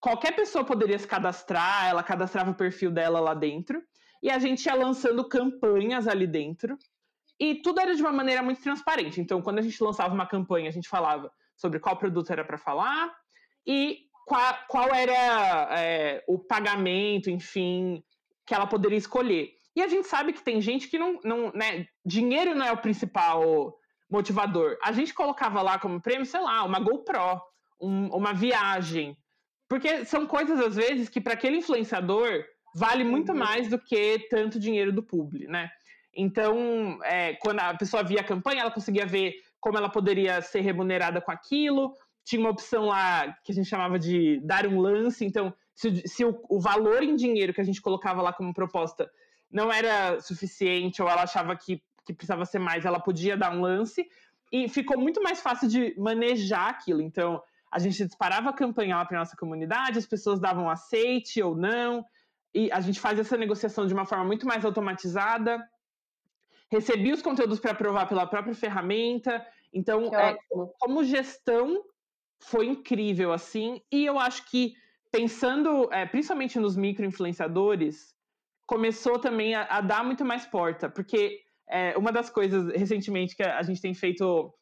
qualquer 0.00 0.34
pessoa 0.34 0.64
poderia 0.64 0.98
se 0.98 1.06
cadastrar, 1.06 1.88
ela 1.88 2.02
cadastrava 2.02 2.50
o 2.50 2.54
perfil 2.54 2.90
dela 2.90 3.18
lá 3.20 3.34
dentro, 3.34 3.82
e 4.22 4.30
a 4.30 4.38
gente 4.38 4.64
ia 4.66 4.74
lançando 4.74 5.28
campanhas 5.28 6.06
ali 6.06 6.26
dentro, 6.26 6.78
e 7.38 7.56
tudo 7.56 7.80
era 7.80 7.94
de 7.94 8.02
uma 8.02 8.12
maneira 8.12 8.42
muito 8.42 8.62
transparente. 8.62 9.20
Então, 9.20 9.42
quando 9.42 9.58
a 9.58 9.62
gente 9.62 9.82
lançava 9.82 10.14
uma 10.14 10.26
campanha, 10.26 10.68
a 10.68 10.72
gente 10.72 10.88
falava 10.88 11.30
sobre 11.56 11.78
qual 11.78 11.96
produto 11.96 12.30
era 12.30 12.44
para 12.44 12.58
falar 12.58 13.14
e 13.66 14.06
qual, 14.26 14.58
qual 14.66 14.92
era 14.92 15.68
é, 15.78 16.24
o 16.26 16.36
pagamento, 16.36 17.30
enfim, 17.30 18.02
que 18.44 18.52
ela 18.52 18.66
poderia 18.66 18.98
escolher. 18.98 19.52
E 19.74 19.80
a 19.80 19.86
gente 19.86 20.08
sabe 20.08 20.32
que 20.32 20.42
tem 20.42 20.60
gente 20.60 20.88
que 20.88 20.98
não, 20.98 21.20
não 21.22 21.52
né, 21.52 21.86
dinheiro 22.04 22.54
não 22.54 22.66
é 22.66 22.72
o 22.72 22.78
principal 22.78 23.78
motivador. 24.10 24.76
A 24.82 24.90
gente 24.90 25.14
colocava 25.14 25.62
lá 25.62 25.78
como 25.78 26.02
prêmio, 26.02 26.26
sei 26.26 26.40
lá, 26.40 26.64
uma 26.64 26.80
GoPro, 26.80 27.40
um, 27.80 28.08
uma 28.08 28.34
viagem, 28.34 29.16
Porque 29.68 30.04
são 30.04 30.26
coisas, 30.26 30.58
às 30.58 30.74
vezes, 30.74 31.08
que 31.08 31.20
para 31.20 31.34
aquele 31.34 31.58
influenciador 31.58 32.44
vale 32.74 33.04
muito 33.04 33.30
uhum. 33.30 33.38
mais 33.38 33.68
do 33.68 33.78
que 33.78 34.26
tanto 34.28 34.58
dinheiro 34.58 34.92
do 34.92 35.02
público, 35.02 35.50
né? 35.50 35.70
Então, 36.12 36.98
é, 37.04 37.34
quando 37.34 37.60
a 37.60 37.74
pessoa 37.74 38.02
via 38.02 38.20
a 38.20 38.24
campanha, 38.24 38.62
ela 38.62 38.70
conseguia 38.70 39.06
ver 39.06 39.34
como 39.60 39.76
ela 39.76 39.88
poderia 39.88 40.40
ser 40.40 40.60
remunerada 40.60 41.20
com 41.20 41.30
aquilo. 41.30 41.94
Tinha 42.26 42.40
uma 42.40 42.50
opção 42.50 42.86
lá 42.86 43.32
que 43.44 43.52
a 43.52 43.54
gente 43.54 43.68
chamava 43.68 44.00
de 44.00 44.40
dar 44.42 44.66
um 44.66 44.80
lance. 44.80 45.24
Então, 45.24 45.54
se, 45.72 46.02
se 46.08 46.24
o, 46.24 46.42
o, 46.48 46.58
valor 46.58 47.00
em 47.04 47.14
dinheiro 47.14 47.54
que 47.54 47.60
a 47.60 47.64
gente 47.64 47.80
colocava 47.80 48.20
lá 48.20 48.32
como 48.32 48.52
proposta 48.52 49.08
não 49.48 49.72
era 49.72 50.20
suficiente 50.20 51.00
ou 51.00 51.08
ela 51.08 51.22
achava 51.22 51.54
que, 51.54 51.80
que 52.04 52.12
precisava 52.12 52.44
ser 52.44 52.58
mais, 52.58 52.84
ela 52.84 52.98
podia 52.98 53.36
dar 53.36 53.54
um 53.54 53.60
lance. 53.60 54.04
E 54.50 54.68
ficou 54.68 54.98
muito 54.98 55.22
mais 55.22 55.40
fácil 55.40 55.68
de 55.68 55.94
manejar 55.96 56.68
aquilo. 56.68 57.00
Então, 57.00 57.40
a 57.70 57.78
gente 57.78 58.04
disparava 58.04 58.50
a 58.50 58.52
campanha 58.52 58.96
lá 58.96 59.04
para 59.04 59.20
nossa 59.20 59.36
comunidade, 59.36 60.00
as 60.00 60.06
pessoas 60.06 60.40
davam 60.40 60.68
aceite 60.68 61.40
ou 61.40 61.56
não, 61.56 62.04
e 62.52 62.72
a 62.72 62.80
gente 62.80 62.98
faz 62.98 63.20
essa 63.20 63.36
negociação 63.36 63.86
de 63.86 63.94
uma 63.94 64.04
forma 64.04 64.24
muito 64.24 64.44
mais 64.48 64.64
automatizada. 64.64 65.64
Recebia 66.68 67.14
os 67.14 67.22
conteúdos 67.22 67.60
para 67.60 67.70
aprovar 67.70 68.08
pela 68.08 68.26
própria 68.26 68.54
ferramenta. 68.54 69.46
Então, 69.72 70.12
é, 70.12 70.36
como 70.80 71.04
gestão, 71.04 71.84
foi 72.40 72.66
incrível, 72.66 73.32
assim. 73.32 73.80
E 73.90 74.04
eu 74.04 74.18
acho 74.18 74.48
que, 74.50 74.74
pensando 75.10 75.88
é, 75.92 76.06
principalmente 76.06 76.58
nos 76.58 76.76
micro-influenciadores, 76.76 78.14
começou 78.66 79.18
também 79.18 79.54
a, 79.54 79.64
a, 79.64 79.80
dar 79.80 80.04
muito 80.04 80.24
mais 80.24 80.46
porta. 80.46 80.88
Porque 80.88 81.40
é, 81.68 81.96
uma 81.96 82.12
das 82.12 82.30
coisas, 82.30 82.72
recentemente, 82.74 83.36
que 83.36 83.42
a 83.42 83.62
gente 83.62 83.80
tem 83.80 83.94
feito 83.94 84.52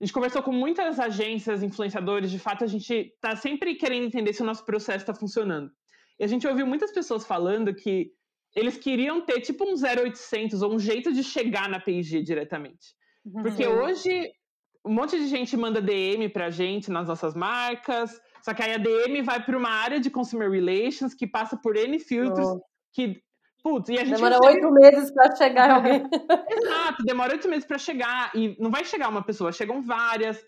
a 0.00 0.04
gente 0.04 0.12
conversou 0.12 0.42
com 0.42 0.52
muitas 0.52 0.98
agências, 0.98 1.62
influenciadores, 1.62 2.30
de 2.30 2.38
fato 2.38 2.64
a 2.64 2.66
gente 2.66 2.92
está 2.92 3.36
sempre 3.36 3.74
querendo 3.76 4.04
entender 4.04 4.32
se 4.32 4.42
o 4.42 4.44
nosso 4.44 4.64
processo 4.64 4.98
está 4.98 5.14
funcionando. 5.14 5.70
E 6.18 6.24
a 6.24 6.26
gente 6.26 6.46
ouviu 6.46 6.66
muitas 6.66 6.92
pessoas 6.92 7.24
falando 7.24 7.74
que 7.74 8.12
eles 8.54 8.76
queriam 8.76 9.20
ter 9.24 9.40
tipo 9.40 9.64
um 9.64 9.74
0800 9.74 10.62
ou 10.62 10.74
um 10.74 10.78
jeito 10.78 11.12
de 11.12 11.22
chegar 11.22 11.68
na 11.68 11.80
PIG 11.80 12.22
diretamente. 12.22 12.94
Uhum. 13.24 13.42
Porque 13.42 13.66
hoje 13.66 14.30
um 14.84 14.92
monte 14.92 15.16
de 15.18 15.26
gente 15.26 15.56
manda 15.56 15.80
DM 15.80 16.28
pra 16.28 16.50
gente 16.50 16.90
nas 16.90 17.08
nossas 17.08 17.34
marcas, 17.34 18.20
só 18.42 18.52
que 18.52 18.62
aí 18.62 18.74
a 18.74 18.78
DM 18.78 19.22
vai 19.22 19.42
para 19.42 19.56
uma 19.56 19.70
área 19.70 19.98
de 19.98 20.10
consumer 20.10 20.50
relations 20.50 21.14
que 21.14 21.26
passa 21.26 21.56
por 21.56 21.76
N 21.76 21.98
filtros 21.98 22.46
oh. 22.46 22.60
que 22.92 23.22
Putz, 23.64 23.88
e 23.88 23.98
a 23.98 24.04
gente 24.04 24.16
demora 24.16 24.38
oito 24.44 24.70
meses 24.70 25.10
para 25.10 25.34
chegar 25.34 25.70
alguém. 25.70 26.02
Exato, 26.52 27.02
demora 27.02 27.32
oito 27.32 27.48
meses 27.48 27.64
para 27.64 27.78
chegar. 27.78 28.30
E 28.36 28.54
não 28.60 28.70
vai 28.70 28.84
chegar 28.84 29.08
uma 29.08 29.22
pessoa, 29.22 29.52
chegam 29.52 29.80
várias. 29.80 30.36
Sim. 30.36 30.44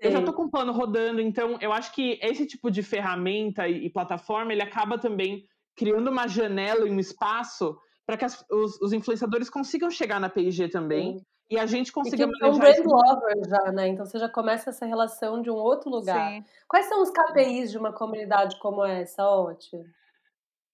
Eu 0.00 0.12
já 0.12 0.18
estou 0.20 0.32
com 0.32 0.44
o 0.44 0.50
plano 0.50 0.72
rodando, 0.72 1.20
então 1.20 1.58
eu 1.60 1.74
acho 1.74 1.92
que 1.92 2.18
esse 2.22 2.46
tipo 2.46 2.70
de 2.70 2.82
ferramenta 2.82 3.68
e, 3.68 3.84
e 3.84 3.90
plataforma 3.90 4.50
ele 4.50 4.62
acaba 4.62 4.96
também 4.96 5.44
criando 5.76 6.08
uma 6.08 6.26
janela 6.26 6.88
e 6.88 6.90
um 6.90 6.98
espaço 6.98 7.76
para 8.06 8.16
que 8.16 8.24
as, 8.24 8.42
os, 8.50 8.80
os, 8.80 8.92
influenciadores 8.94 9.50
consigam 9.50 9.90
chegar 9.90 10.18
na 10.18 10.30
PIG 10.30 10.68
também. 10.68 11.18
Sim. 11.18 11.24
E 11.54 11.58
a 11.58 11.66
gente 11.66 11.88
e 11.88 12.10
que 12.10 12.22
é 12.22 12.26
um 12.26 12.58
brand 12.58 12.84
lover 12.84 13.48
já, 13.48 13.72
né? 13.72 13.88
Então 13.88 14.04
você 14.04 14.18
já 14.18 14.28
começa 14.28 14.70
essa 14.70 14.84
relação 14.84 15.40
de 15.40 15.50
um 15.50 15.54
outro 15.54 15.88
lugar. 15.88 16.30
Sim. 16.30 16.44
Quais 16.66 16.86
são 16.86 17.00
os 17.00 17.10
KPIs 17.10 17.70
de 17.70 17.78
uma 17.78 17.92
comunidade 17.92 18.58
como 18.58 18.84
essa, 18.84 19.24
Oti? 19.24 19.76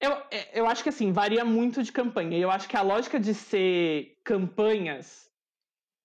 Eu, 0.01 0.13
é, 0.31 0.59
eu 0.59 0.67
acho 0.67 0.83
que 0.83 0.89
assim, 0.89 1.13
varia 1.13 1.45
muito 1.45 1.83
de 1.83 1.93
campanha. 1.93 2.39
Eu 2.39 2.51
acho 2.51 2.67
que 2.67 2.77
a 2.77 2.83
lógica 2.83 3.21
de 3.21 3.35
ser 3.35 4.19
campanhas 4.25 5.31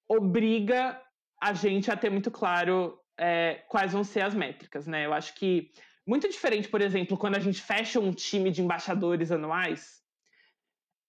obriga 0.10 1.02
a 1.42 1.54
gente 1.54 1.90
a 1.90 1.96
ter 1.96 2.10
muito 2.10 2.30
claro 2.30 3.00
é, 3.18 3.64
quais 3.70 3.94
vão 3.94 4.04
ser 4.04 4.22
as 4.22 4.34
métricas, 4.34 4.86
né? 4.86 5.06
Eu 5.06 5.14
acho 5.14 5.34
que 5.36 5.72
muito 6.06 6.28
diferente, 6.28 6.68
por 6.68 6.82
exemplo, 6.82 7.18
quando 7.18 7.38
a 7.38 7.40
gente 7.40 7.62
fecha 7.62 8.00
um 8.00 8.12
time 8.12 8.52
de 8.52 8.62
embaixadores 8.62 9.32
anuais, 9.32 10.04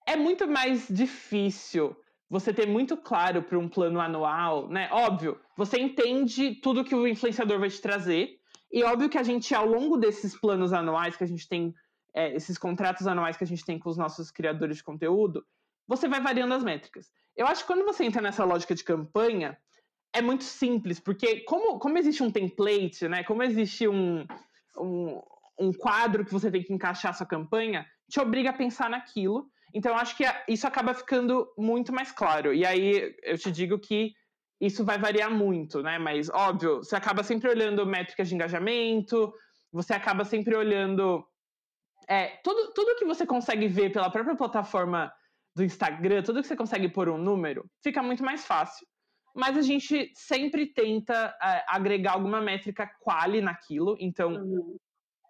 é 0.07 0.15
muito 0.15 0.47
mais 0.47 0.87
difícil 0.89 1.97
você 2.29 2.53
ter 2.53 2.67
muito 2.67 2.97
claro 2.97 3.43
para 3.43 3.59
um 3.59 3.69
plano 3.69 4.01
anual, 4.01 4.69
né? 4.69 4.89
Óbvio, 4.91 5.41
você 5.57 5.79
entende 5.79 6.57
tudo 6.57 6.85
que 6.85 6.95
o 6.95 7.07
influenciador 7.07 7.59
vai 7.59 7.71
te 7.71 7.81
trazer, 7.81 8.41
e 8.71 8.83
óbvio 8.83 9.09
que 9.09 9.19
a 9.19 9.23
gente, 9.23 9.55
ao 9.55 9.67
longo 9.67 9.97
desses 9.97 10.39
planos 10.39 10.73
anuais 10.73 11.17
que 11.17 11.25
a 11.25 11.27
gente 11.27 11.49
tem 11.49 11.75
é, 12.13 12.35
esses 12.35 12.59
contratos 12.59 13.07
anuais 13.07 13.37
que 13.37 13.45
a 13.45 13.47
gente 13.47 13.65
tem 13.65 13.79
com 13.79 13.91
os 13.91 13.97
nossos 13.97 14.31
criadores 14.31 14.79
de 14.79 14.83
conteúdo, 14.83 15.45
você 15.87 16.09
vai 16.09 16.21
variando 16.21 16.55
as 16.55 16.65
métricas. 16.65 17.13
Eu 17.37 17.47
acho 17.47 17.61
que 17.61 17.67
quando 17.67 17.85
você 17.85 18.05
entra 18.05 18.23
nessa 18.23 18.45
lógica 18.45 18.75
de 18.75 18.83
campanha, 18.83 19.57
é 20.13 20.23
muito 20.23 20.45
simples, 20.45 20.99
porque 20.99 21.41
como, 21.41 21.79
como 21.79 21.99
existe 21.99 22.23
um 22.23 22.31
template, 22.31 23.07
né? 23.07 23.23
Como 23.23 23.43
existe 23.43 23.87
um, 23.87 24.27
um, 24.79 25.21
um 25.61 25.73
quadro 25.73 26.25
que 26.25 26.33
você 26.33 26.51
tem 26.51 26.63
que 26.63 26.73
encaixar 26.73 27.11
a 27.11 27.15
sua 27.15 27.27
campanha, 27.27 27.87
te 28.09 28.19
obriga 28.19 28.51
a 28.51 28.55
pensar 28.55 28.89
naquilo. 28.89 29.51
Então, 29.77 29.95
acho 29.95 30.17
que 30.17 30.25
isso 30.49 30.67
acaba 30.67 30.95
ficando 30.95 31.47
muito 31.59 31.93
mais 31.93 32.11
claro. 32.11 32.55
E 32.55 32.65
aí, 32.65 33.15
eu 33.23 33.37
te 33.37 33.53
digo 33.53 33.79
que 33.79 34.15
isso 34.59 34.83
vai 34.87 34.97
variar 34.97 35.31
muito, 35.31 35.83
né? 35.83 35.99
Mas, 35.99 36.31
óbvio, 36.31 36.79
você 36.79 36.97
acaba 36.97 37.23
sempre 37.23 37.51
olhando 37.51 37.85
métricas 37.85 38.27
de 38.27 38.35
engajamento, 38.35 39.31
você 39.71 39.93
acaba 39.93 40.25
sempre 40.25 40.57
olhando 40.57 41.23
é, 42.09 42.39
tudo, 42.43 42.73
tudo 42.73 42.97
que 42.97 43.05
você 43.05 43.27
consegue 43.27 43.69
ver 43.69 43.93
pela 43.93 44.09
própria 44.09 44.35
plataforma 44.35 45.13
do 45.55 45.63
Instagram, 45.63 46.23
tudo 46.23 46.41
que 46.41 46.49
você 46.49 46.57
consegue 46.57 46.89
pôr 46.89 47.11
um 47.11 47.19
número, 47.19 47.69
fica 47.83 48.03
muito 48.03 48.25
mais 48.25 48.47
fácil. 48.47 48.87
Mas 49.35 49.59
a 49.59 49.63
gente 49.63 50.11
sempre 50.15 50.73
tenta 50.73 51.37
é, 51.43 51.65
agregar 51.69 52.13
alguma 52.13 52.41
métrica 52.41 52.91
quali 53.01 53.43
naquilo. 53.43 53.95
Então, 54.01 54.37
uhum. 54.37 54.79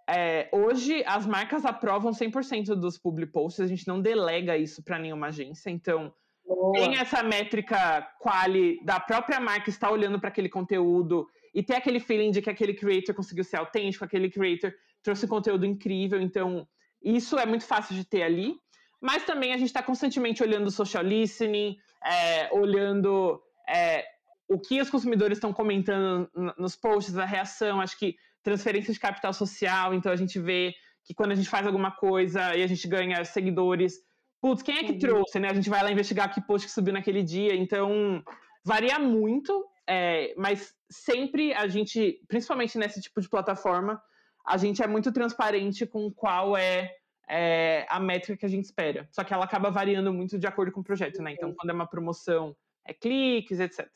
É, 0.09 0.49
hoje 0.53 1.03
as 1.07 1.27
marcas 1.27 1.65
aprovam 1.65 2.13
100% 2.13 2.75
dos 2.75 2.97
public 2.97 3.33
posts, 3.33 3.61
a 3.61 3.67
gente 3.67 3.87
não 3.89 4.01
delega 4.01 4.57
isso 4.57 4.83
para 4.83 4.99
nenhuma 4.99 5.29
agência. 5.29 5.69
Então, 5.69 6.13
Boa. 6.47 6.73
tem 6.73 6.97
essa 6.97 7.23
métrica 7.23 8.03
quali 8.21 8.81
da 8.85 9.01
própria 9.01 9.41
marca 9.41 9.69
estar 9.69 9.91
olhando 9.91 10.21
para 10.21 10.29
aquele 10.29 10.49
conteúdo 10.49 11.27
e 11.53 11.63
ter 11.63 11.75
aquele 11.75 11.99
feeling 11.99 12.31
de 12.31 12.41
que 12.41 12.51
aquele 12.51 12.75
creator 12.75 13.15
conseguiu 13.15 13.43
ser 13.43 13.57
autêntico, 13.57 14.05
aquele 14.05 14.31
creator 14.31 14.73
trouxe 15.03 15.27
conteúdo 15.27 15.67
incrível, 15.67 16.21
então 16.21 16.67
isso 17.03 17.39
é 17.39 17.47
muito 17.47 17.65
fácil 17.65 17.95
de 17.97 18.05
ter 18.05 18.23
ali. 18.23 18.55
Mas 19.01 19.25
também 19.25 19.53
a 19.53 19.57
gente 19.57 19.69
está 19.69 19.83
constantemente 19.83 20.43
olhando 20.43 20.69
o 20.69 20.71
social 20.71 21.03
listening, 21.03 21.77
é, 22.05 22.49
olhando 22.53 23.41
é, 23.69 24.05
o 24.49 24.59
que 24.59 24.81
os 24.81 24.89
consumidores 24.89 25.39
estão 25.39 25.53
comentando 25.53 26.31
nos 26.57 26.77
posts, 26.77 27.19
a 27.19 27.25
reação, 27.25 27.81
acho 27.81 27.99
que 27.99 28.17
transferência 28.47 28.93
de 28.93 29.01
capital 29.01 29.33
social, 29.33 29.93
então 29.93 30.13
a 30.13 30.17
gente 30.17 30.39
vê 30.39 30.73
que 31.05 31.13
quando 31.13 31.33
a 31.33 31.35
gente 31.35 31.49
faz 31.49 31.67
alguma 31.67 31.91
coisa 31.91 32.55
e 32.55 32.63
a 32.63 32.67
gente 32.69 32.87
ganha 32.87 33.25
seguidores, 33.25 33.95
putz, 34.41 34.63
quem 34.63 34.79
é 34.79 34.85
que 34.85 34.93
uhum. 34.93 34.99
trouxe, 35.01 35.41
né? 35.41 35.49
A 35.51 35.55
gente 35.55 35.69
vai 35.69 35.83
lá 35.83 35.91
investigar 35.91 36.33
que 36.33 36.41
post 36.41 36.67
que 36.69 36.73
subiu 36.73 36.95
naquele 36.95 37.25
dia, 37.25 37.57
então 37.57 38.23
varia 38.65 39.01
muito, 39.01 39.53
é, 39.89 40.33
mas 40.37 40.73
sempre 40.89 41.53
a 41.55 41.67
gente, 41.67 42.21
principalmente 42.29 42.79
nesse 42.79 43.01
tipo 43.01 43.21
de 43.21 43.29
plataforma, 43.29 44.01
a 44.47 44.57
gente 44.57 44.81
é 44.81 44.87
muito 44.87 45.11
transparente 45.13 45.85
com 45.85 46.09
qual 46.13 46.57
é, 46.57 46.93
é, 47.29 47.85
a 47.89 47.99
métrica 47.99 48.39
que 48.39 48.47
a 48.47 48.49
gente 48.49 48.65
espera. 48.65 49.09
Só 49.11 49.25
que 49.25 49.35
ela 49.35 49.45
acaba 49.45 49.71
variando 49.73 50.13
muito 50.13 50.39
de 50.39 50.47
acordo 50.47 50.71
com 50.71 50.83
o 50.83 50.85
projeto, 50.85 51.21
né? 51.21 51.33
Então, 51.33 51.53
quando 51.53 51.71
é 51.71 51.73
uma 51.73 51.89
promoção, 51.89 52.55
é 52.87 52.95
cliques, 52.95 53.59
etc. 53.59 53.89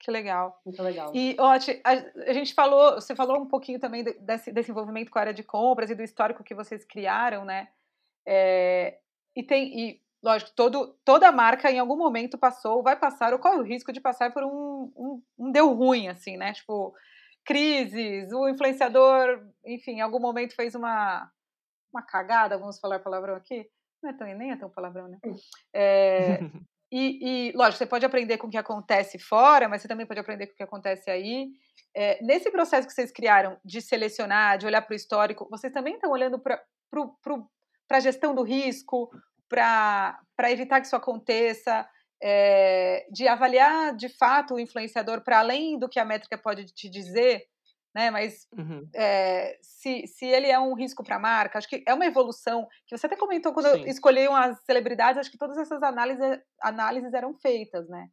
Que 0.00 0.10
legal. 0.10 0.60
Muito 0.64 0.82
legal. 0.82 1.12
E, 1.14 1.36
Oti, 1.38 1.80
a, 1.84 1.90
a, 2.30 2.32
gente 2.32 2.54
falou, 2.54 2.94
você 2.94 3.16
falou 3.16 3.40
um 3.40 3.46
pouquinho 3.46 3.80
também 3.80 4.04
desse, 4.04 4.52
desse 4.52 4.70
envolvimento 4.70 5.10
com 5.10 5.18
a 5.18 5.22
área 5.22 5.34
de 5.34 5.42
compras 5.42 5.90
e 5.90 5.94
do 5.94 6.02
histórico 6.02 6.44
que 6.44 6.54
vocês 6.54 6.84
criaram, 6.84 7.44
né? 7.44 7.68
É, 8.26 8.98
e 9.34 9.42
tem, 9.42 9.78
e, 9.78 10.02
lógico, 10.22 10.52
todo, 10.54 10.96
toda 11.04 11.32
marca 11.32 11.70
em 11.70 11.78
algum 11.78 11.96
momento 11.96 12.38
passou, 12.38 12.82
vai 12.82 12.96
passar, 12.96 13.32
ou 13.32 13.38
corre 13.38 13.58
o 13.58 13.64
risco 13.64 13.92
de 13.92 14.00
passar 14.00 14.32
por 14.32 14.44
um, 14.44 14.92
um, 14.96 15.22
um 15.38 15.50
deu 15.50 15.72
ruim, 15.72 16.08
assim, 16.08 16.36
né? 16.36 16.52
Tipo, 16.52 16.94
crises, 17.44 18.32
o 18.32 18.48
influenciador, 18.48 19.44
enfim, 19.64 19.92
em 19.92 20.00
algum 20.00 20.20
momento 20.20 20.54
fez 20.54 20.74
uma, 20.74 21.28
uma 21.92 22.02
cagada, 22.02 22.58
vamos 22.58 22.78
falar 22.78 23.00
palavrão 23.00 23.34
aqui? 23.34 23.68
Não 24.00 24.10
é 24.10 24.12
tão, 24.12 24.26
nem 24.28 24.52
é 24.52 24.56
tão 24.56 24.70
palavrão, 24.70 25.08
né? 25.08 25.18
É, 25.74 26.38
e, 26.90 27.50
e, 27.50 27.52
lógico, 27.52 27.78
você 27.78 27.86
pode 27.86 28.06
aprender 28.06 28.38
com 28.38 28.46
o 28.46 28.50
que 28.50 28.56
acontece 28.56 29.18
fora, 29.18 29.68
mas 29.68 29.82
você 29.82 29.88
também 29.88 30.06
pode 30.06 30.20
aprender 30.20 30.46
com 30.46 30.54
o 30.54 30.56
que 30.56 30.62
acontece 30.62 31.10
aí. 31.10 31.48
É, 31.94 32.22
nesse 32.22 32.50
processo 32.50 32.86
que 32.86 32.94
vocês 32.94 33.12
criaram 33.12 33.58
de 33.64 33.82
selecionar, 33.82 34.56
de 34.56 34.66
olhar 34.66 34.82
para 34.82 34.92
o 34.92 34.96
histórico, 34.96 35.48
vocês 35.50 35.72
também 35.72 35.94
estão 35.94 36.10
olhando 36.10 36.38
para 36.38 36.62
a 37.90 38.00
gestão 38.00 38.34
do 38.34 38.42
risco, 38.42 39.10
para 39.48 40.18
evitar 40.50 40.80
que 40.80 40.86
isso 40.86 40.96
aconteça, 40.96 41.86
é, 42.22 43.06
de 43.12 43.28
avaliar 43.28 43.94
de 43.94 44.08
fato 44.08 44.54
o 44.54 44.60
influenciador 44.60 45.22
para 45.22 45.38
além 45.38 45.78
do 45.78 45.88
que 45.88 46.00
a 46.00 46.04
métrica 46.04 46.38
pode 46.38 46.66
te 46.66 46.88
dizer, 46.88 47.44
né? 47.98 48.12
Mas 48.12 48.46
uhum. 48.56 48.88
é, 48.94 49.58
se, 49.60 50.06
se 50.06 50.24
ele 50.24 50.46
é 50.46 50.58
um 50.58 50.72
risco 50.74 51.02
para 51.02 51.16
a 51.16 51.18
marca, 51.18 51.58
acho 51.58 51.68
que 51.68 51.82
é 51.84 51.92
uma 51.92 52.06
evolução 52.06 52.68
que 52.86 52.96
você 52.96 53.06
até 53.06 53.16
comentou 53.16 53.52
quando 53.52 53.72
Sim. 53.72 53.88
escolhiam 53.88 54.36
as 54.36 54.56
celebridades, 54.64 55.18
acho 55.18 55.30
que 55.30 55.36
todas 55.36 55.58
essas 55.58 55.82
análises, 55.82 56.40
análises 56.62 57.12
eram 57.12 57.34
feitas, 57.34 57.88
né? 57.88 58.08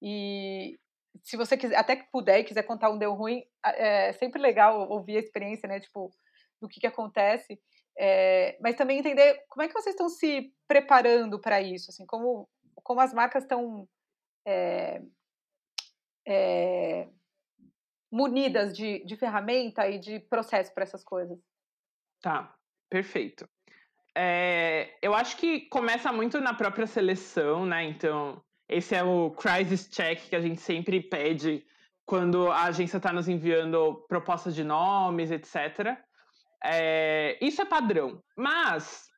E, 0.00 0.78
se 1.22 1.36
você 1.36 1.54
quiser, 1.54 1.76
até 1.76 1.96
que 1.96 2.10
puder 2.10 2.40
e 2.40 2.44
quiser 2.44 2.62
contar 2.62 2.88
um 2.88 2.96
deu 2.96 3.12
ruim, 3.12 3.44
é 3.62 4.14
sempre 4.14 4.40
legal 4.40 4.88
ouvir 4.90 5.18
a 5.18 5.20
experiência, 5.20 5.68
né? 5.68 5.80
Tipo, 5.80 6.10
do 6.58 6.66
que, 6.66 6.80
que 6.80 6.86
acontece. 6.86 7.60
É, 7.98 8.56
mas 8.60 8.74
também 8.74 8.98
entender 8.98 9.44
como 9.50 9.62
é 9.62 9.68
que 9.68 9.74
vocês 9.74 9.94
estão 9.94 10.08
se 10.08 10.50
preparando 10.66 11.38
para 11.38 11.60
isso, 11.60 11.90
assim, 11.90 12.06
como, 12.06 12.48
como 12.82 13.00
as 13.00 13.12
marcas 13.12 13.42
estão 13.42 13.86
é, 14.46 15.02
é, 16.26 17.08
munidas 18.16 18.74
de, 18.74 19.04
de 19.04 19.14
ferramenta 19.14 19.86
e 19.86 19.98
de 19.98 20.18
processo 20.18 20.72
para 20.72 20.84
essas 20.84 21.04
coisas. 21.04 21.38
Tá, 22.22 22.54
perfeito. 22.88 23.46
É, 24.16 24.96
eu 25.02 25.14
acho 25.14 25.36
que 25.36 25.68
começa 25.68 26.10
muito 26.10 26.40
na 26.40 26.54
própria 26.54 26.86
seleção, 26.86 27.66
né? 27.66 27.84
Então, 27.84 28.42
esse 28.66 28.94
é 28.94 29.04
o 29.04 29.30
crisis 29.32 29.86
check 29.90 30.30
que 30.30 30.34
a 30.34 30.40
gente 30.40 30.62
sempre 30.62 31.02
pede 31.02 31.62
quando 32.06 32.50
a 32.50 32.62
agência 32.62 32.96
está 32.96 33.12
nos 33.12 33.28
enviando 33.28 34.06
propostas 34.08 34.54
de 34.54 34.64
nomes, 34.64 35.30
etc. 35.30 35.98
É, 36.64 37.36
isso 37.42 37.60
é 37.60 37.66
padrão. 37.66 38.22
Mas, 38.34 39.10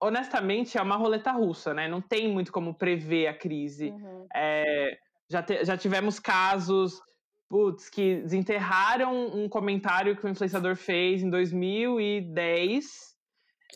honestamente, 0.00 0.78
é 0.78 0.82
uma 0.82 0.96
roleta 0.96 1.32
russa, 1.32 1.74
né? 1.74 1.86
Não 1.86 2.00
tem 2.00 2.26
muito 2.26 2.50
como 2.50 2.72
prever 2.72 3.26
a 3.26 3.34
crise. 3.34 3.90
Uhum. 3.90 4.26
É, 4.34 4.96
já, 5.28 5.42
te, 5.42 5.62
já 5.62 5.76
tivemos 5.76 6.18
casos 6.18 7.02
putz, 7.48 7.88
que 7.88 8.22
desenterraram 8.22 9.28
um 9.28 9.48
comentário 9.48 10.16
que 10.16 10.24
o 10.24 10.28
influenciador 10.28 10.76
fez 10.76 11.22
em 11.22 11.30
2010. 11.30 12.84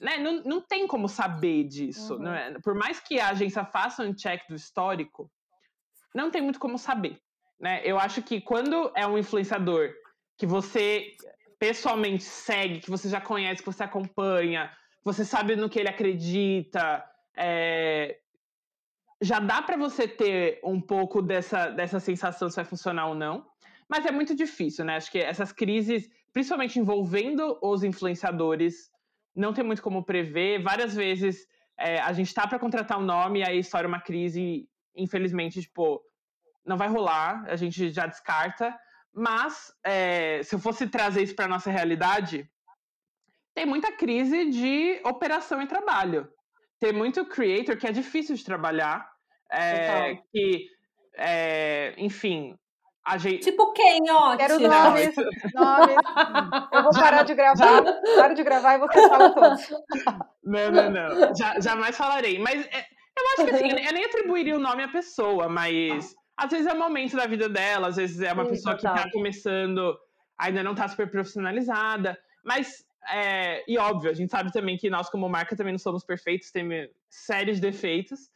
Né? 0.00 0.18
Não, 0.18 0.42
não 0.42 0.60
tem 0.60 0.86
como 0.86 1.08
saber 1.08 1.64
disso. 1.64 2.16
Uhum. 2.16 2.32
É? 2.32 2.58
Por 2.62 2.74
mais 2.74 3.00
que 3.00 3.20
a 3.20 3.28
agência 3.28 3.64
faça 3.64 4.02
um 4.02 4.14
check 4.14 4.42
do 4.48 4.54
histórico, 4.54 5.30
não 6.14 6.30
tem 6.30 6.42
muito 6.42 6.58
como 6.58 6.78
saber. 6.78 7.18
Né? 7.58 7.82
Eu 7.84 7.98
acho 7.98 8.22
que 8.22 8.40
quando 8.40 8.90
é 8.96 9.06
um 9.06 9.18
influenciador 9.18 9.90
que 10.36 10.46
você 10.46 11.14
pessoalmente 11.58 12.24
segue, 12.24 12.80
que 12.80 12.90
você 12.90 13.08
já 13.08 13.20
conhece, 13.20 13.62
que 13.62 13.70
você 13.70 13.84
acompanha, 13.84 14.74
você 15.04 15.24
sabe 15.24 15.56
no 15.56 15.68
que 15.68 15.78
ele 15.78 15.88
acredita, 15.88 17.04
é, 17.36 18.18
já 19.20 19.38
dá 19.38 19.60
para 19.60 19.76
você 19.76 20.08
ter 20.08 20.60
um 20.64 20.80
pouco 20.80 21.20
dessa, 21.20 21.68
dessa 21.68 22.00
sensação 22.00 22.48
se 22.48 22.56
vai 22.56 22.64
funcionar 22.64 23.08
ou 23.08 23.14
não. 23.14 23.49
Mas 23.90 24.06
é 24.06 24.12
muito 24.12 24.36
difícil, 24.36 24.84
né? 24.84 24.96
Acho 24.96 25.10
que 25.10 25.18
essas 25.18 25.52
crises, 25.52 26.08
principalmente 26.32 26.78
envolvendo 26.78 27.58
os 27.60 27.82
influenciadores, 27.82 28.88
não 29.34 29.52
tem 29.52 29.64
muito 29.64 29.82
como 29.82 30.04
prever. 30.04 30.62
Várias 30.62 30.94
vezes 30.94 31.44
é, 31.76 31.98
a 31.98 32.12
gente 32.12 32.32
tá 32.32 32.46
para 32.46 32.58
contratar 32.58 33.00
um 33.00 33.04
nome 33.04 33.40
e 33.40 33.44
aí 33.44 33.58
estoura 33.58 33.88
uma 33.88 34.00
crise, 34.00 34.68
infelizmente, 34.94 35.60
tipo, 35.60 36.00
não 36.64 36.76
vai 36.76 36.86
rolar, 36.86 37.44
a 37.48 37.56
gente 37.56 37.90
já 37.90 38.06
descarta. 38.06 38.78
Mas, 39.12 39.74
é, 39.82 40.40
se 40.44 40.54
eu 40.54 40.60
fosse 40.60 40.86
trazer 40.86 41.24
isso 41.24 41.34
para 41.34 41.48
nossa 41.48 41.68
realidade, 41.68 42.48
tem 43.52 43.66
muita 43.66 43.90
crise 43.90 44.50
de 44.50 45.00
operação 45.04 45.60
e 45.60 45.66
trabalho. 45.66 46.32
Tem 46.78 46.92
muito 46.92 47.26
creator 47.26 47.76
que 47.76 47.88
é 47.88 47.92
difícil 47.92 48.36
de 48.36 48.44
trabalhar, 48.44 49.10
é, 49.50 50.14
que, 50.32 50.68
é, 51.14 51.94
enfim, 51.98 52.56
a 53.04 53.18
gente... 53.18 53.42
Tipo 53.42 53.72
quem, 53.72 54.02
ó? 54.10 54.36
Quero 54.36 54.60
nomes, 54.60 55.14
nomes. 55.54 55.96
Eu 56.72 56.82
vou 56.82 56.92
parar 56.92 57.22
de 57.22 57.34
gravar, 57.34 57.82
paro 58.16 58.34
de 58.34 58.42
gravar 58.42 58.74
e 58.74 58.78
você 58.78 59.08
fala 59.08 59.30
todos. 59.30 59.70
Não, 60.44 60.70
não, 60.70 60.90
não. 60.90 61.34
Já, 61.34 61.60
jamais 61.60 61.96
falarei. 61.96 62.38
Mas 62.38 62.66
é, 62.66 62.86
eu 63.18 63.26
acho 63.34 63.44
que 63.44 63.50
assim, 63.54 63.86
eu 63.86 63.92
nem 63.92 64.04
atribuiria 64.04 64.56
o 64.56 64.60
nome 64.60 64.82
à 64.82 64.88
pessoa, 64.88 65.48
mas 65.48 66.14
às 66.36 66.50
vezes 66.50 66.66
é 66.66 66.72
o 66.72 66.78
momento 66.78 67.16
da 67.16 67.26
vida 67.26 67.48
dela, 67.48 67.88
às 67.88 67.96
vezes 67.96 68.20
é 68.20 68.32
uma 68.32 68.44
Sim, 68.44 68.50
pessoa 68.50 68.76
total. 68.76 68.94
que 68.94 69.00
está 69.00 69.12
começando, 69.12 69.98
ainda 70.38 70.62
não 70.62 70.72
está 70.72 70.88
super 70.88 71.10
profissionalizada, 71.10 72.18
mas 72.44 72.84
é, 73.12 73.64
e 73.66 73.78
óbvio, 73.78 74.10
a 74.10 74.14
gente 74.14 74.30
sabe 74.30 74.52
também 74.52 74.76
que 74.76 74.90
nós, 74.90 75.08
como 75.08 75.28
marca, 75.28 75.56
também 75.56 75.72
não 75.72 75.78
somos 75.78 76.04
perfeitos, 76.04 76.50
temos 76.50 76.88
sérios 77.08 77.60
defeitos. 77.60 78.30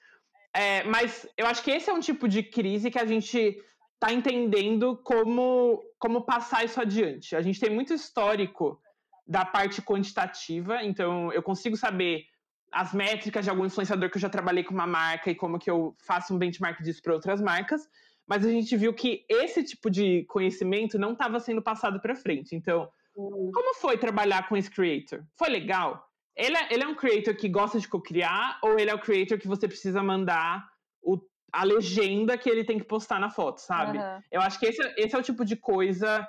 É, 0.52 0.84
mas 0.84 1.26
eu 1.36 1.46
acho 1.46 1.62
que 1.62 1.70
esse 1.70 1.90
é 1.90 1.92
um 1.92 2.00
tipo 2.00 2.28
de 2.28 2.42
crise 2.42 2.90
que 2.90 2.98
a 2.98 3.04
gente 3.04 3.60
está 4.04 4.12
entendendo 4.12 4.98
como, 5.02 5.82
como 5.98 6.26
passar 6.26 6.64
isso 6.64 6.78
adiante. 6.78 7.34
A 7.34 7.40
gente 7.40 7.58
tem 7.58 7.70
muito 7.70 7.94
histórico 7.94 8.78
da 9.26 9.46
parte 9.46 9.80
quantitativa, 9.80 10.84
então 10.84 11.32
eu 11.32 11.42
consigo 11.42 11.74
saber 11.74 12.24
as 12.70 12.92
métricas 12.92 13.44
de 13.44 13.50
algum 13.50 13.64
influenciador 13.64 14.10
que 14.10 14.18
eu 14.18 14.20
já 14.20 14.28
trabalhei 14.28 14.62
com 14.62 14.74
uma 14.74 14.86
marca 14.86 15.30
e 15.30 15.34
como 15.34 15.58
que 15.58 15.70
eu 15.70 15.96
faço 16.06 16.34
um 16.34 16.38
benchmark 16.38 16.82
disso 16.82 17.00
para 17.00 17.14
outras 17.14 17.40
marcas, 17.40 17.88
mas 18.26 18.44
a 18.44 18.50
gente 18.50 18.76
viu 18.76 18.92
que 18.92 19.24
esse 19.28 19.64
tipo 19.64 19.90
de 19.90 20.24
conhecimento 20.24 20.98
não 20.98 21.12
estava 21.12 21.40
sendo 21.40 21.62
passado 21.62 21.98
para 22.00 22.14
frente. 22.14 22.54
Então, 22.54 22.88
uhum. 23.16 23.50
como 23.54 23.74
foi 23.76 23.96
trabalhar 23.96 24.48
com 24.48 24.56
esse 24.56 24.70
creator? 24.70 25.24
Foi 25.38 25.48
legal? 25.48 26.06
Ele 26.36 26.56
é, 26.56 26.74
ele 26.74 26.82
é 26.82 26.86
um 26.86 26.96
creator 26.96 27.34
que 27.34 27.48
gosta 27.48 27.78
de 27.78 27.88
co-criar 27.88 28.58
ou 28.62 28.78
ele 28.78 28.90
é 28.90 28.94
o 28.94 29.00
creator 29.00 29.38
que 29.38 29.48
você 29.48 29.66
precisa 29.66 30.02
mandar 30.02 30.66
o, 31.00 31.18
a 31.54 31.62
legenda 31.62 32.36
que 32.36 32.50
ele 32.50 32.64
tem 32.64 32.78
que 32.78 32.84
postar 32.84 33.20
na 33.20 33.30
foto, 33.30 33.58
sabe? 33.58 33.98
Uhum. 33.98 34.20
Eu 34.30 34.40
acho 34.40 34.58
que 34.58 34.66
esse, 34.66 34.82
esse 34.96 35.14
é 35.14 35.18
o 35.18 35.22
tipo 35.22 35.44
de 35.44 35.56
coisa 35.56 36.26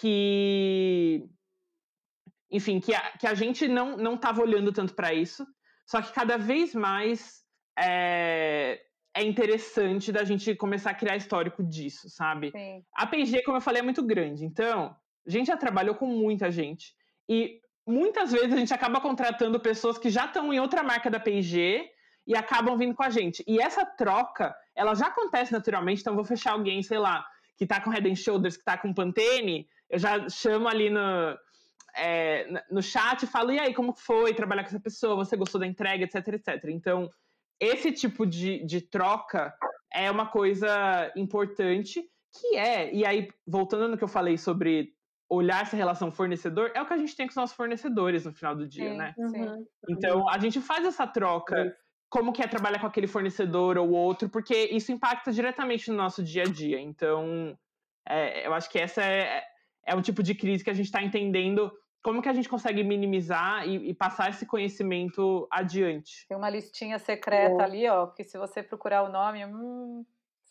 que 0.00 1.24
enfim, 2.50 2.80
que 2.80 2.94
a, 2.94 3.00
que 3.18 3.26
a 3.26 3.34
gente 3.34 3.68
não 3.68 3.96
não 3.96 4.14
estava 4.14 4.42
olhando 4.42 4.72
tanto 4.72 4.94
para 4.94 5.14
isso. 5.14 5.46
Só 5.86 6.02
que 6.02 6.12
cada 6.12 6.36
vez 6.36 6.74
mais 6.74 7.42
é, 7.78 8.80
é 9.14 9.22
interessante 9.22 10.10
da 10.10 10.24
gente 10.24 10.54
começar 10.56 10.90
a 10.90 10.94
criar 10.94 11.16
histórico 11.16 11.62
disso, 11.62 12.08
sabe? 12.08 12.50
Sim. 12.50 12.82
A 12.94 13.06
P&G, 13.06 13.42
como 13.42 13.58
eu 13.58 13.60
falei, 13.60 13.80
é 13.80 13.84
muito 13.84 14.02
grande. 14.02 14.44
Então, 14.44 14.96
a 15.26 15.30
gente 15.30 15.46
já 15.46 15.56
trabalhou 15.56 15.94
com 15.94 16.06
muita 16.06 16.50
gente. 16.50 16.94
E 17.28 17.60
muitas 17.86 18.32
vezes 18.32 18.52
a 18.52 18.56
gente 18.56 18.74
acaba 18.74 19.00
contratando 19.00 19.60
pessoas 19.60 19.98
que 19.98 20.10
já 20.10 20.24
estão 20.24 20.52
em 20.52 20.58
outra 20.58 20.82
marca 20.82 21.10
da 21.10 21.20
P&G 21.20 21.90
e 22.26 22.36
acabam 22.36 22.76
vindo 22.76 22.94
com 22.94 23.02
a 23.02 23.10
gente. 23.10 23.44
E 23.46 23.60
essa 23.60 23.84
troca, 23.84 24.54
ela 24.74 24.94
já 24.94 25.08
acontece 25.08 25.52
naturalmente. 25.52 26.00
Então, 26.00 26.14
vou 26.14 26.24
fechar 26.24 26.52
alguém, 26.52 26.82
sei 26.82 26.98
lá, 26.98 27.26
que 27.56 27.66
tá 27.66 27.80
com 27.80 27.90
Head 27.90 28.16
Shoulders, 28.16 28.56
que 28.56 28.64
tá 28.64 28.76
com 28.76 28.94
Pantene, 28.94 29.68
eu 29.88 29.98
já 29.98 30.28
chamo 30.28 30.66
ali 30.68 30.90
no, 30.90 31.38
é, 31.96 32.64
no 32.70 32.82
chat 32.82 33.22
e 33.22 33.26
falo, 33.26 33.52
e 33.52 33.60
aí, 33.60 33.74
como 33.74 33.92
foi 33.94 34.34
trabalhar 34.34 34.62
com 34.62 34.68
essa 34.68 34.80
pessoa? 34.80 35.16
Você 35.16 35.36
gostou 35.36 35.60
da 35.60 35.66
entrega, 35.66 36.04
etc, 36.04 36.28
etc. 36.28 36.64
Então, 36.70 37.08
esse 37.60 37.92
tipo 37.92 38.26
de, 38.26 38.64
de 38.64 38.80
troca 38.80 39.54
é 39.92 40.10
uma 40.10 40.26
coisa 40.26 41.12
importante, 41.14 42.02
que 42.32 42.56
é, 42.56 42.92
e 42.92 43.06
aí, 43.06 43.28
voltando 43.46 43.88
no 43.88 43.96
que 43.96 44.04
eu 44.04 44.08
falei 44.08 44.36
sobre 44.36 44.92
olhar 45.28 45.62
essa 45.62 45.76
relação 45.76 46.10
fornecedor, 46.10 46.70
é 46.74 46.82
o 46.82 46.86
que 46.86 46.92
a 46.92 46.98
gente 46.98 47.14
tem 47.14 47.26
com 47.26 47.30
os 47.30 47.36
nossos 47.36 47.56
fornecedores 47.56 48.24
no 48.24 48.32
final 48.32 48.54
do 48.54 48.66
dia, 48.66 48.90
sim, 48.90 48.96
né? 48.96 49.14
Sim. 49.16 49.66
Então, 49.88 50.28
a 50.28 50.38
gente 50.38 50.60
faz 50.60 50.84
essa 50.84 51.06
troca, 51.06 51.76
como 52.14 52.32
que 52.32 52.40
é 52.40 52.46
trabalhar 52.46 52.78
com 52.78 52.86
aquele 52.86 53.08
fornecedor 53.08 53.76
ou 53.76 53.90
outro, 53.90 54.28
porque 54.28 54.54
isso 54.70 54.92
impacta 54.92 55.32
diretamente 55.32 55.90
no 55.90 55.96
nosso 55.96 56.22
dia 56.22 56.44
a 56.44 56.46
dia. 56.46 56.80
Então, 56.80 57.58
é, 58.08 58.46
eu 58.46 58.54
acho 58.54 58.70
que 58.70 58.78
essa 58.78 59.02
é, 59.02 59.42
é 59.84 59.96
um 59.96 60.00
tipo 60.00 60.22
de 60.22 60.32
crise 60.32 60.62
que 60.62 60.70
a 60.70 60.74
gente 60.74 60.86
está 60.86 61.02
entendendo 61.02 61.72
como 62.04 62.22
que 62.22 62.28
a 62.28 62.32
gente 62.32 62.48
consegue 62.48 62.84
minimizar 62.84 63.66
e, 63.66 63.90
e, 63.90 63.94
passar 63.94 64.30
esse 64.30 64.46
conhecimento 64.46 65.48
adiante? 65.50 66.24
Tem 66.28 66.36
uma 66.36 66.50
listinha 66.50 67.00
secreta 67.00 67.62
é. 67.62 67.64
ali, 67.64 67.88
ó, 67.88 68.06
que 68.06 68.22
se 68.22 68.38
você 68.38 68.62
procurar 68.62 69.02
o 69.02 69.08
nome, 69.08 69.44
hum, 69.46 70.04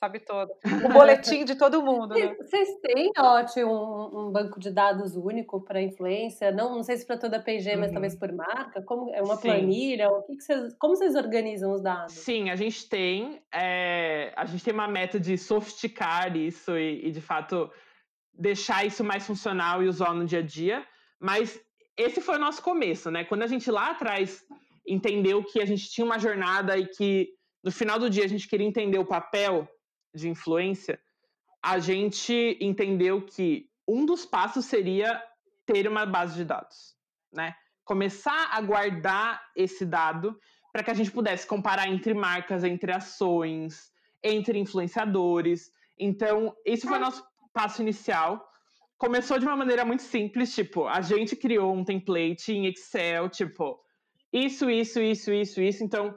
sabe 0.04 0.20
todo. 0.20 0.51
O 0.84 0.89
boletim 0.91 1.45
de 1.45 1.56
todo 1.56 1.82
mundo. 1.82 2.14
Né? 2.14 2.36
Vocês 2.36 2.68
têm, 2.82 3.12
ótimo, 3.18 3.72
um, 3.72 4.28
um, 4.28 4.32
banco 4.32 4.60
de 4.60 4.70
dados 4.70 5.16
único 5.16 5.62
para 5.62 5.82
influência? 5.82 6.51
Não, 6.51 6.76
não 6.76 6.84
sei 6.84 6.97
se 6.97 7.06
para 7.06 7.18
toda 7.18 7.38
a 7.38 7.41
PG, 7.41 7.74
uhum. 7.74 7.80
mas 7.80 7.91
talvez 7.91 8.16
por 8.16 8.32
marca? 8.34 8.82
Como, 8.82 9.14
é 9.14 9.22
uma 9.22 9.38
Sim. 9.38 9.41
planilha? 9.43 10.10
O 10.10 10.24
que, 10.24 10.36
que 10.36 10.43
vocês, 10.43 10.76
como 10.78 10.95
vocês 10.95 11.16
organizam 11.16 11.72
os 11.72 11.82
dados? 11.82 12.14
Sim, 12.14 12.49
a 12.49 12.56
gente 12.56 12.89
tem. 12.89 13.41
É, 13.54 14.34
a 14.36 14.45
gente 14.45 14.64
tem 14.64 14.74
uma 14.74 14.88
meta 14.88 15.20
de 15.20 15.38
sofisticar 15.38 16.36
isso 16.36 16.78
e, 16.78 17.08
e, 17.08 17.12
de 17.12 17.22
fato, 17.22 17.72
deixar 18.34 18.86
isso 18.86 19.04
mais 19.04 19.26
funcional 19.26 19.82
e 19.82 19.88
usual 19.88 20.14
no 20.14 20.26
dia 20.26 20.39
a 20.39 20.43
dia. 20.43 20.86
Mas 21.20 21.60
esse 21.97 22.20
foi 22.20 22.36
o 22.36 22.39
nosso 22.39 22.62
começo, 22.62 23.10
né? 23.10 23.24
Quando 23.24 23.43
a 23.43 23.47
gente 23.47 23.72
lá 23.72 23.91
atrás 23.91 24.43
entendeu 24.86 25.43
que 25.43 25.62
a 25.62 25.66
gente 25.66 25.89
tinha 25.89 26.04
uma 26.04 26.20
jornada 26.20 26.78
e 26.78 26.88
que 26.88 27.30
no 27.64 27.72
final 27.72 27.97
do 27.97 28.10
dia 28.10 28.26
a 28.26 28.28
gente 28.28 28.47
queria 28.49 28.68
entender 28.68 28.97
o 28.97 29.06
papel 29.06 29.68
de 30.14 30.30
influência, 30.30 30.99
a 31.61 31.80
gente 31.80 32.57
entendeu 32.59 33.22
que 33.22 33.70
um 33.88 34.05
dos 34.05 34.26
passos 34.26 34.66
seria 34.66 35.22
ter 35.66 35.88
uma 35.88 36.05
base 36.05 36.36
de 36.36 36.45
dados, 36.45 36.95
né? 37.32 37.55
Começar 37.84 38.49
a 38.51 38.61
guardar 38.61 39.41
esse 39.55 39.86
dado 39.86 40.38
para 40.72 40.84
que 40.84 40.91
a 40.91 40.93
gente 40.93 41.11
pudesse 41.11 41.45
comparar 41.45 41.88
entre 41.88 42.14
marcas, 42.14 42.64
entre 42.64 42.91
ações, 42.91 43.91
entre 44.24 44.57
influenciadores. 44.57 45.72
Então, 45.99 46.55
esse 46.66 46.88
foi 46.88 46.97
o 46.97 47.01
nosso 47.01 47.24
passo 47.53 47.82
inicial 47.82 48.49
começou 49.03 49.38
de 49.38 49.45
uma 49.45 49.57
maneira 49.57 49.84
muito 49.84 50.01
simples, 50.01 50.55
tipo, 50.55 50.88
a 50.88 51.01
gente 51.01 51.36
criou 51.36 51.76
um 51.76 51.84
template 51.84 52.53
em 52.53 52.68
Excel, 52.68 53.28
tipo, 53.28 53.78
isso, 54.32 54.70
isso, 54.70 55.01
isso, 55.01 55.34
isso, 55.34 55.61
isso. 55.61 55.84
Então, 55.84 56.16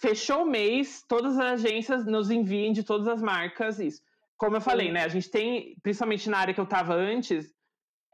fechou 0.00 0.42
o 0.42 0.50
mês, 0.50 1.04
todas 1.08 1.36
as 1.38 1.64
agências 1.64 2.06
nos 2.06 2.30
enviem 2.30 2.72
de 2.72 2.82
todas 2.82 3.08
as 3.08 3.20
marcas 3.20 3.78
isso. 3.78 4.02
como 4.36 4.56
eu 4.56 4.60
falei, 4.60 4.92
né? 4.92 5.02
A 5.04 5.08
gente 5.08 5.28
tem, 5.28 5.76
principalmente 5.82 6.30
na 6.30 6.38
área 6.38 6.54
que 6.54 6.60
eu 6.60 6.64
estava 6.64 6.94
antes, 6.94 7.52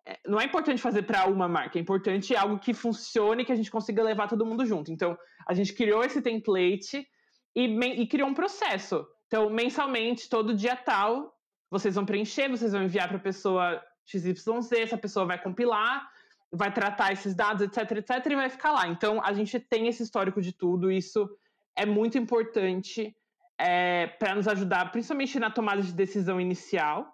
é, 0.06 0.18
não 0.26 0.40
é 0.40 0.44
importante 0.44 0.80
fazer 0.80 1.02
para 1.02 1.26
uma 1.26 1.46
marca, 1.46 1.78
é 1.78 1.82
importante 1.82 2.34
algo 2.34 2.58
que 2.58 2.72
funcione, 2.72 3.44
que 3.44 3.52
a 3.52 3.56
gente 3.56 3.70
consiga 3.70 4.02
levar 4.02 4.28
todo 4.28 4.46
mundo 4.46 4.64
junto. 4.64 4.90
Então, 4.90 5.16
a 5.46 5.52
gente 5.52 5.74
criou 5.74 6.02
esse 6.02 6.22
template 6.22 7.06
e, 7.54 7.64
e 7.64 8.06
criou 8.06 8.28
um 8.28 8.34
processo. 8.34 9.06
Então, 9.26 9.50
mensalmente, 9.50 10.28
todo 10.28 10.54
dia 10.54 10.76
tal, 10.76 11.34
vocês 11.70 11.94
vão 11.94 12.06
preencher, 12.06 12.48
vocês 12.48 12.72
vão 12.72 12.84
enviar 12.84 13.08
para 13.08 13.18
a 13.18 13.20
pessoa 13.20 13.82
XYZ, 14.06 14.72
essa 14.72 14.96
pessoa 14.96 15.26
vai 15.26 15.42
compilar, 15.42 16.08
vai 16.50 16.72
tratar 16.72 17.12
esses 17.12 17.34
dados, 17.34 17.62
etc, 17.62 17.98
etc, 17.98 18.26
e 18.30 18.36
vai 18.36 18.48
ficar 18.48 18.72
lá. 18.72 18.88
Então, 18.88 19.22
a 19.22 19.32
gente 19.32 19.58
tem 19.60 19.88
esse 19.88 20.02
histórico 20.02 20.40
de 20.40 20.52
tudo, 20.52 20.90
isso 20.90 21.28
é 21.76 21.86
muito 21.86 22.18
importante 22.18 23.14
é, 23.58 24.06
para 24.18 24.34
nos 24.34 24.48
ajudar, 24.48 24.90
principalmente 24.90 25.38
na 25.38 25.50
tomada 25.50 25.82
de 25.82 25.92
decisão 25.92 26.40
inicial. 26.40 27.12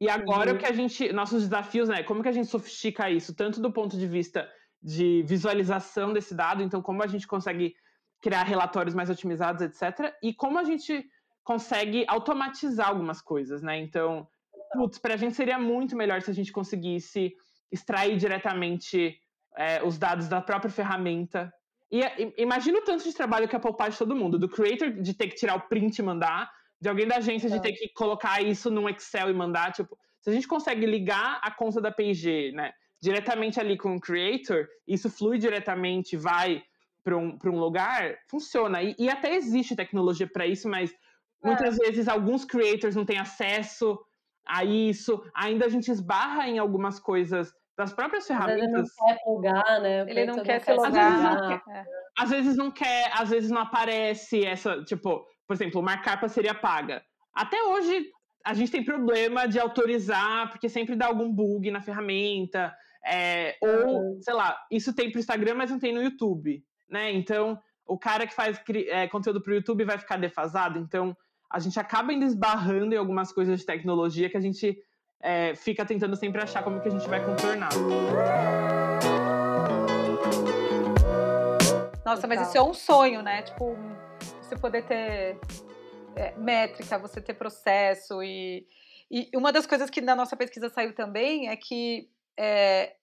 E 0.00 0.08
agora 0.08 0.50
uhum. 0.50 0.56
o 0.56 0.58
que 0.58 0.66
a 0.66 0.72
gente, 0.72 1.12
nossos 1.12 1.42
desafios, 1.44 1.88
né? 1.88 2.02
Como 2.02 2.22
que 2.22 2.28
a 2.28 2.32
gente 2.32 2.48
sofistica 2.48 3.10
isso, 3.10 3.34
tanto 3.34 3.60
do 3.60 3.72
ponto 3.72 3.96
de 3.96 4.06
vista 4.06 4.48
de 4.82 5.22
visualização 5.22 6.12
desse 6.12 6.34
dado, 6.34 6.62
então 6.62 6.82
como 6.82 7.02
a 7.02 7.06
gente 7.06 7.26
consegue 7.26 7.74
criar 8.20 8.42
relatórios 8.42 8.94
mais 8.94 9.10
otimizados, 9.10 9.62
etc. 9.62 10.14
E 10.22 10.34
como 10.34 10.58
a 10.58 10.64
gente 10.64 11.04
consegue 11.42 12.04
automatizar 12.08 12.88
algumas 12.88 13.22
coisas, 13.22 13.62
né? 13.62 13.78
Então, 13.78 14.28
putz, 14.72 14.98
para 14.98 15.14
a 15.14 15.16
gente 15.16 15.34
seria 15.36 15.58
muito 15.58 15.96
melhor 15.96 16.20
se 16.20 16.30
a 16.30 16.34
gente 16.34 16.52
conseguisse 16.52 17.34
extrair 17.70 18.16
diretamente 18.16 19.18
é, 19.56 19.82
os 19.82 19.98
dados 19.98 20.28
da 20.28 20.40
própria 20.40 20.70
ferramenta. 20.70 21.52
E, 21.90 22.00
e 22.00 22.34
imagina 22.38 22.78
o 22.78 22.82
tanto 22.82 23.04
de 23.04 23.14
trabalho 23.14 23.48
que 23.48 23.56
é 23.56 23.58
poupar 23.58 23.90
de 23.90 23.98
todo 23.98 24.16
mundo, 24.16 24.38
do 24.38 24.48
creator 24.48 24.90
de 24.90 25.14
ter 25.14 25.28
que 25.28 25.36
tirar 25.36 25.56
o 25.56 25.68
print 25.68 25.98
e 25.98 26.02
mandar, 26.02 26.50
de 26.80 26.88
alguém 26.88 27.06
da 27.06 27.16
agência 27.16 27.48
de 27.48 27.60
ter 27.60 27.72
que 27.72 27.88
colocar 27.94 28.42
isso 28.42 28.70
num 28.70 28.88
Excel 28.88 29.30
e 29.30 29.34
mandar, 29.34 29.72
tipo, 29.72 29.98
se 30.20 30.30
a 30.30 30.32
gente 30.32 30.48
consegue 30.48 30.84
ligar 30.84 31.40
a 31.42 31.50
conta 31.50 31.80
da 31.80 31.90
P&G, 31.90 32.52
né, 32.52 32.72
diretamente 33.00 33.60
ali 33.60 33.76
com 33.78 33.96
o 33.96 34.00
creator, 34.00 34.66
isso 34.86 35.08
flui 35.08 35.38
diretamente, 35.38 36.16
vai 36.16 36.62
para 37.04 37.16
um, 37.16 37.38
um 37.44 37.58
lugar, 37.58 38.16
funciona. 38.28 38.82
E, 38.82 38.96
e 38.98 39.08
até 39.08 39.36
existe 39.36 39.76
tecnologia 39.76 40.26
para 40.26 40.46
isso, 40.46 40.68
mas 40.68 40.92
muitas 41.42 41.78
é. 41.78 41.86
vezes 41.86 42.08
alguns 42.08 42.44
creators 42.44 42.96
não 42.96 43.04
têm 43.04 43.18
acesso 43.18 43.98
a 44.44 44.64
isso, 44.64 45.22
ainda 45.34 45.66
a 45.66 45.68
gente 45.68 45.90
esbarra 45.90 46.48
em 46.48 46.58
algumas 46.58 46.98
coisas 46.98 47.52
das 47.76 47.92
próprias 47.92 48.26
ferramentas. 48.26 48.62
Ele 48.62 48.72
não 48.72 48.84
quer 48.84 49.22
plugar, 49.22 49.80
né? 49.80 50.00
Ele 50.08 50.26
não 50.26 50.42
quer 50.42 50.60
se 50.60 50.72
logar. 50.72 50.92
Às 50.96 51.20
vezes 51.20 51.26
não 51.26 51.50
quer, 51.60 51.72
é. 51.72 51.84
às 52.18 52.30
vezes 52.30 52.56
não 52.56 52.70
quer, 52.70 53.10
às 53.12 53.30
vezes 53.30 53.50
não 53.50 53.60
aparece 53.60 54.44
essa, 54.44 54.82
tipo, 54.84 55.26
por 55.46 55.54
exemplo, 55.54 55.80
uma 55.80 55.98
capa 55.98 56.28
seria 56.28 56.54
paga. 56.54 57.02
Até 57.34 57.62
hoje 57.62 58.06
a 58.44 58.54
gente 58.54 58.72
tem 58.72 58.84
problema 58.84 59.46
de 59.46 59.58
autorizar, 59.58 60.50
porque 60.50 60.68
sempre 60.68 60.96
dá 60.96 61.06
algum 61.06 61.30
bug 61.30 61.70
na 61.70 61.82
ferramenta. 61.82 62.74
É, 63.04 63.56
ou, 63.60 64.20
sei 64.22 64.34
lá, 64.34 64.58
isso 64.70 64.94
tem 64.94 65.10
para 65.10 65.18
o 65.18 65.20
Instagram, 65.20 65.54
mas 65.54 65.70
não 65.70 65.78
tem 65.78 65.92
no 65.92 66.02
YouTube. 66.02 66.62
Né? 66.88 67.12
Então, 67.12 67.60
o 67.84 67.98
cara 67.98 68.26
que 68.26 68.34
faz 68.34 68.60
é, 68.88 69.06
conteúdo 69.08 69.42
para 69.42 69.52
o 69.52 69.54
YouTube 69.56 69.84
vai 69.84 69.98
ficar 69.98 70.16
defasado. 70.16 70.78
Então, 70.78 71.16
a 71.50 71.58
gente 71.58 71.78
acaba 71.78 72.12
indo 72.12 72.24
esbarrando 72.24 72.94
em 72.94 72.98
algumas 72.98 73.32
coisas 73.32 73.60
de 73.60 73.66
tecnologia 73.66 74.30
que 74.30 74.36
a 74.36 74.40
gente 74.40 74.76
é, 75.20 75.54
fica 75.54 75.84
tentando 75.84 76.16
sempre 76.16 76.42
achar 76.42 76.62
como 76.62 76.80
que 76.80 76.88
a 76.88 76.90
gente 76.90 77.08
vai 77.08 77.24
contornar. 77.24 77.70
Nossa, 82.04 82.26
mas 82.26 82.48
isso 82.48 82.56
é 82.56 82.62
um 82.62 82.72
sonho, 82.72 83.22
né? 83.22 83.42
Tipo, 83.42 83.76
você 84.40 84.56
poder 84.56 84.84
ter 84.84 85.38
é, 86.14 86.32
métrica, 86.36 86.98
você 86.98 87.20
ter 87.20 87.34
processo 87.34 88.22
e, 88.22 88.66
e 89.10 89.30
uma 89.34 89.52
das 89.52 89.66
coisas 89.66 89.90
que 89.90 90.00
na 90.00 90.14
nossa 90.14 90.36
pesquisa 90.36 90.68
saiu 90.68 90.94
também 90.94 91.48
é 91.48 91.56
que 91.56 92.08
é, 92.38 92.94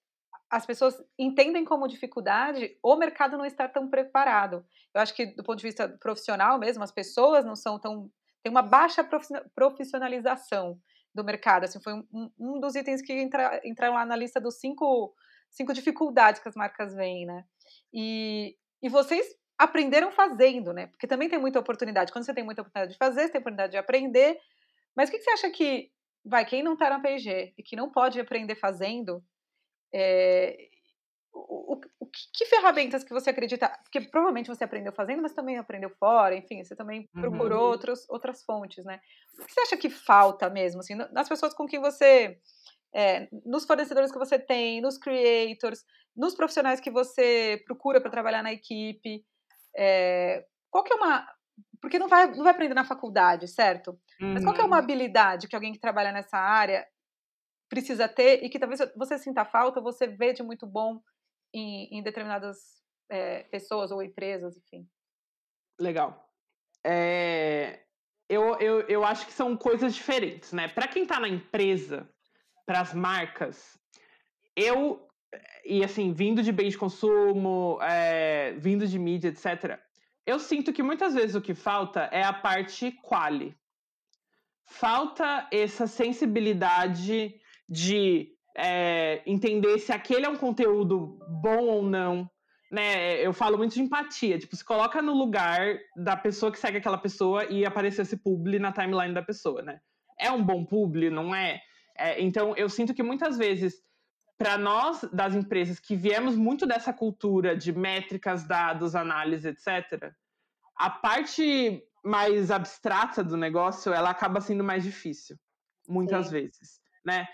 as 0.50 0.64
pessoas 0.64 1.02
entendem 1.18 1.64
como 1.64 1.88
dificuldade 1.88 2.76
o 2.82 2.96
mercado 2.96 3.36
não 3.36 3.44
estar 3.44 3.68
tão 3.68 3.88
preparado. 3.88 4.64
Eu 4.94 5.00
acho 5.00 5.14
que 5.14 5.26
do 5.26 5.42
ponto 5.42 5.58
de 5.58 5.66
vista 5.66 5.88
profissional 5.88 6.58
mesmo, 6.58 6.82
as 6.82 6.92
pessoas 6.92 7.44
não 7.44 7.56
são 7.56 7.78
tão 7.78 8.10
tem 8.42 8.50
uma 8.50 8.62
baixa 8.62 9.02
profissionalização 9.54 10.78
do 11.14 11.24
mercado. 11.24 11.64
Assim, 11.64 11.80
foi 11.80 11.94
um, 11.94 12.30
um 12.38 12.60
dos 12.60 12.74
itens 12.74 13.00
que 13.00 13.12
entra, 13.12 13.60
entraram 13.64 13.94
lá 13.94 14.04
na 14.04 14.16
lista 14.16 14.40
dos 14.40 14.56
cinco, 14.56 15.14
cinco 15.50 15.72
dificuldades 15.72 16.42
que 16.42 16.48
as 16.48 16.56
marcas 16.56 16.94
veem, 16.94 17.24
né? 17.26 17.44
E, 17.92 18.56
e 18.82 18.88
vocês 18.88 19.26
aprenderam 19.56 20.10
fazendo, 20.10 20.72
né? 20.72 20.88
Porque 20.88 21.06
também 21.06 21.28
tem 21.28 21.38
muita 21.38 21.60
oportunidade. 21.60 22.12
Quando 22.12 22.24
você 22.24 22.34
tem 22.34 22.44
muita 22.44 22.62
oportunidade 22.62 22.92
de 22.92 22.98
fazer, 22.98 23.22
você 23.22 23.32
tem 23.32 23.40
oportunidade 23.40 23.72
de 23.72 23.78
aprender. 23.78 24.38
Mas 24.96 25.08
o 25.08 25.12
que, 25.12 25.18
que 25.18 25.24
você 25.24 25.30
acha 25.30 25.50
que, 25.50 25.90
vai, 26.24 26.44
quem 26.44 26.62
não 26.62 26.72
está 26.74 26.90
na 26.90 27.00
PG 27.00 27.54
e 27.56 27.62
que 27.62 27.76
não 27.76 27.90
pode 27.90 28.18
aprender 28.20 28.56
fazendo, 28.56 29.22
é, 29.92 30.68
o 31.32 31.80
que, 32.32 32.46
ferramentas 32.46 33.04
que 33.04 33.12
você 33.12 33.30
acredita? 33.30 33.68
Porque 33.82 34.00
provavelmente 34.00 34.48
você 34.48 34.64
aprendeu 34.64 34.92
fazendo, 34.92 35.22
mas 35.22 35.32
também 35.32 35.58
aprendeu 35.58 35.90
fora, 35.90 36.36
enfim, 36.36 36.62
você 36.62 36.76
também 36.76 37.08
uhum. 37.14 37.22
procurou 37.22 37.70
outros, 37.70 38.08
outras 38.08 38.44
fontes, 38.44 38.84
né? 38.84 39.00
O 39.38 39.44
que 39.44 39.52
você 39.52 39.60
acha 39.60 39.76
que 39.76 39.90
falta 39.90 40.48
mesmo, 40.50 40.80
assim, 40.80 40.94
nas 40.94 41.28
pessoas 41.28 41.54
com 41.54 41.66
quem 41.66 41.80
você 41.80 42.38
é, 42.94 43.28
nos 43.44 43.64
fornecedores 43.64 44.12
que 44.12 44.18
você 44.18 44.38
tem, 44.38 44.80
nos 44.80 44.96
creators, 44.96 45.84
nos 46.16 46.34
profissionais 46.34 46.80
que 46.80 46.90
você 46.90 47.60
procura 47.66 48.00
para 48.00 48.10
trabalhar 48.10 48.42
na 48.42 48.52
equipe. 48.52 49.24
É, 49.76 50.44
qual 50.70 50.84
que 50.84 50.92
é 50.92 50.96
uma. 50.96 51.26
Porque 51.80 51.98
não 51.98 52.08
vai, 52.08 52.28
não 52.28 52.44
vai 52.44 52.52
aprender 52.52 52.74
na 52.74 52.84
faculdade, 52.84 53.48
certo? 53.48 53.98
Uhum. 54.20 54.34
Mas 54.34 54.44
qual 54.44 54.54
que 54.54 54.60
é 54.60 54.64
uma 54.64 54.76
uhum. 54.76 54.82
habilidade 54.82 55.48
que 55.48 55.56
alguém 55.56 55.72
que 55.72 55.80
trabalha 55.80 56.12
nessa 56.12 56.38
área 56.38 56.86
precisa 57.68 58.08
ter 58.08 58.44
e 58.44 58.48
que 58.48 58.58
talvez 58.58 58.80
você 58.96 59.18
sinta 59.18 59.44
falta, 59.44 59.80
você 59.80 60.06
vê 60.06 60.32
de 60.32 60.42
muito 60.42 60.66
bom 60.66 61.00
em, 61.54 61.98
em 61.98 62.02
determinadas 62.02 62.58
é, 63.08 63.44
pessoas 63.44 63.90
ou 63.90 64.02
empresas, 64.02 64.56
enfim? 64.56 64.86
Legal. 65.80 66.28
É, 66.84 67.80
eu, 68.28 68.58
eu, 68.58 68.80
eu 68.82 69.04
acho 69.04 69.26
que 69.26 69.32
são 69.32 69.56
coisas 69.56 69.94
diferentes, 69.94 70.52
né? 70.52 70.68
Para 70.68 70.88
quem 70.88 71.04
está 71.04 71.18
na 71.18 71.28
empresa, 71.28 72.10
para 72.66 72.80
as 72.80 72.92
marcas, 72.92 73.78
eu 74.56 75.08
e 75.64 75.82
assim, 75.82 76.12
vindo 76.12 76.42
de 76.42 76.52
bem 76.52 76.68
de 76.68 76.78
consumo, 76.78 77.78
é, 77.82 78.52
vindo 78.52 78.86
de 78.86 78.98
mídia, 78.98 79.28
etc., 79.28 79.80
eu 80.26 80.38
sinto 80.38 80.72
que 80.72 80.82
muitas 80.82 81.14
vezes 81.14 81.34
o 81.34 81.40
que 81.40 81.54
falta 81.54 82.08
é 82.12 82.22
a 82.22 82.32
parte 82.32 82.92
quali. 83.02 83.54
Falta 84.64 85.46
essa 85.52 85.86
sensibilidade 85.86 87.38
de 87.68 88.33
é, 88.56 89.22
entender 89.26 89.78
se 89.78 89.92
aquele 89.92 90.26
é 90.26 90.28
um 90.28 90.36
conteúdo 90.36 91.18
bom 91.28 91.64
ou 91.64 91.82
não. 91.82 92.30
Né? 92.70 93.20
Eu 93.20 93.32
falo 93.32 93.56
muito 93.58 93.74
de 93.74 93.82
empatia. 93.82 94.38
Tipo, 94.38 94.56
se 94.56 94.64
coloca 94.64 95.00
no 95.02 95.14
lugar 95.14 95.78
da 95.96 96.16
pessoa 96.16 96.50
que 96.50 96.58
segue 96.58 96.78
aquela 96.78 96.98
pessoa 96.98 97.44
e 97.44 97.64
aparecer 97.64 98.02
esse 98.02 98.16
publi 98.16 98.58
na 98.58 98.72
timeline 98.72 99.14
da 99.14 99.22
pessoa, 99.22 99.62
né? 99.62 99.80
É 100.18 100.30
um 100.30 100.42
bom 100.42 100.64
publi, 100.64 101.10
não 101.10 101.34
é? 101.34 101.60
é 101.96 102.20
então, 102.20 102.54
eu 102.56 102.68
sinto 102.68 102.94
que 102.94 103.02
muitas 103.02 103.36
vezes 103.36 103.82
para 104.36 104.58
nós 104.58 105.04
das 105.12 105.34
empresas 105.34 105.78
que 105.78 105.94
viemos 105.94 106.36
muito 106.36 106.66
dessa 106.66 106.92
cultura 106.92 107.56
de 107.56 107.72
métricas, 107.72 108.44
dados, 108.44 108.94
análise, 108.94 109.48
etc., 109.48 110.12
a 110.76 110.90
parte 110.90 111.82
mais 112.04 112.50
abstrata 112.50 113.22
do 113.22 113.36
negócio 113.36 113.92
ela 113.92 114.10
acaba 114.10 114.40
sendo 114.40 114.64
mais 114.64 114.82
difícil, 114.82 115.36
muitas 115.88 116.26
Sim. 116.26 116.32
vezes, 116.32 116.80
né? 117.04 117.26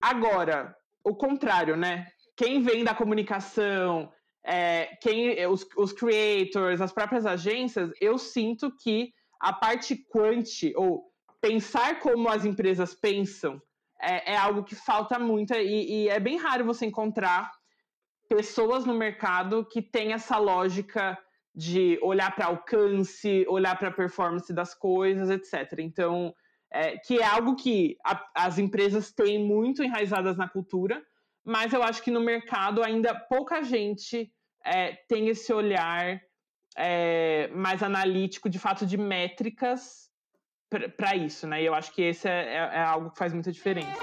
Agora, 0.00 0.74
o 1.04 1.14
contrário, 1.14 1.76
né? 1.76 2.06
Quem 2.36 2.62
vem 2.62 2.84
da 2.84 2.94
comunicação, 2.94 4.12
é, 4.44 4.96
quem 5.00 5.46
os, 5.46 5.66
os 5.76 5.92
creators, 5.92 6.80
as 6.80 6.92
próprias 6.92 7.26
agências, 7.26 7.90
eu 8.00 8.18
sinto 8.18 8.74
que 8.76 9.12
a 9.40 9.52
parte 9.52 9.96
quant 9.96 10.44
ou 10.76 11.04
pensar 11.40 12.00
como 12.00 12.28
as 12.28 12.44
empresas 12.44 12.94
pensam 12.94 13.60
é, 14.00 14.32
é 14.32 14.36
algo 14.36 14.64
que 14.64 14.74
falta 14.74 15.18
muito 15.18 15.54
e, 15.54 16.04
e, 16.04 16.08
é 16.08 16.20
bem 16.20 16.36
raro 16.36 16.64
você 16.64 16.86
encontrar 16.86 17.50
pessoas 18.28 18.84
no 18.84 18.94
mercado 18.94 19.64
que 19.64 19.80
têm 19.80 20.12
essa 20.12 20.36
lógica 20.38 21.18
de 21.54 21.98
olhar 22.02 22.34
para 22.34 22.46
alcance, 22.46 23.46
olhar 23.48 23.78
para 23.78 23.90
performance 23.90 24.52
das 24.52 24.74
coisas, 24.74 25.30
etc. 25.30 25.78
Então, 25.78 26.34
é, 26.72 26.96
que 26.98 27.18
é 27.18 27.24
algo 27.24 27.56
que 27.56 27.96
a, 28.04 28.22
as 28.34 28.58
empresas 28.58 29.12
têm 29.12 29.44
muito 29.44 29.82
enraizadas 29.82 30.36
na 30.36 30.48
cultura, 30.48 31.02
mas 31.44 31.72
eu 31.72 31.82
acho 31.82 32.02
que 32.02 32.10
no 32.10 32.20
mercado 32.20 32.82
ainda 32.82 33.14
pouca 33.14 33.62
gente 33.62 34.32
é, 34.64 34.92
tem 35.08 35.28
esse 35.28 35.52
olhar 35.52 36.20
é, 36.76 37.48
mais 37.48 37.82
analítico, 37.82 38.50
de 38.50 38.58
fato, 38.58 38.84
de 38.84 38.96
métricas 38.96 40.06
para 40.96 41.14
isso, 41.14 41.46
né? 41.46 41.62
E 41.62 41.66
eu 41.66 41.74
acho 41.74 41.92
que 41.92 42.02
esse 42.02 42.28
é, 42.28 42.54
é, 42.54 42.56
é 42.56 42.82
algo 42.82 43.10
que 43.10 43.18
faz 43.18 43.32
muita 43.32 43.52
diferença. 43.52 43.98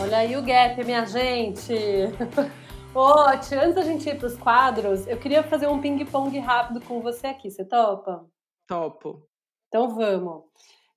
Olha 0.00 0.18
aí 0.18 0.36
o 0.36 0.42
gap, 0.42 0.82
minha 0.84 1.04
gente. 1.04 1.74
Ô, 2.96 3.28
antes 3.28 3.74
da 3.74 3.82
gente 3.82 4.08
ir 4.08 4.16
para 4.16 4.26
os 4.26 4.38
quadros, 4.38 5.06
eu 5.06 5.18
queria 5.18 5.42
fazer 5.42 5.66
um 5.66 5.78
ping-pong 5.78 6.38
rápido 6.38 6.80
com 6.80 7.02
você 7.02 7.26
aqui. 7.26 7.50
Você 7.50 7.62
topa? 7.62 8.26
Topo. 8.66 9.28
Então 9.68 9.94
vamos. 9.94 10.44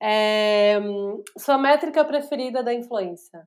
É, 0.00 0.76
sua 1.36 1.58
métrica 1.58 2.02
preferida 2.02 2.62
da 2.62 2.72
influência? 2.72 3.46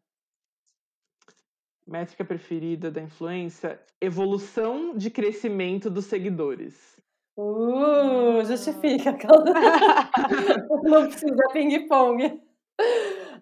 Métrica 1.87 2.23
preferida 2.23 2.91
da 2.91 3.01
influência? 3.01 3.81
Evolução 3.99 4.95
de 4.95 5.09
crescimento 5.09 5.89
dos 5.89 6.05
seguidores. 6.05 7.01
Uh, 7.35 8.45
justifica. 8.45 9.17
Não 10.83 11.07
precisa 11.07 11.49
ping-pong. 11.51 12.39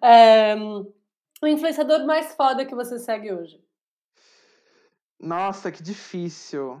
É, 0.02 0.56
o 0.56 1.46
influenciador 1.46 2.06
mais 2.06 2.34
foda 2.34 2.64
que 2.64 2.74
você 2.74 2.98
segue 2.98 3.30
hoje? 3.30 3.62
Nossa, 5.22 5.70
que 5.70 5.82
difícil. 5.82 6.80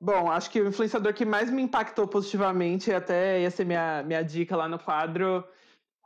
Bom, 0.00 0.30
acho 0.30 0.50
que 0.50 0.60
o 0.60 0.68
influenciador 0.68 1.12
que 1.12 1.26
mais 1.26 1.50
me 1.50 1.60
impactou 1.60 2.08
positivamente, 2.08 2.90
até 2.90 3.42
ia 3.42 3.50
ser 3.50 3.66
minha, 3.66 4.02
minha 4.02 4.22
dica 4.22 4.56
lá 4.56 4.66
no 4.66 4.78
quadro, 4.78 5.44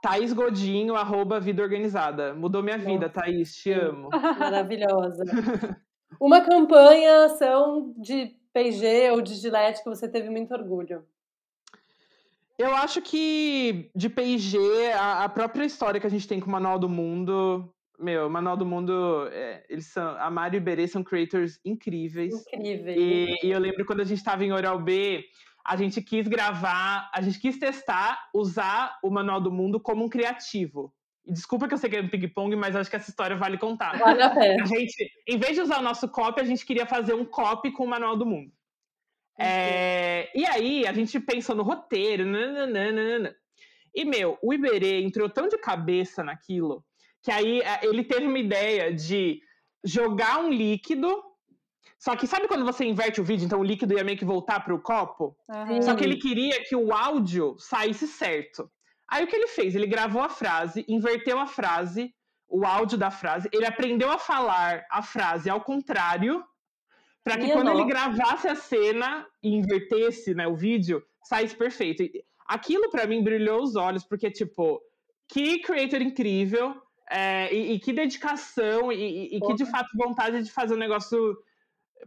Thaís 0.02 0.32
Godinho, 0.32 0.96
arroba 0.96 1.38
Vida 1.38 1.62
Organizada. 1.62 2.34
Mudou 2.34 2.62
minha 2.62 2.76
Nossa, 2.76 2.90
vida, 2.90 3.09
Thaís, 3.09 3.55
te 3.55 3.70
amo. 3.70 4.11
Maravilhosa. 4.38 5.24
Uma 6.20 6.40
campanha, 6.40 7.26
ação 7.26 7.94
de 7.96 8.36
P&G 8.52 9.11
ou 9.12 9.20
de 9.20 9.34
Gillette 9.34 9.82
que 9.82 9.88
você 9.88 10.09
teve 10.09 10.28
muito 10.28 10.52
orgulho? 10.52 11.05
Eu 12.59 12.74
acho 12.74 13.00
que 13.02 13.90
de 13.94 14.09
P&G, 14.09 14.59
a, 14.92 15.24
a, 15.24 15.28
própria 15.28 15.64
história 15.64 16.00
que 16.00 16.07
a 16.07 16.11
gente 16.11 16.28
tem 16.28 16.38
com 16.38 16.46
o 16.46 16.52
Manual 16.52 16.78
do 16.78 16.88
Mundo, 16.88 17.74
meu, 17.99 18.26
o 18.26 18.30
Manual 18.30 18.57
do 18.57 18.66
Mundo, 18.66 19.28
é, 19.32 19.64
eles 19.68 19.86
são, 19.86 20.16
a 20.18 20.30
Mário 20.30 20.57
e 20.57 20.59
o 20.59 20.62
Iberê 20.62 20.86
são 20.88 21.03
creators 21.03 21.61
incríveis. 21.64 22.34
Incríveis. 22.34 22.97
E, 22.99 23.47
e 23.47 23.51
eu 23.51 23.59
lembro 23.59 23.84
quando 23.84 24.01
a 24.01 24.05
gente 24.05 24.18
estava 24.18 24.45
em 24.45 24.53
Oral 24.53 24.78
B, 24.78 25.24
a 25.64 25.76
gente 25.76 26.03
quis 26.03 26.28
gravar, 26.28 27.11
a 27.14 27.22
gente 27.22 27.40
quis 27.40 27.59
testar, 27.59 28.28
usar 28.34 28.99
o 29.03 29.11
Manual 29.11 29.40
do 29.40 29.51
Mundo 29.51 29.80
como 29.80 30.05
um 30.05 30.09
criativo. 30.09 30.92
Desculpa 31.26 31.66
que 31.66 31.72
eu 31.72 31.78
sei 31.78 31.88
que 31.88 31.97
é 31.97 32.03
um 32.03 32.09
ping-pong, 32.09 32.55
mas 32.55 32.76
acho 32.76 32.90
que 32.90 32.97
essa 32.97 33.09
história 33.09 33.34
vale 33.34 33.57
contar. 33.57 33.99
Vale 33.99 34.22
a 34.22 34.30
pena. 34.30 34.62
A 34.62 34.66
gente, 34.66 35.11
em 35.26 35.38
vez 35.38 35.55
de 35.55 35.62
usar 35.62 35.78
o 35.78 35.82
nosso 35.82 36.07
copy, 36.09 36.40
a 36.40 36.45
gente 36.45 36.66
queria 36.66 36.84
fazer 36.84 37.14
um 37.14 37.24
copy 37.24 37.70
com 37.70 37.84
o 37.84 37.88
Manual 37.88 38.16
do 38.16 38.26
Mundo. 38.26 38.53
É, 39.38 40.30
e 40.34 40.45
aí, 40.47 40.86
a 40.86 40.92
gente 40.92 41.18
pensou 41.18 41.57
no 41.57 41.62
roteiro, 41.62 42.26
nananana. 42.26 43.34
E, 43.95 44.05
meu, 44.05 44.38
o 44.42 44.53
Iberê 44.53 45.03
entrou 45.03 45.30
tão 45.30 45.49
de 45.49 45.57
cabeça 45.57 46.22
naquilo, 46.22 46.84
que 47.25 47.33
aí 47.33 47.61
é, 47.61 47.81
ele 47.83 48.05
teve 48.05 48.27
uma 48.27 48.39
ideia 48.39 48.93
de 48.95 49.41
jogar 49.83 50.39
um 50.39 50.51
líquido 50.51 51.20
só 52.05 52.14
que 52.14 52.27
sabe 52.27 52.47
quando 52.47 52.66
você 52.66 52.85
inverte 52.85 53.18
o 53.18 53.25
vídeo, 53.25 53.47
então 53.47 53.61
o 53.61 53.64
líquido 53.64 53.95
ia 53.95 54.05
meio 54.05 54.18
que 54.18 54.27
voltar 54.27 54.62
para 54.62 54.75
o 54.75 54.79
copo? 54.79 55.35
Uhum. 55.49 55.81
Só 55.81 55.95
que 55.95 56.05
ele 56.05 56.18
queria 56.18 56.62
que 56.62 56.77
o 56.77 56.93
áudio 56.93 57.57
saísse 57.59 58.07
certo. 58.07 58.70
Aí 59.09 59.25
o 59.25 59.27
que 59.27 59.35
ele 59.35 59.47
fez? 59.47 59.75
Ele 59.75 59.87
gravou 59.87 60.20
a 60.20 60.29
frase, 60.29 60.85
inverteu 60.87 61.39
a 61.39 61.47
frase, 61.47 62.14
o 62.47 62.66
áudio 62.66 62.99
da 62.99 63.11
frase, 63.11 63.49
ele 63.51 63.64
aprendeu 63.64 64.11
a 64.11 64.18
falar 64.18 64.85
a 64.91 65.03
frase 65.03 65.49
ao 65.49 65.62
contrário, 65.62 66.45
para 67.22 67.39
que 67.39 67.51
quando 67.51 67.70
ele 67.70 67.87
gravasse 67.87 68.47
a 68.47 68.55
cena 68.55 69.27
e 69.43 69.55
invertesse 69.55 70.35
né, 70.35 70.47
o 70.47 70.55
vídeo, 70.55 71.03
saísse 71.22 71.57
perfeito. 71.57 72.03
Aquilo 72.47 72.91
para 72.91 73.07
mim 73.07 73.25
brilhou 73.25 73.62
os 73.62 73.77
olhos, 73.77 74.05
porque, 74.05 74.31
tipo, 74.31 74.79
que 75.27 75.61
creator 75.61 76.03
incrível, 76.03 76.77
é, 77.11 77.52
e, 77.55 77.72
e, 77.72 77.78
que 77.78 77.92
dedicação, 77.92 78.90
e, 78.90 79.36
e 79.36 79.40
que 79.40 79.55
de 79.55 79.66
fato 79.66 79.88
vontade 79.96 80.42
de 80.42 80.50
fazer 80.50 80.74
um 80.74 80.78
negócio 80.78 81.36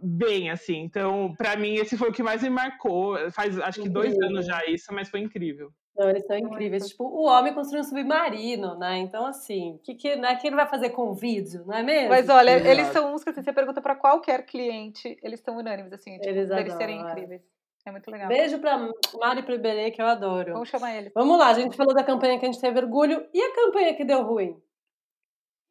bem, 0.01 0.49
assim. 0.49 0.77
Então, 0.77 1.33
para 1.37 1.55
mim, 1.55 1.75
esse 1.75 1.97
foi 1.97 2.09
o 2.09 2.13
que 2.13 2.23
mais 2.23 2.41
me 2.41 2.49
marcou. 2.49 3.17
Faz 3.31 3.59
acho 3.59 3.81
que 3.81 3.89
dois 3.89 4.17
anos 4.19 4.45
já 4.45 4.65
isso, 4.65 4.93
mas 4.93 5.09
foi 5.09 5.19
incrível. 5.19 5.71
Não, 5.97 6.09
eles 6.09 6.25
são 6.27 6.37
incríveis. 6.37 6.89
Tipo, 6.89 7.05
o 7.05 7.25
homem 7.25 7.53
construiu 7.53 7.81
um 7.81 7.83
submarino, 7.83 8.77
né? 8.77 8.97
Então, 8.99 9.25
assim, 9.25 9.79
que, 9.83 9.95
que, 9.95 10.15
né, 10.15 10.35
que 10.35 10.45
ele 10.45 10.55
vai 10.55 10.67
fazer 10.67 10.91
com 10.91 11.09
o 11.09 11.13
vídeo, 11.15 11.63
não 11.65 11.75
é 11.75 11.81
mesmo? 11.81 12.09
Mas 12.09 12.29
olha, 12.29 12.51
eles 12.51 12.87
são 12.89 13.15
uns 13.15 13.23
que 13.23 13.31
assim, 13.31 13.41
você 13.41 13.51
pergunta 13.51 13.81
para 13.81 13.95
qualquer 13.95 14.45
cliente, 14.45 15.17
eles 15.23 15.39
estão 15.39 15.57
unânimes, 15.57 15.91
assim, 15.91 16.13
tipo, 16.19 16.29
eles 16.29 16.51
eles 16.51 16.73
serem 16.73 17.01
incríveis. 17.01 17.41
É 17.83 17.91
muito 17.91 18.11
legal. 18.11 18.27
Beijo 18.27 18.59
pra 18.59 18.77
Mari 19.17 19.39
e 19.39 19.43
pro 19.43 19.55
Iberê, 19.55 19.89
que 19.91 20.01
eu 20.01 20.05
adoro. 20.05 20.53
Vamos 20.53 20.69
chamar 20.69 20.95
ele. 20.95 21.09
Vamos 21.15 21.39
lá, 21.39 21.47
a 21.47 21.53
gente 21.53 21.75
falou 21.75 21.95
da 21.95 22.03
campanha 22.03 22.37
que 22.37 22.45
a 22.45 22.51
gente 22.51 22.61
teve 22.61 22.77
orgulho. 22.79 23.25
E 23.33 23.41
a 23.41 23.55
campanha 23.55 23.95
que 23.95 24.03
deu 24.03 24.23
ruim? 24.23 24.61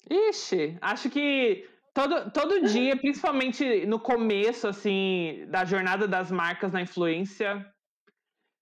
Ixi, 0.09 0.78
acho 0.80 1.11
que 1.11 1.68
todo, 1.94 2.30
todo 2.30 2.62
dia, 2.68 2.96
principalmente 2.96 3.86
no 3.86 3.98
começo, 3.98 4.68
assim, 4.68 5.46
da 5.48 5.64
jornada 5.64 6.07
das 6.07 6.30
marcas 6.30 6.72
na 6.72 6.82
influência, 6.82 7.66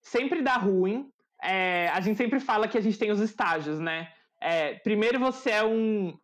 sempre 0.03 0.43
dá 0.43 0.57
ruim 0.57 1.13
é, 1.45 1.89
a 1.89 2.01
gente 2.01 2.17
sempre 2.17 2.41
fala 2.41 2.67
que 2.67 2.79
a 2.79 2.81
gente 2.81 2.99
tem 2.99 3.11
os 3.11 3.21
estágios, 3.21 3.79
né? 3.79 4.09
É, 4.41 4.75
primeiro 4.75 5.21
você 5.21 5.51
é 5.51 5.65
um 5.65 6.17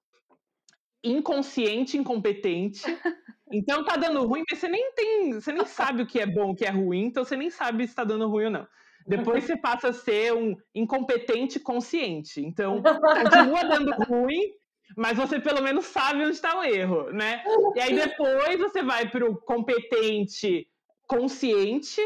inconsciente 1.04 1.96
incompetente. 1.96 2.82
Então 3.52 3.84
tá 3.84 3.96
dando 3.96 4.24
ruim, 4.24 4.44
mas 4.48 4.60
você 4.60 4.68
nem 4.68 4.92
tem, 4.92 5.32
você 5.32 5.50
nem 5.50 5.64
sabe 5.66 6.02
o 6.02 6.06
que 6.06 6.20
é 6.20 6.26
bom, 6.26 6.52
o 6.52 6.54
que 6.54 6.64
é 6.64 6.70
ruim, 6.70 7.06
então 7.06 7.24
você 7.24 7.36
nem 7.36 7.50
sabe 7.50 7.84
se 7.84 7.92
tá 7.92 8.04
dando 8.04 8.28
ruim 8.28 8.44
ou 8.44 8.50
não. 8.52 8.68
Depois 9.04 9.42
você 9.42 9.56
passa 9.56 9.88
a 9.88 9.92
ser 9.92 10.32
um 10.32 10.54
incompetente 10.72 11.58
consciente. 11.58 12.40
Então, 12.40 12.80
continua 12.80 13.64
dando 13.64 13.90
ruim, 14.04 14.52
mas 14.96 15.16
você 15.16 15.40
pelo 15.40 15.62
menos 15.62 15.86
sabe 15.86 16.20
onde 16.20 16.32
está 16.32 16.58
o 16.58 16.64
erro, 16.64 17.10
né? 17.12 17.42
E 17.74 17.80
aí 17.80 17.94
depois 17.94 18.58
você 18.58 18.82
vai 18.82 19.08
para 19.08 19.24
o 19.24 19.36
competente 19.36 20.68
consciente, 21.06 22.00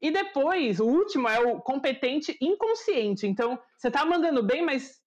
e 0.00 0.10
depois, 0.10 0.78
o 0.78 0.86
último 0.86 1.28
é 1.28 1.40
o 1.40 1.60
competente 1.60 2.36
inconsciente. 2.40 3.26
Então, 3.26 3.58
você 3.76 3.90
tá 3.90 4.04
mandando 4.04 4.42
bem, 4.42 4.64
mas 4.64 5.00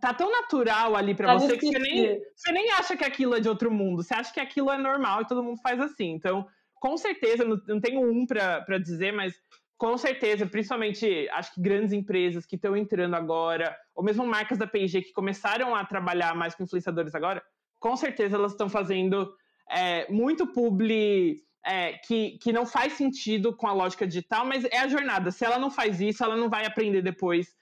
tá 0.00 0.12
tão 0.12 0.30
natural 0.30 0.96
ali 0.96 1.14
para 1.14 1.28
tá 1.28 1.34
você 1.34 1.56
que 1.56 1.66
você 1.66 1.78
nem, 1.78 2.20
você 2.34 2.52
nem 2.52 2.70
acha 2.72 2.96
que 2.96 3.04
aquilo 3.04 3.34
é 3.36 3.40
de 3.40 3.48
outro 3.48 3.70
mundo. 3.70 4.02
Você 4.02 4.14
acha 4.14 4.32
que 4.32 4.40
aquilo 4.40 4.70
é 4.70 4.78
normal 4.78 5.22
e 5.22 5.26
todo 5.26 5.42
mundo 5.42 5.60
faz 5.62 5.80
assim. 5.80 6.10
Então, 6.10 6.46
com 6.80 6.96
certeza, 6.96 7.44
não, 7.44 7.60
não 7.66 7.80
tenho 7.80 8.00
um 8.00 8.26
para 8.26 8.78
dizer, 8.78 9.12
mas 9.12 9.34
com 9.76 9.98
certeza, 9.98 10.46
principalmente 10.46 11.28
acho 11.30 11.54
que 11.54 11.60
grandes 11.60 11.92
empresas 11.92 12.46
que 12.46 12.56
estão 12.56 12.76
entrando 12.76 13.14
agora, 13.14 13.76
ou 13.94 14.04
mesmo 14.04 14.26
marcas 14.26 14.58
da 14.58 14.66
P&G 14.66 15.02
que 15.02 15.12
começaram 15.12 15.74
a 15.74 15.84
trabalhar 15.84 16.34
mais 16.34 16.54
com 16.54 16.62
influenciadores 16.62 17.14
agora, 17.14 17.42
com 17.80 17.96
certeza 17.96 18.36
elas 18.36 18.52
estão 18.52 18.68
fazendo 18.68 19.34
é, 19.70 20.10
muito 20.10 20.46
publi 20.46 21.42
é, 21.64 21.94
que, 21.94 22.38
que 22.38 22.52
não 22.52 22.66
faz 22.66 22.92
sentido 22.92 23.56
com 23.56 23.66
a 23.66 23.72
lógica 23.72 24.06
digital, 24.06 24.46
mas 24.46 24.64
é 24.64 24.78
a 24.78 24.88
jornada. 24.88 25.30
Se 25.30 25.44
ela 25.44 25.58
não 25.58 25.70
faz 25.70 26.00
isso, 26.00 26.22
ela 26.22 26.36
não 26.36 26.48
vai 26.48 26.66
aprender 26.66 27.02
depois 27.02 27.54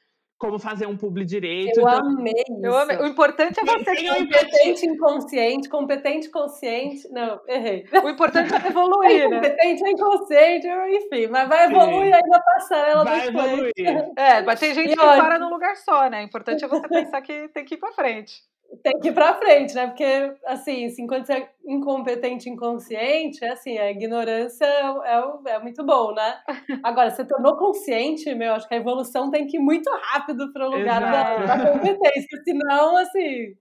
como 0.42 0.58
fazer 0.58 0.86
um 0.88 0.96
publi 0.96 1.24
direito. 1.24 1.78
Eu 1.78 1.88
então... 1.88 2.00
amei 2.00 2.32
isso. 2.32 2.66
Eu 2.66 2.76
amei. 2.76 2.96
O 2.96 3.06
importante 3.06 3.60
é 3.60 3.64
você 3.64 3.96
ser 3.96 4.08
competente 4.08 4.86
inconsciente, 4.86 5.68
competente 5.68 6.28
consciente. 6.30 7.08
Não, 7.12 7.40
errei. 7.46 7.86
O 8.02 8.08
importante 8.08 8.52
é 8.52 8.66
evoluir, 8.66 9.22
é 9.22 9.28
né? 9.28 9.36
Competente 9.36 9.88
inconsciente, 9.88 10.66
enfim, 10.66 11.28
mas 11.28 11.48
vai 11.48 11.66
evoluir 11.66 12.12
aí 12.12 12.22
na 12.26 12.40
passarela 12.40 13.04
vai 13.04 13.28
evoluir. 13.28 13.72
É, 14.16 14.42
mas 14.42 14.58
tem 14.58 14.74
gente 14.74 14.90
e 14.90 14.96
que 14.96 15.00
olha... 15.00 15.22
para 15.22 15.38
num 15.38 15.48
lugar 15.48 15.76
só, 15.76 16.10
né? 16.10 16.22
O 16.22 16.24
importante 16.24 16.64
é 16.64 16.66
você 16.66 16.88
pensar 16.88 17.22
que 17.22 17.46
tem 17.50 17.64
que 17.64 17.74
ir 17.74 17.78
para 17.78 17.92
frente 17.92 18.42
tem 18.82 18.98
que 19.00 19.08
ir 19.08 19.14
pra 19.14 19.34
frente, 19.34 19.74
né? 19.74 19.86
Porque, 19.86 20.34
assim, 20.46 20.86
assim, 20.86 21.06
quando 21.06 21.26
você 21.26 21.34
é 21.34 21.50
incompetente, 21.66 22.48
inconsciente, 22.48 23.44
assim, 23.44 23.76
a 23.76 23.90
ignorância 23.90 24.64
é, 24.64 25.50
é, 25.50 25.54
é 25.54 25.58
muito 25.58 25.84
bom, 25.84 26.14
né? 26.14 26.40
Agora, 26.82 27.10
você 27.10 27.24
tornou 27.24 27.56
consciente, 27.56 28.34
meu, 28.34 28.54
acho 28.54 28.66
que 28.66 28.74
a 28.74 28.78
evolução 28.78 29.30
tem 29.30 29.46
que 29.46 29.56
ir 29.56 29.60
muito 29.60 29.90
rápido 29.90 30.52
para 30.52 30.68
o 30.68 30.70
lugar 30.70 31.00
da, 31.00 31.56
da, 31.56 31.72
competência, 31.72 32.42
senão, 32.44 32.96
assim, 32.96 33.54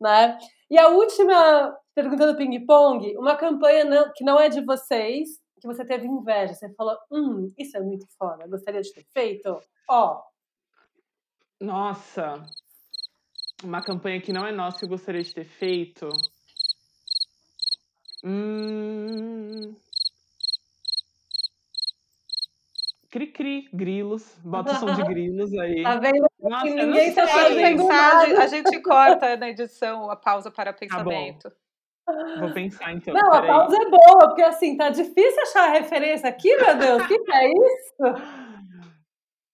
né? 0.00 0.38
E 0.70 0.78
a 0.78 0.88
última 0.88 1.76
pergunta 1.94 2.26
do 2.26 2.36
ping-pong, 2.36 3.16
uma 3.16 3.36
campanha 3.36 3.84
não, 3.84 4.12
que 4.14 4.24
não 4.24 4.40
é 4.40 4.48
de 4.48 4.64
vocês, 4.64 5.28
que 5.60 5.66
você 5.66 5.84
teve 5.84 6.06
inveja, 6.06 6.54
você 6.54 6.72
falou, 6.74 6.96
hum, 7.10 7.52
isso 7.58 7.76
é 7.76 7.80
muito 7.80 8.06
foda, 8.18 8.46
gostaria 8.48 8.80
de 8.80 8.92
ter 8.92 9.04
feito? 9.12 9.60
Ó. 9.88 10.22
Nossa, 11.60 12.42
uma 13.62 13.82
campanha 13.82 14.20
que 14.20 14.32
não 14.32 14.46
é 14.46 14.52
nossa 14.52 14.78
que 14.78 14.84
eu 14.84 14.88
gostaria 14.88 15.22
de 15.22 15.34
ter 15.34 15.44
feito. 15.44 16.08
Hum... 18.24 19.74
Cri-cri, 23.10 23.68
grilos. 23.72 24.38
Bota 24.44 24.72
o 24.72 24.74
som 24.76 24.94
de 24.94 25.02
grilos 25.12 25.52
aí. 25.58 25.82
Tá 25.82 25.96
vendo? 25.96 26.26
Nossa, 26.40 26.64
ninguém 26.64 27.12
tá 27.12 27.26
fazendo 27.26 27.88
nada. 27.88 28.42
A 28.42 28.46
gente 28.46 28.80
corta 28.82 29.36
na 29.36 29.48
edição 29.50 30.10
a 30.10 30.16
pausa 30.16 30.50
para 30.50 30.72
pensamento. 30.72 31.50
Tá 31.50 31.56
Vou 32.38 32.52
pensar 32.52 32.92
então. 32.92 33.14
Não, 33.14 33.32
a 33.32 33.42
pausa 33.44 33.76
é 33.76 33.90
boa, 33.90 34.28
porque 34.28 34.42
assim, 34.42 34.76
tá 34.76 34.90
difícil 34.90 35.42
achar 35.42 35.68
a 35.68 35.72
referência 35.72 36.28
aqui, 36.28 36.56
meu 36.56 36.76
Deus. 36.76 37.02
O 37.02 37.08
que, 37.08 37.18
que 37.18 37.32
é 37.32 37.48
isso? 37.48 38.22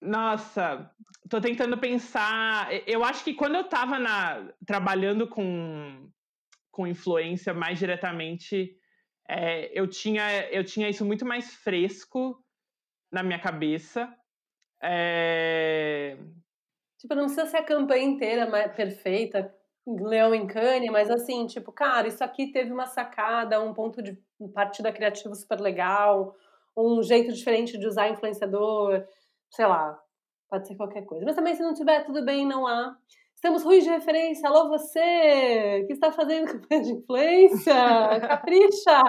Nossa, 0.03 0.91
tô 1.29 1.41
tentando 1.41 1.79
pensar. 1.79 2.69
Eu 2.87 3.05
acho 3.05 3.25
que 3.25 3.35
quando 3.35 3.57
eu 3.57 3.63
estava 3.63 3.99
na, 3.99 4.53
trabalhando 4.67 5.29
com, 5.29 6.11
com 6.71 6.87
influência 6.87 7.53
mais 7.53 7.79
diretamente, 7.79 8.77
é, 9.29 9.71
eu, 9.79 9.87
tinha, 9.89 10.49
eu 10.51 10.65
tinha 10.65 10.89
isso 10.89 11.05
muito 11.05 11.25
mais 11.25 11.55
fresco 11.55 12.43
na 13.11 13.23
minha 13.23 13.39
cabeça. 13.39 14.13
É... 14.83 16.17
Tipo, 16.99 17.15
não 17.15 17.25
precisa 17.25 17.47
ser 17.47 17.59
a 17.59 17.65
campanha 17.65 18.05
inteira 18.05 18.69
perfeita, 18.71 19.55
leão 19.87 20.35
em 20.35 20.47
cane, 20.47 20.91
mas 20.91 21.11
assim, 21.11 21.47
tipo, 21.47 21.71
cara, 21.73 22.09
isso 22.09 22.23
aqui 22.25 22.51
teve 22.51 22.73
uma 22.73 22.87
sacada, 22.87 23.61
um 23.61 23.75
ponto 23.75 24.03
de 24.03 24.19
partida 24.55 24.93
criativo 24.93 25.35
super 25.35 25.61
legal, 25.61 26.35
um 26.77 27.03
jeito 27.03 27.33
diferente 27.33 27.79
de 27.79 27.87
usar 27.87 28.09
influenciador, 28.09 29.07
sei 29.51 29.67
lá, 29.67 29.99
pode 30.49 30.67
ser 30.67 30.77
qualquer 30.77 31.05
coisa. 31.05 31.25
Mas 31.25 31.35
também, 31.35 31.55
se 31.55 31.63
não 31.63 31.75
tiver, 31.75 32.05
tudo 32.05 32.25
bem, 32.25 32.47
não 32.47 32.67
há. 32.67 32.97
Estamos 33.35 33.63
ruins 33.63 33.85
de 33.85 33.91
referência. 33.91 34.49
Alô, 34.49 34.69
você 34.69 35.85
que 35.87 35.93
está 35.93 36.11
fazendo 36.11 36.47
campanha 36.53 36.83
de 36.83 36.93
influência, 36.93 37.75
capricha! 38.21 39.03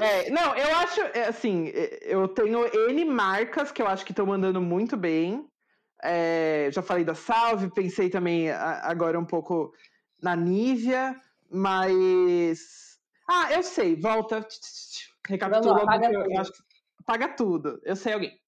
É, 0.00 0.30
não, 0.30 0.54
eu 0.54 0.76
acho, 0.76 1.00
é, 1.00 1.28
assim, 1.28 1.68
é, 1.68 2.00
eu 2.02 2.26
tenho 2.28 2.66
N 2.90 3.04
marcas 3.04 3.70
que 3.70 3.80
eu 3.80 3.86
acho 3.86 4.04
que 4.04 4.12
estão 4.12 4.26
mandando 4.26 4.60
muito 4.60 4.96
bem. 4.96 5.46
É, 6.02 6.68
já 6.72 6.82
falei 6.82 7.04
da 7.04 7.14
Salve, 7.14 7.70
pensei 7.72 8.10
também 8.10 8.50
agora 8.50 9.18
um 9.18 9.24
pouco 9.24 9.72
na 10.20 10.34
Nívia, 10.34 11.18
mas. 11.50 12.98
Ah, 13.28 13.52
eu 13.52 13.62
sei, 13.62 13.96
volta. 13.96 14.46
Recapitula. 15.26 15.86
Paga, 15.86 16.10
tudo. 16.10 16.38
Acho, 16.38 16.52
paga 17.06 17.28
tudo. 17.28 17.80
Eu 17.84 17.96
sei 17.96 18.12
alguém. 18.12 18.43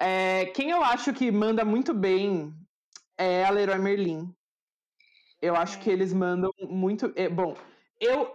É, 0.00 0.46
quem 0.46 0.70
eu 0.70 0.82
acho 0.82 1.12
que 1.12 1.30
manda 1.30 1.64
muito 1.64 1.94
bem 1.94 2.52
é 3.18 3.44
a 3.44 3.50
Leroy 3.50 3.78
Merlin. 3.78 4.34
Eu 5.40 5.54
acho 5.54 5.78
que 5.80 5.90
eles 5.90 6.12
mandam 6.12 6.50
muito. 6.60 7.12
É, 7.16 7.28
bom, 7.28 7.56
eu, 8.00 8.30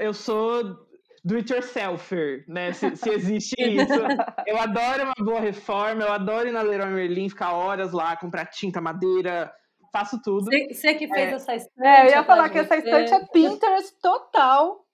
eu 0.00 0.12
sou 0.12 0.86
do 1.26 1.34
it 1.34 1.52
yourselfer, 1.52 2.44
né? 2.46 2.72
Se, 2.72 2.94
se 2.96 3.10
existe 3.10 3.56
isso. 3.58 4.00
Eu 4.46 4.58
adoro 4.58 5.04
uma 5.04 5.24
boa 5.24 5.40
reforma, 5.40 6.02
eu 6.02 6.12
adoro 6.12 6.48
ir 6.48 6.52
na 6.52 6.62
Leroy 6.62 6.90
Merlin, 6.90 7.28
ficar 7.28 7.52
horas 7.52 7.92
lá, 7.92 8.16
comprar 8.16 8.46
tinta, 8.46 8.80
madeira, 8.80 9.52
faço 9.92 10.20
tudo. 10.22 10.44
Você 10.44 10.94
que 10.94 11.08
fez 11.08 11.32
é. 11.32 11.32
essa 11.32 11.54
estante. 11.56 11.86
É, 11.86 12.06
eu 12.06 12.10
ia 12.10 12.24
falar 12.24 12.48
que 12.48 12.58
essa 12.58 12.76
estante 12.76 13.12
é 13.12 13.26
Pinterest 13.26 13.92
total. 14.00 14.86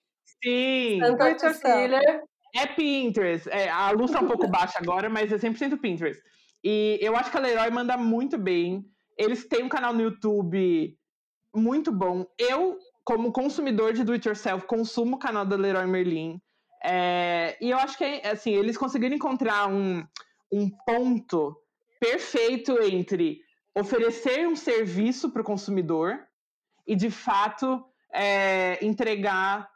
Sim. 0.43 1.01
É 2.55 2.67
Pinterest. 2.67 3.49
É, 3.49 3.69
a 3.71 3.91
luz 3.91 4.11
tá 4.11 4.21
um 4.21 4.27
pouco 4.27 4.49
baixa 4.49 4.79
agora, 4.79 5.09
mas 5.09 5.33
é 5.33 5.37
100% 5.37 5.81
Pinterest. 5.81 6.23
E 6.63 6.99
eu 7.01 7.17
acho 7.17 7.31
que 7.31 7.37
a 7.37 7.41
Leroy 7.41 7.71
manda 7.71 7.97
muito 7.97 8.39
bem. 8.39 8.85
Eles 9.17 9.47
têm 9.49 9.65
um 9.65 9.69
canal 9.69 9.93
no 9.93 10.03
YouTube 10.03 10.97
muito 11.55 11.91
bom. 11.91 12.27
Eu, 12.39 12.79
como 13.05 13.33
consumidor 13.33 13.93
de 13.93 14.05
do 14.05 14.13
it 14.13 14.27
yourself, 14.27 14.67
consumo 14.67 15.17
o 15.17 15.19
canal 15.19 15.45
da 15.45 15.57
Leroy 15.57 15.87
Merlin. 15.87 16.41
É, 16.85 17.57
e 17.61 17.71
eu 17.71 17.79
acho 17.79 17.97
que 17.97 18.05
assim, 18.27 18.53
eles 18.53 18.77
conseguiram 18.77 19.15
encontrar 19.15 19.69
um, 19.69 20.05
um 20.53 20.69
ponto 20.85 21.57
perfeito 22.01 22.83
entre 22.83 23.41
oferecer 23.75 24.47
um 24.47 24.57
serviço 24.57 25.31
para 25.31 25.43
o 25.43 25.45
consumidor 25.45 26.19
e, 26.87 26.95
de 26.97 27.11
fato, 27.11 27.85
é, 28.13 28.85
entregar 28.85 29.71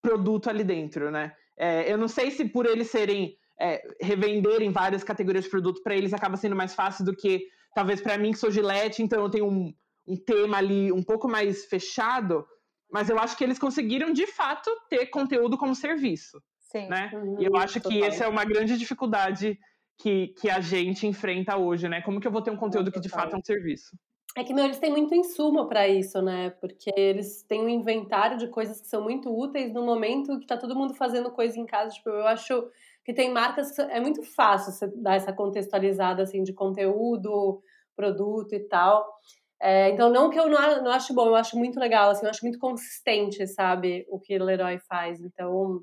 produto 0.00 0.48
ali 0.48 0.64
dentro, 0.64 1.10
né? 1.10 1.34
É, 1.56 1.90
eu 1.90 1.96
não 1.96 2.08
sei 2.08 2.30
se 2.30 2.44
por 2.44 2.66
eles 2.66 2.90
serem 2.90 3.36
é, 3.60 3.82
revenderem 4.00 4.70
várias 4.70 5.02
categorias 5.02 5.44
de 5.44 5.50
produto, 5.50 5.82
para 5.82 5.96
eles 5.96 6.12
acaba 6.12 6.36
sendo 6.36 6.56
mais 6.56 6.74
fácil 6.74 7.04
do 7.04 7.16
que 7.16 7.46
talvez 7.74 8.00
para 8.00 8.18
mim 8.18 8.32
que 8.32 8.38
sou 8.38 8.50
Gillette, 8.50 9.02
então 9.02 9.22
eu 9.22 9.30
tenho 9.30 9.46
um, 9.46 9.74
um 10.06 10.16
tema 10.16 10.58
ali 10.58 10.92
um 10.92 11.02
pouco 11.02 11.28
mais 11.28 11.64
fechado, 11.64 12.46
mas 12.90 13.10
eu 13.10 13.18
acho 13.18 13.36
que 13.36 13.44
eles 13.44 13.58
conseguiram 13.58 14.12
de 14.12 14.26
fato 14.26 14.70
ter 14.88 15.06
conteúdo 15.06 15.58
como 15.58 15.74
serviço. 15.74 16.42
Sim. 16.60 16.88
Né? 16.88 17.10
Uhum, 17.14 17.40
e 17.40 17.44
eu 17.44 17.56
acho 17.56 17.80
total. 17.80 17.92
que 17.92 18.04
essa 18.04 18.24
é 18.24 18.28
uma 18.28 18.44
grande 18.44 18.76
dificuldade 18.76 19.58
que, 19.98 20.28
que 20.38 20.50
a 20.50 20.60
gente 20.60 21.06
enfrenta 21.06 21.56
hoje, 21.56 21.88
né? 21.88 22.02
Como 22.02 22.20
que 22.20 22.26
eu 22.26 22.32
vou 22.32 22.42
ter 22.42 22.50
um 22.50 22.56
conteúdo 22.56 22.92
que 22.92 23.00
de 23.00 23.08
fato 23.08 23.34
é 23.34 23.38
um 23.38 23.44
serviço? 23.44 23.96
É 24.36 24.44
que 24.44 24.52
meu, 24.52 24.66
eles 24.66 24.78
têm 24.78 24.90
muito 24.90 25.14
insumo 25.14 25.66
para 25.66 25.88
isso, 25.88 26.20
né? 26.20 26.50
Porque 26.60 26.92
eles 26.94 27.42
têm 27.44 27.62
um 27.64 27.68
inventário 27.70 28.36
de 28.36 28.48
coisas 28.48 28.82
que 28.82 28.86
são 28.86 29.02
muito 29.02 29.34
úteis 29.34 29.72
no 29.72 29.82
momento 29.82 30.38
que 30.38 30.46
tá 30.46 30.58
todo 30.58 30.76
mundo 30.76 30.94
fazendo 30.94 31.30
coisa 31.30 31.58
em 31.58 31.64
casa. 31.64 31.94
Tipo, 31.94 32.10
eu 32.10 32.26
acho 32.26 32.70
que 33.02 33.14
tem 33.14 33.32
marcas 33.32 33.70
que 33.70 33.80
é 33.80 33.98
muito 33.98 34.22
fácil 34.22 34.72
você 34.72 34.86
dar 34.94 35.14
essa 35.14 35.32
contextualizada 35.32 36.22
assim 36.22 36.42
de 36.42 36.52
conteúdo, 36.52 37.62
produto 37.96 38.54
e 38.54 38.60
tal. 38.60 39.10
É, 39.58 39.88
então, 39.88 40.10
não 40.10 40.28
que 40.28 40.38
eu 40.38 40.50
não, 40.50 40.82
não 40.82 40.90
acho 40.90 41.14
bom, 41.14 41.28
eu 41.28 41.34
acho 41.34 41.56
muito 41.56 41.80
legal, 41.80 42.10
assim, 42.10 42.26
eu 42.26 42.30
acho 42.30 42.44
muito 42.44 42.58
consistente, 42.58 43.46
sabe, 43.46 44.04
o 44.10 44.20
que 44.20 44.36
o 44.36 44.44
Leroy 44.44 44.78
faz. 44.80 45.18
Então, 45.22 45.80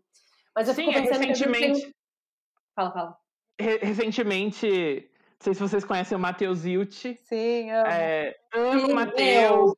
mas 0.56 0.68
eu 0.68 0.76
Sim, 0.76 0.86
fico 0.86 0.94
pensando 0.94 1.26
recentemente... 1.26 1.80
que 1.80 1.86
tem... 1.86 1.96
Fala, 2.76 2.92
fala. 2.92 3.18
Recentemente, 3.60 5.10
sei 5.44 5.54
se 5.54 5.60
vocês 5.60 5.84
conhecem 5.84 6.18
o 6.18 6.22
Matheus 6.22 6.64
Ilti. 6.64 7.20
Sim, 7.24 7.70
amo. 7.70 7.88
É, 7.88 8.36
amo 8.54 8.88
o 8.88 8.96
Matheus. 8.96 9.74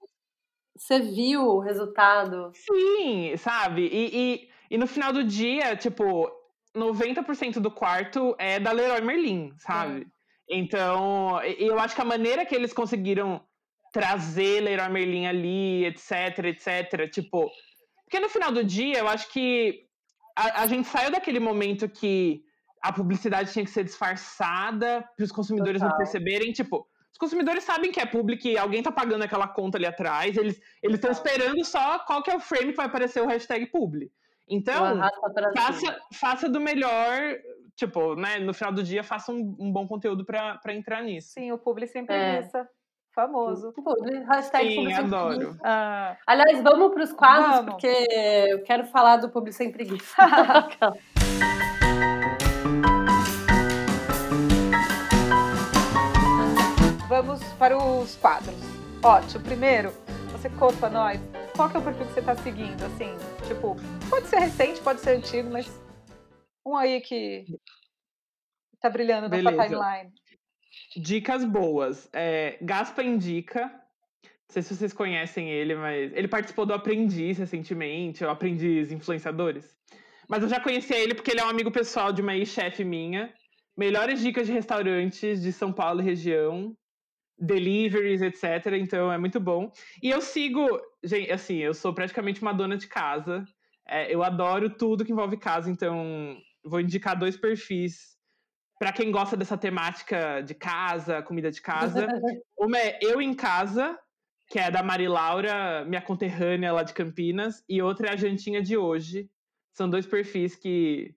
Você 0.78 1.00
viu 1.00 1.42
o 1.42 1.60
resultado? 1.60 2.52
Sim, 2.54 3.36
sabe? 3.38 3.88
E, 3.88 4.10
e, 4.14 4.50
e, 4.72 4.78
no 4.78 4.86
final 4.86 5.12
do 5.12 5.24
dia, 5.24 5.76
tipo, 5.76 6.30
90% 6.76 7.60
do 7.60 7.72
quarto 7.72 8.36
é 8.38 8.60
da 8.60 8.72
Leroy 8.72 9.02
Merlin, 9.02 9.54
sabe? 9.58 10.08
Então, 10.48 11.42
eu 11.58 11.80
acho 11.80 11.96
que 11.96 12.02
a 12.02 12.06
maneira 12.06 12.46
que 12.46 12.54
eles 12.54 12.72
conseguiram 12.72 13.42
trazer 13.92 14.62
Leroy 14.62 14.90
Merlin 14.90 15.26
ali, 15.26 15.86
etc, 15.86 16.46
etc, 16.46 17.10
tipo... 17.10 17.50
Porque 18.04 18.20
no 18.20 18.30
final 18.30 18.52
do 18.52 18.64
dia, 18.64 19.00
eu 19.00 19.08
acho 19.08 19.32
que 19.32 19.86
a, 20.36 20.64
a 20.64 20.68
gente 20.68 20.88
saiu 20.88 21.10
daquele 21.10 21.40
momento 21.40 21.90
que 21.90 22.44
a 22.86 22.94
publicidade 22.94 23.52
tinha 23.52 23.66
que 23.66 23.72
ser 23.72 23.84
disfarçada 23.84 25.04
para 25.16 25.24
os 25.24 25.32
consumidores 25.32 25.82
Total. 25.82 25.90
não 25.90 25.98
perceberem. 25.98 26.52
Tipo, 26.52 26.88
os 27.12 27.18
consumidores 27.18 27.64
sabem 27.64 27.92
que 27.92 28.00
é 28.00 28.06
público 28.06 28.48
e 28.48 28.58
alguém 28.58 28.84
tá 28.84 28.92
pagando 28.92 29.24
aquela 29.24 29.48
conta 29.48 29.78
ali 29.78 29.88
atrás. 29.88 30.38
Eles 30.38 30.62
estão 30.84 31.10
esperando 31.10 31.66
só 31.66 31.98
qual 32.00 32.22
que 32.22 32.30
é 32.30 32.36
o 32.36 32.40
frame 32.40 32.72
que 32.72 32.78
vai 32.78 32.86
aparecer 32.86 33.22
o 33.22 33.28
hashtag 33.28 33.66
publi. 33.68 34.12
Então, 34.48 35.00
faça, 35.58 36.00
faça 36.14 36.48
do 36.48 36.62
melhor, 36.62 37.36
tipo, 37.76 38.16
né? 38.16 38.38
No 38.38 38.54
final 38.54 38.72
do 38.72 38.84
dia, 38.84 39.04
faça 39.04 39.32
um, 39.32 39.56
um 39.60 39.74
bom 39.74 39.88
conteúdo 39.88 40.24
para 40.24 40.74
entrar 40.74 41.02
nisso. 41.02 41.30
Sim, 41.30 41.52
o 41.52 41.58
publi 41.58 41.88
sempre 41.88 42.14
é. 42.14 42.48
Famoso. 43.16 43.74
Hashtag 44.30 44.76
Sim, 44.76 44.94
adoro. 44.94 45.58
Ah. 45.64 46.18
Aliás, 46.28 46.62
vamos 46.62 46.94
para 46.94 47.04
os 47.04 47.14
quadros, 47.14 47.56
vamos. 47.56 47.72
porque 47.72 47.88
eu 48.50 48.62
quero 48.64 48.86
falar 48.88 49.18
do 49.18 49.30
Publi 49.30 49.54
Sem 49.54 49.72
Preguiça. 49.72 50.16
vamos 57.22 57.42
para 57.54 57.78
os 57.78 58.16
quadros. 58.18 58.56
Ótimo. 59.02 59.44
Primeiro, 59.44 59.92
você 60.32 60.50
conta 60.50 60.90
nós 60.90 61.20
qual 61.56 61.70
que 61.70 61.78
é 61.78 61.80
o 61.80 61.84
perfil 61.84 62.06
que 62.06 62.14
você 62.14 62.20
está 62.20 62.36
seguindo, 62.36 62.84
assim, 62.84 63.16
tipo, 63.48 63.78
pode 64.10 64.28
ser 64.28 64.40
recente, 64.40 64.82
pode 64.82 65.00
ser 65.00 65.12
antigo, 65.12 65.50
mas 65.50 65.72
um 66.66 66.76
aí 66.76 67.00
que 67.00 67.46
está 68.74 68.90
brilhando 68.90 69.30
na 69.30 69.42
sua 69.42 69.52
timeline. 69.52 70.12
Dicas 70.98 71.46
boas. 71.46 72.10
É, 72.12 72.58
Gaspa 72.62 73.02
indica. 73.02 73.68
Não 73.68 74.50
sei 74.50 74.62
se 74.62 74.76
vocês 74.76 74.94
conhecem 74.94 75.50
ele, 75.50 75.76
mas 75.76 76.12
ele 76.14 76.28
participou 76.28 76.66
do 76.66 76.74
Aprendiz 76.74 77.38
recentemente, 77.38 78.24
o 78.24 78.30
Aprendiz 78.30 78.92
Influenciadores. 78.92 79.78
Mas 80.28 80.44
eu 80.44 80.50
já 80.50 80.60
conhecia 80.60 80.98
ele 80.98 81.16
porque 81.16 81.32
ele 81.32 81.40
é 81.40 81.46
um 81.46 81.50
amigo 81.50 81.72
pessoal 81.72 82.12
de 82.12 82.22
uma 82.22 82.36
ex-chefe 82.36 82.84
minha. 82.84 83.34
Melhores 83.78 84.22
dicas 84.22 84.48
de 84.48 84.54
restaurantes 84.54 85.42
de 85.42 85.52
São 85.52 85.72
Paulo 85.72 86.02
e 86.02 86.04
região 86.04 86.76
deliveries, 87.38 88.22
etc. 88.22 88.74
Então 88.80 89.12
é 89.12 89.18
muito 89.18 89.40
bom. 89.40 89.72
E 90.02 90.10
eu 90.10 90.22
sigo, 90.22 90.68
gente, 91.04 91.32
assim, 91.32 91.58
eu 91.58 91.74
sou 91.74 91.94
praticamente 91.94 92.42
uma 92.42 92.54
dona 92.54 92.78
de 92.78 92.88
casa. 92.88 93.46
É, 93.88 94.14
eu 94.14 94.24
adoro 94.24 94.70
tudo 94.70 95.06
que 95.06 95.12
envolve 95.12 95.38
casa, 95.38 95.70
então 95.70 96.38
vou 96.64 96.80
indicar 96.80 97.18
dois 97.18 97.38
perfis 97.38 98.16
para 98.80 98.92
quem 98.92 99.12
gosta 99.12 99.38
dessa 99.38 99.58
temática 99.58 100.42
de 100.42 100.54
casa, 100.54 101.22
comida 101.22 101.52
de 101.52 101.62
casa. 101.62 102.08
Uma 102.58 102.78
é 102.78 103.00
Eu 103.02 103.22
em 103.22 103.34
Casa, 103.34 103.98
que 104.48 104.60
é 104.60 104.70
da 104.70 104.84
Mari 104.84 105.08
Laura, 105.08 105.86
minha 105.86 106.02
conterrânea 106.02 106.74
lá 106.74 106.84
de 106.84 106.94
Campinas, 106.94 107.64
e 107.70 107.82
outra 107.82 108.10
é 108.10 108.14
a 108.14 108.18
Jantinha 108.18 108.62
de 108.62 108.78
Hoje. 108.78 109.30
São 109.74 109.90
dois 109.90 110.06
perfis 110.06 110.56
que 110.56 111.16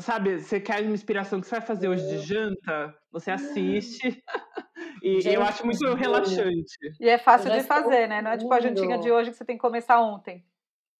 Sabe, 0.00 0.40
você 0.40 0.60
quer 0.60 0.82
uma 0.82 0.94
inspiração 0.94 1.40
que 1.40 1.46
você 1.46 1.56
vai 1.56 1.66
fazer 1.66 1.88
hoje 1.88 2.06
de 2.08 2.18
janta, 2.18 2.94
você 3.12 3.30
assiste. 3.30 4.22
e 5.02 5.20
Gente, 5.20 5.34
eu 5.36 5.42
acho 5.42 5.64
muito 5.64 5.94
relaxante. 5.94 6.76
E 7.00 7.08
é 7.08 7.16
fácil 7.16 7.52
de 7.52 7.62
fazer, 7.62 8.08
né? 8.08 8.20
Não 8.20 8.32
é 8.32 8.36
tipo 8.36 8.52
a 8.52 8.60
jantinha 8.60 8.98
de 8.98 9.10
hoje 9.12 9.30
que 9.30 9.36
você 9.36 9.44
tem 9.44 9.56
que 9.56 9.62
começar 9.62 10.00
ontem. 10.00 10.44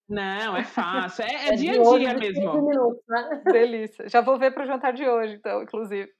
Não, 0.08 0.56
é 0.56 0.64
fácil. 0.64 1.24
É, 1.24 1.48
é, 1.48 1.48
é 1.48 1.56
dia 1.56 1.72
a 1.72 1.98
dia 1.98 2.14
mesmo. 2.14 2.62
Minutos, 2.62 3.02
né? 3.08 3.42
Delícia. 3.52 4.08
Já 4.08 4.20
vou 4.20 4.38
ver 4.38 4.54
para 4.54 4.62
o 4.62 4.66
jantar 4.66 4.92
de 4.92 5.06
hoje, 5.06 5.34
então, 5.34 5.62
inclusive. 5.62 6.10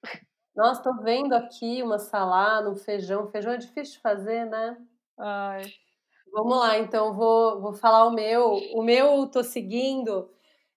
Nossa, 0.55 0.83
tô 0.83 1.03
vendo 1.03 1.35
aqui 1.35 1.81
uma 1.83 1.99
salada, 1.99 2.69
um 2.69 2.77
feijão. 2.77 3.31
Feijão 3.31 3.53
é 3.53 3.57
difícil 3.57 3.95
de 3.95 4.01
fazer, 4.01 4.45
né? 4.47 4.77
Ai. 5.17 5.63
Vamos 6.33 6.59
lá, 6.59 6.79
então 6.79 7.15
vou, 7.15 7.61
vou 7.61 7.73
falar 7.73 8.05
o 8.05 8.11
meu. 8.11 8.53
O 8.75 8.83
meu 8.83 9.27
tô 9.29 9.43
seguindo 9.45 10.29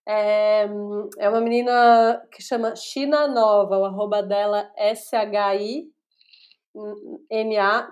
é, 0.06 0.66
é 1.18 1.28
uma 1.28 1.40
menina 1.40 2.22
que 2.32 2.42
chama 2.42 2.74
China 2.76 3.28
Nova, 3.28 3.78
o 3.78 3.84
arroba 3.84 4.22
dela 4.22 4.70
é 4.76 4.90
S-H-I-N-A 4.90 5.90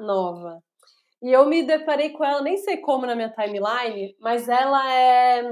Nova. 0.01 0.63
E 1.23 1.31
eu 1.33 1.47
me 1.47 1.63
deparei 1.63 2.11
com 2.11 2.25
ela, 2.25 2.43
nem 2.43 2.57
sei 2.57 2.79
como 2.79 3.07
na 3.07 3.15
minha 3.15 3.31
timeline, 3.31 4.17
mas 4.21 4.49
ela 4.49 4.93
é, 4.93 5.43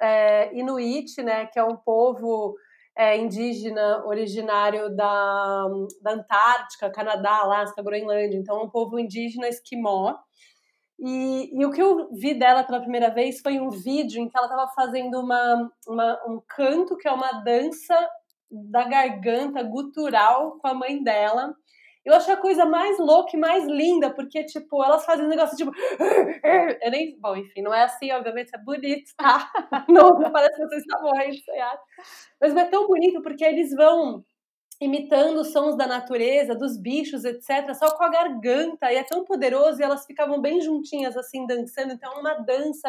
é 0.00 0.58
Inuit, 0.58 1.22
né, 1.22 1.46
que 1.46 1.58
é 1.58 1.64
um 1.64 1.76
povo 1.76 2.56
é, 2.96 3.16
indígena 3.16 4.04
originário 4.06 4.94
da, 4.94 5.66
da 6.02 6.12
Antártica, 6.12 6.90
Canadá, 6.90 7.38
Alasca, 7.38 7.82
Groenlândia. 7.82 8.38
Então, 8.38 8.60
é 8.60 8.62
um 8.64 8.70
povo 8.70 8.98
indígena 8.98 9.48
esquimó. 9.48 10.14
E, 11.04 11.50
e, 11.60 11.66
o 11.66 11.72
que 11.72 11.82
eu 11.82 12.08
vi 12.12 12.32
dela 12.32 12.62
pela 12.62 12.80
primeira 12.80 13.10
vez 13.10 13.40
foi 13.40 13.58
um 13.58 13.70
vídeo 13.70 14.22
em 14.22 14.28
que 14.28 14.38
ela 14.38 14.46
estava 14.46 14.70
fazendo 14.72 15.18
uma, 15.18 15.68
uma, 15.84 16.22
um 16.28 16.40
canto 16.46 16.96
que 16.96 17.08
é 17.08 17.10
uma 17.10 17.42
dança 17.42 18.08
da 18.48 18.84
garganta 18.84 19.64
gutural 19.64 20.58
com 20.60 20.68
a 20.68 20.74
mãe 20.74 21.02
dela. 21.02 21.56
Eu 22.04 22.14
achei 22.14 22.32
a 22.32 22.36
coisa 22.36 22.64
mais 22.64 23.00
louca 23.00 23.36
e 23.36 23.40
mais 23.40 23.64
linda, 23.64 24.10
porque, 24.14 24.44
tipo, 24.44 24.82
elas 24.84 25.04
fazem 25.04 25.24
um 25.24 25.28
negócio 25.28 25.56
tipo. 25.56 25.72
Eu 26.80 26.90
nem. 26.92 27.18
Bom, 27.18 27.34
enfim, 27.36 27.62
não 27.62 27.74
é 27.74 27.82
assim, 27.82 28.12
obviamente, 28.12 28.50
é 28.54 28.58
bonito, 28.58 29.10
tá? 29.16 29.50
Não, 29.88 30.30
parece 30.30 30.56
que 30.56 30.68
você 30.68 30.76
está 30.76 31.00
morrendo, 31.00 31.36
sei 31.44 31.58
lá. 31.58 31.78
Mas 32.40 32.56
é 32.56 32.64
tão 32.66 32.86
bonito 32.86 33.22
porque 33.22 33.44
eles 33.44 33.74
vão 33.74 34.24
imitando 34.82 35.38
os 35.38 35.52
sons 35.52 35.76
da 35.76 35.86
natureza, 35.86 36.56
dos 36.56 36.76
bichos, 36.76 37.24
etc., 37.24 37.72
só 37.72 37.96
com 37.96 38.02
a 38.02 38.08
garganta, 38.08 38.92
e 38.92 38.96
é 38.96 39.04
tão 39.04 39.24
poderoso, 39.24 39.80
e 39.80 39.84
elas 39.84 40.04
ficavam 40.04 40.40
bem 40.40 40.60
juntinhas, 40.60 41.16
assim, 41.16 41.46
dançando, 41.46 41.92
então 41.92 42.12
é 42.12 42.18
uma 42.18 42.34
dança, 42.34 42.88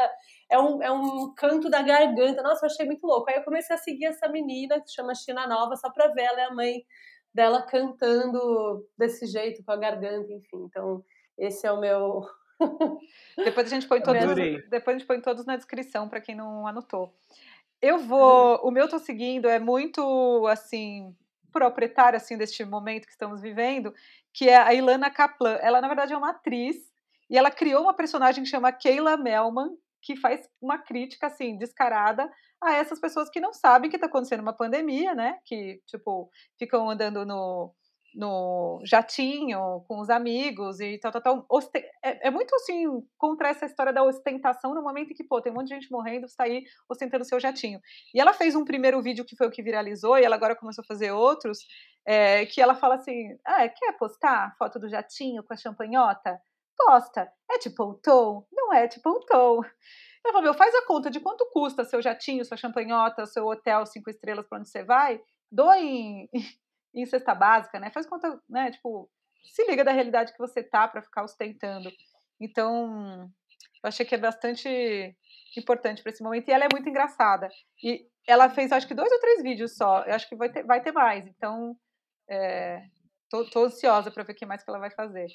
é 0.49 0.57
um, 0.57 0.81
é 0.81 0.91
um 0.91 1.31
canto 1.35 1.69
da 1.69 1.83
garganta, 1.83 2.41
nossa, 2.41 2.65
eu 2.65 2.71
achei 2.71 2.85
muito 2.85 3.05
louco. 3.05 3.29
Aí 3.29 3.35
eu 3.35 3.43
comecei 3.43 3.75
a 3.75 3.79
seguir 3.79 4.05
essa 4.05 4.27
menina, 4.27 4.81
que 4.81 4.91
chama 4.91 5.13
China 5.13 5.45
Nova, 5.45 5.75
só 5.75 5.91
pra 5.91 6.07
ver 6.07 6.23
ela 6.23 6.39
e 6.39 6.43
a 6.43 6.53
mãe 6.53 6.85
dela 7.31 7.61
cantando 7.61 8.87
desse 8.97 9.27
jeito, 9.27 9.63
com 9.63 9.71
a 9.71 9.77
garganta, 9.77 10.33
enfim, 10.33 10.65
então 10.65 11.03
esse 11.37 11.67
é 11.67 11.71
o 11.71 11.79
meu... 11.79 12.25
depois 13.37 13.67
a 13.67 13.69
gente 13.69 13.87
põe 13.87 14.01
todos, 14.03 14.35
depois 14.69 14.95
a 14.95 14.99
gente 14.99 15.07
põe 15.07 15.21
todos 15.21 15.45
na 15.45 15.57
descrição 15.57 16.09
para 16.09 16.21
quem 16.21 16.33
não 16.33 16.65
anotou. 16.65 17.13
Eu 17.79 17.99
vou, 17.99 18.61
o 18.63 18.71
meu 18.71 18.87
tô 18.87 18.97
seguindo 18.97 19.47
é 19.47 19.59
muito 19.59 20.47
assim 20.47 21.13
proprietária 21.53 22.17
assim 22.17 22.37
deste 22.37 22.65
momento 22.65 23.05
que 23.05 23.11
estamos 23.11 23.39
vivendo, 23.39 23.93
que 24.33 24.49
é 24.49 24.57
a 24.57 24.73
Ilana 24.73 25.09
Kaplan. 25.09 25.57
Ela 25.61 25.79
na 25.79 25.87
verdade 25.87 26.11
é 26.11 26.17
uma 26.17 26.31
atriz 26.31 26.75
e 27.29 27.37
ela 27.37 27.51
criou 27.51 27.83
uma 27.83 27.93
personagem 27.93 28.43
que 28.43 28.49
chama 28.49 28.73
Kayla 28.73 29.15
Melman, 29.15 29.69
que 30.01 30.17
faz 30.17 30.49
uma 30.61 30.77
crítica 30.77 31.27
assim 31.27 31.57
descarada 31.57 32.29
a 32.61 32.73
essas 32.73 32.99
pessoas 32.99 33.29
que 33.29 33.39
não 33.39 33.53
sabem 33.53 33.89
que 33.89 33.95
está 33.95 34.07
acontecendo 34.07 34.41
uma 34.41 34.51
pandemia, 34.51 35.13
né? 35.13 35.37
Que 35.45 35.81
tipo 35.85 36.29
ficam 36.57 36.89
andando 36.89 37.25
no 37.25 37.73
no 38.15 38.81
jatinho 38.83 39.83
com 39.87 39.99
os 39.99 40.09
amigos 40.09 40.79
e 40.79 40.97
tal, 40.99 41.11
tal, 41.11 41.21
tal. 41.21 41.47
É, 42.03 42.27
é, 42.27 42.31
muito 42.31 42.53
assim 42.55 42.85
contra 43.17 43.49
essa 43.49 43.65
história 43.65 43.93
da 43.93 44.03
ostentação 44.03 44.73
no 44.73 44.81
momento 44.81 45.11
em 45.11 45.13
que, 45.13 45.23
pô, 45.23 45.41
tem 45.41 45.51
um 45.51 45.55
monte 45.55 45.69
de 45.69 45.75
gente 45.75 45.91
morrendo, 45.91 46.27
você 46.27 46.35
tá 46.35 46.43
aí 46.43 46.63
ostentando 46.89 47.25
seu 47.25 47.39
jatinho. 47.39 47.79
E 48.13 48.19
ela 48.19 48.33
fez 48.33 48.55
um 48.55 48.65
primeiro 48.65 49.01
vídeo 49.01 49.25
que 49.25 49.35
foi 49.35 49.47
o 49.47 49.51
que 49.51 49.63
viralizou, 49.63 50.17
e 50.17 50.23
ela 50.23 50.35
agora 50.35 50.55
começou 50.55 50.83
a 50.83 50.87
fazer 50.87 51.11
outros, 51.11 51.59
é, 52.05 52.45
que 52.45 52.61
ela 52.61 52.75
fala 52.75 52.95
assim: 52.95 53.37
ah, 53.45 53.67
quer 53.67 53.97
postar 53.97 54.55
foto 54.57 54.79
do 54.79 54.89
jatinho 54.89 55.43
com 55.43 55.53
a 55.53 55.57
champanhota? 55.57 56.39
Posta. 56.77 57.31
É 57.51 57.57
tipo 57.59 57.83
um 57.83 57.93
tom? 57.93 58.45
Não 58.51 58.73
é 58.73 58.87
tipo 58.87 59.09
um 59.09 59.19
tom. 59.21 59.61
Ela 60.25 60.31
falou, 60.31 60.43
meu, 60.43 60.53
faz 60.53 60.73
a 60.73 60.85
conta 60.85 61.11
de 61.11 61.19
quanto 61.19 61.49
custa 61.51 61.83
seu 61.83 62.01
jatinho, 62.01 62.45
sua 62.45 62.55
champanhota, 62.55 63.25
seu 63.25 63.45
hotel 63.45 63.85
cinco 63.85 64.09
estrelas 64.09 64.47
para 64.47 64.59
onde 64.59 64.69
você 64.69 64.83
vai, 64.83 65.19
doe 65.51 65.79
em, 65.79 66.29
em 66.93 67.05
cesta 67.05 67.33
básica, 67.33 67.79
né? 67.79 67.89
Faz 67.91 68.05
conta, 68.05 68.39
né? 68.49 68.71
Tipo, 68.71 69.09
se 69.43 69.65
liga 69.65 69.83
da 69.83 69.91
realidade 69.91 70.31
que 70.31 70.39
você 70.39 70.63
tá 70.63 70.87
para 70.87 71.01
ficar 71.01 71.23
ostentando. 71.23 71.91
Então, 72.39 73.29
eu 73.83 73.87
achei 73.87 74.05
que 74.05 74.15
é 74.15 74.17
bastante 74.17 75.15
importante 75.57 76.01
para 76.01 76.11
esse 76.11 76.23
momento. 76.23 76.47
E 76.47 76.51
ela 76.51 76.65
é 76.65 76.69
muito 76.71 76.87
engraçada. 76.87 77.49
E 77.83 78.07
ela 78.27 78.49
fez, 78.49 78.71
acho 78.71 78.87
que, 78.87 78.93
dois 78.93 79.11
ou 79.11 79.19
três 79.19 79.43
vídeos 79.43 79.75
só. 79.75 80.03
Eu 80.03 80.15
acho 80.15 80.27
que 80.27 80.35
vai 80.35 80.49
ter, 80.49 80.63
vai 80.63 80.81
ter 80.81 80.91
mais. 80.91 81.27
Então, 81.27 81.77
é, 82.29 82.87
tô, 83.29 83.49
tô 83.49 83.65
ansiosa 83.65 84.11
para 84.11 84.23
ver 84.23 84.33
o 84.33 84.35
que 84.35 84.45
mais 84.45 84.63
que 84.63 84.69
ela 84.69 84.79
vai 84.79 84.91
fazer. 84.91 85.27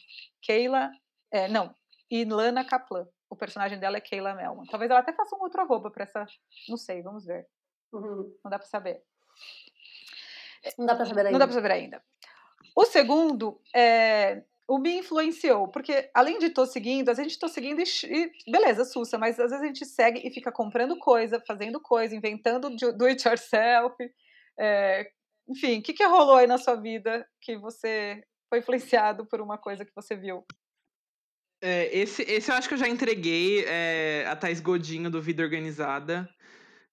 Keila, 0.43 0.91
é, 1.31 1.49
não, 1.49 1.75
Ilana 2.11 2.65
Kaplan. 2.65 3.07
O 3.31 3.37
personagem 3.37 3.79
dela 3.79 3.99
é 3.99 4.01
Keila 4.01 4.35
Melman. 4.35 4.65
Talvez 4.67 4.91
ela 4.91 5.01
até 5.01 5.13
faça 5.13 5.37
um 5.37 5.43
outro 5.43 5.61
arroba 5.61 5.91
para 5.91 6.05
essa. 6.05 6.27
Não 6.67 6.79
sei, 6.79 7.03
vamos 7.03 7.27
ver. 7.27 7.47
Uhum. 7.93 8.35
Não 8.43 8.51
dá 8.51 8.59
para 8.59 8.67
saber. 8.67 9.03
Não 10.79 10.87
dá 10.87 10.95
para 10.95 11.07
saber 11.07 11.21
ainda. 11.21 11.33
Não 11.33 11.39
dá 11.39 11.47
para 11.47 11.55
saber 11.55 11.71
ainda. 11.71 12.03
O 12.77 12.85
segundo 12.85 13.61
é 13.75 14.43
o 14.69 14.79
me 14.79 14.99
influenciou, 14.99 15.67
porque 15.69 16.11
além 16.13 16.39
de 16.39 16.47
estou 16.47 16.67
seguindo, 16.67 17.09
às 17.09 17.17
vezes 17.17 17.21
a 17.21 17.23
gente 17.23 17.33
estou 17.33 17.49
seguindo 17.49 17.81
e, 17.81 17.85
e, 18.05 18.53
beleza, 18.53 18.85
sussa, 18.85 19.17
mas 19.17 19.41
às 19.41 19.51
vezes 19.51 19.65
a 19.65 19.67
gente 19.67 19.87
segue 19.87 20.21
e 20.23 20.31
fica 20.31 20.53
comprando 20.53 20.99
coisa, 20.99 21.43
fazendo 21.47 21.81
coisa, 21.81 22.15
inventando 22.15 22.69
do 22.69 23.07
it 23.07 23.27
yourself. 23.27 23.97
É, 24.61 25.11
enfim, 25.49 25.79
o 25.79 25.83
que, 25.83 25.95
que 25.95 26.05
rolou 26.05 26.37
aí 26.37 26.47
na 26.47 26.59
sua 26.59 26.77
vida 26.77 27.27
que 27.41 27.57
você 27.57 28.23
foi 28.51 28.59
influenciado 28.59 29.25
por 29.25 29.41
uma 29.41 29.57
coisa 29.57 29.87
que 29.87 29.95
você 29.95 30.15
viu? 30.15 30.45
É, 31.63 31.97
esse, 31.97 32.23
esse 32.23 32.51
eu 32.51 32.55
acho 32.55 32.69
que 32.69 32.75
eu 32.75 32.79
já 32.79 32.89
entreguei 32.89 33.65
é, 33.65 34.27
a 34.29 34.37
Thais 34.37 34.61
Godinho 34.61 35.11
do 35.11 35.23
Vida 35.23 35.43
Organizada. 35.43 36.29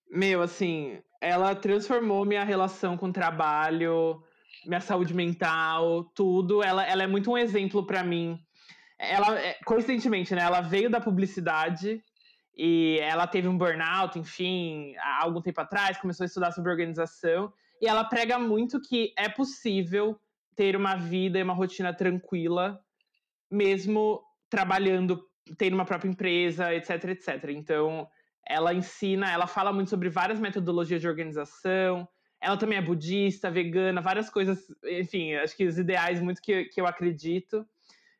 Meu, 0.09 0.41
assim, 0.41 0.97
ela 1.25 1.55
transformou 1.55 2.23
minha 2.23 2.43
relação 2.43 2.95
com 2.95 3.07
o 3.07 3.11
trabalho, 3.11 4.21
minha 4.63 4.79
saúde 4.79 5.11
mental, 5.11 6.03
tudo. 6.13 6.61
Ela, 6.61 6.85
ela 6.85 7.01
é 7.01 7.07
muito 7.07 7.31
um 7.31 7.37
exemplo 7.37 7.83
para 7.83 8.03
mim. 8.03 8.39
Ela, 8.99 9.39
é, 9.39 9.57
coincidentemente, 9.65 10.35
né? 10.35 10.43
Ela 10.43 10.61
veio 10.61 10.87
da 10.87 11.01
publicidade 11.01 12.03
e 12.55 12.99
ela 13.01 13.25
teve 13.25 13.47
um 13.47 13.57
burnout, 13.57 14.19
enfim, 14.19 14.93
há 14.97 15.23
algum 15.23 15.41
tempo 15.41 15.59
atrás, 15.59 15.97
começou 15.97 16.25
a 16.25 16.27
estudar 16.27 16.51
sobre 16.51 16.69
organização. 16.69 17.51
E 17.81 17.87
ela 17.87 18.03
prega 18.03 18.37
muito 18.37 18.79
que 18.79 19.11
é 19.17 19.27
possível 19.27 20.19
ter 20.55 20.75
uma 20.75 20.95
vida 20.95 21.39
e 21.39 21.43
uma 21.43 21.55
rotina 21.55 21.91
tranquila, 21.91 22.79
mesmo 23.49 24.21
trabalhando, 24.47 25.27
tendo 25.57 25.73
uma 25.73 25.85
própria 25.85 26.07
empresa, 26.07 26.71
etc, 26.71 27.03
etc. 27.05 27.49
Então, 27.49 28.07
ela 28.47 28.73
ensina, 28.73 29.31
ela 29.31 29.47
fala 29.47 29.73
muito 29.73 29.89
sobre 29.89 30.09
várias 30.09 30.39
metodologias 30.39 31.01
de 31.01 31.07
organização. 31.07 32.07
Ela 32.39 32.57
também 32.57 32.77
é 32.77 32.81
budista, 32.81 33.49
vegana, 33.49 34.01
várias 34.01 34.29
coisas, 34.29 34.67
enfim, 34.83 35.33
acho 35.33 35.55
que 35.55 35.65
os 35.65 35.79
ideais 35.79 36.21
muito 36.21 36.41
que, 36.41 36.65
que 36.65 36.79
eu 36.79 36.85
acredito. 36.85 37.65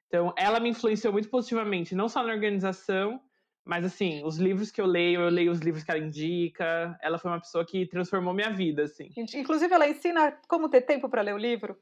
Então, 0.08 0.34
ela 0.38 0.60
me 0.60 0.70
influenciou 0.70 1.14
muito 1.14 1.30
positivamente, 1.30 1.94
não 1.96 2.10
só 2.10 2.24
na 2.24 2.34
organização, 2.34 3.22
mas 3.66 3.84
assim, 3.84 4.24
os 4.24 4.38
livros 4.38 4.72
que 4.72 4.80
eu 4.80 4.86
leio, 4.86 5.22
eu 5.22 5.30
leio 5.30 5.52
os 5.52 5.60
livros 5.60 5.84
que 5.84 5.90
ela 5.90 6.00
indica. 6.00 6.98
Ela 7.02 7.18
foi 7.18 7.32
uma 7.32 7.40
pessoa 7.40 7.66
que 7.66 7.88
transformou 7.88 8.34
minha 8.34 8.52
vida, 8.52 8.84
assim. 8.84 9.10
Inclusive, 9.34 9.74
ela 9.74 9.88
ensina 9.88 10.32
como 10.48 10.70
ter 10.70 10.82
tempo 10.82 11.10
para 11.10 11.24
ler 11.24 11.34
o 11.34 11.38
livro. 11.38 11.76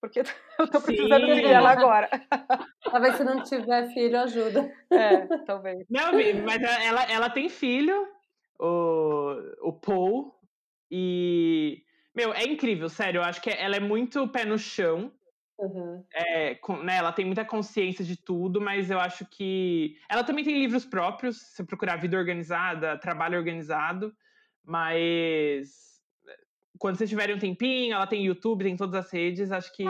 Porque 0.00 0.20
eu 0.58 0.68
tô 0.68 0.80
precisando 0.80 1.26
Sim. 1.26 1.34
de 1.34 1.44
ela 1.44 1.70
agora. 1.70 2.08
Talvez 2.84 3.16
se 3.16 3.24
não 3.24 3.42
tiver 3.42 3.88
filho, 3.92 4.18
ajuda. 4.20 4.72
É, 4.90 5.26
talvez. 5.44 5.84
Não, 5.90 6.12
mas 6.44 6.62
ela, 6.62 7.02
ela 7.04 7.30
tem 7.30 7.48
filho, 7.48 8.06
o, 8.58 9.34
o 9.62 9.72
Paul, 9.72 10.38
e. 10.90 11.82
Meu, 12.14 12.32
é 12.32 12.44
incrível, 12.44 12.88
sério. 12.88 13.20
Eu 13.20 13.24
acho 13.24 13.40
que 13.40 13.50
ela 13.50 13.76
é 13.76 13.80
muito 13.80 14.26
pé 14.28 14.44
no 14.44 14.58
chão. 14.58 15.12
Uhum. 15.58 16.04
É, 16.14 16.54
com, 16.56 16.76
né, 16.76 16.96
ela 16.96 17.12
tem 17.12 17.24
muita 17.24 17.44
consciência 17.44 18.04
de 18.04 18.16
tudo, 18.16 18.60
mas 18.60 18.90
eu 18.90 18.98
acho 18.98 19.26
que. 19.26 19.96
Ela 20.08 20.24
também 20.24 20.44
tem 20.44 20.58
livros 20.58 20.84
próprios, 20.84 21.38
se 21.38 21.64
procurar 21.64 21.96
Vida 21.96 22.16
Organizada, 22.16 22.98
Trabalho 22.98 23.38
Organizado, 23.38 24.14
mas 24.64 25.97
quando 26.78 26.96
vocês 26.96 27.10
tiverem 27.10 27.36
um 27.36 27.38
tempinho, 27.38 27.94
ela 27.94 28.06
tem 28.06 28.24
YouTube, 28.24 28.64
tem 28.64 28.76
todas 28.76 28.94
as 29.06 29.12
redes, 29.12 29.50
acho 29.52 29.74
que 29.74 29.86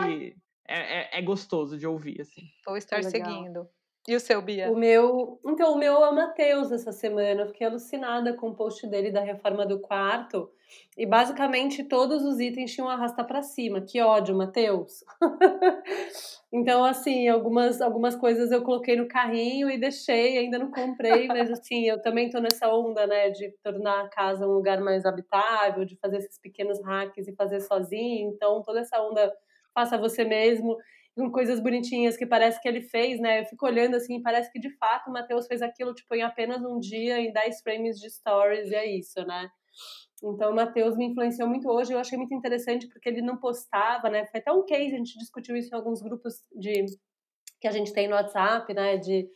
é, 0.67 1.09
é, 1.17 1.19
é, 1.19 1.21
gostoso 1.21 1.77
de 1.77 1.87
ouvir, 1.87 2.21
assim. 2.21 2.43
Vou 2.65 2.77
estar 2.77 3.03
seguindo. 3.03 3.67
E 4.09 4.15
o 4.15 4.19
seu, 4.19 4.41
Bia? 4.41 4.71
O 4.71 4.75
meu. 4.75 5.39
Então, 5.45 5.73
o 5.73 5.77
meu 5.77 6.03
é 6.03 6.09
o 6.09 6.15
Matheus 6.15 6.71
essa 6.71 6.91
semana. 6.91 7.41
Eu 7.41 7.47
fiquei 7.47 7.67
alucinada 7.67 8.33
com 8.33 8.49
o 8.49 8.55
post 8.55 8.87
dele 8.87 9.11
da 9.11 9.21
reforma 9.21 9.67
do 9.67 9.79
quarto. 9.79 10.49
E 10.97 11.05
basicamente 11.05 11.83
todos 11.83 12.23
os 12.23 12.39
itens 12.39 12.73
tinham 12.73 12.89
arrasta 12.89 13.23
para 13.23 13.43
cima. 13.43 13.81
Que 13.81 14.01
ódio, 14.01 14.35
Matheus. 14.35 15.03
então, 16.51 16.83
assim, 16.83 17.27
algumas, 17.27 17.81
algumas 17.81 18.15
coisas 18.15 18.51
eu 18.51 18.63
coloquei 18.63 18.95
no 18.95 19.07
carrinho 19.07 19.69
e 19.69 19.79
deixei, 19.79 20.39
ainda 20.39 20.57
não 20.57 20.71
comprei, 20.71 21.27
mas 21.29 21.51
assim, 21.51 21.87
eu 21.87 22.01
também 22.01 22.31
tô 22.31 22.39
nessa 22.39 22.67
onda, 22.67 23.05
né, 23.05 23.29
de 23.29 23.51
tornar 23.63 24.05
a 24.05 24.09
casa 24.09 24.47
um 24.47 24.53
lugar 24.53 24.81
mais 24.81 25.05
habitável, 25.05 25.85
de 25.85 25.95
fazer 25.97 26.17
esses 26.17 26.39
pequenos 26.41 26.83
hacks 26.83 27.27
e 27.27 27.35
fazer 27.35 27.59
sozinho. 27.59 28.31
Então, 28.33 28.63
toda 28.63 28.79
essa 28.79 28.99
onda 29.03 29.31
faça 29.71 29.99
você 29.99 30.23
mesmo 30.23 30.75
com 31.19 31.29
coisas 31.31 31.59
bonitinhas 31.59 32.15
que 32.15 32.25
parece 32.25 32.61
que 32.61 32.67
ele 32.67 32.81
fez, 32.81 33.19
né? 33.19 33.41
Eu 33.41 33.45
fico 33.45 33.65
olhando 33.65 33.95
assim, 33.95 34.21
parece 34.21 34.49
que 34.51 34.59
de 34.59 34.69
fato 34.77 35.09
o 35.09 35.13
Matheus 35.13 35.47
fez 35.47 35.61
aquilo 35.61 35.93
tipo 35.93 36.15
em 36.15 36.23
apenas 36.23 36.63
um 36.63 36.79
dia, 36.79 37.19
em 37.19 37.33
10 37.33 37.61
frames 37.61 37.99
de 37.99 38.09
stories, 38.09 38.71
e 38.71 38.75
é 38.75 38.85
isso, 38.89 39.21
né? 39.25 39.49
Então, 40.23 40.51
o 40.51 40.55
Matheus 40.55 40.97
me 40.97 41.05
influenciou 41.05 41.47
muito 41.47 41.69
hoje. 41.69 41.93
Eu 41.93 41.99
achei 41.99 42.17
muito 42.17 42.33
interessante 42.33 42.87
porque 42.87 43.09
ele 43.09 43.21
não 43.21 43.37
postava, 43.37 44.09
né? 44.09 44.25
Foi 44.27 44.39
até 44.39 44.51
um 44.51 44.65
case, 44.65 44.93
a 44.93 44.97
gente 44.97 45.17
discutiu 45.17 45.55
isso 45.55 45.73
em 45.73 45.77
alguns 45.77 46.01
grupos 46.01 46.35
de 46.53 46.85
que 47.59 47.67
a 47.67 47.71
gente 47.71 47.93
tem 47.93 48.07
no 48.07 48.15
WhatsApp, 48.15 48.73
né? 48.73 48.97
De, 48.97 49.29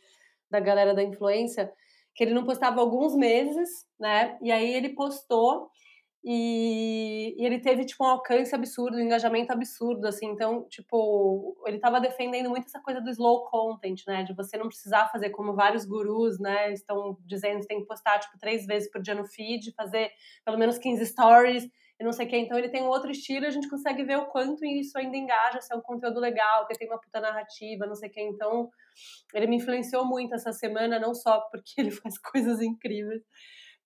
da 0.50 0.60
galera 0.60 0.94
da 0.94 1.02
influência, 1.02 1.70
que 2.14 2.24
ele 2.24 2.34
não 2.34 2.44
postava 2.44 2.80
alguns 2.80 3.14
meses, 3.14 3.68
né? 3.98 4.38
E 4.42 4.50
aí 4.50 4.74
ele 4.74 4.90
postou 4.90 5.68
e, 6.26 7.34
e, 7.38 7.44
ele 7.44 7.60
teve, 7.60 7.84
tipo, 7.84 8.02
um 8.02 8.08
alcance 8.08 8.54
absurdo, 8.54 8.96
um 8.96 9.00
engajamento 9.00 9.52
absurdo, 9.52 10.06
assim. 10.06 10.26
Então, 10.26 10.66
tipo, 10.70 11.62
ele 11.66 11.76
estava 11.76 12.00
defendendo 12.00 12.48
muito 12.48 12.64
essa 12.64 12.80
coisa 12.80 12.98
do 12.98 13.10
slow 13.10 13.44
content, 13.44 14.00
né? 14.06 14.22
De 14.22 14.32
você 14.32 14.56
não 14.56 14.68
precisar 14.68 15.10
fazer 15.10 15.28
como 15.30 15.54
vários 15.54 15.84
gurus, 15.84 16.40
né? 16.40 16.72
Estão 16.72 17.18
dizendo 17.26 17.60
que 17.60 17.66
tem 17.66 17.80
que 17.80 17.86
postar, 17.86 18.20
tipo, 18.20 18.38
três 18.38 18.64
vezes 18.64 18.90
por 18.90 19.02
dia 19.02 19.14
no 19.14 19.26
feed, 19.26 19.74
fazer 19.76 20.10
pelo 20.46 20.56
menos 20.56 20.78
15 20.78 21.04
stories 21.04 21.64
e 22.00 22.04
não 22.04 22.12
sei 22.12 22.24
o 22.24 22.28
que. 22.30 22.38
Então, 22.38 22.56
ele 22.58 22.70
tem 22.70 22.82
um 22.82 22.88
outro 22.88 23.10
estilo 23.10 23.44
a 23.44 23.50
gente 23.50 23.68
consegue 23.68 24.02
ver 24.02 24.16
o 24.16 24.26
quanto 24.26 24.64
isso 24.64 24.96
ainda 24.96 25.18
engaja, 25.18 25.60
se 25.60 25.74
é 25.74 25.76
um 25.76 25.82
conteúdo 25.82 26.18
legal, 26.20 26.66
que 26.66 26.72
tem 26.72 26.88
uma 26.88 26.98
puta 26.98 27.20
narrativa, 27.20 27.86
não 27.86 27.94
sei 27.94 28.08
o 28.08 28.12
que. 28.12 28.22
Então, 28.22 28.70
ele 29.34 29.46
me 29.46 29.56
influenciou 29.56 30.06
muito 30.06 30.34
essa 30.34 30.52
semana, 30.52 30.98
não 30.98 31.14
só 31.14 31.40
porque 31.50 31.74
ele 31.82 31.90
faz 31.90 32.16
coisas 32.16 32.62
incríveis 32.62 33.22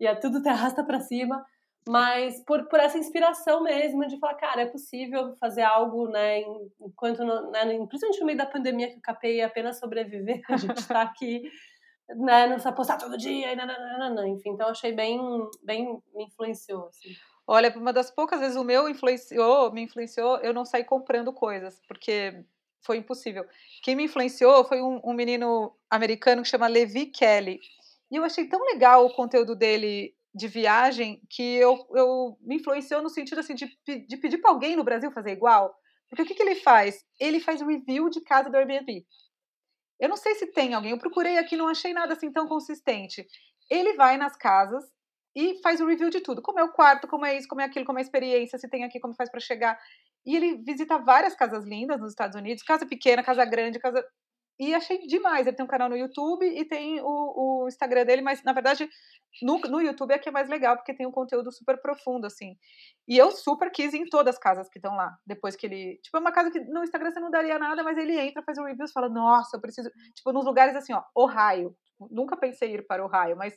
e 0.00 0.06
é 0.06 0.14
tudo 0.14 0.40
te 0.40 0.48
arrasta 0.48 0.84
para 0.84 1.00
cima, 1.00 1.44
mas 1.86 2.42
por, 2.44 2.68
por 2.68 2.78
essa 2.78 2.98
inspiração 2.98 3.62
mesmo 3.62 4.06
de 4.06 4.18
falar, 4.18 4.34
cara, 4.34 4.62
é 4.62 4.66
possível 4.66 5.34
fazer 5.36 5.62
algo, 5.62 6.08
né, 6.08 6.40
enquanto, 6.80 7.24
no, 7.24 7.50
né, 7.50 7.64
principalmente 7.86 8.20
no 8.20 8.26
meio 8.26 8.38
da 8.38 8.46
pandemia 8.46 8.88
que 8.88 8.96
o 8.96 9.26
ia 9.26 9.46
apenas 9.46 9.78
sobreviver, 9.78 10.42
a 10.48 10.56
gente 10.56 10.78
está 10.78 11.02
aqui, 11.02 11.50
né, 12.08 12.46
não 12.46 12.54
precisa 12.54 12.72
postar 12.72 12.98
todo 12.98 13.16
dia, 13.16 13.52
e 13.52 13.56
nananana, 13.56 14.28
enfim, 14.28 14.50
então 14.50 14.68
achei 14.68 14.92
bem, 14.92 15.20
bem, 15.62 15.98
me 16.14 16.24
influenciou, 16.24 16.88
assim. 16.88 17.10
Olha, 17.46 17.72
uma 17.76 17.94
das 17.94 18.10
poucas 18.10 18.40
vezes 18.40 18.56
o 18.56 18.64
meu 18.64 18.88
influenciou, 18.88 19.72
me 19.72 19.82
influenciou, 19.82 20.36
eu 20.38 20.52
não 20.52 20.66
saí 20.66 20.84
comprando 20.84 21.32
coisas, 21.32 21.80
porque 21.88 22.44
foi 22.82 22.98
impossível. 22.98 23.46
Quem 23.82 23.96
me 23.96 24.04
influenciou 24.04 24.64
foi 24.64 24.82
um, 24.82 25.00
um 25.02 25.14
menino 25.14 25.74
americano 25.88 26.42
que 26.42 26.48
chama 26.48 26.66
Levi 26.66 27.06
Kelly, 27.06 27.60
e 28.10 28.16
eu 28.16 28.24
achei 28.24 28.46
tão 28.46 28.62
legal 28.64 29.06
o 29.06 29.14
conteúdo 29.14 29.54
dele 29.54 30.14
de 30.38 30.48
viagem 30.48 31.20
que 31.28 31.42
eu, 31.42 31.86
eu 31.94 32.38
me 32.40 32.56
influenciou 32.56 33.02
no 33.02 33.10
sentido 33.10 33.40
assim 33.40 33.54
de, 33.54 33.68
de 33.84 34.16
pedir 34.16 34.38
para 34.38 34.50
alguém 34.50 34.76
no 34.76 34.84
Brasil 34.84 35.10
fazer 35.10 35.32
igual. 35.32 35.74
Porque 36.08 36.22
o 36.22 36.26
que, 36.26 36.34
que 36.34 36.42
ele 36.42 36.54
faz? 36.54 37.04
Ele 37.20 37.40
faz 37.40 37.60
review 37.60 38.08
de 38.08 38.22
casa 38.22 38.48
do 38.48 38.56
Airbnb. 38.56 39.04
Eu 40.00 40.08
não 40.08 40.16
sei 40.16 40.34
se 40.36 40.46
tem 40.46 40.72
alguém, 40.74 40.92
eu 40.92 40.98
procurei 40.98 41.36
aqui, 41.38 41.56
não 41.56 41.68
achei 41.68 41.92
nada 41.92 42.14
assim 42.14 42.32
tão 42.32 42.46
consistente. 42.46 43.26
Ele 43.68 43.94
vai 43.94 44.16
nas 44.16 44.36
casas 44.36 44.84
e 45.34 45.60
faz 45.60 45.80
o 45.80 45.86
review 45.86 46.08
de 46.08 46.20
tudo. 46.20 46.40
Como 46.40 46.58
é 46.58 46.64
o 46.64 46.72
quarto, 46.72 47.08
como 47.08 47.26
é 47.26 47.36
isso, 47.36 47.48
como 47.48 47.60
é 47.60 47.64
aquilo, 47.64 47.84
como 47.84 47.98
é 47.98 48.02
a 48.02 48.04
experiência, 48.04 48.58
se 48.58 48.68
tem 48.68 48.84
aqui, 48.84 49.00
como 49.00 49.14
faz 49.14 49.30
para 49.30 49.40
chegar. 49.40 49.78
E 50.24 50.36
ele 50.36 50.62
visita 50.64 50.98
várias 50.98 51.34
casas 51.34 51.64
lindas 51.64 52.00
nos 52.00 52.10
Estados 52.10 52.36
Unidos, 52.36 52.62
casa 52.62 52.86
pequena, 52.86 53.22
casa 53.22 53.44
grande, 53.44 53.78
casa. 53.78 54.04
E 54.58 54.74
achei 54.74 54.98
demais. 55.06 55.46
Ele 55.46 55.56
tem 55.56 55.64
um 55.64 55.68
canal 55.68 55.88
no 55.88 55.96
YouTube 55.96 56.44
e 56.44 56.64
tem 56.64 57.00
o, 57.00 57.64
o 57.64 57.68
Instagram 57.68 58.04
dele, 58.04 58.22
mas 58.22 58.42
na 58.42 58.52
verdade 58.52 58.88
no, 59.42 59.58
no 59.60 59.80
YouTube 59.80 60.12
é 60.12 60.18
que 60.18 60.28
é 60.28 60.32
mais 60.32 60.48
legal, 60.48 60.76
porque 60.76 60.94
tem 60.94 61.06
um 61.06 61.12
conteúdo 61.12 61.52
super 61.52 61.80
profundo, 61.80 62.26
assim. 62.26 62.56
E 63.06 63.16
eu 63.16 63.30
super 63.30 63.70
quis 63.70 63.94
em 63.94 64.04
todas 64.06 64.34
as 64.34 64.40
casas 64.40 64.68
que 64.68 64.78
estão 64.78 64.94
lá, 64.96 65.16
depois 65.26 65.54
que 65.54 65.66
ele. 65.66 65.98
Tipo, 66.02 66.16
é 66.16 66.20
uma 66.20 66.32
casa 66.32 66.50
que 66.50 66.60
no 66.60 66.82
Instagram 66.82 67.10
você 67.10 67.20
não 67.20 67.30
daria 67.30 67.58
nada, 67.58 67.82
mas 67.82 67.96
ele 67.96 68.18
entra, 68.18 68.42
faz 68.42 68.58
um 68.58 68.64
review 68.64 68.86
fala, 68.92 69.08
nossa, 69.08 69.56
eu 69.56 69.60
preciso. 69.60 69.90
Tipo, 70.14 70.32
nos 70.32 70.44
lugares 70.44 70.74
assim, 70.74 70.92
ó, 70.92 71.02
Ohio. 71.14 71.74
Nunca 72.10 72.36
pensei 72.36 72.74
ir 72.74 72.86
para 72.86 73.04
Ohio, 73.04 73.36
mas 73.36 73.54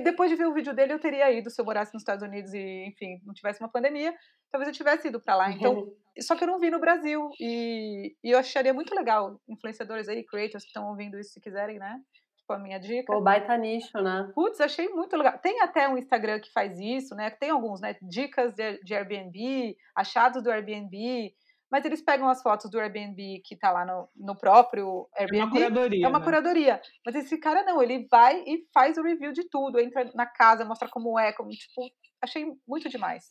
depois 0.00 0.30
de 0.30 0.36
ver 0.36 0.46
o 0.46 0.54
vídeo 0.54 0.74
dele, 0.74 0.92
eu 0.92 0.98
teria 0.98 1.30
ido 1.30 1.50
se 1.50 1.60
eu 1.60 1.64
morasse 1.64 1.92
nos 1.92 2.02
Estados 2.02 2.22
Unidos 2.22 2.52
e, 2.54 2.86
enfim, 2.86 3.20
não 3.24 3.34
tivesse 3.34 3.60
uma 3.60 3.68
pandemia, 3.68 4.14
talvez 4.50 4.68
eu 4.68 4.74
tivesse 4.74 5.08
ido 5.08 5.20
para 5.20 5.36
lá. 5.36 5.50
Então, 5.50 5.74
uhum. 5.74 5.96
só 6.20 6.36
que 6.36 6.44
eu 6.44 6.48
não 6.48 6.58
vi 6.58 6.70
no 6.70 6.78
Brasil 6.78 7.30
e, 7.40 8.16
e 8.22 8.30
eu 8.30 8.38
acharia 8.38 8.72
muito 8.72 8.94
legal 8.94 9.40
influenciadores 9.48 10.08
aí, 10.08 10.24
creators 10.24 10.64
que 10.64 10.68
estão 10.68 10.88
ouvindo 10.88 11.18
isso, 11.18 11.32
se 11.32 11.40
quiserem, 11.40 11.78
né? 11.78 12.00
Tipo, 12.36 12.52
a 12.54 12.58
minha 12.58 12.78
dica. 12.78 13.16
O 13.16 13.20
baita 13.20 13.56
nicho, 13.56 13.98
né? 14.00 14.30
Putz, 14.34 14.60
achei 14.60 14.88
muito 14.88 15.16
legal. 15.16 15.38
Tem 15.38 15.60
até 15.60 15.88
um 15.88 15.96
Instagram 15.96 16.40
que 16.40 16.52
faz 16.52 16.78
isso, 16.78 17.14
né? 17.14 17.30
Tem 17.30 17.50
alguns, 17.50 17.80
né? 17.80 17.96
Dicas 18.02 18.52
de, 18.54 18.78
de 18.82 18.94
Airbnb, 18.94 19.76
achados 19.94 20.42
do 20.42 20.50
Airbnb 20.50 21.32
mas 21.72 21.86
eles 21.86 22.02
pegam 22.02 22.28
as 22.28 22.42
fotos 22.42 22.70
do 22.70 22.78
Airbnb 22.78 23.40
que 23.46 23.56
tá 23.56 23.70
lá 23.70 23.86
no, 23.86 24.06
no 24.14 24.36
próprio 24.36 25.08
Airbnb. 25.16 25.38
É 25.38 25.44
uma 25.44 25.50
curadoria. 25.50 26.04
É 26.04 26.08
uma 26.08 26.18
né? 26.18 26.24
curadoria. 26.26 26.82
Mas 27.06 27.14
esse 27.14 27.38
cara 27.38 27.62
não, 27.62 27.82
ele 27.82 28.06
vai 28.10 28.44
e 28.46 28.66
faz 28.74 28.98
o 28.98 29.02
review 29.02 29.32
de 29.32 29.48
tudo, 29.48 29.80
entra 29.80 30.04
na 30.14 30.26
casa, 30.26 30.66
mostra 30.66 30.86
como 30.86 31.18
é, 31.18 31.32
como, 31.32 31.48
tipo, 31.48 31.90
achei 32.20 32.44
muito 32.68 32.90
demais. 32.90 33.24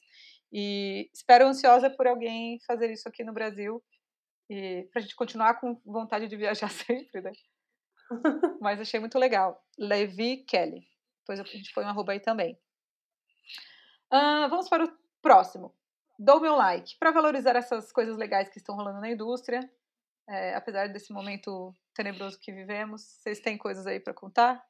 E 0.52 1.08
espero 1.14 1.46
ansiosa 1.46 1.88
por 1.88 2.08
alguém 2.08 2.60
fazer 2.66 2.92
isso 2.92 3.08
aqui 3.08 3.24
no 3.24 3.32
Brasil. 3.32 3.80
E 4.50 4.90
pra 4.92 5.04
gente 5.04 5.16
continuar 5.16 5.60
com 5.60 5.80
vontade 5.86 6.28
de 6.28 6.36
viajar 6.36 6.72
sempre, 6.74 7.22
né? 7.22 7.32
Mas 8.60 8.82
achei 8.82 9.00
muito 9.00 9.20
legal. 9.20 9.64
Levi 9.78 10.38
Kelly. 10.46 10.82
Depois 11.20 11.40
a 11.40 11.44
gente 11.44 11.72
põe 11.76 11.86
um 11.86 11.90
arroba 11.90 12.14
aí 12.14 12.20
também. 12.20 12.58
Uh, 14.12 14.50
vamos 14.50 14.68
para 14.68 14.84
o 14.84 14.92
próximo 15.22 15.76
dou 16.22 16.40
meu 16.40 16.56
like 16.56 16.96
para 17.00 17.12
valorizar 17.12 17.56
essas 17.56 17.92
coisas 17.92 18.16
legais 18.16 18.48
que 18.50 18.60
estão 18.60 18.76
rolando 18.76 19.02
na 19.02 19.10
indústria. 19.10 19.60
É, 20.30 20.56
apesar 20.56 20.88
desse 20.88 21.12
momento 21.12 21.76
tenebroso 21.94 22.40
que 22.40 22.52
vivemos, 22.52 23.02
vocês 23.02 23.40
têm 23.40 23.58
coisas 23.58 23.88
aí 23.88 24.00
para 24.00 24.14
contar? 24.14 24.64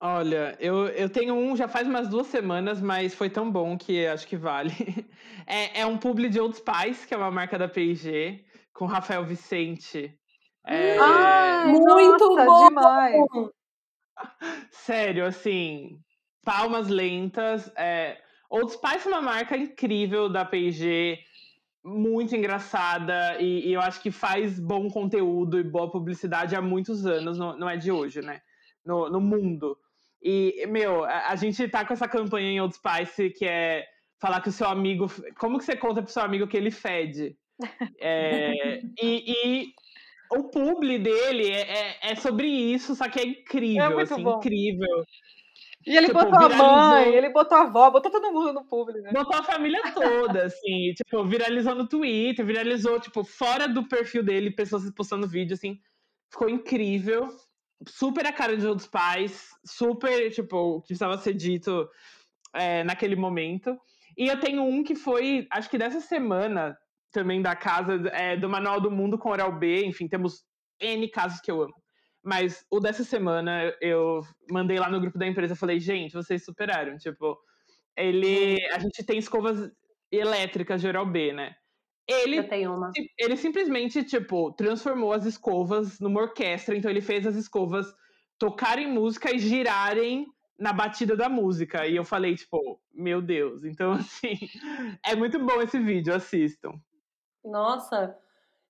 Olha, 0.00 0.56
eu, 0.60 0.86
eu 0.88 1.10
tenho 1.10 1.34
um 1.34 1.56
já 1.56 1.66
faz 1.66 1.88
umas 1.88 2.06
duas 2.08 2.26
semanas, 2.28 2.80
mas 2.80 3.14
foi 3.14 3.28
tão 3.30 3.50
bom 3.50 3.76
que 3.76 4.06
acho 4.06 4.26
que 4.26 4.36
vale. 4.36 4.72
É, 5.48 5.82
é 5.82 5.86
um 5.86 5.96
publi 5.96 6.28
de 6.28 6.40
Old 6.40 6.56
Spice, 6.56 7.06
que 7.06 7.14
é 7.14 7.16
uma 7.16 7.30
marca 7.30 7.56
da 7.56 7.68
P&G, 7.68 8.44
com 8.72 8.84
Rafael 8.84 9.24
Vicente. 9.24 10.12
É... 10.66 10.98
Ai, 10.98 11.66
muito 11.68 12.34
nossa, 12.34 12.44
bom! 12.44 12.68
Demais. 12.68 13.14
Sério, 14.72 15.24
assim, 15.24 16.00
palmas 16.44 16.88
lentas. 16.88 17.70
É, 17.76 18.20
Old 18.50 18.72
Spice 18.72 19.06
é 19.06 19.10
uma 19.10 19.22
marca 19.22 19.56
incrível 19.56 20.28
da 20.28 20.44
P&G, 20.44 21.18
muito 21.84 22.34
engraçada 22.34 23.40
e, 23.40 23.68
e, 23.68 23.72
eu 23.72 23.80
acho 23.80 24.00
que 24.00 24.10
faz 24.10 24.58
bom 24.58 24.88
conteúdo 24.90 25.58
e 25.58 25.62
boa 25.62 25.90
publicidade 25.90 26.56
há 26.56 26.60
muitos 26.60 27.06
anos, 27.06 27.38
não, 27.38 27.56
não 27.56 27.70
é 27.70 27.76
de 27.76 27.92
hoje, 27.92 28.20
né? 28.20 28.40
No, 28.84 29.08
no 29.08 29.20
mundo. 29.20 29.78
E, 30.22 30.66
meu, 30.68 31.04
a, 31.04 31.28
a, 31.28 31.36
gente 31.36 31.68
tá 31.68 31.84
com 31.84 31.92
essa 31.92 32.08
campanha 32.08 32.50
em 32.50 32.60
Old 32.60 32.74
Spice 32.74 33.30
que 33.30 33.44
é 33.44 33.86
falar 34.20 34.40
que 34.40 34.48
o 34.48 34.52
seu 34.52 34.66
amigo. 34.66 35.06
Como 35.38 35.58
que 35.58 35.64
você 35.64 35.76
conta 35.76 36.02
pro 36.02 36.10
seu 36.10 36.22
amigo 36.22 36.46
que 36.46 36.56
ele 36.56 36.70
fede? 36.70 37.36
É, 38.00 38.80
e, 39.00 39.24
e, 39.30 39.72
o 40.32 40.44
publi 40.44 40.98
dele 40.98 41.50
é, 41.50 41.60
é, 41.60 41.98
é, 42.12 42.14
sobre 42.16 42.48
isso, 42.48 42.94
só 42.94 43.08
que 43.08 43.20
é 43.20 43.26
incrível, 43.26 44.00
é 44.00 44.02
assim, 44.02 44.22
incrível. 44.22 45.04
E 45.86 45.96
ele 45.96 46.08
tipo, 46.08 46.18
botou 46.18 46.38
a 46.38 46.48
mãe, 46.48 47.14
ele 47.14 47.30
botou 47.30 47.56
a 47.56 47.62
avó, 47.62 47.90
botou 47.90 48.10
todo 48.10 48.32
mundo 48.32 48.52
no 48.52 48.64
público. 48.64 49.00
Né? 49.00 49.12
Botou 49.12 49.38
a 49.38 49.42
família 49.44 49.80
toda, 49.94 50.46
assim, 50.46 50.92
tipo, 50.98 51.24
viralizou 51.24 51.76
no 51.76 51.86
Twitter, 51.86 52.44
viralizou, 52.44 52.98
tipo, 52.98 53.22
fora 53.22 53.68
do 53.68 53.86
perfil 53.86 54.24
dele, 54.24 54.50
pessoas 54.50 54.90
postando 54.90 55.28
vídeo, 55.28 55.54
assim. 55.54 55.78
Ficou 56.28 56.48
incrível. 56.48 57.28
Super 57.86 58.26
a 58.26 58.32
cara 58.32 58.56
de 58.56 58.66
outros 58.66 58.88
pais, 58.88 59.48
super, 59.64 60.30
tipo, 60.32 60.56
o 60.56 60.80
que 60.80 60.88
precisava 60.88 61.18
ser 61.18 61.34
dito 61.34 61.88
é, 62.52 62.82
naquele 62.82 63.14
momento. 63.14 63.78
E 64.18 64.26
eu 64.26 64.40
tenho 64.40 64.64
um 64.64 64.82
que 64.82 64.96
foi, 64.96 65.46
acho 65.52 65.70
que 65.70 65.78
dessa 65.78 66.00
semana, 66.00 66.76
também 67.12 67.40
da 67.40 67.54
casa, 67.54 67.94
é, 68.12 68.36
do 68.36 68.48
Manual 68.48 68.80
do 68.80 68.90
Mundo 68.90 69.18
com 69.18 69.30
Oral 69.30 69.52
B, 69.52 69.84
enfim, 69.84 70.08
temos 70.08 70.42
N 70.80 71.08
casos 71.10 71.40
que 71.40 71.50
eu 71.50 71.62
amo. 71.62 71.74
Mas 72.26 72.66
o 72.68 72.80
dessa 72.80 73.04
semana 73.04 73.72
eu 73.80 74.20
mandei 74.50 74.80
lá 74.80 74.90
no 74.90 75.00
grupo 75.00 75.16
da 75.16 75.28
empresa, 75.28 75.54
falei, 75.54 75.78
gente, 75.78 76.12
vocês 76.12 76.44
superaram. 76.44 76.98
Tipo, 76.98 77.38
ele. 77.96 78.58
A 78.72 78.80
gente 78.80 79.04
tem 79.04 79.16
escovas 79.16 79.70
elétricas 80.10 80.80
de 80.80 80.88
Oral 80.88 81.06
B, 81.06 81.32
né? 81.32 81.54
Ele, 82.08 82.38
eu 82.38 82.48
tenho 82.48 82.74
uma. 82.74 82.90
ele 83.16 83.36
simplesmente, 83.36 84.02
tipo, 84.02 84.50
transformou 84.54 85.12
as 85.12 85.24
escovas 85.24 86.00
numa 86.00 86.20
orquestra, 86.20 86.76
então 86.76 86.90
ele 86.90 87.00
fez 87.00 87.24
as 87.24 87.36
escovas 87.36 87.86
tocarem 88.36 88.90
música 88.90 89.32
e 89.32 89.38
girarem 89.38 90.26
na 90.58 90.72
batida 90.72 91.16
da 91.16 91.28
música. 91.28 91.86
E 91.86 91.94
eu 91.94 92.04
falei, 92.04 92.34
tipo, 92.34 92.80
meu 92.92 93.22
Deus. 93.22 93.62
Então, 93.62 93.92
assim, 94.02 94.36
é 95.06 95.14
muito 95.14 95.38
bom 95.38 95.62
esse 95.62 95.78
vídeo, 95.78 96.12
assistam. 96.12 96.72
Nossa, 97.44 98.18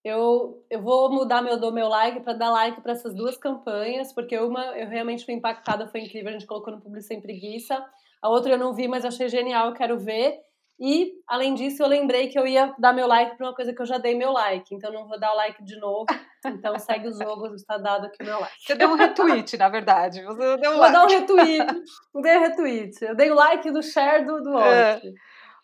eu, 0.07 0.65
eu 0.71 0.81
vou 0.81 1.11
mudar 1.11 1.43
meu 1.43 1.59
do 1.59 1.73
meu 1.73 1.89
like 1.89 2.21
para 2.21 2.33
dar 2.33 2.49
like 2.51 2.81
para 2.81 2.93
essas 2.93 3.13
duas 3.13 3.37
campanhas, 3.37 4.13
porque 4.13 4.39
uma 4.39 4.65
eu 4.79 4.89
realmente 4.89 5.25
fui 5.25 5.35
impactada, 5.35 5.89
foi 5.89 6.01
incrível, 6.03 6.29
a 6.29 6.33
gente 6.33 6.47
colocou 6.47 6.73
no 6.73 6.81
Publi 6.81 7.03
Sem 7.03 7.21
Preguiça. 7.21 7.85
A 8.23 8.29
outra 8.29 8.53
eu 8.53 8.59
não 8.59 8.73
vi, 8.73 8.87
mas 8.87 9.05
achei 9.05 9.29
genial, 9.29 9.73
quero 9.73 9.99
ver. 9.99 10.39
E, 10.79 11.15
além 11.27 11.55
disso, 11.55 11.83
eu 11.83 11.89
lembrei 11.89 12.29
que 12.29 12.39
eu 12.39 12.47
ia 12.47 12.73
dar 12.79 12.93
meu 12.93 13.09
like 13.09 13.37
para 13.37 13.47
uma 13.49 13.55
coisa 13.55 13.75
que 13.75 13.83
eu 13.83 13.87
já 13.87 13.99
dei 13.99 14.15
meu 14.15 14.31
like, 14.31 14.73
então 14.73 14.93
não 14.93 15.09
vou 15.09 15.19
dar 15.19 15.33
o 15.33 15.37
like 15.37 15.65
de 15.65 15.77
novo. 15.81 16.07
Então 16.45 16.79
segue 16.79 17.09
os 17.09 17.19
jogos, 17.19 17.55
está 17.61 17.77
dado 17.77 18.07
aqui 18.07 18.23
meu 18.23 18.39
like. 18.39 18.55
Você 18.61 18.77
deu 18.77 18.91
um 18.91 18.95
retweet, 18.95 19.57
na 19.57 19.69
verdade. 19.69 20.23
Você 20.23 20.57
deu 20.59 20.71
um 20.71 20.75
vou 20.75 20.83
like. 20.83 20.93
dar 20.93 21.05
um 21.05 21.09
retweet. 21.09 21.83
Dei 22.23 22.37
um 22.37 22.41
retweet. 22.41 23.05
Eu 23.05 23.17
dei 23.17 23.31
o 23.33 23.35
like 23.35 23.71
do 23.73 23.83
share 23.83 24.25
do, 24.25 24.41
do 24.41 24.57
é. 24.57 25.01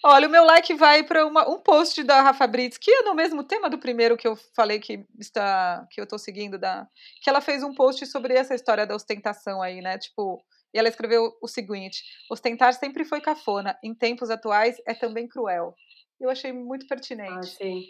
Olha, 0.04 0.26
o 0.26 0.30
meu 0.30 0.44
like 0.44 0.74
vai 0.74 1.04
para 1.04 1.24
um 1.24 1.60
post 1.60 2.02
da 2.02 2.22
Rafa 2.22 2.46
Brits, 2.46 2.76
que 2.76 2.90
é 2.90 3.02
no 3.02 3.14
mesmo 3.14 3.44
tema 3.44 3.70
do 3.70 3.78
primeiro 3.78 4.16
que 4.16 4.26
eu 4.26 4.34
falei 4.34 4.80
que 4.80 5.06
está 5.18 5.86
que 5.90 6.00
eu 6.00 6.04
estou 6.04 6.18
seguindo, 6.18 6.58
da, 6.58 6.88
que 7.22 7.30
ela 7.30 7.40
fez 7.40 7.62
um 7.62 7.72
post 7.72 8.04
sobre 8.06 8.34
essa 8.34 8.54
história 8.54 8.84
da 8.84 8.96
ostentação 8.96 9.62
aí, 9.62 9.80
né? 9.80 9.96
Tipo, 9.98 10.44
e 10.74 10.78
ela 10.78 10.88
escreveu 10.88 11.32
o 11.40 11.46
seguinte: 11.46 12.02
ostentar 12.28 12.74
sempre 12.74 13.04
foi 13.04 13.20
cafona, 13.20 13.78
em 13.82 13.94
tempos 13.94 14.28
atuais 14.28 14.76
é 14.86 14.92
também 14.92 15.28
cruel. 15.28 15.74
Eu 16.18 16.30
achei 16.30 16.52
muito 16.52 16.86
pertinente. 16.88 17.32
Ah, 17.32 17.42
sim. 17.42 17.84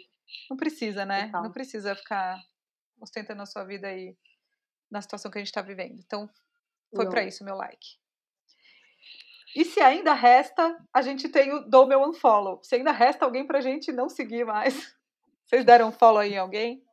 Não 0.49 0.57
precisa, 0.57 1.05
né? 1.05 1.25
Total. 1.25 1.43
Não 1.43 1.51
precisa 1.51 1.95
ficar 1.95 2.39
ostentando 3.01 3.41
a 3.41 3.45
sua 3.45 3.63
vida 3.63 3.87
aí 3.87 4.15
na 4.89 5.01
situação 5.01 5.31
que 5.31 5.39
a 5.39 5.41
gente 5.41 5.47
está 5.47 5.61
vivendo. 5.61 5.99
Então, 5.99 6.29
foi 6.95 7.09
para 7.09 7.23
isso 7.23 7.43
meu 7.43 7.55
like. 7.55 8.02
E 9.55 9.63
se 9.63 9.79
ainda 9.79 10.13
resta, 10.13 10.75
a 10.91 11.01
gente 11.01 11.29
tem 11.29 11.53
o 11.53 11.59
dou 11.69 11.85
meu 11.85 12.01
unfollow. 12.01 12.59
Se 12.63 12.75
ainda 12.75 12.91
resta 12.91 13.23
alguém 13.23 13.45
pra 13.45 13.61
gente 13.61 13.91
não 13.91 14.09
seguir 14.09 14.45
mais. 14.45 14.95
Vocês 15.45 15.63
deram 15.63 15.89
um 15.89 15.91
follow 15.91 16.19
aí 16.19 16.33
em 16.33 16.37
alguém? 16.37 16.83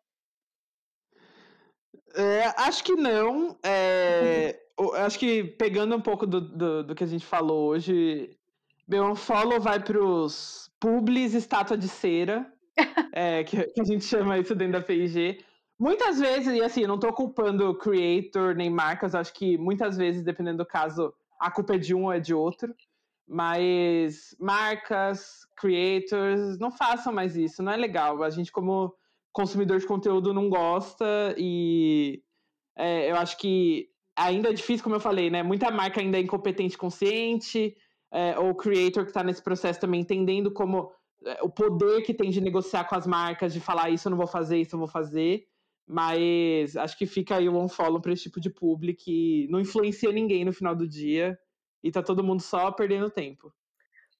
É, 2.15 2.53
acho 2.59 2.85
que 2.85 2.95
não. 2.95 3.57
É, 3.63 4.61
acho 4.97 5.19
que 5.19 5.45
pegando 5.45 5.97
um 5.97 6.01
pouco 6.01 6.27
do, 6.27 6.41
do, 6.41 6.85
do, 6.85 6.95
que 6.95 7.05
a 7.05 7.07
gente 7.07 7.25
falou 7.25 7.69
hoje, 7.69 8.37
meu 8.87 9.05
unfollow 9.05 9.61
vai 9.61 9.81
pros 9.81 10.71
publis 10.81 11.35
estátua 11.35 11.77
de 11.77 11.89
cera, 11.89 12.53
é, 13.13 13.45
que, 13.45 13.63
que, 13.63 13.81
a 13.81 13.85
gente 13.85 14.05
chama 14.05 14.39
isso 14.39 14.55
dentro 14.55 14.75
da 14.75 14.83
PIG. 14.83 15.45
Muitas 15.79 16.19
vezes, 16.19 16.55
e 16.55 16.63
assim, 16.63 16.83
eu 16.83 16.89
não 16.89 16.99
tô 16.99 17.13
culpando 17.13 17.75
creator 17.79 18.55
nem 18.55 18.69
marcas, 18.69 19.15
acho 19.15 19.33
que 19.33 19.57
muitas 19.57 19.97
vezes, 19.97 20.23
dependendo 20.23 20.59
do 20.59 20.67
caso, 20.67 21.15
a 21.41 21.51
culpa 21.51 21.75
é 21.75 21.79
de 21.79 21.95
um 21.95 22.05
ou 22.05 22.13
é 22.13 22.21
de 22.21 22.35
outro. 22.35 22.75
Mas 23.27 24.35
marcas, 24.39 25.47
creators, 25.57 26.59
não 26.59 26.71
façam 26.71 27.13
mais 27.13 27.37
isso, 27.37 27.63
não 27.63 27.73
é 27.73 27.77
legal. 27.77 28.23
A 28.23 28.31
gente, 28.31 28.53
como 28.53 28.95
consumidor 29.33 29.79
de 29.79 29.87
conteúdo, 29.87 30.35
não 30.35 30.49
gosta 30.49 31.35
e 31.39 32.23
é, 32.77 33.11
eu 33.11 33.17
acho 33.17 33.39
que 33.39 33.89
ainda 34.17 34.51
é 34.51 34.53
difícil, 34.53 34.83
como 34.83 34.97
eu 34.97 35.01
falei, 35.01 35.31
né? 35.31 35.43
Muita 35.43 35.71
marca 35.71 36.01
ainda 36.01 36.19
é 36.19 36.21
incompetente 36.21 36.77
consciente, 36.77 37.77
é, 38.13 38.39
ou 38.39 38.55
creator 38.55 39.05
que 39.05 39.11
está 39.11 39.23
nesse 39.23 39.43
processo 39.43 39.81
também 39.81 40.01
entendendo 40.01 40.51
como 40.51 40.93
é, 41.25 41.39
o 41.43 41.49
poder 41.49 42.03
que 42.03 42.13
tem 42.13 42.31
de 42.31 42.41
negociar 42.41 42.85
com 42.85 42.97
as 42.97 43.07
marcas, 43.07 43.53
de 43.53 43.61
falar 43.61 43.91
isso 43.91 44.09
eu 44.09 44.11
não 44.11 44.19
vou 44.19 44.27
fazer, 44.27 44.59
isso 44.59 44.75
eu 44.75 44.79
vou 44.79 44.89
fazer. 44.89 45.47
Mas 45.91 46.77
acho 46.77 46.97
que 46.97 47.05
fica 47.05 47.35
aí 47.35 47.49
o 47.49 47.59
unfollow 47.59 48.01
para 48.01 48.13
esse 48.13 48.23
tipo 48.23 48.41
de 48.41 48.49
público 48.49 49.03
que 49.03 49.49
não 49.51 49.59
influencia 49.59 50.13
ninguém 50.13 50.45
no 50.45 50.53
final 50.53 50.73
do 50.73 50.87
dia 50.87 51.37
e 51.83 51.91
tá 51.91 52.01
todo 52.01 52.23
mundo 52.23 52.41
só 52.41 52.71
perdendo 52.71 53.11
tempo. 53.11 53.53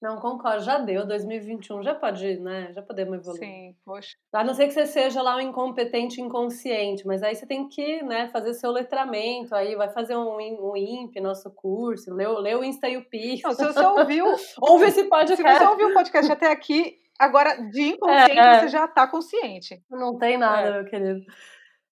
Não, 0.01 0.17
concordo, 0.17 0.63
já 0.63 0.79
deu, 0.79 1.07
2021 1.07 1.81
já 1.81 1.95
pode, 1.95 2.39
né? 2.39 2.73
Já 2.73 2.81
podemos 2.81 3.19
evoluir. 3.19 3.39
Sim, 3.39 3.75
poxa. 3.85 4.17
A 4.33 4.43
não 4.43 4.53
ser 4.53 4.67
que 4.67 4.73
você 4.73 4.85
seja 4.85 5.21
lá 5.21 5.37
um 5.37 5.39
incompetente 5.39 6.19
inconsciente, 6.19 7.07
mas 7.07 7.23
aí 7.23 7.35
você 7.35 7.45
tem 7.45 7.69
que, 7.69 8.03
né, 8.03 8.27
fazer 8.29 8.53
seu 8.55 8.71
letramento, 8.71 9.55
aí 9.55 9.73
vai 9.75 9.87
fazer 9.93 10.17
um, 10.17 10.37
um 10.37 10.75
IMP, 10.75 11.21
nosso 11.21 11.49
curso, 11.51 12.13
lê, 12.13 12.27
lê 12.27 12.53
o 12.53 12.65
Insta 12.65 12.89
e 12.89 12.97
o 12.97 13.05
Pix. 13.05 13.43
Não, 13.43 13.53
se 13.53 13.63
você 13.63 13.85
ouviu, 13.85 14.25
ouve 14.59 14.87
esse 14.87 15.05
podcast. 15.05 15.37
Se 15.37 15.57
você 15.57 15.65
ouviu 15.65 15.89
o 15.89 15.93
podcast 15.93 16.31
até 16.31 16.51
aqui, 16.51 16.97
agora 17.17 17.55
de 17.69 17.93
inconsciente 17.93 18.39
é, 18.39 18.55
é. 18.55 18.59
você 18.59 18.67
já 18.67 18.87
tá 18.89 19.07
consciente. 19.07 19.81
Não 19.89 20.17
tem 20.17 20.37
nada, 20.37 20.67
é. 20.67 20.73
meu 20.73 20.85
querido. 20.85 21.21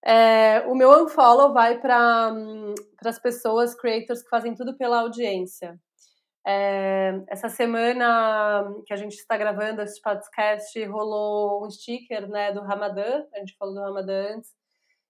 É, 0.05 0.61
o 0.67 0.75
meu 0.75 1.03
unfollow 1.03 1.53
vai 1.53 1.79
para 1.79 2.31
hum, 2.33 2.73
as 3.03 3.19
pessoas, 3.19 3.75
creators, 3.75 4.23
que 4.23 4.29
fazem 4.29 4.55
tudo 4.55 4.77
pela 4.77 5.01
audiência. 5.01 5.79
É, 6.47 7.21
essa 7.27 7.49
semana 7.49 8.63
que 8.85 8.93
a 8.93 8.97
gente 8.97 9.13
está 9.13 9.37
gravando 9.37 9.81
esse 9.81 10.01
podcast, 10.01 10.83
rolou 10.85 11.65
um 11.65 11.69
sticker 11.69 12.27
né, 12.29 12.51
do 12.51 12.61
Ramadã, 12.61 13.23
a 13.33 13.39
gente 13.39 13.55
falou 13.57 13.75
do 13.75 13.81
Ramadã 13.81 14.35
antes, 14.35 14.51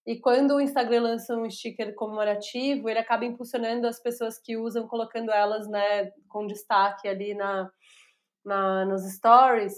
e 0.09 0.19
quando 0.19 0.55
o 0.55 0.61
Instagram 0.61 1.03
lança 1.03 1.35
um 1.37 1.49
sticker 1.49 1.93
comemorativo, 1.93 2.89
ele 2.89 2.97
acaba 2.97 3.25
impulsionando 3.25 3.85
as 3.85 4.01
pessoas 4.01 4.39
que 4.39 4.57
usam, 4.57 4.87
colocando 4.87 5.31
elas 5.31 5.67
né, 5.67 6.11
com 6.27 6.47
destaque 6.47 7.07
ali 7.07 7.35
na, 7.35 7.69
na, 8.43 8.85
nos 8.85 9.03
stories. 9.13 9.73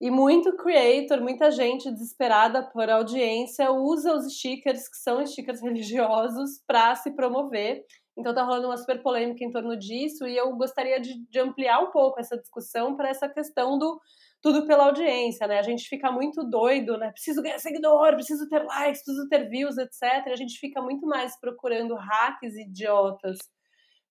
E 0.00 0.10
muito 0.10 0.56
creator, 0.56 1.20
muita 1.20 1.50
gente 1.50 1.90
desesperada 1.90 2.62
por 2.62 2.88
audiência 2.88 3.70
usa 3.70 4.14
os 4.14 4.34
stickers, 4.34 4.88
que 4.88 4.96
são 4.96 5.24
stickers 5.26 5.60
religiosos, 5.62 6.62
para 6.66 6.94
se 6.94 7.10
promover. 7.10 7.84
Então 8.16 8.34
tá 8.34 8.42
rolando 8.42 8.68
uma 8.68 8.76
super 8.78 9.02
polêmica 9.02 9.44
em 9.44 9.50
torno 9.50 9.76
disso 9.76 10.26
e 10.26 10.36
eu 10.36 10.56
gostaria 10.56 10.98
de, 11.00 11.22
de 11.28 11.38
ampliar 11.38 11.80
um 11.80 11.90
pouco 11.90 12.18
essa 12.18 12.36
discussão 12.36 12.96
para 12.96 13.08
essa 13.10 13.28
questão 13.28 13.78
do 13.78 14.00
tudo 14.42 14.66
pela 14.66 14.86
audiência, 14.86 15.46
né? 15.46 15.58
A 15.58 15.62
gente 15.62 15.86
fica 15.86 16.10
muito 16.10 16.42
doido, 16.44 16.96
né? 16.96 17.10
Preciso 17.12 17.42
ganhar 17.42 17.58
seguidor, 17.58 18.14
preciso 18.14 18.48
ter 18.48 18.64
likes, 18.64 19.04
preciso 19.04 19.28
ter 19.28 19.48
views, 19.50 19.76
etc. 19.76 20.26
E 20.28 20.32
a 20.32 20.36
gente 20.36 20.58
fica 20.58 20.80
muito 20.80 21.06
mais 21.06 21.38
procurando 21.38 21.94
hacks 21.94 22.56
idiotas 22.56 23.36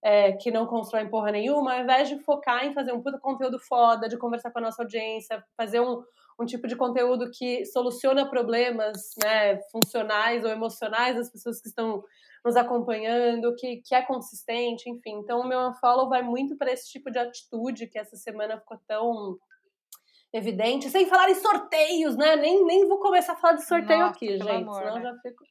é, 0.02 0.34
que 0.34 0.52
não 0.52 0.66
constroem 0.66 1.10
porra 1.10 1.32
nenhuma, 1.32 1.74
ao 1.74 1.82
invés 1.82 2.08
de 2.08 2.20
focar 2.20 2.66
em 2.66 2.74
fazer 2.74 2.94
um 2.94 3.02
puta 3.02 3.20
conteúdo 3.20 3.60
foda, 3.60 4.08
de 4.08 4.18
conversar 4.18 4.52
com 4.52 4.60
a 4.60 4.64
nossa 4.64 4.82
audiência, 4.82 5.44
fazer 5.58 5.82
um, 5.82 6.04
um 6.40 6.46
tipo 6.46 6.68
de 6.68 6.76
conteúdo 6.76 7.30
que 7.32 7.66
soluciona 7.66 8.30
problemas 8.30 9.14
né, 9.22 9.58
funcionais 9.72 10.44
ou 10.44 10.50
emocionais 10.50 11.16
das 11.16 11.30
pessoas 11.30 11.62
que 11.62 11.68
estão 11.68 12.04
nos 12.44 12.56
acompanhando, 12.56 13.54
que, 13.56 13.78
que 13.78 13.94
é 13.94 14.02
consistente, 14.02 14.90
enfim. 14.90 15.20
Então, 15.20 15.42
o 15.42 15.48
meu 15.48 15.74
follow 15.74 16.08
vai 16.08 16.22
muito 16.22 16.56
para 16.58 16.72
esse 16.72 16.90
tipo 16.90 17.12
de 17.12 17.20
atitude 17.20 17.88
que 17.88 18.00
essa 18.00 18.16
semana 18.16 18.58
ficou 18.58 18.80
tão 18.88 19.38
evidente, 20.32 20.90
sem 20.90 21.08
falar 21.08 21.30
em 21.30 21.36
sorteios, 21.36 22.16
né? 22.16 22.36
Nem, 22.36 22.64
nem 22.64 22.88
vou 22.88 23.00
começar 23.00 23.34
a 23.34 23.36
falar 23.36 23.54
de 23.54 23.66
sorteio 23.66 24.00
Nossa, 24.00 24.16
aqui, 24.16 24.38
gente, 24.38 24.50
amor, 24.50 24.76
senão 24.76 24.96
né? 24.96 25.02
já 25.02 25.18
fico 25.22 25.44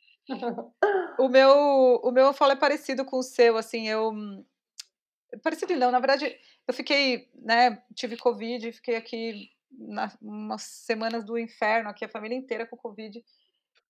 o 1.19 1.29
meu 1.29 2.01
o 2.03 2.11
meu 2.11 2.33
falo 2.33 2.53
é 2.53 2.57
parecido 2.57 3.05
com 3.05 3.19
o 3.19 3.23
seu, 3.23 3.57
assim, 3.57 3.89
eu 3.89 4.13
parecido 5.43 5.75
não, 5.77 5.91
na 5.91 5.99
verdade, 5.99 6.39
eu 6.67 6.75
fiquei, 6.75 7.29
né, 7.35 7.83
tive 7.95 8.17
covid, 8.17 8.73
fiquei 8.73 8.97
aqui 8.97 9.51
na, 9.71 10.11
umas 10.21 10.63
semanas 10.63 11.25
do 11.25 11.39
inferno, 11.39 11.91
aqui 11.91 12.05
a 12.05 12.09
família 12.09 12.37
inteira 12.37 12.67
com 12.67 12.77
covid. 12.77 13.23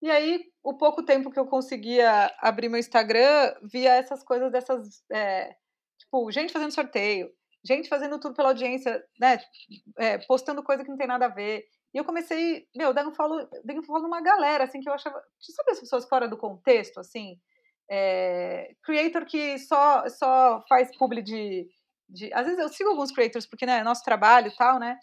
E 0.00 0.10
aí, 0.10 0.44
o 0.62 0.74
pouco 0.74 1.04
tempo 1.04 1.30
que 1.30 1.38
eu 1.38 1.46
conseguia 1.46 2.32
abrir 2.38 2.68
meu 2.68 2.78
Instagram, 2.78 3.54
via 3.62 3.94
essas 3.94 4.22
coisas 4.22 4.50
dessas, 4.50 5.02
é, 5.10 5.56
tipo, 5.98 6.30
gente 6.30 6.52
fazendo 6.52 6.72
sorteio, 6.72 7.30
gente 7.64 7.88
fazendo 7.88 8.18
tudo 8.18 8.34
pela 8.34 8.50
audiência, 8.50 9.04
né, 9.20 9.38
é, 9.96 10.18
postando 10.18 10.62
coisa 10.62 10.84
que 10.84 10.90
não 10.90 10.96
tem 10.96 11.06
nada 11.06 11.26
a 11.26 11.30
ver. 11.30 11.64
E 11.92 11.98
eu 11.98 12.04
comecei, 12.04 12.66
meu, 12.76 12.92
dando 12.92 13.12
follow, 13.12 13.48
dando 13.64 13.82
follow 13.82 14.02
numa 14.02 14.20
galera, 14.20 14.64
assim, 14.64 14.80
que 14.80 14.88
eu 14.88 14.92
achava. 14.92 15.22
Sabe 15.40 15.70
as 15.70 15.80
pessoas 15.80 16.06
fora 16.06 16.28
do 16.28 16.36
contexto, 16.36 17.00
assim? 17.00 17.40
É, 17.90 18.74
creator 18.82 19.24
que 19.24 19.58
só, 19.58 20.06
só 20.08 20.62
faz 20.68 20.94
publi 20.96 21.22
de, 21.22 21.66
de. 22.08 22.32
Às 22.34 22.44
vezes 22.44 22.60
eu 22.60 22.68
sigo 22.68 22.90
alguns 22.90 23.10
creators, 23.10 23.46
porque, 23.46 23.64
né, 23.64 23.78
é 23.78 23.84
nosso 23.84 24.04
trabalho 24.04 24.48
e 24.48 24.56
tal, 24.56 24.78
né? 24.78 24.98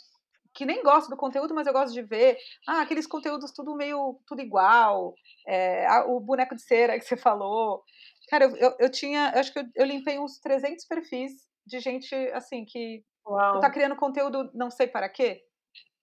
Que 0.53 0.65
nem 0.65 0.83
gosto 0.83 1.09
do 1.09 1.17
conteúdo, 1.17 1.55
mas 1.55 1.65
eu 1.65 1.73
gosto 1.73 1.93
de 1.93 2.03
ver. 2.03 2.37
Ah, 2.67 2.81
aqueles 2.81 3.07
conteúdos 3.07 3.51
tudo 3.51 3.75
meio. 3.75 4.19
tudo 4.27 4.41
igual. 4.41 5.15
É, 5.47 5.87
o 6.07 6.19
boneco 6.19 6.55
de 6.55 6.61
cera 6.61 6.99
que 6.99 7.05
você 7.05 7.17
falou. 7.17 7.83
Cara, 8.29 8.45
eu, 8.45 8.55
eu, 8.57 8.75
eu 8.79 8.91
tinha. 8.91 9.31
Eu 9.33 9.39
acho 9.39 9.51
que 9.51 9.59
eu, 9.59 9.65
eu 9.75 9.85
limpei 9.85 10.19
uns 10.19 10.39
300 10.39 10.85
perfis 10.85 11.31
de 11.65 11.79
gente, 11.79 12.13
assim, 12.31 12.63
que 12.63 13.03
Uau. 13.27 13.59
tá 13.59 13.71
criando 13.71 13.95
conteúdo 13.95 14.51
não 14.53 14.69
sei 14.69 14.85
para 14.85 15.09
quê 15.09 15.44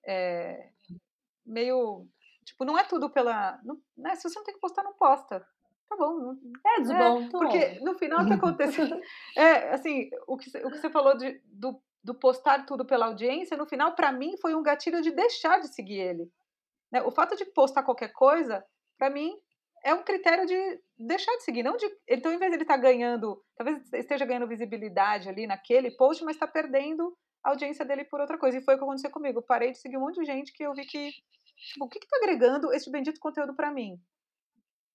é, 0.06 0.70
meio. 1.44 2.06
Tipo, 2.44 2.64
não 2.64 2.78
é 2.78 2.84
tudo 2.84 3.10
pela. 3.10 3.60
Não, 3.64 3.78
né, 3.96 4.14
se 4.14 4.28
você 4.28 4.38
não 4.38 4.44
tem 4.44 4.54
que 4.54 4.60
postar, 4.60 4.82
não 4.82 4.94
posta. 4.94 5.46
Tá 5.88 5.96
bom. 5.96 6.34
É, 6.66 6.80
de 6.80 6.92
é, 6.92 6.98
bom. 6.98 7.28
Porque 7.28 7.80
no 7.80 7.94
final 7.94 8.20
o 8.24 8.26
que 8.26 8.32
aconteceu. 8.32 8.86
é, 9.36 9.72
assim, 9.72 10.10
o 10.26 10.36
que, 10.36 10.50
o 10.58 10.70
que 10.70 10.78
você 10.78 10.90
falou 10.90 11.16
de, 11.16 11.40
do, 11.46 11.80
do 12.02 12.14
postar 12.14 12.64
tudo 12.64 12.84
pela 12.84 13.06
audiência, 13.06 13.56
no 13.56 13.66
final, 13.66 13.94
para 13.94 14.10
mim, 14.10 14.36
foi 14.38 14.54
um 14.54 14.62
gatilho 14.62 15.02
de 15.02 15.10
deixar 15.10 15.60
de 15.60 15.68
seguir 15.68 16.00
ele. 16.00 16.30
Né? 16.90 17.02
O 17.02 17.10
fato 17.10 17.36
de 17.36 17.44
postar 17.44 17.82
qualquer 17.82 18.12
coisa, 18.12 18.64
para 18.98 19.10
mim, 19.10 19.34
é 19.84 19.92
um 19.94 20.02
critério 20.02 20.46
de 20.46 20.80
deixar 20.98 21.34
de 21.36 21.42
seguir, 21.42 21.62
não 21.62 21.76
de. 21.76 21.86
Então, 22.08 22.32
em 22.32 22.38
vez 22.38 22.50
de 22.50 22.56
ele 22.56 22.64
estar 22.64 22.76
tá 22.76 22.80
ganhando, 22.80 23.42
talvez 23.56 23.92
esteja 23.92 24.24
ganhando 24.24 24.46
visibilidade 24.46 25.28
ali 25.28 25.46
naquele 25.46 25.90
post, 25.90 26.24
mas 26.24 26.36
está 26.36 26.46
perdendo 26.46 27.16
a 27.42 27.50
audiência 27.50 27.84
dele 27.84 28.04
por 28.04 28.20
outra 28.20 28.38
coisa. 28.38 28.58
E 28.58 28.62
foi 28.62 28.74
o 28.74 28.78
que 28.78 28.84
aconteceu 28.84 29.10
comigo. 29.10 29.38
Eu 29.38 29.42
parei 29.42 29.72
de 29.72 29.78
seguir 29.78 29.96
um 29.96 30.00
monte 30.00 30.20
de 30.20 30.24
gente 30.24 30.52
que 30.52 30.62
eu 30.62 30.74
vi 30.74 30.84
que, 30.84 31.10
tipo, 31.10 31.84
o 31.84 31.88
que 31.88 31.98
está 31.98 32.16
agregando 32.16 32.72
esse 32.72 32.90
bendito 32.90 33.20
conteúdo 33.20 33.54
para 33.54 33.70
mim? 33.70 34.00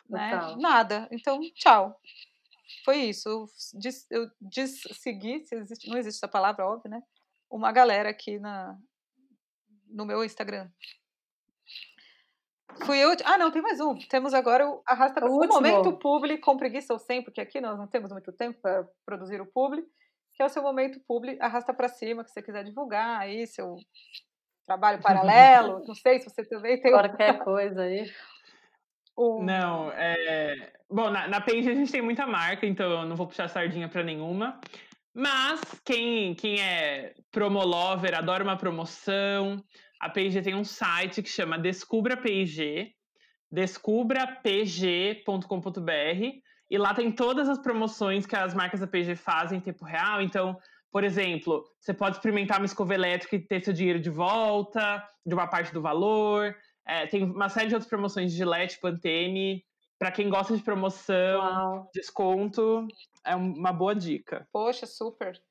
Né? 0.09 0.55
Nada. 0.57 1.07
Então, 1.11 1.39
tchau. 1.53 1.99
Foi 2.83 2.97
isso. 2.97 3.29
Eu, 3.29 3.45
des, 3.73 4.05
eu 4.09 4.29
dessegui, 4.39 5.45
se 5.45 5.55
existe, 5.55 5.89
não 5.89 5.97
existe 5.97 6.17
essa 6.17 6.27
palavra, 6.27 6.65
óbvio, 6.65 6.89
né? 6.89 7.01
Uma 7.49 7.71
galera 7.71 8.09
aqui 8.09 8.39
na, 8.39 8.77
no 9.87 10.05
meu 10.05 10.23
Instagram. 10.23 10.69
Fui 12.85 12.97
eu. 12.97 13.09
Ah, 13.25 13.37
não, 13.37 13.51
tem 13.51 13.61
mais 13.61 13.79
um. 13.79 13.95
Temos 14.09 14.33
agora 14.33 14.69
o 14.69 14.81
Arrasta 14.85 15.25
o, 15.25 15.43
o 15.43 15.47
momento 15.47 15.97
publi 15.97 16.37
com 16.37 16.57
preguiça 16.57 16.93
ou 16.93 16.99
sem, 16.99 17.23
porque 17.23 17.41
aqui 17.41 17.59
nós 17.59 17.77
não 17.77 17.87
temos 17.87 18.11
muito 18.11 18.31
tempo 18.33 18.59
para 18.61 18.87
produzir 19.05 19.41
o 19.41 19.45
publi, 19.45 19.83
que 20.37 20.43
é 20.43 20.45
o 20.45 20.49
seu 20.49 20.61
momento 20.61 21.01
publi, 21.07 21.35
arrasta 21.41 21.73
para 21.73 21.89
cima, 21.89 22.23
que 22.23 22.29
você 22.29 22.43
quiser 22.43 22.63
divulgar 22.63 23.19
aí, 23.19 23.47
seu 23.47 23.75
trabalho 24.67 25.01
paralelo. 25.01 25.81
não 25.87 25.95
sei 25.95 26.19
se 26.19 26.29
você 26.29 26.45
também 26.45 26.79
tem. 26.79 26.91
Qualquer 26.91 27.39
coisa 27.39 27.81
aí. 27.81 28.07
O... 29.15 29.41
Não, 29.43 29.91
é. 29.93 30.73
Bom, 30.87 31.09
na, 31.09 31.27
na 31.27 31.41
Page 31.41 31.67
a 31.67 31.73
gente 31.73 31.91
tem 31.91 32.03
muita 32.03 32.27
marca, 32.27 32.67
então 32.67 32.89
eu 32.89 33.05
não 33.05 33.15
vou 33.15 33.27
puxar 33.27 33.49
sardinha 33.49 33.89
para 33.89 34.03
nenhuma. 34.03 34.61
Mas 35.13 35.59
quem, 35.83 36.35
quem 36.35 36.61
é 36.61 37.15
promolover, 37.31 38.15
adora 38.15 38.43
uma 38.43 38.55
promoção, 38.55 39.61
a 39.99 40.07
P&G 40.07 40.43
tem 40.43 40.53
um 40.53 40.63
site 40.63 41.23
que 41.23 41.29
chama 41.29 41.57
Descubra 41.57 42.15
P&G, 42.15 42.93
descubrapg.com.br, 43.51 46.46
e 46.69 46.77
lá 46.77 46.93
tem 46.93 47.11
todas 47.11 47.47
as 47.47 47.57
promoções 47.57 48.25
que 48.25 48.35
as 48.35 48.53
marcas 48.53 48.79
da 48.79 48.87
P&G 48.87 49.15
fazem 49.15 49.59
em 49.59 49.61
tempo 49.61 49.85
real. 49.85 50.21
Então, 50.21 50.57
por 50.91 51.03
exemplo, 51.03 51.63
você 51.79 51.93
pode 51.93 52.17
experimentar 52.17 52.59
uma 52.59 52.65
escova 52.65 52.93
elétrica 52.93 53.35
e 53.35 53.39
ter 53.39 53.63
seu 53.63 53.73
dinheiro 53.73 53.99
de 53.99 54.09
volta, 54.09 55.03
de 55.25 55.33
uma 55.33 55.47
parte 55.47 55.73
do 55.73 55.81
valor. 55.81 56.55
É, 56.85 57.05
tem 57.07 57.23
uma 57.23 57.49
série 57.49 57.67
de 57.67 57.75
outras 57.75 57.89
promoções 57.89 58.31
de 58.31 58.37
Gillette, 58.37 58.79
Pantene. 58.79 59.63
Para 59.99 60.11
quem 60.11 60.29
gosta 60.29 60.55
de 60.55 60.63
promoção, 60.63 61.39
Uau. 61.39 61.89
desconto, 61.93 62.87
é 63.25 63.35
uma 63.35 63.73
boa 63.73 63.95
dica. 63.95 64.47
Poxa, 64.53 64.85
super. 64.85 65.41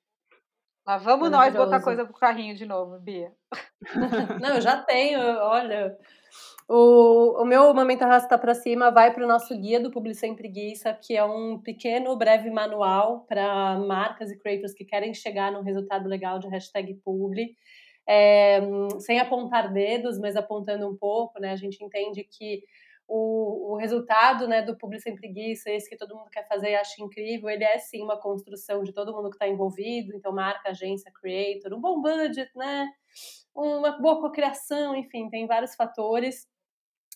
Lá 0.87 0.99
vamos 0.99 1.31
nós 1.31 1.53
botar 1.53 1.83
coisa 1.83 2.05
pro 2.05 2.15
carrinho 2.15 2.55
de 2.55 2.65
novo, 2.65 2.99
Bia. 3.01 3.33
Não, 4.41 4.55
eu 4.55 4.61
já 4.61 4.81
tenho, 4.83 5.21
olha. 5.21 5.99
O, 6.69 7.43
o 7.43 7.45
meu 7.45 7.73
Momento 7.73 8.03
Arrasta 8.03 8.37
para 8.37 8.55
Cima 8.55 8.91
vai 8.91 9.15
para 9.15 9.25
o 9.25 9.29
nosso 9.29 9.57
guia 9.57 9.79
do 9.79 9.91
Publi 9.91 10.15
Sem 10.15 10.35
Preguiça, 10.35 10.93
que 10.93 11.17
é 11.17 11.25
um 11.25 11.59
pequeno, 11.59 12.17
breve 12.17 12.51
manual 12.51 13.25
para 13.29 13.79
marcas 13.79 14.33
e 14.33 14.39
creators 14.39 14.75
que 14.75 14.85
querem 14.85 15.15
chegar 15.15 15.53
num 15.53 15.63
resultado 15.63 16.09
legal 16.09 16.39
de 16.39 16.49
hashtag 16.49 16.95
Publi. 17.05 17.57
É, 18.09 18.61
sem 19.01 19.19
apontar 19.19 19.73
dedos, 19.73 20.19
mas 20.19 20.37
apontando 20.37 20.89
um 20.89 20.97
pouco, 20.97 21.41
né? 21.41 21.51
A 21.51 21.57
gente 21.57 21.83
entende 21.83 22.25
que 22.25 22.63
o, 23.09 23.73
o 23.73 23.77
resultado 23.77 24.49
né, 24.49 24.63
do 24.63 24.77
Publi 24.77 25.01
Sem 25.01 25.15
Preguiça, 25.15 25.71
esse 25.71 25.89
que 25.89 25.97
todo 25.97 26.17
mundo 26.17 26.31
quer 26.31 26.47
fazer 26.49 26.71
e 26.71 26.77
acha 26.77 27.03
incrível, 27.03 27.49
ele 27.49 27.65
é 27.65 27.79
sim 27.79 28.03
uma 28.03 28.19
construção 28.21 28.83
de 28.83 28.93
todo 28.93 29.15
mundo 29.15 29.31
que 29.31 29.37
está 29.37 29.49
envolvido, 29.49 30.15
então 30.15 30.33
marca, 30.33 30.71
agência, 30.71 31.13
creator, 31.13 31.73
um 31.73 31.81
bom 31.81 32.01
budget, 32.01 32.51
né? 32.57 32.89
uma 33.55 33.99
boa 33.99 34.21
cocriação, 34.21 34.95
enfim, 34.95 35.31
tem 35.31 35.47
vários 35.47 35.75
fatores. 35.75 36.47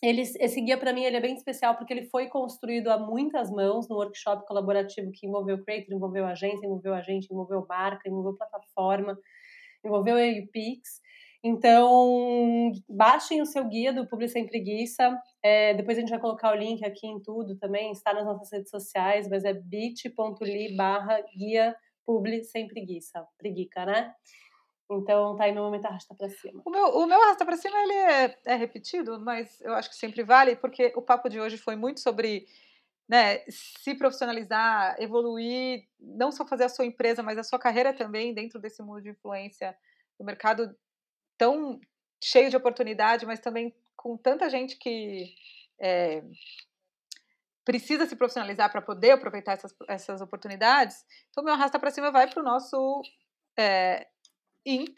Ele, 0.01 0.21
esse 0.21 0.59
guia 0.61 0.77
para 0.77 0.91
mim 0.91 1.03
ele 1.03 1.17
é 1.17 1.21
bem 1.21 1.35
especial 1.35 1.75
porque 1.75 1.93
ele 1.93 2.05
foi 2.05 2.27
construído 2.27 2.87
a 2.87 2.97
muitas 2.97 3.51
mãos 3.51 3.87
no 3.87 3.97
workshop 3.97 4.47
colaborativo 4.47 5.11
que 5.11 5.27
envolveu 5.27 5.63
creator, 5.63 5.93
envolveu 5.93 6.25
agência, 6.25 6.65
envolveu 6.65 6.95
agente, 6.95 7.31
envolveu 7.31 7.63
marca, 7.69 8.09
envolveu 8.09 8.35
plataforma, 8.35 9.15
envolveu 9.85 10.15
a 10.15 10.43
UPix. 10.43 11.01
Então, 11.43 12.71
baixem 12.87 13.41
o 13.41 13.45
seu 13.45 13.67
guia 13.67 13.91
do 13.91 14.07
Publi 14.07 14.29
Sem 14.29 14.45
Preguiça. 14.45 15.19
É, 15.41 15.73
depois 15.73 15.97
a 15.97 16.01
gente 16.01 16.11
vai 16.11 16.19
colocar 16.19 16.51
o 16.51 16.55
link 16.55 16.85
aqui 16.85 17.07
em 17.07 17.19
tudo 17.19 17.57
também, 17.57 17.91
está 17.91 18.13
nas 18.13 18.25
nossas 18.25 18.51
redes 18.51 18.69
sociais, 18.69 19.27
mas 19.27 19.43
é 19.43 19.53
bit.ly 19.53 20.75
barra 20.75 21.19
guia 21.35 21.75
Publi 22.05 22.43
Sem 22.43 22.67
Preguiça. 22.67 23.25
Preguica, 23.39 23.85
né? 23.85 24.13
Então, 24.91 25.35
tá 25.35 25.45
aí 25.45 25.51
meu 25.51 25.63
momento 25.63 25.85
arrasta 25.85 26.13
para 26.13 26.29
cima. 26.29 26.61
O 26.65 26.69
meu, 26.69 26.85
o 26.85 27.07
meu 27.07 27.19
arrasta 27.23 27.45
para 27.45 27.57
cima, 27.57 27.77
ele 27.81 27.93
é, 27.93 28.37
é 28.45 28.55
repetido, 28.55 29.19
mas 29.19 29.59
eu 29.61 29.73
acho 29.73 29.89
que 29.89 29.95
sempre 29.95 30.21
vale, 30.21 30.55
porque 30.55 30.91
o 30.95 31.01
papo 31.01 31.29
de 31.29 31.39
hoje 31.39 31.57
foi 31.57 31.75
muito 31.75 32.01
sobre 32.01 32.45
né, 33.07 33.39
se 33.49 33.95
profissionalizar, 33.95 34.95
evoluir, 34.99 35.87
não 35.99 36.31
só 36.31 36.45
fazer 36.45 36.65
a 36.65 36.69
sua 36.69 36.85
empresa, 36.85 37.23
mas 37.23 37.37
a 37.37 37.43
sua 37.43 37.57
carreira 37.57 37.93
também 37.93 38.33
dentro 38.33 38.59
desse 38.59 38.83
mundo 38.83 39.01
de 39.01 39.09
influência 39.09 39.75
do 40.19 40.25
mercado 40.25 40.75
tão 41.41 41.81
cheio 42.23 42.51
de 42.51 42.55
oportunidade, 42.55 43.25
mas 43.25 43.39
também 43.39 43.73
com 43.95 44.15
tanta 44.15 44.47
gente 44.47 44.77
que 44.77 45.33
é, 45.81 46.23
precisa 47.65 48.05
se 48.05 48.15
profissionalizar 48.15 48.71
para 48.71 48.79
poder 48.79 49.09
aproveitar 49.09 49.53
essas, 49.53 49.73
essas 49.87 50.21
oportunidades. 50.21 51.03
Então, 51.31 51.43
meu 51.43 51.55
arrasta 51.55 51.79
para 51.79 51.89
cima 51.89 52.11
vai 52.11 52.29
para 52.29 52.41
o 52.41 52.45
nosso 52.45 53.01
é, 53.57 54.07
IMP 54.63 54.95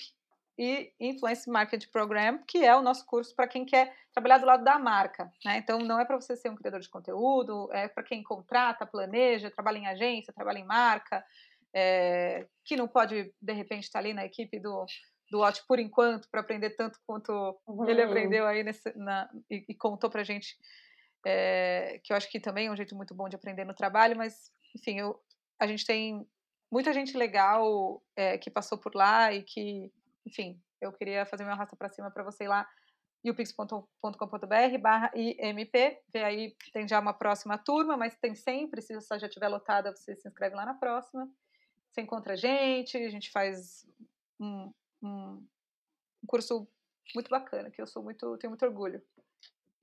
e 0.60 0.91
Influence 0.99 1.49
Marketing 1.49 1.88
Program, 1.88 2.38
que 2.45 2.57
é 2.57 2.76
o 2.76 2.82
nosso 2.82 3.06
curso 3.06 3.34
para 3.34 3.48
quem 3.48 3.64
quer 3.64 3.95
trabalhar 4.11 4.40
do 4.40 4.45
lado 4.45 4.65
da 4.65 4.78
marca. 4.78 5.32
Né? 5.45 5.60
Então, 5.60 5.80
não 5.80 5.98
é 5.98 6.03
para 6.03 6.20
você 6.20 6.36
ser 6.36 6.49
um 6.49 6.57
criador 6.57 6.82
de 6.82 6.90
conteúdo, 6.90 7.70
é 7.72 7.88
para 7.88 8.03
quem 8.03 8.22
contrata, 8.22 8.86
planeja, 8.86 9.49
trabalha 9.49 9.78
em 9.78 9.88
agência, 9.88 10.34
trabalha 10.34 10.60
em 10.60 10.65
marca, 10.65 11.24
é, 11.74 12.48
que 12.65 12.76
não 12.76 12.88
pode, 12.90 13.34
de 13.41 13.53
repente, 13.53 13.84
estar 13.86 13.99
tá 13.99 14.03
ali 14.03 14.14
na 14.14 14.26
equipe 14.26 14.60
do 14.60 14.86
do 15.34 15.40
Watch 15.40 15.66
por 15.68 15.80
enquanto, 15.80 16.30
para 16.30 16.42
aprender 16.42 16.70
tanto 16.72 17.00
quanto 17.08 17.60
uhum. 17.66 17.90
ele 17.90 18.04
aprendeu 18.04 18.46
aí 18.46 18.64
nesse, 18.64 18.96
na, 18.96 19.28
e, 19.50 19.66
e 19.68 19.74
contou 19.74 20.08
para 20.08 20.24
gente, 20.24 20.56
é, 21.26 22.00
que 22.04 22.14
eu 22.14 22.18
acho 22.18 22.30
que 22.30 22.40
também 22.40 22.68
é 22.68 22.72
um 22.72 22.76
jeito 22.76 22.96
muito 22.96 23.16
bom 23.16 23.28
de 23.28 23.36
aprender 23.36 23.66
no 23.66 23.74
trabalho, 23.74 24.16
mas, 24.16 24.52
enfim, 24.76 25.00
eu, 25.00 25.20
a 25.60 25.66
gente 25.66 25.88
tem 25.88 26.30
muita 26.72 26.94
gente 26.94 27.18
legal 27.18 28.04
é, 28.16 28.38
que 28.38 28.52
passou 28.52 28.78
por 28.78 28.94
lá 28.94 29.34
e 29.34 29.42
que, 29.42 29.92
enfim, 30.24 30.62
eu 30.80 30.94
queria 30.94 31.26
fazer 31.26 31.44
meu 31.44 31.54
arrasta 31.54 31.76
para 31.76 31.90
cima 31.90 32.12
para 32.12 32.24
você 32.24 32.44
ir 32.44 32.50
lá, 32.50 32.70
upix.com.br 33.26 34.78
barra 34.80 35.12
IMP, 35.16 35.74
vê 36.14 36.24
aí, 36.24 36.56
tem 36.72 36.88
já 36.88 37.00
uma 37.00 37.14
próxima 37.14 37.58
turma, 37.58 37.98
mas 37.98 38.16
tem 38.18 38.36
sempre, 38.36 38.84
se 38.84 38.94
você 38.94 39.18
já 39.18 39.26
estiver 39.26 39.48
lotada, 39.48 39.96
você 39.96 40.16
se 40.16 40.28
inscreve 40.28 40.56
lá 40.56 40.64
na 40.64 40.76
próxima, 40.76 41.28
você 41.90 42.02
encontra 42.02 42.34
a 42.34 42.36
gente, 42.36 42.98
a 42.98 43.10
gente 43.10 43.32
faz 43.32 43.88
um, 44.40 44.72
um, 45.04 45.46
um 46.24 46.28
curso 46.28 46.68
muito 47.14 47.30
bacana, 47.30 47.70
que 47.70 47.82
eu 47.82 47.88
sou 47.88 48.02
muito, 48.02 48.38
tenho 48.38 48.52
muito 48.52 48.66
orgulho. 48.66 49.02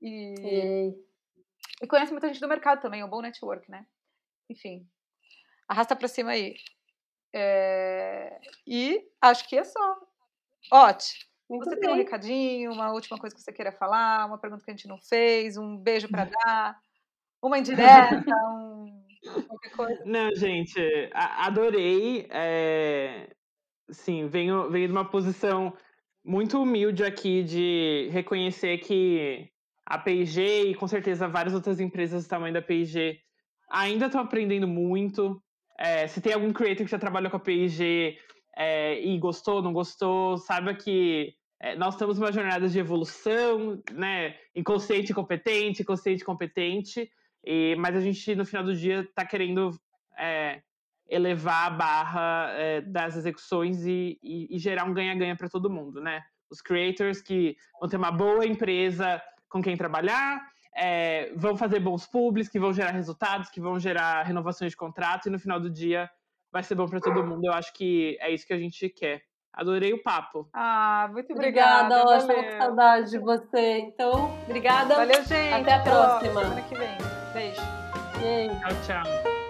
E, 0.01 0.35
e... 0.39 1.83
e 1.83 1.87
conhece 1.87 2.11
muita 2.11 2.27
gente 2.27 2.39
do 2.39 2.47
mercado 2.47 2.81
também, 2.81 3.01
é 3.01 3.05
um 3.05 3.09
bom 3.09 3.21
network, 3.21 3.69
né? 3.69 3.85
Enfim, 4.49 4.87
arrasta 5.67 5.95
pra 5.95 6.07
cima 6.07 6.31
aí. 6.31 6.55
É... 7.33 8.39
E 8.65 9.07
acho 9.21 9.47
que 9.47 9.57
é 9.57 9.63
só. 9.63 9.97
Ótimo. 10.71 11.31
Muito 11.49 11.65
você 11.65 11.75
bem. 11.75 11.81
tem 11.81 11.89
um 11.91 11.97
recadinho, 11.97 12.71
uma 12.71 12.91
última 12.93 13.17
coisa 13.19 13.35
que 13.35 13.41
você 13.41 13.51
queira 13.51 13.73
falar, 13.73 14.25
uma 14.25 14.37
pergunta 14.37 14.63
que 14.63 14.71
a 14.71 14.73
gente 14.73 14.87
não 14.87 14.97
fez, 14.97 15.57
um 15.57 15.77
beijo 15.77 16.07
para 16.07 16.25
dar, 16.45 16.81
uma 17.41 17.59
indireta, 17.59 18.33
um... 18.47 19.05
qualquer 19.47 19.71
coisa? 19.71 20.01
Não, 20.05 20.33
gente, 20.33 20.79
adorei. 21.13 22.27
É 22.31 23.35
sim, 23.91 24.27
venho, 24.27 24.69
venho 24.69 24.87
de 24.87 24.91
uma 24.91 25.05
posição 25.05 25.73
muito 26.23 26.61
humilde 26.61 27.03
aqui 27.03 27.43
de 27.43 28.09
reconhecer 28.11 28.77
que 28.79 29.49
a 29.85 29.97
P&G 29.97 30.69
e 30.69 30.75
com 30.75 30.87
certeza 30.87 31.27
várias 31.27 31.53
outras 31.53 31.79
empresas 31.79 32.23
do 32.23 32.29
tamanho 32.29 32.53
da 32.53 32.61
P&G 32.61 33.19
ainda 33.69 34.05
estão 34.05 34.21
aprendendo 34.21 34.67
muito. 34.67 35.41
É, 35.77 36.07
se 36.07 36.21
tem 36.21 36.33
algum 36.33 36.53
creator 36.53 36.85
que 36.85 36.91
já 36.91 36.99
trabalhou 36.99 37.31
com 37.31 37.37
a 37.37 37.39
P&G 37.39 38.17
é, 38.55 39.01
e 39.01 39.17
gostou, 39.17 39.61
não 39.61 39.73
gostou, 39.73 40.37
saiba 40.37 40.73
que 40.73 41.33
é, 41.59 41.75
nós 41.75 41.93
estamos 41.95 42.19
numa 42.19 42.31
jornada 42.31 42.67
de 42.67 42.79
evolução, 42.79 43.81
né? 43.91 44.35
Inconsciente 44.55 45.13
competente, 45.13 45.83
consciente 45.83 46.23
competente, 46.23 47.09
e, 47.43 47.75
mas 47.77 47.95
a 47.95 48.01
gente 48.01 48.35
no 48.35 48.45
final 48.45 48.63
do 48.63 48.75
dia 48.75 49.01
está 49.01 49.25
querendo 49.25 49.71
é, 50.17 50.61
elevar 51.11 51.67
a 51.67 51.69
barra 51.69 52.47
é, 52.53 52.81
das 52.81 53.17
execuções 53.17 53.85
e, 53.85 54.17
e, 54.23 54.55
e 54.55 54.57
gerar 54.57 54.85
um 54.85 54.93
ganha-ganha 54.93 55.35
para 55.35 55.49
todo 55.49 55.69
mundo, 55.69 56.01
né? 56.01 56.23
Os 56.49 56.61
creators 56.61 57.21
que 57.21 57.55
vão 57.79 57.89
ter 57.89 57.97
uma 57.97 58.11
boa 58.11 58.45
empresa 58.45 59.21
com 59.49 59.61
quem 59.61 59.75
trabalhar, 59.75 60.41
é, 60.73 61.33
vão 61.35 61.57
fazer 61.57 61.81
bons 61.81 62.07
públicos, 62.07 62.49
que 62.49 62.59
vão 62.59 62.71
gerar 62.71 62.91
resultados, 62.91 63.49
que 63.49 63.59
vão 63.59 63.77
gerar 63.77 64.23
renovações 64.23 64.71
de 64.71 64.77
contrato 64.77 65.27
e 65.27 65.29
no 65.29 65.37
final 65.37 65.59
do 65.59 65.69
dia 65.69 66.09
vai 66.49 66.63
ser 66.63 66.75
bom 66.75 66.87
para 66.87 67.01
todo 67.01 67.25
mundo. 67.25 67.45
Eu 67.45 67.53
acho 67.53 67.73
que 67.73 68.17
é 68.21 68.31
isso 68.31 68.47
que 68.47 68.53
a 68.53 68.57
gente 68.57 68.87
quer. 68.89 69.21
Adorei 69.53 69.91
o 69.91 70.01
papo. 70.01 70.49
Ah, 70.53 71.09
muito 71.11 71.33
obrigada. 71.33 72.03
Obrigada, 72.03 72.33
Estou 72.33 72.43
com 72.43 72.57
saudade 72.57 73.09
de 73.09 73.17
você. 73.19 73.79
Então, 73.79 74.33
obrigada. 74.45 74.95
Valeu, 74.95 75.23
gente. 75.25 75.53
Até 75.53 75.73
a 75.73 75.79
próxima. 75.79 76.41
Semana 76.41 76.61
que 76.61 76.75
vem. 76.75 76.97
Beijo. 77.33 77.61
Tchau, 78.61 79.03
tchau. 79.03 79.40